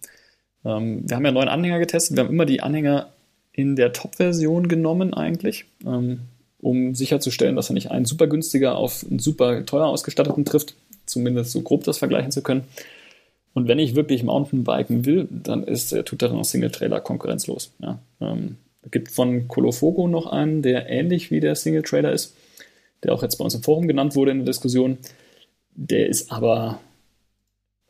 Ähm, 0.65 1.03
wir 1.07 1.15
haben 1.15 1.27
ja 1.27 1.33
neuen 1.33 1.51
Anhänger 1.51 1.79
getestet. 1.79 2.17
Wir 2.17 2.25
haben 2.25 2.33
immer 2.33 2.47
die 2.47 2.63
Anhänger 2.63 3.11
in 3.53 3.77
der 3.77 3.93
Top-Version 3.93 4.69
genommen 4.69 5.13
eigentlich, 5.13 5.67
ähm, 5.85 6.21
um 6.63 6.95
sicherzustellen, 6.95 7.57
dass 7.57 7.69
er 7.69 7.75
nicht 7.75 7.91
einen 7.91 8.07
super 8.07 8.27
günstiger 8.27 8.77
auf 8.77 9.05
einen 9.07 9.19
super 9.19 9.67
teuer 9.67 9.85
ausgestatteten 9.85 10.47
trifft, 10.47 10.77
zumindest 11.05 11.53
so 11.53 11.61
grob 11.61 11.85
das 11.85 11.99
vergleichen 11.99 12.33
zu 12.33 12.43
können. 12.43 12.65
Und 13.57 13.69
wenn 13.69 13.79
ich 13.79 13.95
wirklich 13.95 14.23
Mountainbiken 14.23 15.07
will, 15.07 15.29
dann 15.31 15.65
ist 15.65 15.93
der 15.93 16.05
Tuteron 16.05 16.45
Single 16.45 16.71
Trailer 16.71 17.01
konkurrenzlos. 17.01 17.73
Ja. 17.79 17.99
Ähm, 18.21 18.57
es 18.83 18.91
gibt 18.91 19.11
von 19.11 19.49
Colofogo 19.49 20.09
noch 20.09 20.27
einen, 20.27 20.63
der 20.63 20.89
ähnlich 20.89 21.31
wie 21.31 21.41
der 21.41 21.55
Single 21.55 21.83
Trailer 21.83 22.13
ist, 22.13 22.35
der 23.03 23.13
auch 23.15 23.23
jetzt 23.23 23.37
bei 23.37 23.45
uns 23.45 23.55
im 23.55 23.63
Forum 23.63 23.89
genannt 23.89 24.15
wurde 24.15 24.33
in 24.33 24.39
der 24.39 24.47
Diskussion. 24.47 24.99
Der 25.75 26.07
ist 26.07 26.31
aber 26.31 26.81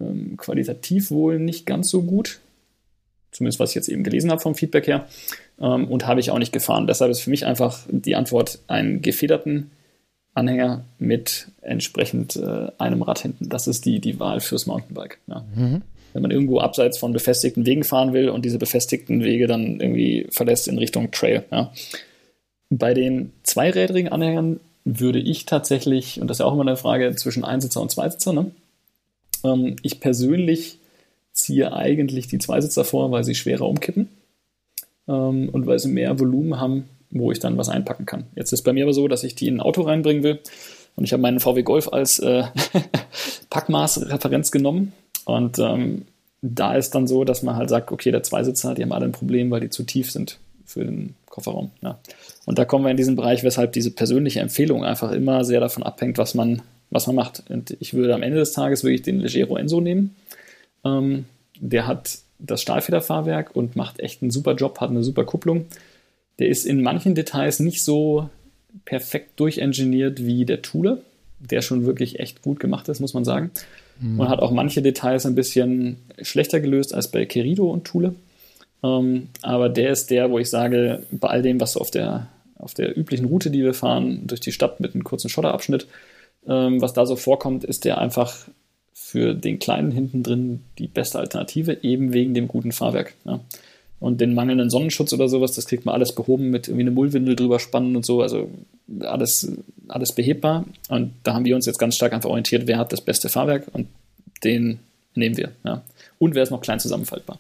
ähm, 0.01 0.37
qualitativ 0.37 1.11
wohl 1.11 1.41
nicht 1.41 1.67
ganz 1.67 1.91
so 1.91 2.03
gut 2.03 2.41
zumindest 3.37 3.61
was 3.61 3.71
ich 3.71 3.75
jetzt 3.75 3.89
eben 3.89 4.03
gelesen 4.03 4.31
habe 4.31 4.41
vom 4.41 4.55
Feedback 4.55 4.87
her, 4.87 5.07
ähm, 5.61 5.89
und 5.89 6.07
habe 6.07 6.21
ich 6.21 6.31
auch 6.31 6.39
nicht 6.39 6.53
gefahren. 6.53 6.87
Deshalb 6.87 7.11
ist 7.11 7.21
für 7.21 7.31
mich 7.31 7.45
einfach 7.45 7.81
die 7.91 8.17
Antwort 8.17 8.61
einen 8.67 9.03
gefederten 9.03 9.71
Anhänger 10.37 10.85
mit 10.99 11.49
entsprechend 11.63 12.37
äh, 12.37 12.69
einem 12.79 13.03
Rad 13.03 13.21
hinten. 13.21 13.49
Das 13.49 13.67
ist 13.67 13.85
die, 13.85 14.01
die 14.01 14.21
Wahl 14.21 14.41
fürs 14.41 14.67
Mountainbike. 14.67 15.19
Ja. 15.27 15.45
Mhm. 15.55 15.83
Wenn 16.13 16.23
man 16.23 16.31
irgendwo 16.31 16.61
abseits 16.61 16.99
von 16.99 17.13
befestigten 17.13 17.67
Wegen 17.67 17.85
fahren 17.85 18.13
will 18.13 18.29
und 18.29 18.45
diese 18.45 18.59
befestigten 18.59 19.23
Wege 19.23 19.47
dann 19.47 19.81
irgendwie 19.81 20.27
verlässt 20.31 20.69
in 20.69 20.79
Richtung 20.79 21.11
Trail. 21.11 21.45
Ja. 21.51 21.73
Bei 22.71 22.95
den 22.95 23.33
zweirädrigen 23.43 24.11
Anhängern 24.11 24.61
würde 24.85 25.19
ich 25.19 25.47
tatsächlich, 25.47 26.21
und 26.21 26.29
das 26.29 26.37
ist 26.37 26.41
ja 26.41 26.47
auch 26.47 26.53
immer 26.53 26.63
eine 26.63 26.77
Frage 26.77 27.15
zwischen 27.17 27.45
Einsitzer 27.45 27.81
und 27.81 27.91
Zweisitzer, 27.91 28.33
ne? 28.33 28.51
ähm, 29.45 29.77
ich 29.83 30.01
persönlich 30.01 30.79
ziehe 31.33 31.73
eigentlich 31.73 32.29
die 32.29 32.39
Zweisitzer 32.39 32.85
vor, 32.85 33.11
weil 33.11 33.25
sie 33.25 33.35
schwerer 33.35 33.69
umkippen 33.69 34.09
ähm, 35.09 35.49
und 35.51 35.67
weil 35.67 35.79
sie 35.79 35.89
mehr 35.89 36.19
Volumen 36.19 36.61
haben, 36.61 36.89
wo 37.11 37.33
ich 37.33 37.39
dann 37.39 37.57
was 37.57 37.69
einpacken 37.69 38.07
kann. 38.07 38.25
Jetzt 38.35 38.53
ist 38.53 38.63
bei 38.63 38.73
mir 38.73 38.85
aber 38.85 38.93
so, 38.93 39.09
dass 39.09 39.25
ich 39.25 39.35
die 39.35 39.49
in 39.49 39.57
ein 39.57 39.61
Auto 39.61 39.83
reinbringen 39.83 40.23
will 40.23 40.41
und 40.97 41.05
ich 41.05 41.13
habe 41.13 41.23
meinen 41.23 41.41
VW 41.41 41.63
Golf 41.63 41.93
als 41.93 42.19
äh, 42.19 42.45
Packmaßreferenz 43.51 44.51
genommen 44.51 44.93
und 45.25 45.59
ähm, 45.59 46.07
da 46.43 46.75
ist 46.75 46.95
dann 46.95 47.07
so, 47.07 47.25
dass 47.25 47.43
man 47.43 47.57
halt 47.57 47.69
sagt, 47.69 47.91
okay, 47.91 48.11
der 48.11 48.23
Zweisitzer, 48.23 48.75
die 48.75 48.83
haben 48.83 48.93
alle 48.93 49.07
ein 49.07 49.13
Problem, 49.13 49.51
weil 49.51 49.61
die 49.61 49.71
zu 49.71 49.85
tief 49.85 50.11
sind 50.11 50.39
für 50.65 50.85
den 50.85 51.15
Kofferraum. 51.27 51.71
Ja. 51.83 51.99
Und 52.45 52.59
da 52.59 52.65
kommen 52.65 52.85
wir 52.85 52.91
in 52.91 52.97
diesen 52.97 53.17
Bereich, 53.17 53.43
weshalb 53.43 53.73
diese 53.73 53.91
persönliche 53.91 54.41
Empfehlung 54.41 54.85
einfach 54.85 55.13
immer 55.13 55.45
sehr 55.45 55.61
davon 55.61 55.83
abhängt, 55.83 56.19
was 56.19 56.35
man, 56.35 56.63
was 56.91 57.07
man 57.07 57.17
macht. 57.17 57.43
Und 57.49 57.77
ich 57.81 57.95
würde 57.95 58.15
am 58.15 58.23
Ende 58.23 58.39
des 58.39 58.53
Tages 58.53 58.85
wirklich 58.85 59.03
den 59.03 59.21
Legero 59.21 59.57
Enso 59.57 59.81
nehmen, 59.81 60.15
ähm, 60.85 61.25
der 61.59 61.87
hat 61.87 62.19
das 62.39 62.63
Stahlfederfahrwerk 62.63 63.57
und 63.57 63.77
macht 63.77 64.01
echt 64.01 64.23
einen 64.23 64.31
super 64.31 64.55
Job, 64.55 64.81
hat 64.81 64.91
eine 64.91 65.03
super 65.03 65.25
Kupplung. 65.25 65.67
Der 66.39 66.49
ist 66.49 66.67
in 66.67 66.83
manchen 66.83 67.15
Details 67.15 67.61
nicht 67.61 67.83
so 67.83 68.29
perfekt 68.85 69.41
durchengeniert 69.41 70.25
wie 70.25 70.45
der 70.45 70.63
Thule, 70.63 71.03
der 71.39 71.63
schon 71.63 71.87
wirklich 71.87 72.21
echt 72.21 72.43
gut 72.43 72.61
gemacht 72.61 72.89
ist, 72.89 73.01
muss 73.01 73.15
man 73.15 73.25
sagen. 73.25 73.51
Mhm. 74.01 74.21
Und 74.21 74.29
hat 74.29 74.41
auch 74.41 74.51
manche 74.51 74.83
Details 74.83 75.27
ein 75.27 75.35
bisschen 75.35 75.97
schlechter 76.21 76.61
gelöst 76.61 76.95
als 76.95 77.11
bei 77.11 77.25
Querido 77.25 77.71
und 77.71 77.85
Thule. 77.85 78.15
Ähm, 78.83 79.29
aber 79.43 79.69
der 79.69 79.91
ist 79.91 80.11
der, 80.11 80.31
wo 80.31 80.39
ich 80.39 80.51
sage, 80.51 81.03
bei 81.11 81.29
all 81.29 81.43
dem, 81.43 81.61
was 81.61 81.73
so 81.73 81.81
auf 81.81 81.91
der, 81.91 82.29
auf 82.57 82.75
der 82.75 82.97
üblichen 82.97 83.27
Route, 83.27 83.51
die 83.51 83.63
wir 83.63 83.75
fahren, 83.75 84.27
durch 84.27 84.41
die 84.41 84.53
Stadt 84.53 84.81
mit 84.81 84.95
einem 84.95 85.05
kurzen 85.05 85.29
Schotterabschnitt, 85.29 85.87
ähm, 86.47 86.81
was 86.81 86.93
da 86.93 87.07
so 87.07 87.17
vorkommt, 87.17 87.65
ist 87.65 87.85
der 87.85 87.99
einfach 87.99 88.49
für 88.93 89.35
den 89.35 89.59
kleinen 89.59 89.91
hinten 89.91 90.23
drin 90.23 90.65
die 90.79 90.89
beste 90.89 91.19
Alternative, 91.19 91.79
eben 91.83 92.13
wegen 92.13 92.35
dem 92.35 92.49
guten 92.49 92.73
Fahrwerk. 92.73 93.15
Ja. 93.25 93.41
Und 93.99 94.21
den 94.21 94.35
mangelnden 94.35 94.69
Sonnenschutz 94.69 95.13
oder 95.13 95.29
sowas, 95.29 95.53
das 95.53 95.67
kriegt 95.67 95.87
man 95.87 95.95
alles 95.95 96.15
behoben 96.15 96.51
mit 96.51 96.69
irgendwie 96.69 96.83
eine 96.83 96.91
Mullwindel 96.91 97.35
drüber 97.35 97.59
spannen 97.59 97.97
und 97.97 98.05
so. 98.05 98.21
Also 98.21 98.51
alles, 99.01 99.51
alles 99.89 100.13
behebbar. 100.13 100.67
Und 100.89 101.13
da 101.23 101.35
haben 101.35 101.45
wir 101.47 101.57
uns 101.57 101.67
jetzt 101.67 101.79
ganz 101.79 101.97
stark 101.97 102.13
einfach 102.13 102.29
orientiert, 102.29 102.67
wer 102.67 102.79
hat 102.79 102.93
das 102.93 103.01
beste 103.01 103.29
Fahrwerk 103.29 103.67
und 103.73 103.89
den 104.45 104.81
nehmen 105.15 105.37
wir. 105.37 105.53
Ja. 105.65 105.83
Und 106.19 106.35
wer 106.35 106.43
ist 106.43 106.51
noch 106.51 106.61
klein 106.61 106.81
zusammenfaltbar. 106.81 107.39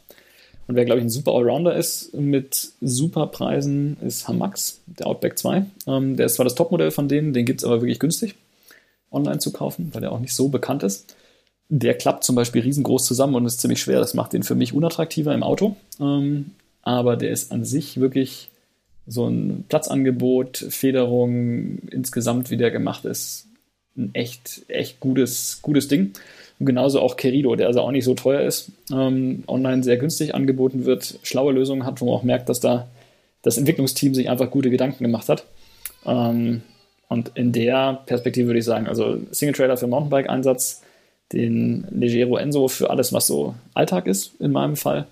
Und 0.66 0.74
wer, 0.74 0.85
glaube 0.85 0.99
ich, 0.99 1.05
ein 1.05 1.11
super 1.11 1.33
Allrounder 1.33 1.77
ist 1.77 2.12
mit 2.15 2.70
super 2.81 3.27
Preisen, 3.28 3.97
ist 4.05 4.27
Hamax, 4.27 4.81
der 4.87 5.07
Outback 5.07 5.39
2. 5.39 5.65
Ähm, 5.87 6.16
der 6.16 6.27
ist 6.27 6.35
zwar 6.35 6.45
das 6.45 6.57
Topmodell 6.57 6.91
von 6.91 7.09
denen, 7.09 7.33
den 7.33 7.45
gibt 7.45 7.61
es 7.61 7.65
aber 7.65 7.81
wirklich 7.83 8.01
günstig 8.01 8.35
online 9.12 9.39
zu 9.39 9.53
kaufen, 9.53 9.91
weil 9.93 10.01
der 10.01 10.12
auch 10.12 10.19
nicht 10.19 10.35
so 10.35 10.49
bekannt 10.49 10.83
ist. 10.83 11.15
Der 11.68 11.94
klappt 11.94 12.24
zum 12.24 12.36
Beispiel 12.36 12.62
riesengroß 12.62 13.05
zusammen 13.05 13.34
und 13.34 13.47
ist 13.47 13.60
ziemlich 13.60 13.80
schwer. 13.80 13.98
Das 13.98 14.14
macht 14.14 14.32
den 14.32 14.43
für 14.43 14.55
mich 14.55 14.72
unattraktiver 14.72 15.34
im 15.34 15.43
Auto. 15.43 15.76
Ähm, 16.01 16.52
aber 16.82 17.16
der 17.16 17.30
ist 17.30 17.51
an 17.51 17.64
sich 17.64 17.98
wirklich 17.98 18.51
so 19.06 19.26
ein 19.26 19.64
Platzangebot, 19.68 20.59
Federung, 20.70 21.78
insgesamt, 21.90 22.51
wie 22.51 22.56
der 22.56 22.70
gemacht 22.70 23.05
ist, 23.05 23.47
ein 23.97 24.14
echt, 24.14 24.62
echt 24.68 25.01
gutes, 25.01 25.60
gutes 25.62 25.88
Ding. 25.88 26.12
Und 26.59 26.66
genauso 26.66 27.01
auch 27.01 27.16
Kerido, 27.16 27.55
der 27.55 27.66
also 27.66 27.80
auch 27.80 27.90
nicht 27.90 28.05
so 28.05 28.14
teuer 28.14 28.40
ist, 28.40 28.70
ähm, 28.93 29.44
online 29.47 29.82
sehr 29.82 29.97
günstig 29.97 30.34
angeboten 30.34 30.84
wird, 30.84 31.18
schlaue 31.22 31.52
Lösungen 31.52 31.84
hat, 31.84 32.01
wo 32.01 32.06
man 32.06 32.14
auch 32.14 32.22
merkt, 32.22 32.48
dass 32.48 32.60
da 32.60 32.88
das 33.43 33.59
Entwicklungsteam 33.59 34.14
sich 34.14 34.28
einfach 34.28 34.51
gute 34.51 34.70
Gedanken 34.70 35.05
gemacht 35.05 35.28
hat. 35.28 35.44
Ähm, 36.05 36.62
und 37.09 37.32
in 37.34 37.52
der 37.52 38.02
Perspektive 38.06 38.48
würde 38.48 38.59
ich 38.59 38.64
sagen, 38.64 38.88
also 38.88 39.18
Single-Trailer 39.30 39.76
für 39.76 39.86
Mountainbike-Einsatz, 39.86 40.82
den 41.32 41.86
Legero 41.90 42.36
Enso 42.36 42.69
für 42.69 42.90
alles, 42.90 43.12
was 43.12 43.27
so 43.27 43.55
Alltag 43.74 44.07
ist, 44.07 44.40
in 44.40 44.53
meinem 44.53 44.77
Fall. 44.77 45.07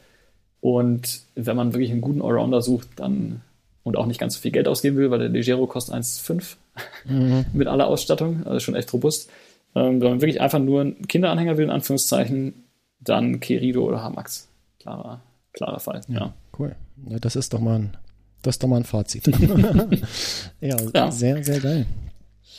Und 0.61 1.21
wenn 1.35 1.57
man 1.57 1.75
wirklich 1.75 1.91
einen 1.91 2.01
guten 2.01 2.23
Allrounder 2.23 2.63
sucht, 2.63 2.89
dann 2.97 3.43
und 3.83 3.97
auch 3.97 4.07
nicht 4.07 4.19
ganz 4.19 4.35
so 4.35 4.41
viel 4.41 4.51
Geld 4.51 4.67
ausgeben 4.67 4.97
will, 4.97 5.11
weil 5.11 5.19
der 5.19 5.29
Legero 5.29 5.67
kostet 5.67 5.95
1,5 5.95 6.57
mhm. 7.05 7.45
mit 7.53 7.69
aller 7.69 7.87
Ausstattung, 7.87 8.47
also 8.47 8.59
schon 8.59 8.75
echt 8.75 8.93
robust. 8.93 9.31
Ähm, 9.77 10.01
wenn 10.01 10.11
man 10.11 10.21
wirklich 10.21 10.41
einfach 10.41 10.59
nur 10.59 10.81
einen 10.81 11.07
Kinderanhänger 11.07 11.59
will, 11.59 11.65
in 11.65 11.71
Anführungszeichen, 11.71 12.65
dann 13.01 13.41
Kerido 13.41 13.85
oder 13.85 14.03
Hamax. 14.03 14.49
Klarer, 14.81 15.21
klarer 15.53 15.81
Fall. 15.81 16.01
Ja, 16.09 16.15
ja. 16.15 16.35
cool. 16.59 16.75
Ja, 17.09 17.19
das 17.19 17.37
ist 17.37 17.53
doch 17.53 17.61
mal 17.61 17.79
ein, 17.79 17.97
das 18.43 18.55
ist 18.55 18.63
doch 18.63 18.69
mal 18.69 18.79
ein 18.79 18.85
Fazit. 18.85 19.27
ja, 20.61 20.77
ja, 20.95 21.11
sehr, 21.11 21.45
sehr 21.45 21.61
geil. 21.61 21.87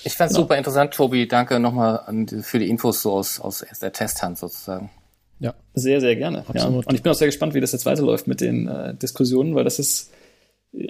Ich 0.06 0.14
fand 0.14 0.30
es 0.30 0.36
genau. 0.36 0.46
super 0.46 0.58
interessant, 0.58 0.94
Tobi. 0.94 1.28
Danke 1.28 1.60
nochmal 1.60 2.02
für 2.42 2.60
die 2.60 2.70
Infos 2.70 3.02
so 3.02 3.14
aus, 3.14 3.40
aus 3.40 3.66
der 3.82 3.92
Testhand 3.92 4.38
sozusagen. 4.38 4.92
Ja. 5.40 5.56
Sehr, 5.74 6.00
sehr 6.00 6.16
gerne. 6.16 6.40
Absolut. 6.48 6.86
Ja. 6.86 6.90
Und 6.90 6.94
ich 6.94 7.02
bin 7.02 7.12
auch 7.12 7.16
sehr 7.16 7.28
gespannt, 7.28 7.56
wie 7.56 7.60
das 7.60 7.72
jetzt 7.72 7.88
weiterläuft 7.88 8.28
mit 8.28 8.40
den 8.40 8.68
äh, 8.68 8.94
Diskussionen, 8.94 9.56
weil 9.56 9.64
das 9.64 9.80
ist 9.80 10.12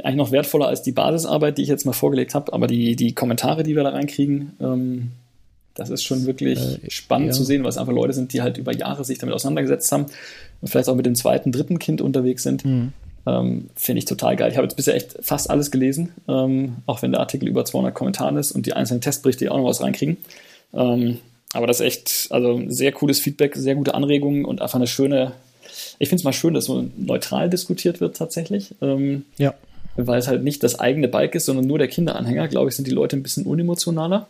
eigentlich 0.03 0.15
noch 0.15 0.31
wertvoller 0.31 0.67
als 0.67 0.81
die 0.81 0.91
Basisarbeit, 0.91 1.57
die 1.57 1.63
ich 1.63 1.69
jetzt 1.69 1.85
mal 1.85 1.93
vorgelegt 1.93 2.35
habe. 2.35 2.51
Aber 2.51 2.67
die, 2.67 2.97
die 2.97 3.13
Kommentare, 3.15 3.63
die 3.63 3.75
wir 3.75 3.83
da 3.83 3.89
reinkriegen, 3.89 4.57
ähm, 4.59 5.11
das 5.75 5.89
ist 5.89 6.03
schon 6.03 6.25
wirklich 6.25 6.59
äh, 6.59 6.89
spannend 6.89 7.27
ja. 7.27 7.33
zu 7.33 7.45
sehen, 7.45 7.63
weil 7.63 7.69
es 7.69 7.77
einfach 7.77 7.93
Leute 7.93 8.13
sind, 8.13 8.33
die 8.33 8.41
halt 8.41 8.57
über 8.57 8.75
Jahre 8.75 9.05
sich 9.05 9.17
damit 9.17 9.33
auseinandergesetzt 9.33 9.91
haben 9.93 10.07
und 10.61 10.67
vielleicht 10.67 10.89
auch 10.89 10.95
mit 10.95 11.05
dem 11.05 11.15
zweiten, 11.15 11.53
dritten 11.53 11.79
Kind 11.79 12.01
unterwegs 12.01 12.43
sind. 12.43 12.65
Mhm. 12.65 12.93
Ähm, 13.27 13.69
Finde 13.75 13.99
ich 13.99 14.05
total 14.05 14.35
geil. 14.35 14.51
Ich 14.51 14.57
habe 14.57 14.65
jetzt 14.65 14.75
bisher 14.75 14.95
echt 14.95 15.17
fast 15.21 15.49
alles 15.49 15.71
gelesen, 15.71 16.13
ähm, 16.27 16.77
auch 16.85 17.01
wenn 17.01 17.11
der 17.11 17.21
Artikel 17.21 17.47
über 17.47 17.65
200 17.65 17.93
Kommentare 17.93 18.39
ist 18.39 18.51
und 18.51 18.65
die 18.65 18.73
einzelnen 18.73 19.01
Testberichte 19.01 19.51
auch 19.51 19.57
noch 19.57 19.65
was 19.65 19.81
reinkriegen. 19.81 20.17
Ähm, 20.73 21.19
aber 21.53 21.67
das 21.67 21.79
ist 21.79 21.85
echt, 21.85 22.27
also 22.31 22.61
sehr 22.67 22.91
cooles 22.91 23.19
Feedback, 23.19 23.55
sehr 23.55 23.75
gute 23.75 23.95
Anregungen 23.95 24.45
und 24.45 24.61
einfach 24.61 24.75
eine 24.75 24.87
schöne, 24.87 25.31
ich 25.99 26.09
finde 26.09 26.19
es 26.19 26.23
mal 26.23 26.33
schön, 26.33 26.53
dass 26.53 26.65
so 26.65 26.85
neutral 26.97 27.49
diskutiert 27.49 28.01
wird 28.01 28.17
tatsächlich. 28.17 28.75
Ähm, 28.81 29.25
ja. 29.37 29.53
Weil 29.95 30.19
es 30.19 30.27
halt 30.27 30.43
nicht 30.43 30.61
das 30.61 30.79
eigene 30.79 31.07
Bike 31.07 31.35
ist, 31.35 31.45
sondern 31.45 31.65
nur 31.65 31.77
der 31.77 31.87
Kinderanhänger, 31.87 32.49
glaube 32.49 32.69
ich, 32.69 32.75
sind 32.75 32.85
die 32.85 32.91
Leute 32.91 33.15
ein 33.15 33.23
bisschen 33.23 33.45
unemotionaler. 33.45 34.27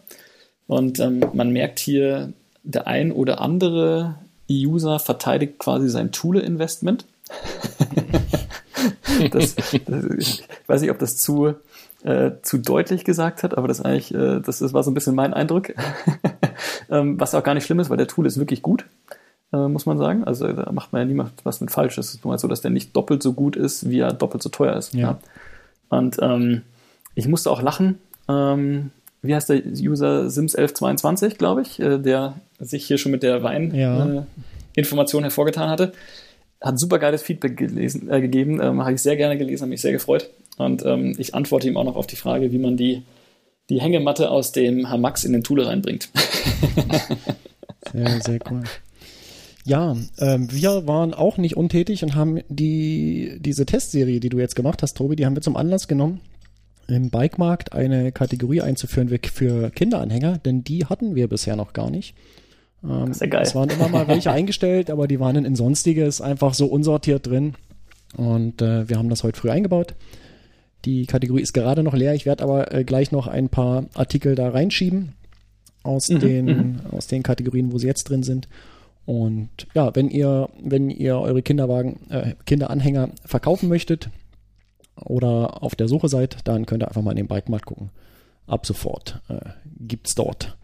Und 0.67 0.99
ähm, 0.99 1.25
man 1.33 1.51
merkt 1.51 1.79
hier, 1.79 2.31
der 2.63 2.87
ein 2.87 3.11
oder 3.11 3.41
andere 3.41 4.15
User 4.49 4.99
verteidigt 4.99 5.57
quasi 5.57 5.89
sein 5.89 6.11
Thule-Investment. 6.11 7.05
das, 9.31 9.55
das, 9.55 10.05
ich 10.17 10.43
weiß 10.67 10.81
nicht, 10.81 10.91
ob 10.91 10.99
das 10.99 11.17
zu, 11.17 11.55
äh, 12.03 12.31
zu 12.41 12.57
deutlich 12.57 13.03
gesagt 13.03 13.43
hat, 13.43 13.57
aber 13.57 13.67
das 13.67 13.81
eigentlich, 13.81 14.13
äh, 14.13 14.39
das, 14.39 14.59
das 14.59 14.73
war 14.73 14.83
so 14.83 14.91
ein 14.91 14.93
bisschen 14.93 15.15
mein 15.15 15.33
Eindruck. 15.33 15.73
ähm, 16.89 17.19
was 17.19 17.35
auch 17.35 17.43
gar 17.43 17.53
nicht 17.53 17.65
schlimm 17.65 17.79
ist, 17.79 17.89
weil 17.89 17.97
der 17.97 18.07
Tool 18.07 18.25
ist 18.25 18.39
wirklich 18.39 18.61
gut, 18.61 18.85
äh, 19.53 19.67
muss 19.67 19.85
man 19.85 19.97
sagen. 19.97 20.23
Also 20.23 20.51
da 20.51 20.71
macht 20.71 20.93
man 20.93 21.01
ja 21.01 21.05
niemand 21.05 21.31
was 21.43 21.61
mit 21.61 21.71
falsch. 21.71 21.97
Es 21.97 22.13
ist 22.13 22.25
nur 22.25 22.37
so, 22.37 22.47
dass 22.47 22.61
der 22.61 22.71
nicht 22.71 22.95
doppelt 22.95 23.23
so 23.23 23.33
gut 23.33 23.55
ist, 23.55 23.89
wie 23.89 23.99
er 23.99 24.13
doppelt 24.13 24.43
so 24.43 24.49
teuer 24.49 24.75
ist. 24.75 24.93
Ja. 24.93 25.01
ja. 25.01 25.19
Und 25.89 26.17
ähm, 26.21 26.61
ich 27.15 27.27
musste 27.27 27.51
auch 27.51 27.61
lachen. 27.61 27.99
Ähm, 28.27 28.91
wie 29.21 29.35
heißt 29.35 29.49
der 29.49 29.61
User 29.65 30.27
Sims1122, 30.27 31.37
glaube 31.37 31.61
ich, 31.61 31.79
äh, 31.79 31.97
der 31.97 32.35
sich 32.59 32.85
hier 32.85 32.97
schon 32.97 33.11
mit 33.11 33.23
der 33.23 33.43
Wein-Information 33.43 35.21
ja. 35.21 35.27
äh, 35.27 35.29
hervorgetan 35.29 35.69
hatte. 35.69 35.93
Hat 36.61 36.79
super 36.79 36.99
geiles 36.99 37.21
Feedback 37.21 37.57
gelesen, 37.57 38.09
äh, 38.09 38.21
gegeben, 38.21 38.59
ähm, 38.61 38.81
habe 38.81 38.93
ich 38.93 39.01
sehr 39.01 39.17
gerne 39.17 39.37
gelesen, 39.37 39.63
habe 39.63 39.69
mich 39.69 39.81
sehr 39.81 39.91
gefreut. 39.91 40.29
Und 40.57 40.85
ähm, 40.85 41.15
ich 41.17 41.35
antworte 41.35 41.67
ihm 41.67 41.77
auch 41.77 41.83
noch 41.83 41.95
auf 41.95 42.07
die 42.07 42.15
Frage, 42.15 42.51
wie 42.51 42.57
man 42.57 42.77
die, 42.77 43.03
die 43.69 43.81
Hängematte 43.81 44.31
aus 44.31 44.51
dem 44.51 44.89
Hamax 44.89 45.23
in 45.23 45.33
den 45.33 45.43
Thule 45.43 45.67
reinbringt. 45.67 46.09
sehr, 47.91 48.21
sehr 48.21 48.39
cool. 48.49 48.63
Ja, 49.65 49.97
ähm, 50.19 50.51
wir 50.51 50.87
waren 50.87 51.13
auch 51.13 51.37
nicht 51.37 51.57
untätig 51.57 52.03
und 52.03 52.15
haben 52.15 52.39
die, 52.49 53.37
diese 53.39 53.65
Testserie, 53.65 54.19
die 54.19 54.29
du 54.29 54.37
jetzt 54.37 54.55
gemacht 54.55 54.83
hast, 54.83 54.95
Tobi, 54.95 55.15
die 55.15 55.25
haben 55.25 55.35
wir 55.35 55.41
zum 55.41 55.57
Anlass 55.57 55.87
genommen, 55.87 56.21
im 56.87 57.09
Bikemarkt 57.09 57.73
eine 57.73 58.11
Kategorie 58.11 58.61
einzuführen 58.61 59.09
für 59.09 59.71
Kinderanhänger, 59.71 60.37
denn 60.37 60.63
die 60.63 60.85
hatten 60.85 61.15
wir 61.15 61.27
bisher 61.27 61.55
noch 61.55 61.73
gar 61.73 61.89
nicht. 61.89 62.15
Ähm, 62.83 63.07
das 63.07 63.17
ist 63.17 63.21
ja 63.21 63.27
geil. 63.27 63.43
Es 63.43 63.55
waren 63.55 63.69
immer 63.69 63.89
mal 63.89 64.07
welche 64.07 64.31
eingestellt, 64.33 64.89
aber 64.89 65.07
die 65.07 65.19
waren 65.19 65.43
in 65.43 65.55
Sonstiges 65.55 66.21
einfach 66.21 66.53
so 66.53 66.67
unsortiert 66.67 67.27
drin. 67.27 67.55
Und 68.17 68.61
äh, 68.61 68.87
wir 68.87 68.97
haben 68.97 69.09
das 69.09 69.23
heute 69.23 69.39
früh 69.39 69.49
eingebaut. 69.49 69.95
Die 70.85 71.05
Kategorie 71.05 71.41
ist 71.41 71.53
gerade 71.53 71.83
noch 71.83 71.93
leer. 71.93 72.13
Ich 72.13 72.25
werde 72.25 72.43
aber 72.43 72.73
äh, 72.73 72.83
gleich 72.83 73.11
noch 73.11 73.27
ein 73.27 73.49
paar 73.49 73.85
Artikel 73.95 74.35
da 74.35 74.49
reinschieben 74.49 75.13
aus, 75.83 76.09
mhm, 76.09 76.19
den, 76.19 76.45
mhm. 76.45 76.79
aus 76.91 77.07
den 77.07 77.23
Kategorien, 77.23 77.71
wo 77.71 77.77
sie 77.77 77.87
jetzt 77.87 78.05
drin 78.05 78.23
sind. 78.23 78.47
Und 79.05 79.67
ja, 79.73 79.95
wenn 79.95 80.09
ihr, 80.09 80.49
wenn 80.63 80.89
ihr 80.89 81.19
eure 81.19 81.41
Kinderwagen, 81.41 82.09
äh, 82.09 82.33
Kinderanhänger 82.45 83.09
verkaufen 83.25 83.69
möchtet, 83.69 84.09
oder 85.03 85.61
auf 85.63 85.75
der 85.75 85.87
Suche 85.87 86.09
seid, 86.09 86.37
dann 86.47 86.65
könnt 86.65 86.83
ihr 86.83 86.87
einfach 86.87 87.01
mal 87.01 87.11
in 87.11 87.17
den 87.17 87.27
Bikemarkt 87.27 87.65
gucken. 87.65 87.89
Ab 88.47 88.65
sofort 88.65 89.21
äh, 89.27 89.39
gibt's 89.79 90.15
dort. 90.15 90.57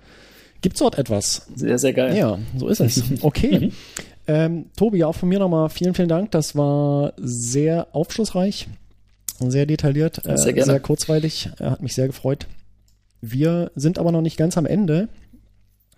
Gibt's 0.61 0.79
dort 0.79 0.97
etwas? 0.97 1.47
Sehr, 1.55 1.77
sehr 1.77 1.93
geil. 1.93 2.15
Ja, 2.15 2.37
so 2.57 2.67
ist 2.67 2.79
es. 2.79 3.03
Okay. 3.21 3.59
Mhm. 3.59 3.71
ähm, 4.27 4.65
Tobi, 4.75 5.03
auch 5.03 5.15
von 5.15 5.29
mir 5.29 5.39
nochmal 5.39 5.69
vielen, 5.69 5.93
vielen 5.93 6.09
Dank. 6.09 6.31
Das 6.31 6.55
war 6.55 7.13
sehr 7.17 7.87
aufschlussreich, 7.93 8.67
sehr 9.39 9.65
detailliert, 9.65 10.25
äh, 10.25 10.37
sehr, 10.37 10.63
sehr 10.63 10.79
kurzweilig. 10.79 11.49
Er 11.57 11.71
hat 11.71 11.81
mich 11.81 11.95
sehr 11.95 12.07
gefreut. 12.07 12.47
Wir 13.21 13.71
sind 13.75 13.99
aber 13.99 14.11
noch 14.11 14.21
nicht 14.21 14.37
ganz 14.37 14.57
am 14.57 14.65
Ende, 14.65 15.09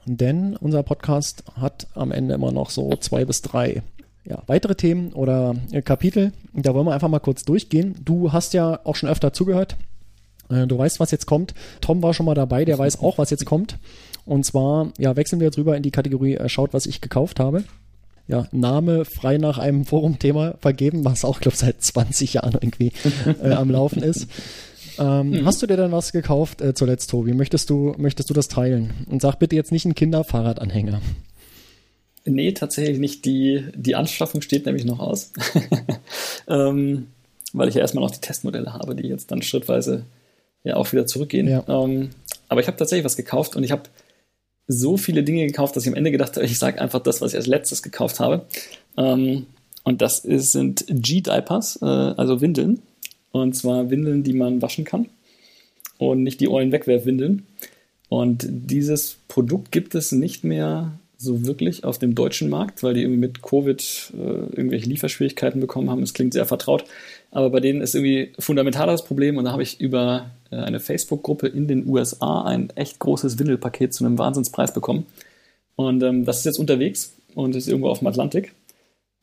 denn 0.06 0.56
unser 0.58 0.84
Podcast 0.84 1.44
hat 1.56 1.88
am 1.94 2.12
Ende 2.12 2.34
immer 2.34 2.52
noch 2.52 2.70
so 2.70 2.96
zwei 2.98 3.26
bis 3.26 3.42
drei 3.42 3.82
ja, 4.26 4.42
weitere 4.48 4.76
Themen 4.76 5.14
oder 5.14 5.56
äh, 5.72 5.82
Kapitel. 5.82 6.32
Da 6.54 6.74
wollen 6.74 6.86
wir 6.86 6.94
einfach 6.94 7.10
mal 7.10 7.20
kurz 7.20 7.44
durchgehen. 7.44 7.96
Du 8.04 8.32
hast 8.32 8.54
ja 8.54 8.80
auch 8.84 8.96
schon 8.96 9.10
öfter 9.10 9.34
zugehört. 9.34 9.76
Äh, 10.50 10.68
du 10.68 10.78
weißt, 10.78 11.00
was 11.00 11.12
jetzt 11.12 11.26
kommt. 11.26 11.54
Tom 11.82 12.02
war 12.02 12.14
schon 12.14 12.26
mal 12.26 12.36
dabei, 12.36 12.66
der 12.66 12.78
weiß 12.78 13.00
auch, 13.00 13.18
was 13.18 13.30
jetzt 13.30 13.46
kommt. 13.46 13.78
Und 14.26 14.46
zwar, 14.46 14.92
ja, 14.98 15.16
wechseln 15.16 15.40
wir 15.40 15.46
jetzt 15.46 15.58
rüber 15.58 15.76
in 15.76 15.84
die 15.84 15.92
Kategorie 15.92 16.36
äh, 16.36 16.50
Schaut, 16.50 16.74
was 16.74 16.86
ich 16.86 17.02
gekauft 17.02 17.40
habe. 17.40 17.64
Ja, 18.28 18.48
Name 18.52 19.04
frei 19.06 19.38
nach 19.38 19.58
einem 19.58 19.86
Forumthema 19.86 20.56
vergeben, 20.60 21.04
was 21.06 21.26
auch, 21.26 21.42
glaube 21.42 21.56
ich, 21.56 21.60
seit 21.60 21.82
20 21.82 22.34
Jahren 22.34 22.54
irgendwie 22.54 22.92
äh, 23.42 23.52
am 23.52 23.70
Laufen 23.70 24.02
ist. 24.02 24.28
Ähm, 24.98 25.32
mhm. 25.32 25.46
Hast 25.46 25.62
du 25.62 25.68
dir 25.68 25.78
denn 25.78 25.92
was 25.92 26.12
gekauft 26.12 26.62
äh, 26.62 26.74
zuletzt, 26.74 27.10
Tobi? 27.10 27.34
Möchtest 27.34 27.70
du, 27.70 27.96
möchtest 27.98 28.30
du 28.30 28.34
das 28.34 28.48
teilen? 28.48 28.94
Und 29.10 29.22
sag 29.22 29.40
bitte 29.40 29.56
jetzt 29.56 29.72
nicht 29.72 29.86
ein 29.86 29.96
Kinderfahrradanhänger. 29.96 31.02
Nee, 32.26 32.54
tatsächlich 32.54 33.00
nicht. 33.00 33.26
Die, 33.26 33.66
die 33.76 33.96
Anschaffung 33.96 34.42
steht 34.42 34.66
nämlich 34.66 34.86
noch 34.86 35.00
aus. 35.00 35.34
ähm, 36.48 37.08
weil 37.54 37.70
ich 37.70 37.76
ja 37.76 37.82
erstmal 37.82 38.04
noch 38.04 38.12
die 38.12 38.22
Testmodelle 38.22 38.74
habe, 38.74 38.96
die 38.96 39.08
jetzt 39.08 39.32
dann 39.32 39.42
schrittweise 39.42 40.06
ja 40.64 40.76
auch 40.76 40.92
wieder 40.92 41.06
zurückgehen. 41.06 41.48
Ja. 41.48 41.64
Ähm, 41.68 42.12
aber 42.48 42.62
ich 42.62 42.68
habe 42.68 42.78
tatsächlich 42.78 43.06
was 43.06 43.18
gekauft 43.18 43.56
und 43.56 43.64
ich 43.64 43.72
habe 43.72 43.84
so 44.68 44.98
viele 44.98 45.24
Dinge 45.24 45.46
gekauft, 45.46 45.76
dass 45.76 45.84
ich 45.84 45.90
am 45.90 45.96
Ende 45.98 46.12
gedacht 46.12 46.36
habe, 46.36 46.46
ich 46.46 46.58
sage 46.58 46.80
einfach 46.80 47.02
das, 47.02 47.22
was 47.22 47.34
ich 47.34 47.38
als 47.38 47.48
letztes 47.48 47.84
gekauft 47.84 48.20
habe. 48.20 48.46
Ähm, 48.98 49.48
und 49.84 50.02
das 50.02 50.20
ist, 50.20 50.52
sind 50.54 50.86
G-Diapers, 50.88 51.80
äh, 51.82 51.86
also 51.86 52.42
Windeln. 52.42 52.82
Und 53.32 53.56
zwar 53.56 53.90
Windeln, 53.90 54.24
die 54.24 54.34
man 54.34 54.62
waschen 54.62 54.86
kann. 54.86 55.08
Und 55.98 56.24
nicht 56.24 56.40
die 56.40 56.48
ollen 56.48 56.72
Wegwerfwindeln. 56.72 57.46
Und 58.10 58.46
dieses 58.48 59.18
Produkt 59.28 59.72
gibt 59.72 59.96
es 59.96 60.12
nicht 60.12 60.44
mehr 60.44 61.00
so 61.18 61.46
wirklich 61.46 61.84
auf 61.84 61.98
dem 61.98 62.16
deutschen 62.16 62.50
Markt, 62.50 62.84
weil 62.84 62.94
die 62.94 63.02
irgendwie 63.02 63.20
mit 63.20 63.42
Covid 63.42 64.14
äh, 64.14 64.56
irgendwelche 64.56 64.90
Lieferschwierigkeiten 64.90 65.62
bekommen 65.62 65.90
haben. 65.90 66.04
Es 66.04 66.14
klingt 66.14 66.34
sehr 66.34 66.46
vertraut, 66.46 66.84
aber 67.34 67.50
bei 67.50 67.60
denen 67.60 67.82
ist 67.82 67.96
irgendwie 67.96 68.32
fundamental 68.38 68.88
das 68.88 69.04
Problem 69.04 69.38
und 69.38 69.46
da 69.46 69.52
habe 69.52 69.64
ich 69.64 69.82
über 69.82 70.32
äh, 70.52 70.58
eine 70.58 70.80
Facebook-Gruppe 70.80 71.48
in 71.48 71.68
den 71.68 71.88
USA 71.88 72.44
ein 72.44 72.70
echt 72.76 73.00
großes 73.00 73.40
Windelpaket 73.40 73.94
zu 73.94 74.06
einem 74.06 74.20
Wahnsinnspreis 74.20 74.74
bekommen. 74.74 75.08
Und 75.76 76.04
ähm, 76.04 76.26
das 76.26 76.40
ist 76.40 76.46
jetzt 76.46 76.60
unterwegs. 76.60 77.16
und 77.34 77.56
ist 77.56 77.68
irgendwo 77.68 77.90
auf 77.90 78.00
dem 78.00 78.08
Atlantik. 78.08 78.54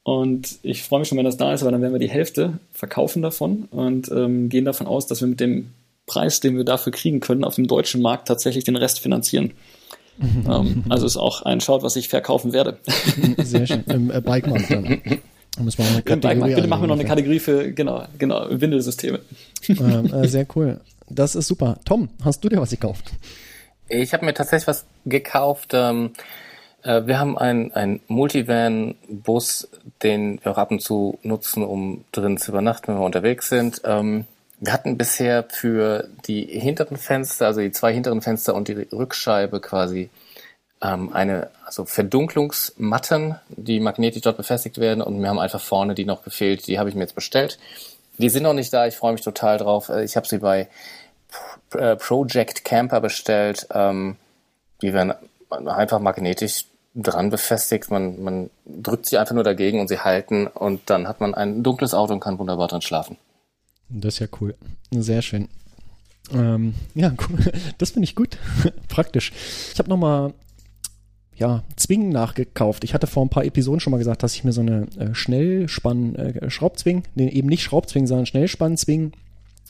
Und 0.02 0.58
ich 0.62 0.82
freue 0.82 1.00
mich 1.00 1.08
schon, 1.08 1.18
wenn 1.18 1.24
das 1.24 1.36
da 1.36 1.52
ist, 1.52 1.64
weil 1.64 1.70
dann 1.70 1.82
werden 1.82 1.92
wir 1.92 2.00
die 2.00 2.10
Hälfte 2.10 2.58
verkaufen 2.72 3.22
davon 3.22 3.68
und 3.70 4.10
ähm, 4.10 4.48
gehen 4.48 4.64
davon 4.64 4.88
aus, 4.88 5.06
dass 5.06 5.20
wir 5.20 5.28
mit 5.28 5.38
dem 5.38 5.70
Preis, 6.06 6.40
den 6.40 6.56
wir 6.56 6.64
dafür 6.64 6.92
kriegen 6.92 7.20
können, 7.20 7.44
auf 7.44 7.54
dem 7.54 7.68
deutschen 7.68 8.02
Markt 8.02 8.26
tatsächlich 8.26 8.64
den 8.64 8.76
Rest 8.76 8.98
finanzieren. 8.98 9.52
ähm, 10.18 10.84
also 10.88 11.06
ist 11.06 11.16
auch 11.16 11.42
ein 11.42 11.60
Schaut, 11.60 11.84
was 11.84 11.94
ich 11.94 12.08
verkaufen 12.08 12.52
werde. 12.52 12.78
Sehr 13.38 13.66
schön. 13.66 13.84
Im 13.86 14.10
äh, 14.10 14.20
Bikemarkt 14.20 14.70
dann. 14.70 15.00
Müssen 15.58 15.78
wir. 15.78 16.02
Kategorie 16.02 16.54
Bitte 16.54 16.68
machen 16.68 16.82
wir 16.82 16.88
noch 16.88 16.98
eine. 16.98 17.04
Kategorie 17.04 17.40
für, 17.40 17.72
genau, 17.72 18.04
genau, 18.18 18.46
Windelsysteme. 18.50 19.20
ähm, 19.68 20.12
äh, 20.12 20.28
Sehr 20.28 20.46
cool. 20.54 20.80
Das 21.08 21.34
ist 21.34 21.48
super. 21.48 21.78
Tom, 21.84 22.08
hast 22.24 22.44
du 22.44 22.48
dir 22.48 22.60
was 22.60 22.70
gekauft? 22.70 23.10
Ich 23.88 24.12
habe 24.12 24.24
mir 24.24 24.32
tatsächlich 24.32 24.68
was 24.68 24.86
gekauft. 25.04 25.72
Ähm, 25.74 26.12
äh, 26.82 27.06
wir 27.06 27.18
haben 27.18 27.36
einen, 27.36 27.72
einen 27.72 28.00
Multivan-Bus, 28.06 29.68
den 30.02 30.38
wir 30.42 30.52
auch 30.52 30.58
ab 30.58 30.70
und 30.70 30.80
zu 30.80 31.18
nutzen, 31.22 31.64
um 31.64 32.04
drin 32.12 32.38
zu 32.38 32.52
übernachten, 32.52 32.88
wenn 32.88 33.00
wir 33.00 33.04
unterwegs 33.04 33.48
sind. 33.48 33.82
Ähm, 33.84 34.26
wir 34.60 34.72
hatten 34.72 34.98
bisher 34.98 35.46
für 35.48 36.08
die 36.26 36.42
hinteren 36.44 36.96
Fenster, 36.96 37.46
also 37.46 37.60
die 37.60 37.72
zwei 37.72 37.92
hinteren 37.92 38.22
Fenster 38.22 38.54
und 38.54 38.68
die 38.68 38.74
Rückscheibe 38.92 39.60
quasi 39.60 40.10
ähm, 40.82 41.12
eine 41.12 41.50
also 41.64 41.84
Verdunklungsmatten, 41.84 43.36
die 43.48 43.80
magnetisch 43.80 44.22
dort 44.22 44.36
befestigt 44.36 44.78
werden 44.78 45.02
und 45.02 45.20
wir 45.20 45.28
haben 45.28 45.38
einfach 45.38 45.60
vorne 45.60 45.94
die 45.94 46.04
noch 46.04 46.22
gefehlt. 46.22 46.66
Die 46.66 46.78
habe 46.78 46.88
ich 46.88 46.94
mir 46.94 47.02
jetzt 47.02 47.14
bestellt. 47.14 47.58
Die 48.18 48.28
sind 48.28 48.42
noch 48.42 48.54
nicht 48.54 48.72
da. 48.72 48.86
Ich 48.86 48.96
freue 48.96 49.12
mich 49.12 49.22
total 49.22 49.58
drauf. 49.58 49.88
Äh, 49.88 50.04
Ich 50.04 50.16
habe 50.16 50.26
sie 50.26 50.38
bei 50.38 50.68
äh, 51.72 51.96
Project 51.96 52.64
Camper 52.64 53.00
bestellt. 53.00 53.66
Ähm, 53.72 54.16
die 54.82 54.92
werden 54.92 55.14
einfach 55.50 56.00
magnetisch 56.00 56.66
dran 56.94 57.30
befestigt. 57.30 57.90
Man, 57.90 58.22
man 58.22 58.50
drückt 58.66 59.06
sie 59.06 59.18
einfach 59.18 59.34
nur 59.34 59.44
dagegen 59.44 59.80
und 59.80 59.88
sie 59.88 60.00
halten 60.00 60.46
und 60.46 60.88
dann 60.90 61.06
hat 61.06 61.20
man 61.20 61.34
ein 61.34 61.62
dunkles 61.62 61.94
Auto 61.94 62.12
und 62.12 62.20
kann 62.20 62.38
wunderbar 62.38 62.68
drin 62.68 62.82
schlafen. 62.82 63.16
Das 63.88 64.14
ist 64.14 64.20
ja 64.20 64.26
cool. 64.40 64.54
Sehr 64.90 65.22
schön. 65.22 65.48
Ähm, 66.32 66.74
ja, 66.94 67.12
cool. 67.28 67.38
das 67.78 67.90
finde 67.90 68.04
ich 68.04 68.14
gut. 68.14 68.38
Praktisch. 68.88 69.32
Ich 69.72 69.78
habe 69.78 69.88
nochmal 69.88 70.32
ja, 71.40 71.64
Zwingen 71.76 72.10
nachgekauft. 72.10 72.84
Ich 72.84 72.92
hatte 72.92 73.06
vor 73.06 73.24
ein 73.24 73.30
paar 73.30 73.46
Episoden 73.46 73.80
schon 73.80 73.92
mal 73.92 73.98
gesagt, 73.98 74.22
dass 74.22 74.34
ich 74.34 74.44
mir 74.44 74.52
so 74.52 74.60
eine 74.60 74.86
äh, 74.98 75.14
Schnellspann 75.14 76.14
äh, 76.14 77.02
nee, 77.14 77.28
eben 77.30 77.48
nicht 77.48 77.62
Schraubzwing, 77.62 78.06
sondern 78.06 78.26
Schnellspann-Zwing 78.26 79.12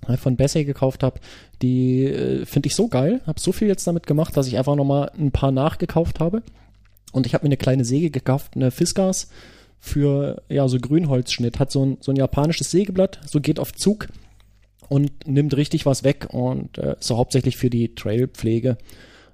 äh, 0.09 0.17
von 0.17 0.37
Bessay 0.37 0.65
gekauft 0.65 1.05
habe. 1.05 1.21
Die 1.63 2.07
äh, 2.07 2.45
finde 2.45 2.67
ich 2.67 2.75
so 2.75 2.89
geil. 2.89 3.21
Habe 3.25 3.41
so 3.41 3.53
viel 3.53 3.69
jetzt 3.69 3.87
damit 3.87 4.09
gemacht, 4.09 4.37
dass 4.37 4.49
ich 4.49 4.59
einfach 4.59 4.75
nochmal 4.75 5.13
ein 5.17 5.31
paar 5.31 5.53
nachgekauft 5.53 6.19
habe. 6.19 6.43
Und 7.13 7.27
ich 7.27 7.35
habe 7.35 7.45
mir 7.45 7.51
eine 7.51 7.57
kleine 7.57 7.85
Säge 7.85 8.11
gekauft, 8.11 8.57
eine 8.57 8.73
Fiskars 8.73 9.29
für 9.79 10.43
ja 10.49 10.67
so 10.67 10.79
Grünholzschnitt. 10.79 11.61
Hat 11.61 11.71
so 11.71 11.87
ein, 11.87 11.99
so 12.01 12.11
ein 12.11 12.17
japanisches 12.17 12.73
Sägeblatt, 12.73 13.21
so 13.27 13.41
geht 13.41 13.61
auf 13.61 13.73
Zug 13.73 14.09
und 14.89 15.13
nimmt 15.25 15.57
richtig 15.57 15.87
was 15.87 16.03
weg 16.03 16.27
und 16.31 16.79
äh, 16.79 16.97
so 16.99 17.17
hauptsächlich 17.17 17.57
für 17.57 17.71
die 17.71 17.95
Trailpflege 17.95 18.77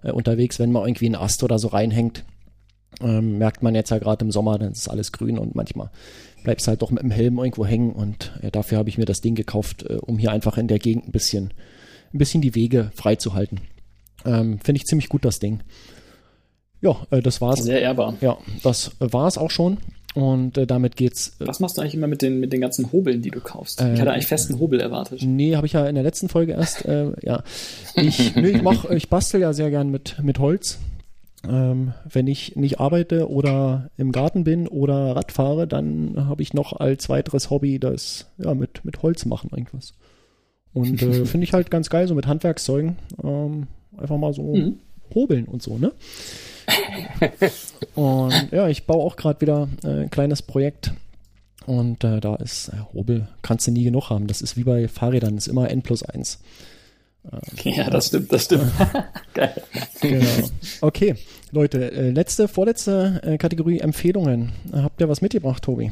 äh, 0.06 0.12
unterwegs, 0.12 0.58
wenn 0.58 0.72
man 0.72 0.86
irgendwie 0.86 1.06
einen 1.06 1.16
Ast 1.16 1.42
oder 1.42 1.58
so 1.58 1.68
reinhängt. 1.68 2.24
Ähm, 3.00 3.36
merkt 3.36 3.62
man 3.62 3.74
jetzt 3.74 3.90
ja 3.90 3.98
gerade 3.98 4.24
im 4.24 4.30
Sommer, 4.30 4.58
dann 4.58 4.72
ist 4.72 4.88
alles 4.88 5.12
grün 5.12 5.38
und 5.38 5.54
manchmal 5.54 5.90
bleibt 6.44 6.62
es 6.62 6.68
halt 6.68 6.80
doch 6.80 6.90
mit 6.90 7.02
dem 7.02 7.10
Helm 7.10 7.38
irgendwo 7.38 7.66
hängen 7.66 7.92
und 7.92 8.32
äh, 8.40 8.50
dafür 8.50 8.78
habe 8.78 8.88
ich 8.88 8.96
mir 8.96 9.04
das 9.04 9.20
Ding 9.20 9.34
gekauft, 9.34 9.82
äh, 9.82 9.96
um 9.96 10.16
hier 10.16 10.30
einfach 10.30 10.56
in 10.56 10.68
der 10.68 10.78
Gegend 10.78 11.08
ein 11.08 11.12
bisschen, 11.12 11.52
ein 12.14 12.18
bisschen 12.18 12.40
die 12.40 12.54
Wege 12.54 12.90
freizuhalten. 12.94 13.60
Ähm, 14.24 14.58
Finde 14.60 14.78
ich 14.78 14.84
ziemlich 14.84 15.08
gut, 15.10 15.24
das 15.26 15.40
Ding. 15.40 15.60
Ja, 16.80 16.96
äh, 17.10 17.20
das 17.20 17.40
war's. 17.40 17.62
Sehr 17.62 17.82
ehrbar. 17.82 18.14
Ja, 18.20 18.38
das 18.62 18.92
war's 18.98 19.36
auch 19.36 19.50
schon. 19.50 19.78
Und 20.16 20.56
äh, 20.56 20.66
damit 20.66 20.96
geht's. 20.96 21.36
Äh, 21.40 21.46
Was 21.46 21.60
machst 21.60 21.76
du 21.76 21.82
eigentlich 21.82 21.94
immer 21.94 22.06
mit 22.06 22.22
den, 22.22 22.40
mit 22.40 22.52
den 22.52 22.60
ganzen 22.60 22.90
Hobeln, 22.90 23.20
die 23.22 23.30
du 23.30 23.40
kaufst? 23.40 23.80
Äh, 23.80 23.94
ich 23.94 24.00
hatte 24.00 24.12
eigentlich 24.12 24.26
festen 24.26 24.58
Hobel 24.58 24.80
erwartet. 24.80 25.22
Nee, 25.22 25.54
habe 25.56 25.66
ich 25.66 25.74
ja 25.74 25.86
in 25.86 25.94
der 25.94 26.04
letzten 26.04 26.28
Folge 26.28 26.52
erst. 26.52 26.84
Äh, 26.86 27.12
ja, 27.22 27.42
ich, 27.96 28.34
nee, 28.36 28.48
ich 28.48 28.62
mach, 28.62 28.86
ich 28.90 29.08
bastel 29.10 29.40
ja 29.42 29.52
sehr 29.52 29.70
gern 29.70 29.90
mit 29.90 30.16
mit 30.22 30.38
Holz. 30.38 30.78
Ähm, 31.46 31.92
wenn 32.10 32.26
ich 32.26 32.56
nicht 32.56 32.80
arbeite 32.80 33.30
oder 33.30 33.90
im 33.98 34.10
Garten 34.10 34.42
bin 34.42 34.66
oder 34.66 35.14
Rad 35.14 35.30
fahre, 35.32 35.66
dann 35.68 36.14
habe 36.16 36.42
ich 36.42 36.54
noch 36.54 36.72
als 36.72 37.08
weiteres 37.08 37.50
Hobby 37.50 37.78
das 37.78 38.26
ja 38.38 38.54
mit 38.54 38.84
mit 38.84 39.02
Holz 39.02 39.26
machen 39.26 39.50
irgendwas. 39.52 39.92
Und 40.72 41.00
äh, 41.02 41.24
finde 41.26 41.44
ich 41.44 41.52
halt 41.52 41.70
ganz 41.70 41.90
geil 41.90 42.08
so 42.08 42.14
mit 42.14 42.26
Handwerkszeugen 42.26 42.96
ähm, 43.22 43.66
einfach 43.96 44.16
mal 44.16 44.32
so 44.32 44.54
Mhm. 44.56 44.78
hobeln 45.14 45.44
und 45.44 45.62
so 45.62 45.76
ne. 45.78 45.92
und 47.94 48.52
ja, 48.52 48.68
ich 48.68 48.84
baue 48.86 49.02
auch 49.04 49.16
gerade 49.16 49.40
wieder 49.40 49.68
äh, 49.84 50.02
ein 50.04 50.10
kleines 50.10 50.42
Projekt 50.42 50.92
und 51.66 52.04
äh, 52.04 52.20
da 52.20 52.36
ist 52.36 52.68
äh, 52.68 52.76
Hobel, 52.94 53.28
kannst 53.42 53.66
du 53.66 53.70
nie 53.72 53.84
genug 53.84 54.10
haben. 54.10 54.26
Das 54.26 54.40
ist 54.42 54.56
wie 54.56 54.64
bei 54.64 54.88
Fahrrädern, 54.88 55.36
ist 55.36 55.48
immer 55.48 55.70
N 55.70 55.82
plus 55.82 56.02
1. 56.02 56.38
Ja, 57.64 57.90
das 57.90 58.06
stimmt, 58.08 58.32
das 58.32 58.44
stimmt. 58.44 58.70
Geil. 59.34 59.62
Genau. 60.00 60.24
Okay, 60.80 61.16
Leute, 61.50 61.90
äh, 61.90 62.10
letzte, 62.10 62.46
vorletzte 62.46 63.20
äh, 63.24 63.36
Kategorie 63.38 63.80
Empfehlungen. 63.80 64.52
Äh, 64.72 64.76
Habt 64.78 65.00
ihr 65.00 65.08
was 65.08 65.22
mitgebracht, 65.22 65.64
Tobi? 65.64 65.90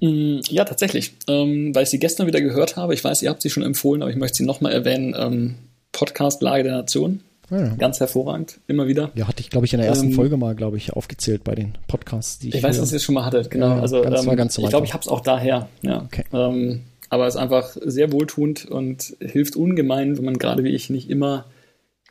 Mm, 0.00 0.40
Ja, 0.48 0.64
tatsächlich. 0.64 1.14
Ähm, 1.26 1.74
weil 1.74 1.82
ich 1.82 1.90
sie 1.90 1.98
gestern 1.98 2.28
wieder 2.28 2.40
gehört 2.40 2.76
habe. 2.76 2.94
Ich 2.94 3.02
weiß, 3.02 3.22
ihr 3.22 3.30
habt 3.30 3.42
sie 3.42 3.50
schon 3.50 3.64
empfohlen, 3.64 4.02
aber 4.02 4.10
ich 4.12 4.16
möchte 4.16 4.36
sie 4.38 4.44
nochmal 4.44 4.72
erwähnen. 4.72 5.14
Ähm, 5.18 5.54
Podcast 5.90 6.40
Lage 6.42 6.62
der 6.62 6.72
Nation. 6.76 7.22
Ja. 7.50 7.74
Ganz 7.76 7.98
hervorragend. 8.00 8.60
Immer 8.68 8.86
wieder. 8.86 9.10
ja, 9.14 9.26
hatte 9.26 9.40
ich, 9.40 9.50
glaube 9.50 9.66
ich, 9.66 9.72
in 9.72 9.78
der 9.80 9.88
ersten 9.88 10.08
Ähm, 10.08 10.12
Folge 10.14 10.36
mal, 10.36 10.54
glaube 10.54 10.76
ich, 10.76 10.92
aufgezählt 10.92 11.42
bei 11.44 11.54
den 11.54 11.74
Podcasts, 11.88 12.38
die 12.38 12.48
ich, 12.50 12.54
Ich 12.56 12.62
weiß, 12.62 12.78
dass 12.78 12.92
ihr 12.92 12.96
es 12.96 13.02
schon 13.02 13.14
mal 13.14 13.24
hattet, 13.24 13.50
genau. 13.50 13.76
Ja, 13.76 13.80
also 13.80 14.02
ganz- 14.02 14.20
ähm, 14.20 14.26
war 14.26 14.36
ganz 14.36 14.54
so 14.54 14.62
ich 14.62 14.68
glaube, 14.68 14.86
ich 14.86 14.92
habe 14.94 15.02
es 15.02 15.08
auch 15.08 15.20
daher. 15.20 15.68
Ja. 15.82 16.02
Okay. 16.04 16.24
Ähm, 16.32 16.82
aber 17.08 17.26
es 17.26 17.34
ist 17.34 17.40
einfach 17.40 17.76
sehr 17.84 18.12
wohltuend 18.12 18.66
und 18.66 19.16
hilft 19.20 19.56
ungemein, 19.56 20.16
wenn 20.16 20.24
man 20.24 20.38
gerade 20.38 20.62
wie 20.62 20.68
ich 20.70 20.90
nicht 20.90 21.10
immer 21.10 21.46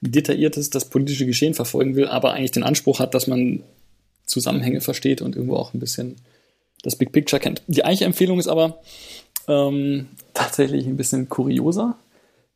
detailliertes 0.01 0.69
das 0.69 0.85
politische 0.85 1.25
Geschehen 1.25 1.53
verfolgen 1.53 1.95
will, 1.95 2.07
aber 2.07 2.33
eigentlich 2.33 2.51
den 2.51 2.63
Anspruch 2.63 2.99
hat, 2.99 3.13
dass 3.13 3.27
man 3.27 3.63
Zusammenhänge 4.25 4.81
versteht 4.81 5.21
und 5.21 5.35
irgendwo 5.35 5.55
auch 5.55 5.73
ein 5.73 5.79
bisschen 5.79 6.17
das 6.83 6.95
Big 6.95 7.11
Picture 7.11 7.39
kennt. 7.39 7.61
Die 7.67 7.83
eigentliche 7.83 8.05
Empfehlung 8.05 8.39
ist 8.39 8.47
aber 8.47 8.79
ähm, 9.47 10.07
tatsächlich 10.33 10.85
ein 10.85 10.97
bisschen 10.97 11.27
kurioser. 11.29 11.95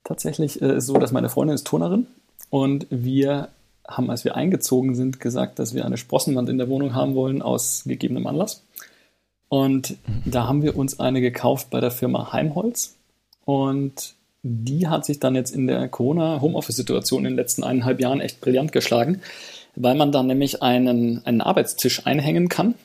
Tatsächlich 0.03 0.61
äh, 0.61 0.77
ist 0.77 0.85
so, 0.87 0.93
dass 0.97 1.11
meine 1.11 1.29
Freundin 1.29 1.55
ist 1.55 1.65
Turnerin 1.65 2.07
und 2.53 2.85
wir 2.91 3.49
haben, 3.87 4.11
als 4.11 4.25
wir 4.25 4.35
eingezogen 4.35 4.93
sind, 4.93 5.19
gesagt, 5.19 5.57
dass 5.57 5.73
wir 5.73 5.85
eine 5.85 5.97
Sprossenwand 5.97 6.49
in 6.49 6.59
der 6.59 6.69
Wohnung 6.69 6.93
haben 6.93 7.15
wollen 7.15 7.41
aus 7.41 7.81
gegebenem 7.87 8.27
Anlass. 8.27 8.63
Und 9.49 9.97
da 10.23 10.47
haben 10.47 10.61
wir 10.61 10.77
uns 10.77 10.99
eine 10.99 11.19
gekauft 11.19 11.71
bei 11.71 11.81
der 11.81 11.89
Firma 11.89 12.31
Heimholz. 12.31 12.95
Und 13.43 14.13
die 14.43 14.87
hat 14.87 15.03
sich 15.03 15.19
dann 15.19 15.33
jetzt 15.33 15.49
in 15.49 15.65
der 15.65 15.87
Corona-Homeoffice-Situation 15.87 17.25
in 17.25 17.31
den 17.31 17.37
letzten 17.37 17.63
eineinhalb 17.63 17.99
Jahren 17.99 18.21
echt 18.21 18.39
brillant 18.39 18.71
geschlagen, 18.71 19.23
weil 19.75 19.95
man 19.95 20.11
dann 20.11 20.27
nämlich 20.27 20.61
einen, 20.61 21.25
einen 21.25 21.41
Arbeitstisch 21.41 22.05
einhängen 22.05 22.49
kann 22.49 22.75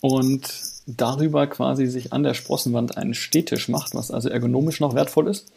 und 0.00 0.50
darüber 0.88 1.46
quasi 1.46 1.86
sich 1.86 2.12
an 2.12 2.24
der 2.24 2.34
Sprossenwand 2.34 2.96
einen 2.96 3.14
Stehtisch 3.14 3.68
macht, 3.68 3.94
was 3.94 4.10
also 4.10 4.28
ergonomisch 4.28 4.80
noch 4.80 4.96
wertvoll 4.96 5.28
ist. 5.28 5.52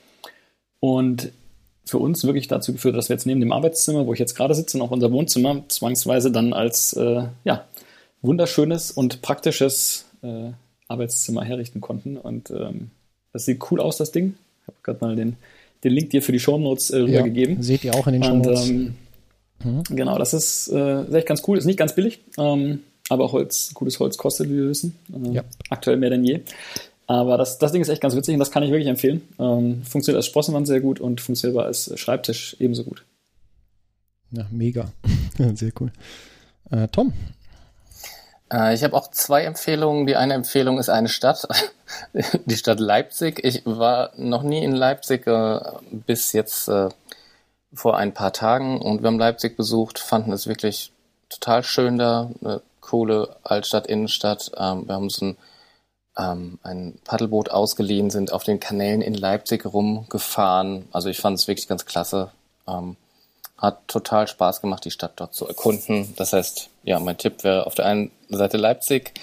Und 0.79 1.31
für 1.85 1.99
uns 1.99 2.23
wirklich 2.23 2.47
dazu 2.47 2.73
geführt, 2.73 2.95
dass 2.95 3.09
wir 3.09 3.15
jetzt 3.15 3.25
neben 3.25 3.39
dem 3.39 3.51
Arbeitszimmer, 3.51 4.05
wo 4.05 4.13
ich 4.13 4.19
jetzt 4.19 4.35
gerade 4.35 4.55
sitze, 4.55 4.77
und 4.77 4.83
auch 4.83 4.91
unser 4.91 5.11
Wohnzimmer 5.11 5.63
zwangsweise 5.67 6.31
dann 6.31 6.53
als 6.53 6.93
äh, 6.93 7.23
ja, 7.43 7.65
wunderschönes 8.21 8.91
und 8.91 9.21
praktisches 9.21 10.05
äh, 10.23 10.51
Arbeitszimmer 10.87 11.43
herrichten 11.43 11.81
konnten. 11.81 12.17
Und 12.17 12.49
ähm, 12.49 12.89
das 13.33 13.45
sieht 13.45 13.61
cool 13.71 13.79
aus, 13.79 13.97
das 13.97 14.11
Ding. 14.11 14.35
Ich 14.61 14.67
habe 14.67 14.77
gerade 14.83 15.05
mal 15.05 15.15
den, 15.15 15.35
den 15.83 15.91
Link 15.91 16.09
dir 16.09 16.21
für 16.21 16.31
die 16.31 16.39
Shownotes 16.39 16.89
äh, 16.89 16.99
ja, 16.99 17.03
rübergegeben. 17.03 17.61
seht 17.61 17.83
ihr 17.83 17.93
auch 17.93 18.07
in 18.07 18.13
den 18.13 18.23
Shownotes. 18.23 18.69
ähm, 18.69 18.95
Genau, 19.89 20.17
das 20.17 20.33
ist, 20.33 20.67
äh, 20.67 21.05
echt 21.15 21.27
ganz 21.27 21.41
cool. 21.47 21.57
Ist 21.57 21.65
nicht 21.65 21.79
ganz 21.79 21.95
billig, 21.95 22.19
ähm, 22.37 22.81
aber 23.09 23.31
Holz, 23.31 23.71
gutes 23.73 23.99
Holz 23.99 24.17
kostet, 24.17 24.49
wie 24.49 24.57
wir 24.57 24.69
wissen. 24.69 24.95
Äh, 25.11 25.35
Ja. 25.35 25.43
Aktuell 25.69 25.97
mehr 25.97 26.09
denn 26.09 26.23
je. 26.23 26.41
Aber 27.07 27.37
das, 27.37 27.59
das 27.59 27.71
Ding 27.71 27.81
ist 27.81 27.89
echt 27.89 28.01
ganz 28.01 28.15
witzig 28.15 28.33
und 28.33 28.39
das 28.39 28.51
kann 28.51 28.63
ich 28.63 28.71
wirklich 28.71 28.87
empfehlen. 28.87 29.21
Ähm, 29.39 29.83
funktioniert 29.83 30.17
als 30.17 30.25
Sprossenwand 30.25 30.65
sehr 30.65 30.81
gut 30.81 30.99
und 30.99 31.21
funktioniert 31.21 31.63
als 31.63 31.91
Schreibtisch 31.99 32.55
ebenso 32.59 32.83
gut. 32.83 33.03
ja, 34.31 34.45
mega. 34.51 34.91
Sehr 35.53 35.71
cool. 35.79 35.91
Äh, 36.71 36.87
Tom, 36.87 37.13
Äh, 38.51 38.73
ich 38.73 38.83
habe 38.83 38.95
auch 38.95 39.09
zwei 39.11 39.43
Empfehlungen. 39.43 40.07
Die 40.07 40.15
eine 40.15 40.33
Empfehlung 40.33 40.79
ist 40.79 40.89
eine 40.89 41.09
Stadt, 41.09 41.47
die 42.45 42.57
Stadt 42.57 42.79
Leipzig. 42.79 43.43
Ich 43.43 43.65
war 43.65 44.11
noch 44.17 44.43
nie 44.43 44.63
in 44.63 44.71
Leipzig 44.71 45.27
äh, 45.27 45.59
bis 45.91 46.31
jetzt 46.33 46.67
äh, 46.67 46.89
vor 47.73 47.97
ein 47.97 48.13
paar 48.13 48.33
Tagen 48.33 48.81
und 48.81 49.01
wir 49.01 49.07
haben 49.07 49.19
Leipzig 49.19 49.57
besucht, 49.57 49.99
fanden 49.99 50.31
es 50.31 50.47
wirklich 50.47 50.91
total 51.29 51.63
schön 51.63 51.97
da, 51.97 52.31
eine 52.41 52.61
coole 52.81 53.35
Altstadt, 53.43 53.87
Innenstadt. 53.87 54.51
Ähm, 54.57 54.87
wir 54.87 54.95
haben 54.95 55.09
so 55.09 55.25
ein, 55.25 55.37
ähm, 56.17 56.59
ein 56.63 56.97
Paddelboot 57.03 57.49
ausgeliehen, 57.49 58.09
sind 58.09 58.31
auf 58.31 58.43
den 58.43 58.59
Kanälen 58.59 59.01
in 59.01 59.13
Leipzig 59.13 59.65
rumgefahren. 59.65 60.87
Also 60.91 61.09
ich 61.09 61.17
fand 61.17 61.37
es 61.37 61.47
wirklich 61.47 61.67
ganz 61.67 61.85
klasse. 61.85 62.31
Ähm, 62.67 62.95
hat 63.57 63.87
total 63.87 64.27
Spaß 64.27 64.61
gemacht, 64.61 64.83
die 64.85 64.91
Stadt 64.91 65.13
dort 65.15 65.33
zu 65.33 65.47
erkunden. 65.47 66.13
Das 66.17 66.33
heißt, 66.33 66.69
ja, 66.83 66.99
mein 66.99 67.17
Tipp 67.17 67.43
wäre 67.43 67.65
auf 67.65 67.75
der 67.75 67.85
einen 67.85 68.11
Seite 68.29 68.57
Leipzig 68.57 69.13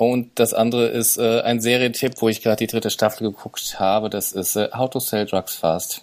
und 0.00 0.38
das 0.38 0.54
andere 0.54 0.86
ist 0.86 1.18
äh, 1.18 1.42
ein 1.42 1.60
Serientipp, 1.60 2.22
wo 2.22 2.30
ich 2.30 2.40
gerade 2.40 2.56
die 2.56 2.68
dritte 2.68 2.88
Staffel 2.88 3.30
geguckt 3.30 3.78
habe. 3.78 4.08
Das 4.08 4.32
ist 4.32 4.56
äh, 4.56 4.70
How 4.72 4.88
to 4.88 4.98
Sell 4.98 5.26
Drugs 5.26 5.56
Fast 5.56 6.00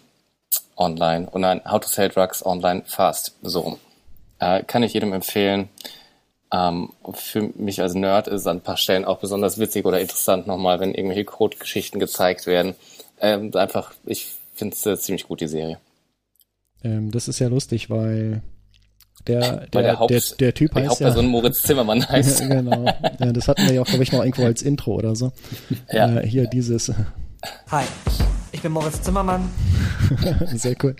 online. 0.75 1.27
Und 1.31 1.41
nein, 1.41 1.61
How 1.65 1.79
to 1.79 1.87
Sell 1.87 2.09
Drugs 2.09 2.45
Online 2.45 2.83
Fast. 2.85 3.35
So. 3.41 3.79
Äh, 4.37 4.61
kann 4.65 4.83
ich 4.83 4.93
jedem 4.93 5.13
empfehlen. 5.13 5.69
Ähm, 6.51 6.91
für 7.13 7.49
mich 7.55 7.81
als 7.81 7.93
Nerd 7.93 8.27
ist 8.27 8.41
es 8.41 8.47
an 8.47 8.57
ein 8.57 8.61
paar 8.61 8.77
Stellen 8.77 9.05
auch 9.05 9.19
besonders 9.19 9.57
witzig 9.57 9.85
oder 9.85 9.99
interessant 9.99 10.47
nochmal, 10.47 10.79
wenn 10.79 10.93
irgendwelche 10.93 11.25
Code-Geschichten 11.25 11.99
gezeigt 11.99 12.47
werden. 12.47 12.75
Ähm, 13.19 13.51
einfach, 13.55 13.93
ich 14.05 14.35
finde 14.53 14.75
es 14.75 14.85
äh, 14.85 14.97
ziemlich 14.97 15.27
gut, 15.27 15.41
die 15.41 15.47
Serie. 15.47 15.77
Ähm, 16.83 17.11
das 17.11 17.27
ist 17.27 17.39
ja 17.39 17.47
lustig, 17.47 17.89
weil 17.89 18.41
der, 19.27 19.65
der, 19.67 19.81
der, 19.81 19.99
Haupt, 19.99 20.11
der, 20.11 20.21
der 20.39 20.53
Typ 20.53 20.73
die 20.73 20.79
heißt 20.81 20.89
Hauptperson 20.91 21.25
ja, 21.25 21.31
Moritz 21.31 21.63
Zimmermann 21.63 22.07
heißt. 22.09 22.41
ja, 22.41 22.47
genau. 22.47 22.85
Ja, 23.19 23.33
das 23.33 23.47
hatten 23.47 23.65
wir 23.65 23.73
ja 23.73 23.81
auch, 23.81 23.87
glaube 23.87 24.03
ich, 24.03 24.11
noch 24.11 24.19
irgendwo 24.23 24.45
als 24.45 24.61
Intro 24.61 24.93
oder 24.95 25.15
so. 25.15 25.31
Ja. 25.91 26.19
Äh, 26.19 26.27
hier 26.27 26.47
dieses, 26.47 26.93
Hi, 27.69 27.83
ich 28.51 28.61
bin 28.61 28.71
Moritz 28.71 29.01
Zimmermann. 29.01 29.49
sehr 30.53 30.75
cool. 30.83 30.95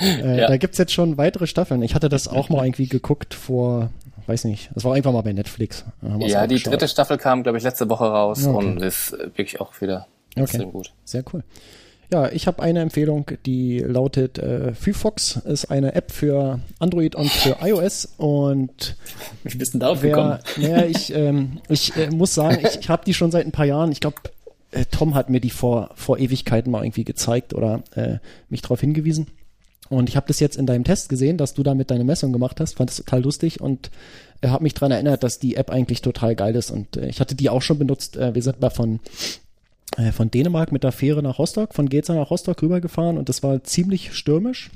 Äh, 0.00 0.40
Ja. 0.40 0.48
Da 0.48 0.56
gibt's 0.56 0.78
jetzt 0.78 0.92
schon 0.92 1.18
weitere 1.18 1.46
Staffeln. 1.46 1.82
Ich 1.82 1.94
hatte 1.94 2.08
das 2.08 2.28
auch 2.28 2.48
mal 2.48 2.64
irgendwie 2.64 2.86
geguckt 2.88 3.34
vor, 3.34 3.90
weiß 4.28 4.44
nicht, 4.44 4.70
das 4.74 4.84
war 4.84 4.94
einfach 4.94 5.12
mal 5.12 5.22
bei 5.22 5.32
Netflix. 5.32 5.84
Da 6.00 6.16
Ja, 6.26 6.46
die 6.46 6.54
geschaut. 6.56 6.72
dritte 6.74 6.88
Staffel 6.88 7.18
kam, 7.18 7.42
glaube 7.42 7.58
ich, 7.58 7.64
letzte 7.64 7.88
Woche 7.90 8.04
raus 8.04 8.46
Okay. 8.46 8.56
und 8.56 8.82
ist 8.82 9.12
wirklich 9.12 9.60
auch 9.60 9.80
wieder 9.80 10.06
extrem 10.36 10.72
gut. 10.72 10.92
Sehr 11.04 11.24
cool. 11.32 11.42
Ja, 12.12 12.30
ich 12.30 12.46
habe 12.46 12.62
eine 12.62 12.80
Empfehlung, 12.80 13.26
die 13.46 13.78
lautet 13.78 14.38
äh, 14.38 14.74
Phyfox, 14.74 15.36
ist 15.36 15.70
eine 15.70 15.94
App 15.94 16.12
für 16.12 16.60
Android 16.78 17.16
und 17.16 17.30
für 17.30 17.56
iOS 17.62 18.14
und 18.18 18.96
Wie 19.42 19.56
bist 19.56 19.72
du 19.74 19.78
denn 19.78 19.80
darauf 19.80 20.02
gekommen? 20.02 20.38
wer, 20.56 20.68
naja, 20.68 20.86
ich, 20.86 21.12
ähm, 21.14 21.60
ich 21.68 21.96
äh, 21.96 22.10
muss 22.10 22.34
sagen, 22.34 22.58
ich, 22.64 22.78
ich 22.80 22.88
habe 22.88 23.04
die 23.04 23.14
schon 23.14 23.30
seit 23.30 23.46
ein 23.46 23.52
paar 23.52 23.64
Jahren, 23.64 23.90
ich 23.90 24.00
glaube, 24.00 24.16
äh, 24.70 24.84
Tom 24.90 25.14
hat 25.14 25.30
mir 25.30 25.40
die 25.40 25.50
vor, 25.50 25.90
vor 25.94 26.18
Ewigkeiten 26.18 26.70
mal 26.70 26.84
irgendwie 26.84 27.04
gezeigt 27.04 27.54
oder 27.54 27.82
äh, 27.96 28.18
mich 28.48 28.60
darauf 28.62 28.80
hingewiesen. 28.80 29.26
Und 29.90 30.08
ich 30.08 30.16
habe 30.16 30.26
das 30.26 30.40
jetzt 30.40 30.56
in 30.56 30.66
deinem 30.66 30.84
Test 30.84 31.08
gesehen, 31.08 31.36
dass 31.36 31.54
du 31.54 31.62
damit 31.62 31.90
deine 31.90 32.04
Messung 32.04 32.32
gemacht 32.32 32.60
hast, 32.60 32.76
fand 32.76 32.90
das 32.90 32.96
total 32.96 33.22
lustig 33.22 33.60
und 33.60 33.90
äh, 34.40 34.48
habe 34.48 34.62
mich 34.62 34.74
dran 34.74 34.90
erinnert, 34.90 35.22
dass 35.22 35.38
die 35.38 35.56
App 35.56 35.70
eigentlich 35.70 36.00
total 36.00 36.34
geil 36.34 36.56
ist. 36.56 36.70
Und 36.70 36.96
äh, 36.96 37.06
ich 37.08 37.20
hatte 37.20 37.34
die 37.34 37.50
auch 37.50 37.62
schon 37.62 37.78
benutzt. 37.78 38.16
Äh, 38.16 38.34
wir 38.34 38.42
sind 38.42 38.60
mal 38.60 38.70
von 38.70 39.00
äh, 39.96 40.12
von 40.12 40.30
Dänemark 40.30 40.72
mit 40.72 40.84
der 40.84 40.92
Fähre 40.92 41.22
nach 41.22 41.38
Rostock, 41.38 41.74
von 41.74 41.88
Geza 41.88 42.14
nach 42.14 42.30
Rostock 42.30 42.62
rübergefahren 42.62 43.18
und 43.18 43.28
das 43.28 43.42
war 43.42 43.62
ziemlich 43.64 44.14
stürmisch. 44.14 44.70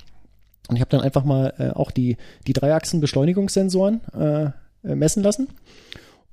Und 0.68 0.76
ich 0.76 0.80
habe 0.80 0.90
dann 0.90 1.00
einfach 1.00 1.24
mal 1.24 1.54
äh, 1.58 1.70
auch 1.70 1.90
die, 1.90 2.16
die 2.46 2.52
Dreiachsen-Beschleunigungssensoren 2.52 4.00
äh, 4.14 4.44
äh, 4.84 4.94
messen 4.94 5.22
lassen 5.22 5.48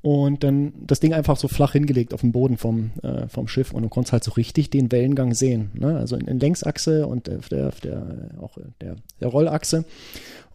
und 0.05 0.43
dann 0.43 0.71
das 0.85 0.99
Ding 0.99 1.15
einfach 1.15 1.35
so 1.35 1.47
flach 1.47 1.71
hingelegt 1.71 2.13
auf 2.13 2.21
dem 2.21 2.31
Boden 2.31 2.57
vom, 2.57 2.91
äh, 3.01 3.27
vom 3.27 3.47
Schiff 3.47 3.73
und 3.73 3.81
du 3.81 3.89
konntest 3.89 4.13
halt 4.13 4.23
so 4.23 4.33
richtig 4.33 4.69
den 4.69 4.91
Wellengang 4.91 5.33
sehen. 5.33 5.71
Ne? 5.73 5.97
Also 5.97 6.15
in, 6.15 6.27
in 6.27 6.39
Längsachse 6.39 7.07
und 7.07 7.27
auf 7.27 7.49
der, 7.49 7.69
auf 7.69 7.81
der, 7.81 8.29
auch 8.39 8.55
der, 8.81 8.97
der 9.19 9.27
Rollachse 9.27 9.83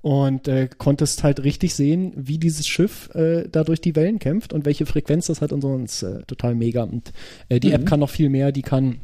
und 0.02 0.46
äh, 0.46 0.68
konntest 0.78 1.24
halt 1.24 1.42
richtig 1.42 1.74
sehen, 1.74 2.12
wie 2.14 2.38
dieses 2.38 2.68
Schiff 2.68 3.12
äh, 3.16 3.48
da 3.50 3.64
durch 3.64 3.80
die 3.80 3.96
Wellen 3.96 4.20
kämpft 4.20 4.52
und 4.52 4.66
welche 4.66 4.86
Frequenz 4.86 5.26
das 5.26 5.40
hat 5.40 5.52
und 5.52 5.62
so. 5.62 5.68
Und 5.70 5.82
das 5.82 6.00
ist 6.00 6.02
äh, 6.04 6.22
total 6.28 6.54
mega. 6.54 6.84
Und 6.84 7.12
äh, 7.48 7.58
die 7.58 7.72
App 7.72 7.86
kann 7.86 7.98
noch 7.98 8.10
viel 8.10 8.28
mehr, 8.28 8.52
die 8.52 8.62
kann 8.62 9.00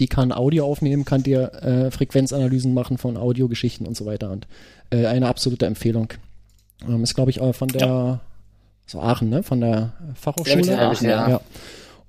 die 0.00 0.06
kann 0.06 0.32
Audio 0.32 0.64
aufnehmen, 0.64 1.04
kann 1.04 1.22
dir 1.22 1.52
äh, 1.62 1.90
Frequenzanalysen 1.90 2.72
machen 2.72 2.96
von 2.96 3.18
Audiogeschichten 3.18 3.86
und 3.86 3.98
so 3.98 4.06
weiter. 4.06 4.30
Und 4.30 4.48
äh, 4.88 5.04
eine 5.04 5.28
absolute 5.28 5.66
Empfehlung. 5.66 6.08
Ähm, 6.88 7.02
ist, 7.02 7.14
glaube 7.14 7.30
ich, 7.30 7.42
auch 7.42 7.54
von 7.54 7.68
der 7.68 8.22
so 8.86 9.00
Aachen, 9.00 9.28
ne? 9.30 9.42
Von 9.42 9.60
der 9.60 9.92
Fachhochschule. 10.14 10.66
Ja, 10.66 10.90
Aachen, 10.90 11.08
ja. 11.08 11.28
ja. 11.28 11.40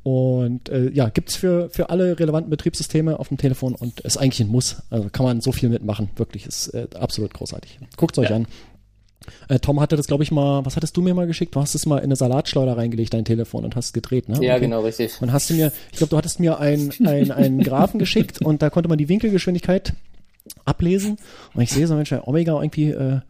Und 0.04 0.70
äh, 0.70 0.90
ja, 0.92 1.10
gibt's 1.10 1.36
für, 1.36 1.70
für 1.72 1.90
alle 1.90 2.20
relevanten 2.20 2.50
Betriebssysteme 2.52 3.20
auf 3.20 3.30
dem 3.30 3.38
Telefon 3.38 3.74
und 3.74 4.02
ist 4.02 4.18
eigentlich 4.18 4.42
ein 4.42 4.50
Muss. 4.52 4.84
Also 4.92 5.10
kann 5.10 5.26
man 5.26 5.42
so 5.42 5.52
viel 5.52 5.70
mitmachen. 5.70 6.10
Wirklich, 6.16 6.46
ist 6.46 6.68
äh, 6.70 6.88
absolut 7.00 7.34
großartig. 7.34 7.80
Guckt's 7.98 8.20
euch 8.20 8.30
Ja. 8.30 8.36
an. 8.36 8.48
Äh, 9.50 9.58
Tom 9.58 9.80
hatte 9.80 9.96
das, 9.96 10.06
glaube 10.06 10.22
ich, 10.22 10.30
mal, 10.32 10.64
was 10.64 10.76
hattest 10.76 10.96
du 10.96 11.02
mir 11.02 11.16
mal 11.16 11.26
geschickt? 11.26 11.56
Du 11.56 11.60
hast 11.62 11.74
es 11.74 11.88
mal 11.88 11.98
in 11.98 12.04
eine 12.04 12.16
Salatschleuder 12.16 12.78
reingelegt, 12.78 13.16
dein 13.16 13.26
Telefon, 13.26 13.66
und 13.66 13.76
hast 13.76 13.88
es 13.88 13.94
gedreht, 13.94 14.30
ne? 14.30 14.38
Ja, 14.46 14.54
Okay. 14.54 14.66
genau, 14.66 14.82
richtig. 14.82 15.20
Und 15.20 15.34
hast 15.34 15.50
du 15.50 15.56
mir, 15.56 15.72
ich 15.92 15.98
glaube, 15.98 16.12
du 16.12 16.18
hattest 16.18 16.40
mir 16.40 16.60
ein, 16.60 16.92
ein, 17.04 17.32
einen 17.32 17.64
Graphen 17.64 17.98
geschickt 18.00 18.40
und 18.46 18.62
da 18.62 18.70
konnte 18.70 18.88
man 18.90 19.00
die 19.00 19.10
Winkelgeschwindigkeit 19.10 19.94
ablesen. 20.66 21.18
Und 21.56 21.62
ich 21.64 21.72
sehe 21.72 21.88
so, 21.88 21.96
Mensch, 21.96 22.12
Omega 22.12 22.54
irgendwie 22.62 22.92
äh, 22.92 23.22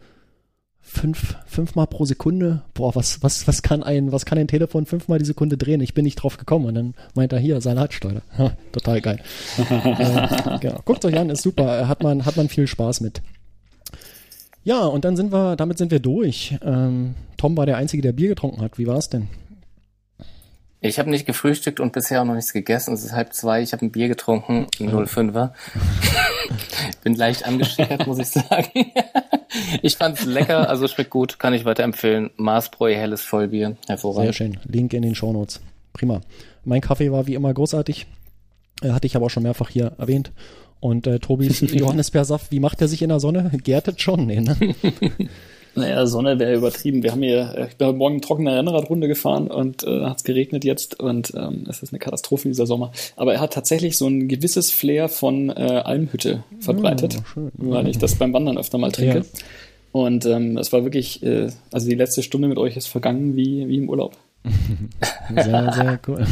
fünf, 0.86 1.36
fünfmal 1.48 1.88
pro 1.88 2.06
Sekunde. 2.06 2.62
Boah, 2.74 2.95
was, 2.95 3.22
was, 3.24 3.48
was 3.48 3.62
kann 3.62 3.84
ein, 3.84 4.12
was 4.12 4.26
kann 4.26 4.38
ein 4.38 4.48
Telefon 4.48 4.86
fünfmal 4.86 5.20
die 5.20 5.26
Sekunde 5.26 5.57
drehen? 5.57 5.82
Ich 5.82 5.94
bin 5.94 6.06
nicht 6.06 6.16
drauf 6.16 6.38
gekommen. 6.38 6.66
Und 6.68 6.76
dann 6.76 6.94
meint 7.16 7.34
er 7.34 7.40
hier, 7.40 7.60
Salatsteuer. 7.60 8.22
Ha, 8.38 8.52
Total 8.72 9.02
geil. 9.02 9.20
äh, 9.57 10.57
genau. 10.62 10.80
Guckt 10.86 11.03
euch 11.06 11.18
an, 11.18 11.30
ist 11.30 11.41
super. 11.41 11.82
Äh, 11.82 11.86
Hat 11.86 12.03
man, 12.03 12.26
hat 12.26 12.38
man 12.38 12.48
viel 12.49 12.68
Spaß 12.68 13.02
mit. 13.02 13.22
Ja, 14.64 14.86
und 14.86 15.06
dann 15.06 15.16
sind 15.16 15.32
wir, 15.32 15.56
damit 15.56 15.78
sind 15.78 15.91
wir 15.91 15.99
durch. 15.99 16.57
Ähm, 16.64 17.16
Tom 17.38 17.56
war 17.57 17.66
der 17.66 17.78
Einzige, 17.78 18.02
der 18.02 18.14
Bier 18.14 18.30
getrunken 18.30 18.62
hat. 18.62 18.78
Wie 18.78 18.88
war 18.88 18.98
es 18.98 19.10
denn? 19.10 19.28
Ich 20.82 20.99
habe 20.99 21.10
nicht 21.10 21.26
gefrühstückt 21.26 21.80
und 21.80 21.94
bisher 21.94 22.22
auch 22.22 22.26
noch 22.26 22.36
nichts 22.36 22.53
gegessen. 22.53 22.94
Es 22.94 23.03
ist 23.03 23.14
halb 23.14 23.34
zwei. 23.34 23.62
Ich 23.62 23.74
habe 23.74 23.86
ein 23.86 23.91
Bier 23.91 24.07
getrunken, 24.07 24.68
ein 24.80 24.90
05er. 24.91 25.52
Bin 27.03 27.16
leicht 27.16 27.45
angeschickert, 27.45 28.06
muss 28.06 28.20
ich 28.20 28.28
sagen. 28.30 28.91
Ich 29.81 29.97
fand 29.97 30.19
es 30.19 30.26
lecker, 30.26 30.69
also 30.69 30.88
schmeckt 30.88 31.09
gut, 31.09 31.39
kann 31.39 31.53
ich 31.53 31.65
weiterempfehlen. 31.65 32.31
Maßbräu, 32.38 32.93
helles 32.95 33.22
Vollbier, 33.22 33.69
Sehr 33.69 33.77
hervorragend. 33.88 34.35
schön. 34.35 34.57
Link 34.65 34.93
in 34.93 35.01
den 35.01 35.15
Shownotes. 35.15 35.61
Prima. 35.93 36.22
Mein 36.63 36.81
Kaffee 36.81 37.11
war 37.11 37.27
wie 37.27 37.35
immer 37.35 37.53
großartig. 37.53 38.07
Äh, 38.81 38.89
hatte 38.91 39.07
ich 39.07 39.15
aber 39.15 39.27
auch 39.27 39.30
schon 39.30 39.43
mehrfach 39.43 39.69
hier 39.69 39.93
erwähnt. 39.97 40.31
Und 40.80 41.07
äh, 41.07 41.19
Tobis 41.19 41.61
Johannisbeersaft, 41.73 42.51
wie 42.51 42.59
macht 42.59 42.81
er 42.81 42.88
sich 42.88 43.01
in 43.01 43.09
der 43.09 43.19
Sonne? 43.19 43.51
Gärtet 43.63 44.01
schon? 44.01 44.26
Nee, 44.26 44.41
ne? 44.41 44.57
Naja, 45.76 46.06
Sonne 46.06 46.39
wäre 46.39 46.56
übertrieben. 46.56 47.03
Wir 47.03 47.11
haben 47.11 47.22
hier, 47.22 47.53
äh, 47.56 47.68
ich 47.68 47.76
bin 47.76 47.88
heute 47.88 47.97
Morgen 47.97 48.15
eine 48.15 48.22
trockene 48.22 48.56
Rennradrunde 48.56 49.07
gefahren 49.07 49.47
und 49.47 49.84
äh, 49.84 50.06
hat 50.06 50.18
es 50.18 50.23
geregnet 50.23 50.64
jetzt 50.64 50.99
und 50.99 51.34
ähm, 51.35 51.65
es 51.69 51.84
ist 51.84 51.91
eine 51.91 51.99
Katastrophe 51.99 52.47
dieser 52.47 52.65
Sommer. 52.65 52.91
Aber 53.18 53.34
er 53.34 53.41
hat 53.41 53.53
tatsächlich 53.53 53.97
so 53.97 54.07
ein 54.07 54.27
gewisses 54.27 54.72
Flair 54.72 55.10
von 55.10 55.49
äh, 55.49 55.81
Almhütte 55.84 56.43
verbreitet, 56.60 57.18
Oh, 57.35 57.49
weil 57.57 57.88
ich 57.88 57.97
das 57.97 58.15
beim 58.15 58.34
Wandern 58.34 58.57
öfter 58.57 58.77
mal 58.77 58.91
trinke. 58.91 59.18
Ja. 59.19 59.23
Und 59.91 60.26
ähm, 60.26 60.57
es 60.57 60.72
war 60.73 60.84
wirklich, 60.84 61.23
äh, 61.23 61.49
also 61.72 61.89
die 61.89 61.95
letzte 61.95 62.23
Stunde 62.23 62.47
mit 62.47 62.57
euch 62.57 62.77
ist 62.77 62.88
vergangen 62.88 63.35
wie, 63.35 63.68
wie 63.68 63.77
im 63.77 63.89
Urlaub. 63.89 64.18
Sehr, 65.34 65.73
sehr 65.73 65.99
cool. 66.07 66.23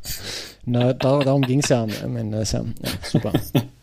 Na, 0.64 0.92
da, 0.92 1.18
darum 1.18 1.42
ging 1.42 1.58
es 1.58 1.68
ja 1.70 1.82
am, 1.82 1.90
am 2.04 2.16
Ende. 2.16 2.38
Ist 2.38 2.52
ja, 2.52 2.60
ja 2.60 2.90
super. 3.02 3.32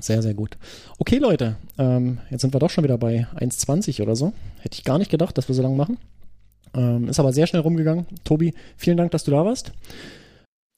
Sehr, 0.00 0.22
sehr 0.22 0.34
gut. 0.34 0.56
Okay, 0.98 1.18
Leute, 1.18 1.56
ähm, 1.78 2.18
jetzt 2.30 2.42
sind 2.42 2.54
wir 2.54 2.60
doch 2.60 2.70
schon 2.70 2.84
wieder 2.84 2.98
bei 2.98 3.26
1,20 3.36 4.02
oder 4.02 4.16
so. 4.16 4.32
Hätte 4.60 4.76
ich 4.78 4.84
gar 4.84 4.98
nicht 4.98 5.10
gedacht, 5.10 5.36
dass 5.36 5.48
wir 5.48 5.54
so 5.54 5.62
lange 5.62 5.76
machen. 5.76 5.98
Ähm, 6.74 7.08
ist 7.08 7.18
aber 7.18 7.32
sehr 7.32 7.46
schnell 7.46 7.62
rumgegangen. 7.62 8.06
Tobi, 8.24 8.54
vielen 8.76 8.96
Dank, 8.96 9.10
dass 9.10 9.24
du 9.24 9.30
da 9.32 9.44
warst. 9.44 9.72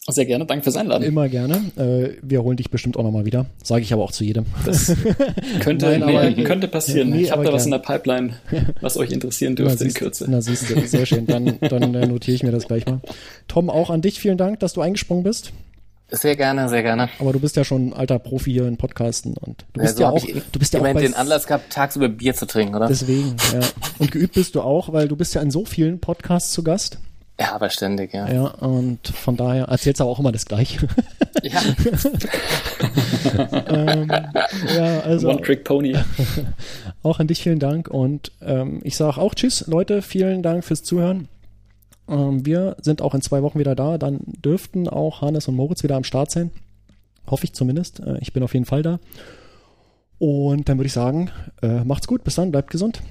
Sehr 0.09 0.25
gerne, 0.27 0.45
danke 0.47 0.65
fürs 0.65 0.77
Einladen. 0.77 1.05
Immer 1.05 1.29
gerne. 1.29 1.55
Äh, 1.77 2.17
wir 2.23 2.43
holen 2.43 2.57
dich 2.57 2.71
bestimmt 2.71 2.97
auch 2.97 3.05
nochmal 3.05 3.25
wieder. 3.25 3.47
Sage 3.63 3.83
ich 3.83 3.93
aber 3.93 4.03
auch 4.03 4.11
zu 4.11 4.25
jedem. 4.25 4.47
Das 4.67 4.87
könnte, 5.61 5.87
Nein, 5.87 6.03
aber- 6.03 6.29
nee, 6.29 6.43
könnte 6.43 6.67
passieren. 6.67 7.11
Nee, 7.11 7.23
ich 7.23 7.31
habe 7.31 7.45
da 7.45 7.53
was 7.53 7.67
in 7.67 7.71
gern. 7.71 7.83
der 7.83 7.87
Pipeline, 7.99 8.35
was 8.81 8.97
euch 8.97 9.13
interessieren 9.13 9.55
dürfte 9.55 9.85
in 9.85 9.95
Kürze. 9.95 10.27
Na, 10.29 10.41
siehst 10.41 10.69
du, 10.69 10.81
sehr 10.89 11.07
schön. 11.07 11.27
Dann, 11.27 11.57
dann 11.61 11.95
äh, 11.95 12.07
notiere 12.09 12.35
ich 12.35 12.43
mir 12.43 12.51
das 12.51 12.67
gleich 12.67 12.85
mal. 12.87 13.01
Tom, 13.47 13.71
auch 13.71 13.91
an 13.91 14.03
dich 14.03 14.19
vielen 14.19 14.39
Dank, 14.39 14.59
dass 14.59 14.73
du 14.73 14.81
eingesprungen 14.81 15.23
bist. 15.23 15.53
Sehr 16.15 16.37
gerne, 16.37 16.69
sehr 16.69 16.83
gerne. 16.83 17.09
Aber 17.19 17.33
du 17.33 17.41
bist 17.41 17.57
ja 17.57 17.65
schon 17.65 17.89
ein 17.89 17.93
alter 17.95 18.19
Profi 18.19 18.53
hier 18.53 18.67
in 18.69 18.77
Podcasten 18.77 19.35
und 19.39 19.65
du 19.73 19.81
Ja, 19.81 19.85
bist 19.85 19.97
so 19.97 20.03
ja 20.03 20.09
hab 20.09 20.15
auch, 20.15 20.25
ich 20.25 20.43
du 20.53 20.59
bist 20.59 20.75
ja 20.75 20.81
auch 20.81 20.85
bei, 20.85 20.93
den 20.93 21.15
Anlass 21.15 21.47
gehabt, 21.47 21.73
tagsüber 21.73 22.09
Bier 22.11 22.35
zu 22.35 22.47
trinken, 22.47 22.75
oder? 22.75 22.87
deswegen, 22.87 23.35
ja. 23.53 23.61
Und 23.99 24.13
geübt 24.13 24.35
bist 24.35 24.55
du 24.55 24.61
auch, 24.61 24.93
weil 24.93 25.09
du 25.09 25.17
bist 25.17 25.35
ja 25.35 25.41
in 25.41 25.51
so 25.51 25.65
vielen 25.65 26.01
Podcasts 26.01 26.53
zu 26.53 26.63
Gast. 26.63 26.99
ja, 27.41 27.53
aber 27.55 27.71
ständig, 27.71 28.13
ja. 28.13 28.31
Ja, 28.31 28.45
und 28.49 29.09
von 29.09 29.39
daher 29.39 29.65
erzählst 29.65 30.01
du 30.01 30.05
aber 30.05 30.11
auch 30.13 30.19
immer 30.21 30.33
das 30.33 30.45
Gleiche. 30.45 30.87
Ja, 31.43 31.61
ähm, 33.69 34.09
ja, 34.77 35.01
also 35.01 35.31
One-Trick-Pony. 35.31 35.97
auch 37.03 37.19
an 37.19 37.27
dich 37.27 37.43
vielen 37.43 37.59
Dank 37.59 37.89
und 37.89 38.33
ähm, 38.43 38.81
ich 38.85 38.97
sage 38.97 39.19
auch 39.19 39.35
Tschüss, 39.35 39.65
Leute, 39.67 40.03
vielen 40.03 40.43
Dank 40.43 40.65
fürs 40.65 40.83
Zuhören. 40.83 41.29
Ähm, 42.09 42.45
wir 42.45 42.77
sind 42.81 43.03
auch 43.03 43.15
in 43.15 43.23
zwei 43.23 43.43
Wochen 43.43 43.59
wieder 43.59 43.75
da, 43.75 43.99
dann 43.99 44.21
dürften 44.25 44.89
auch 44.89 45.21
Hannes 45.21 45.49
und 45.49 45.57
Moritz 45.57 45.83
wieder 45.83 45.97
am 45.97 46.05
Start 46.05 46.31
sein. 46.31 46.51
Hoffe 47.27 47.45
ich 47.45 47.53
zumindest. 47.53 48.01
Äh, 48.01 48.19
ich 48.21 48.33
bin 48.33 48.43
auf 48.43 48.55
jeden 48.55 48.67
Fall 48.67 48.83
da. 48.83 48.99
Und 50.19 50.69
dann 50.69 50.79
würde 50.79 50.87
ich 50.87 50.93
sagen, 50.93 51.31
äh, 51.63 51.85
macht's 51.85 52.07
gut, 52.07 52.25
bis 52.25 52.37
dann, 52.37 52.53
bleibt 52.53 52.71
gesund. 52.71 53.03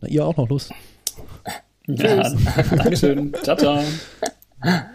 Na, 0.00 0.08
ihr 0.08 0.26
auch 0.26 0.36
noch 0.36 0.48
los. 0.48 0.70
Ja, 1.86 2.28
Dankeschön. 2.76 3.32
Ciao, 3.42 3.56
ciao. 3.56 3.82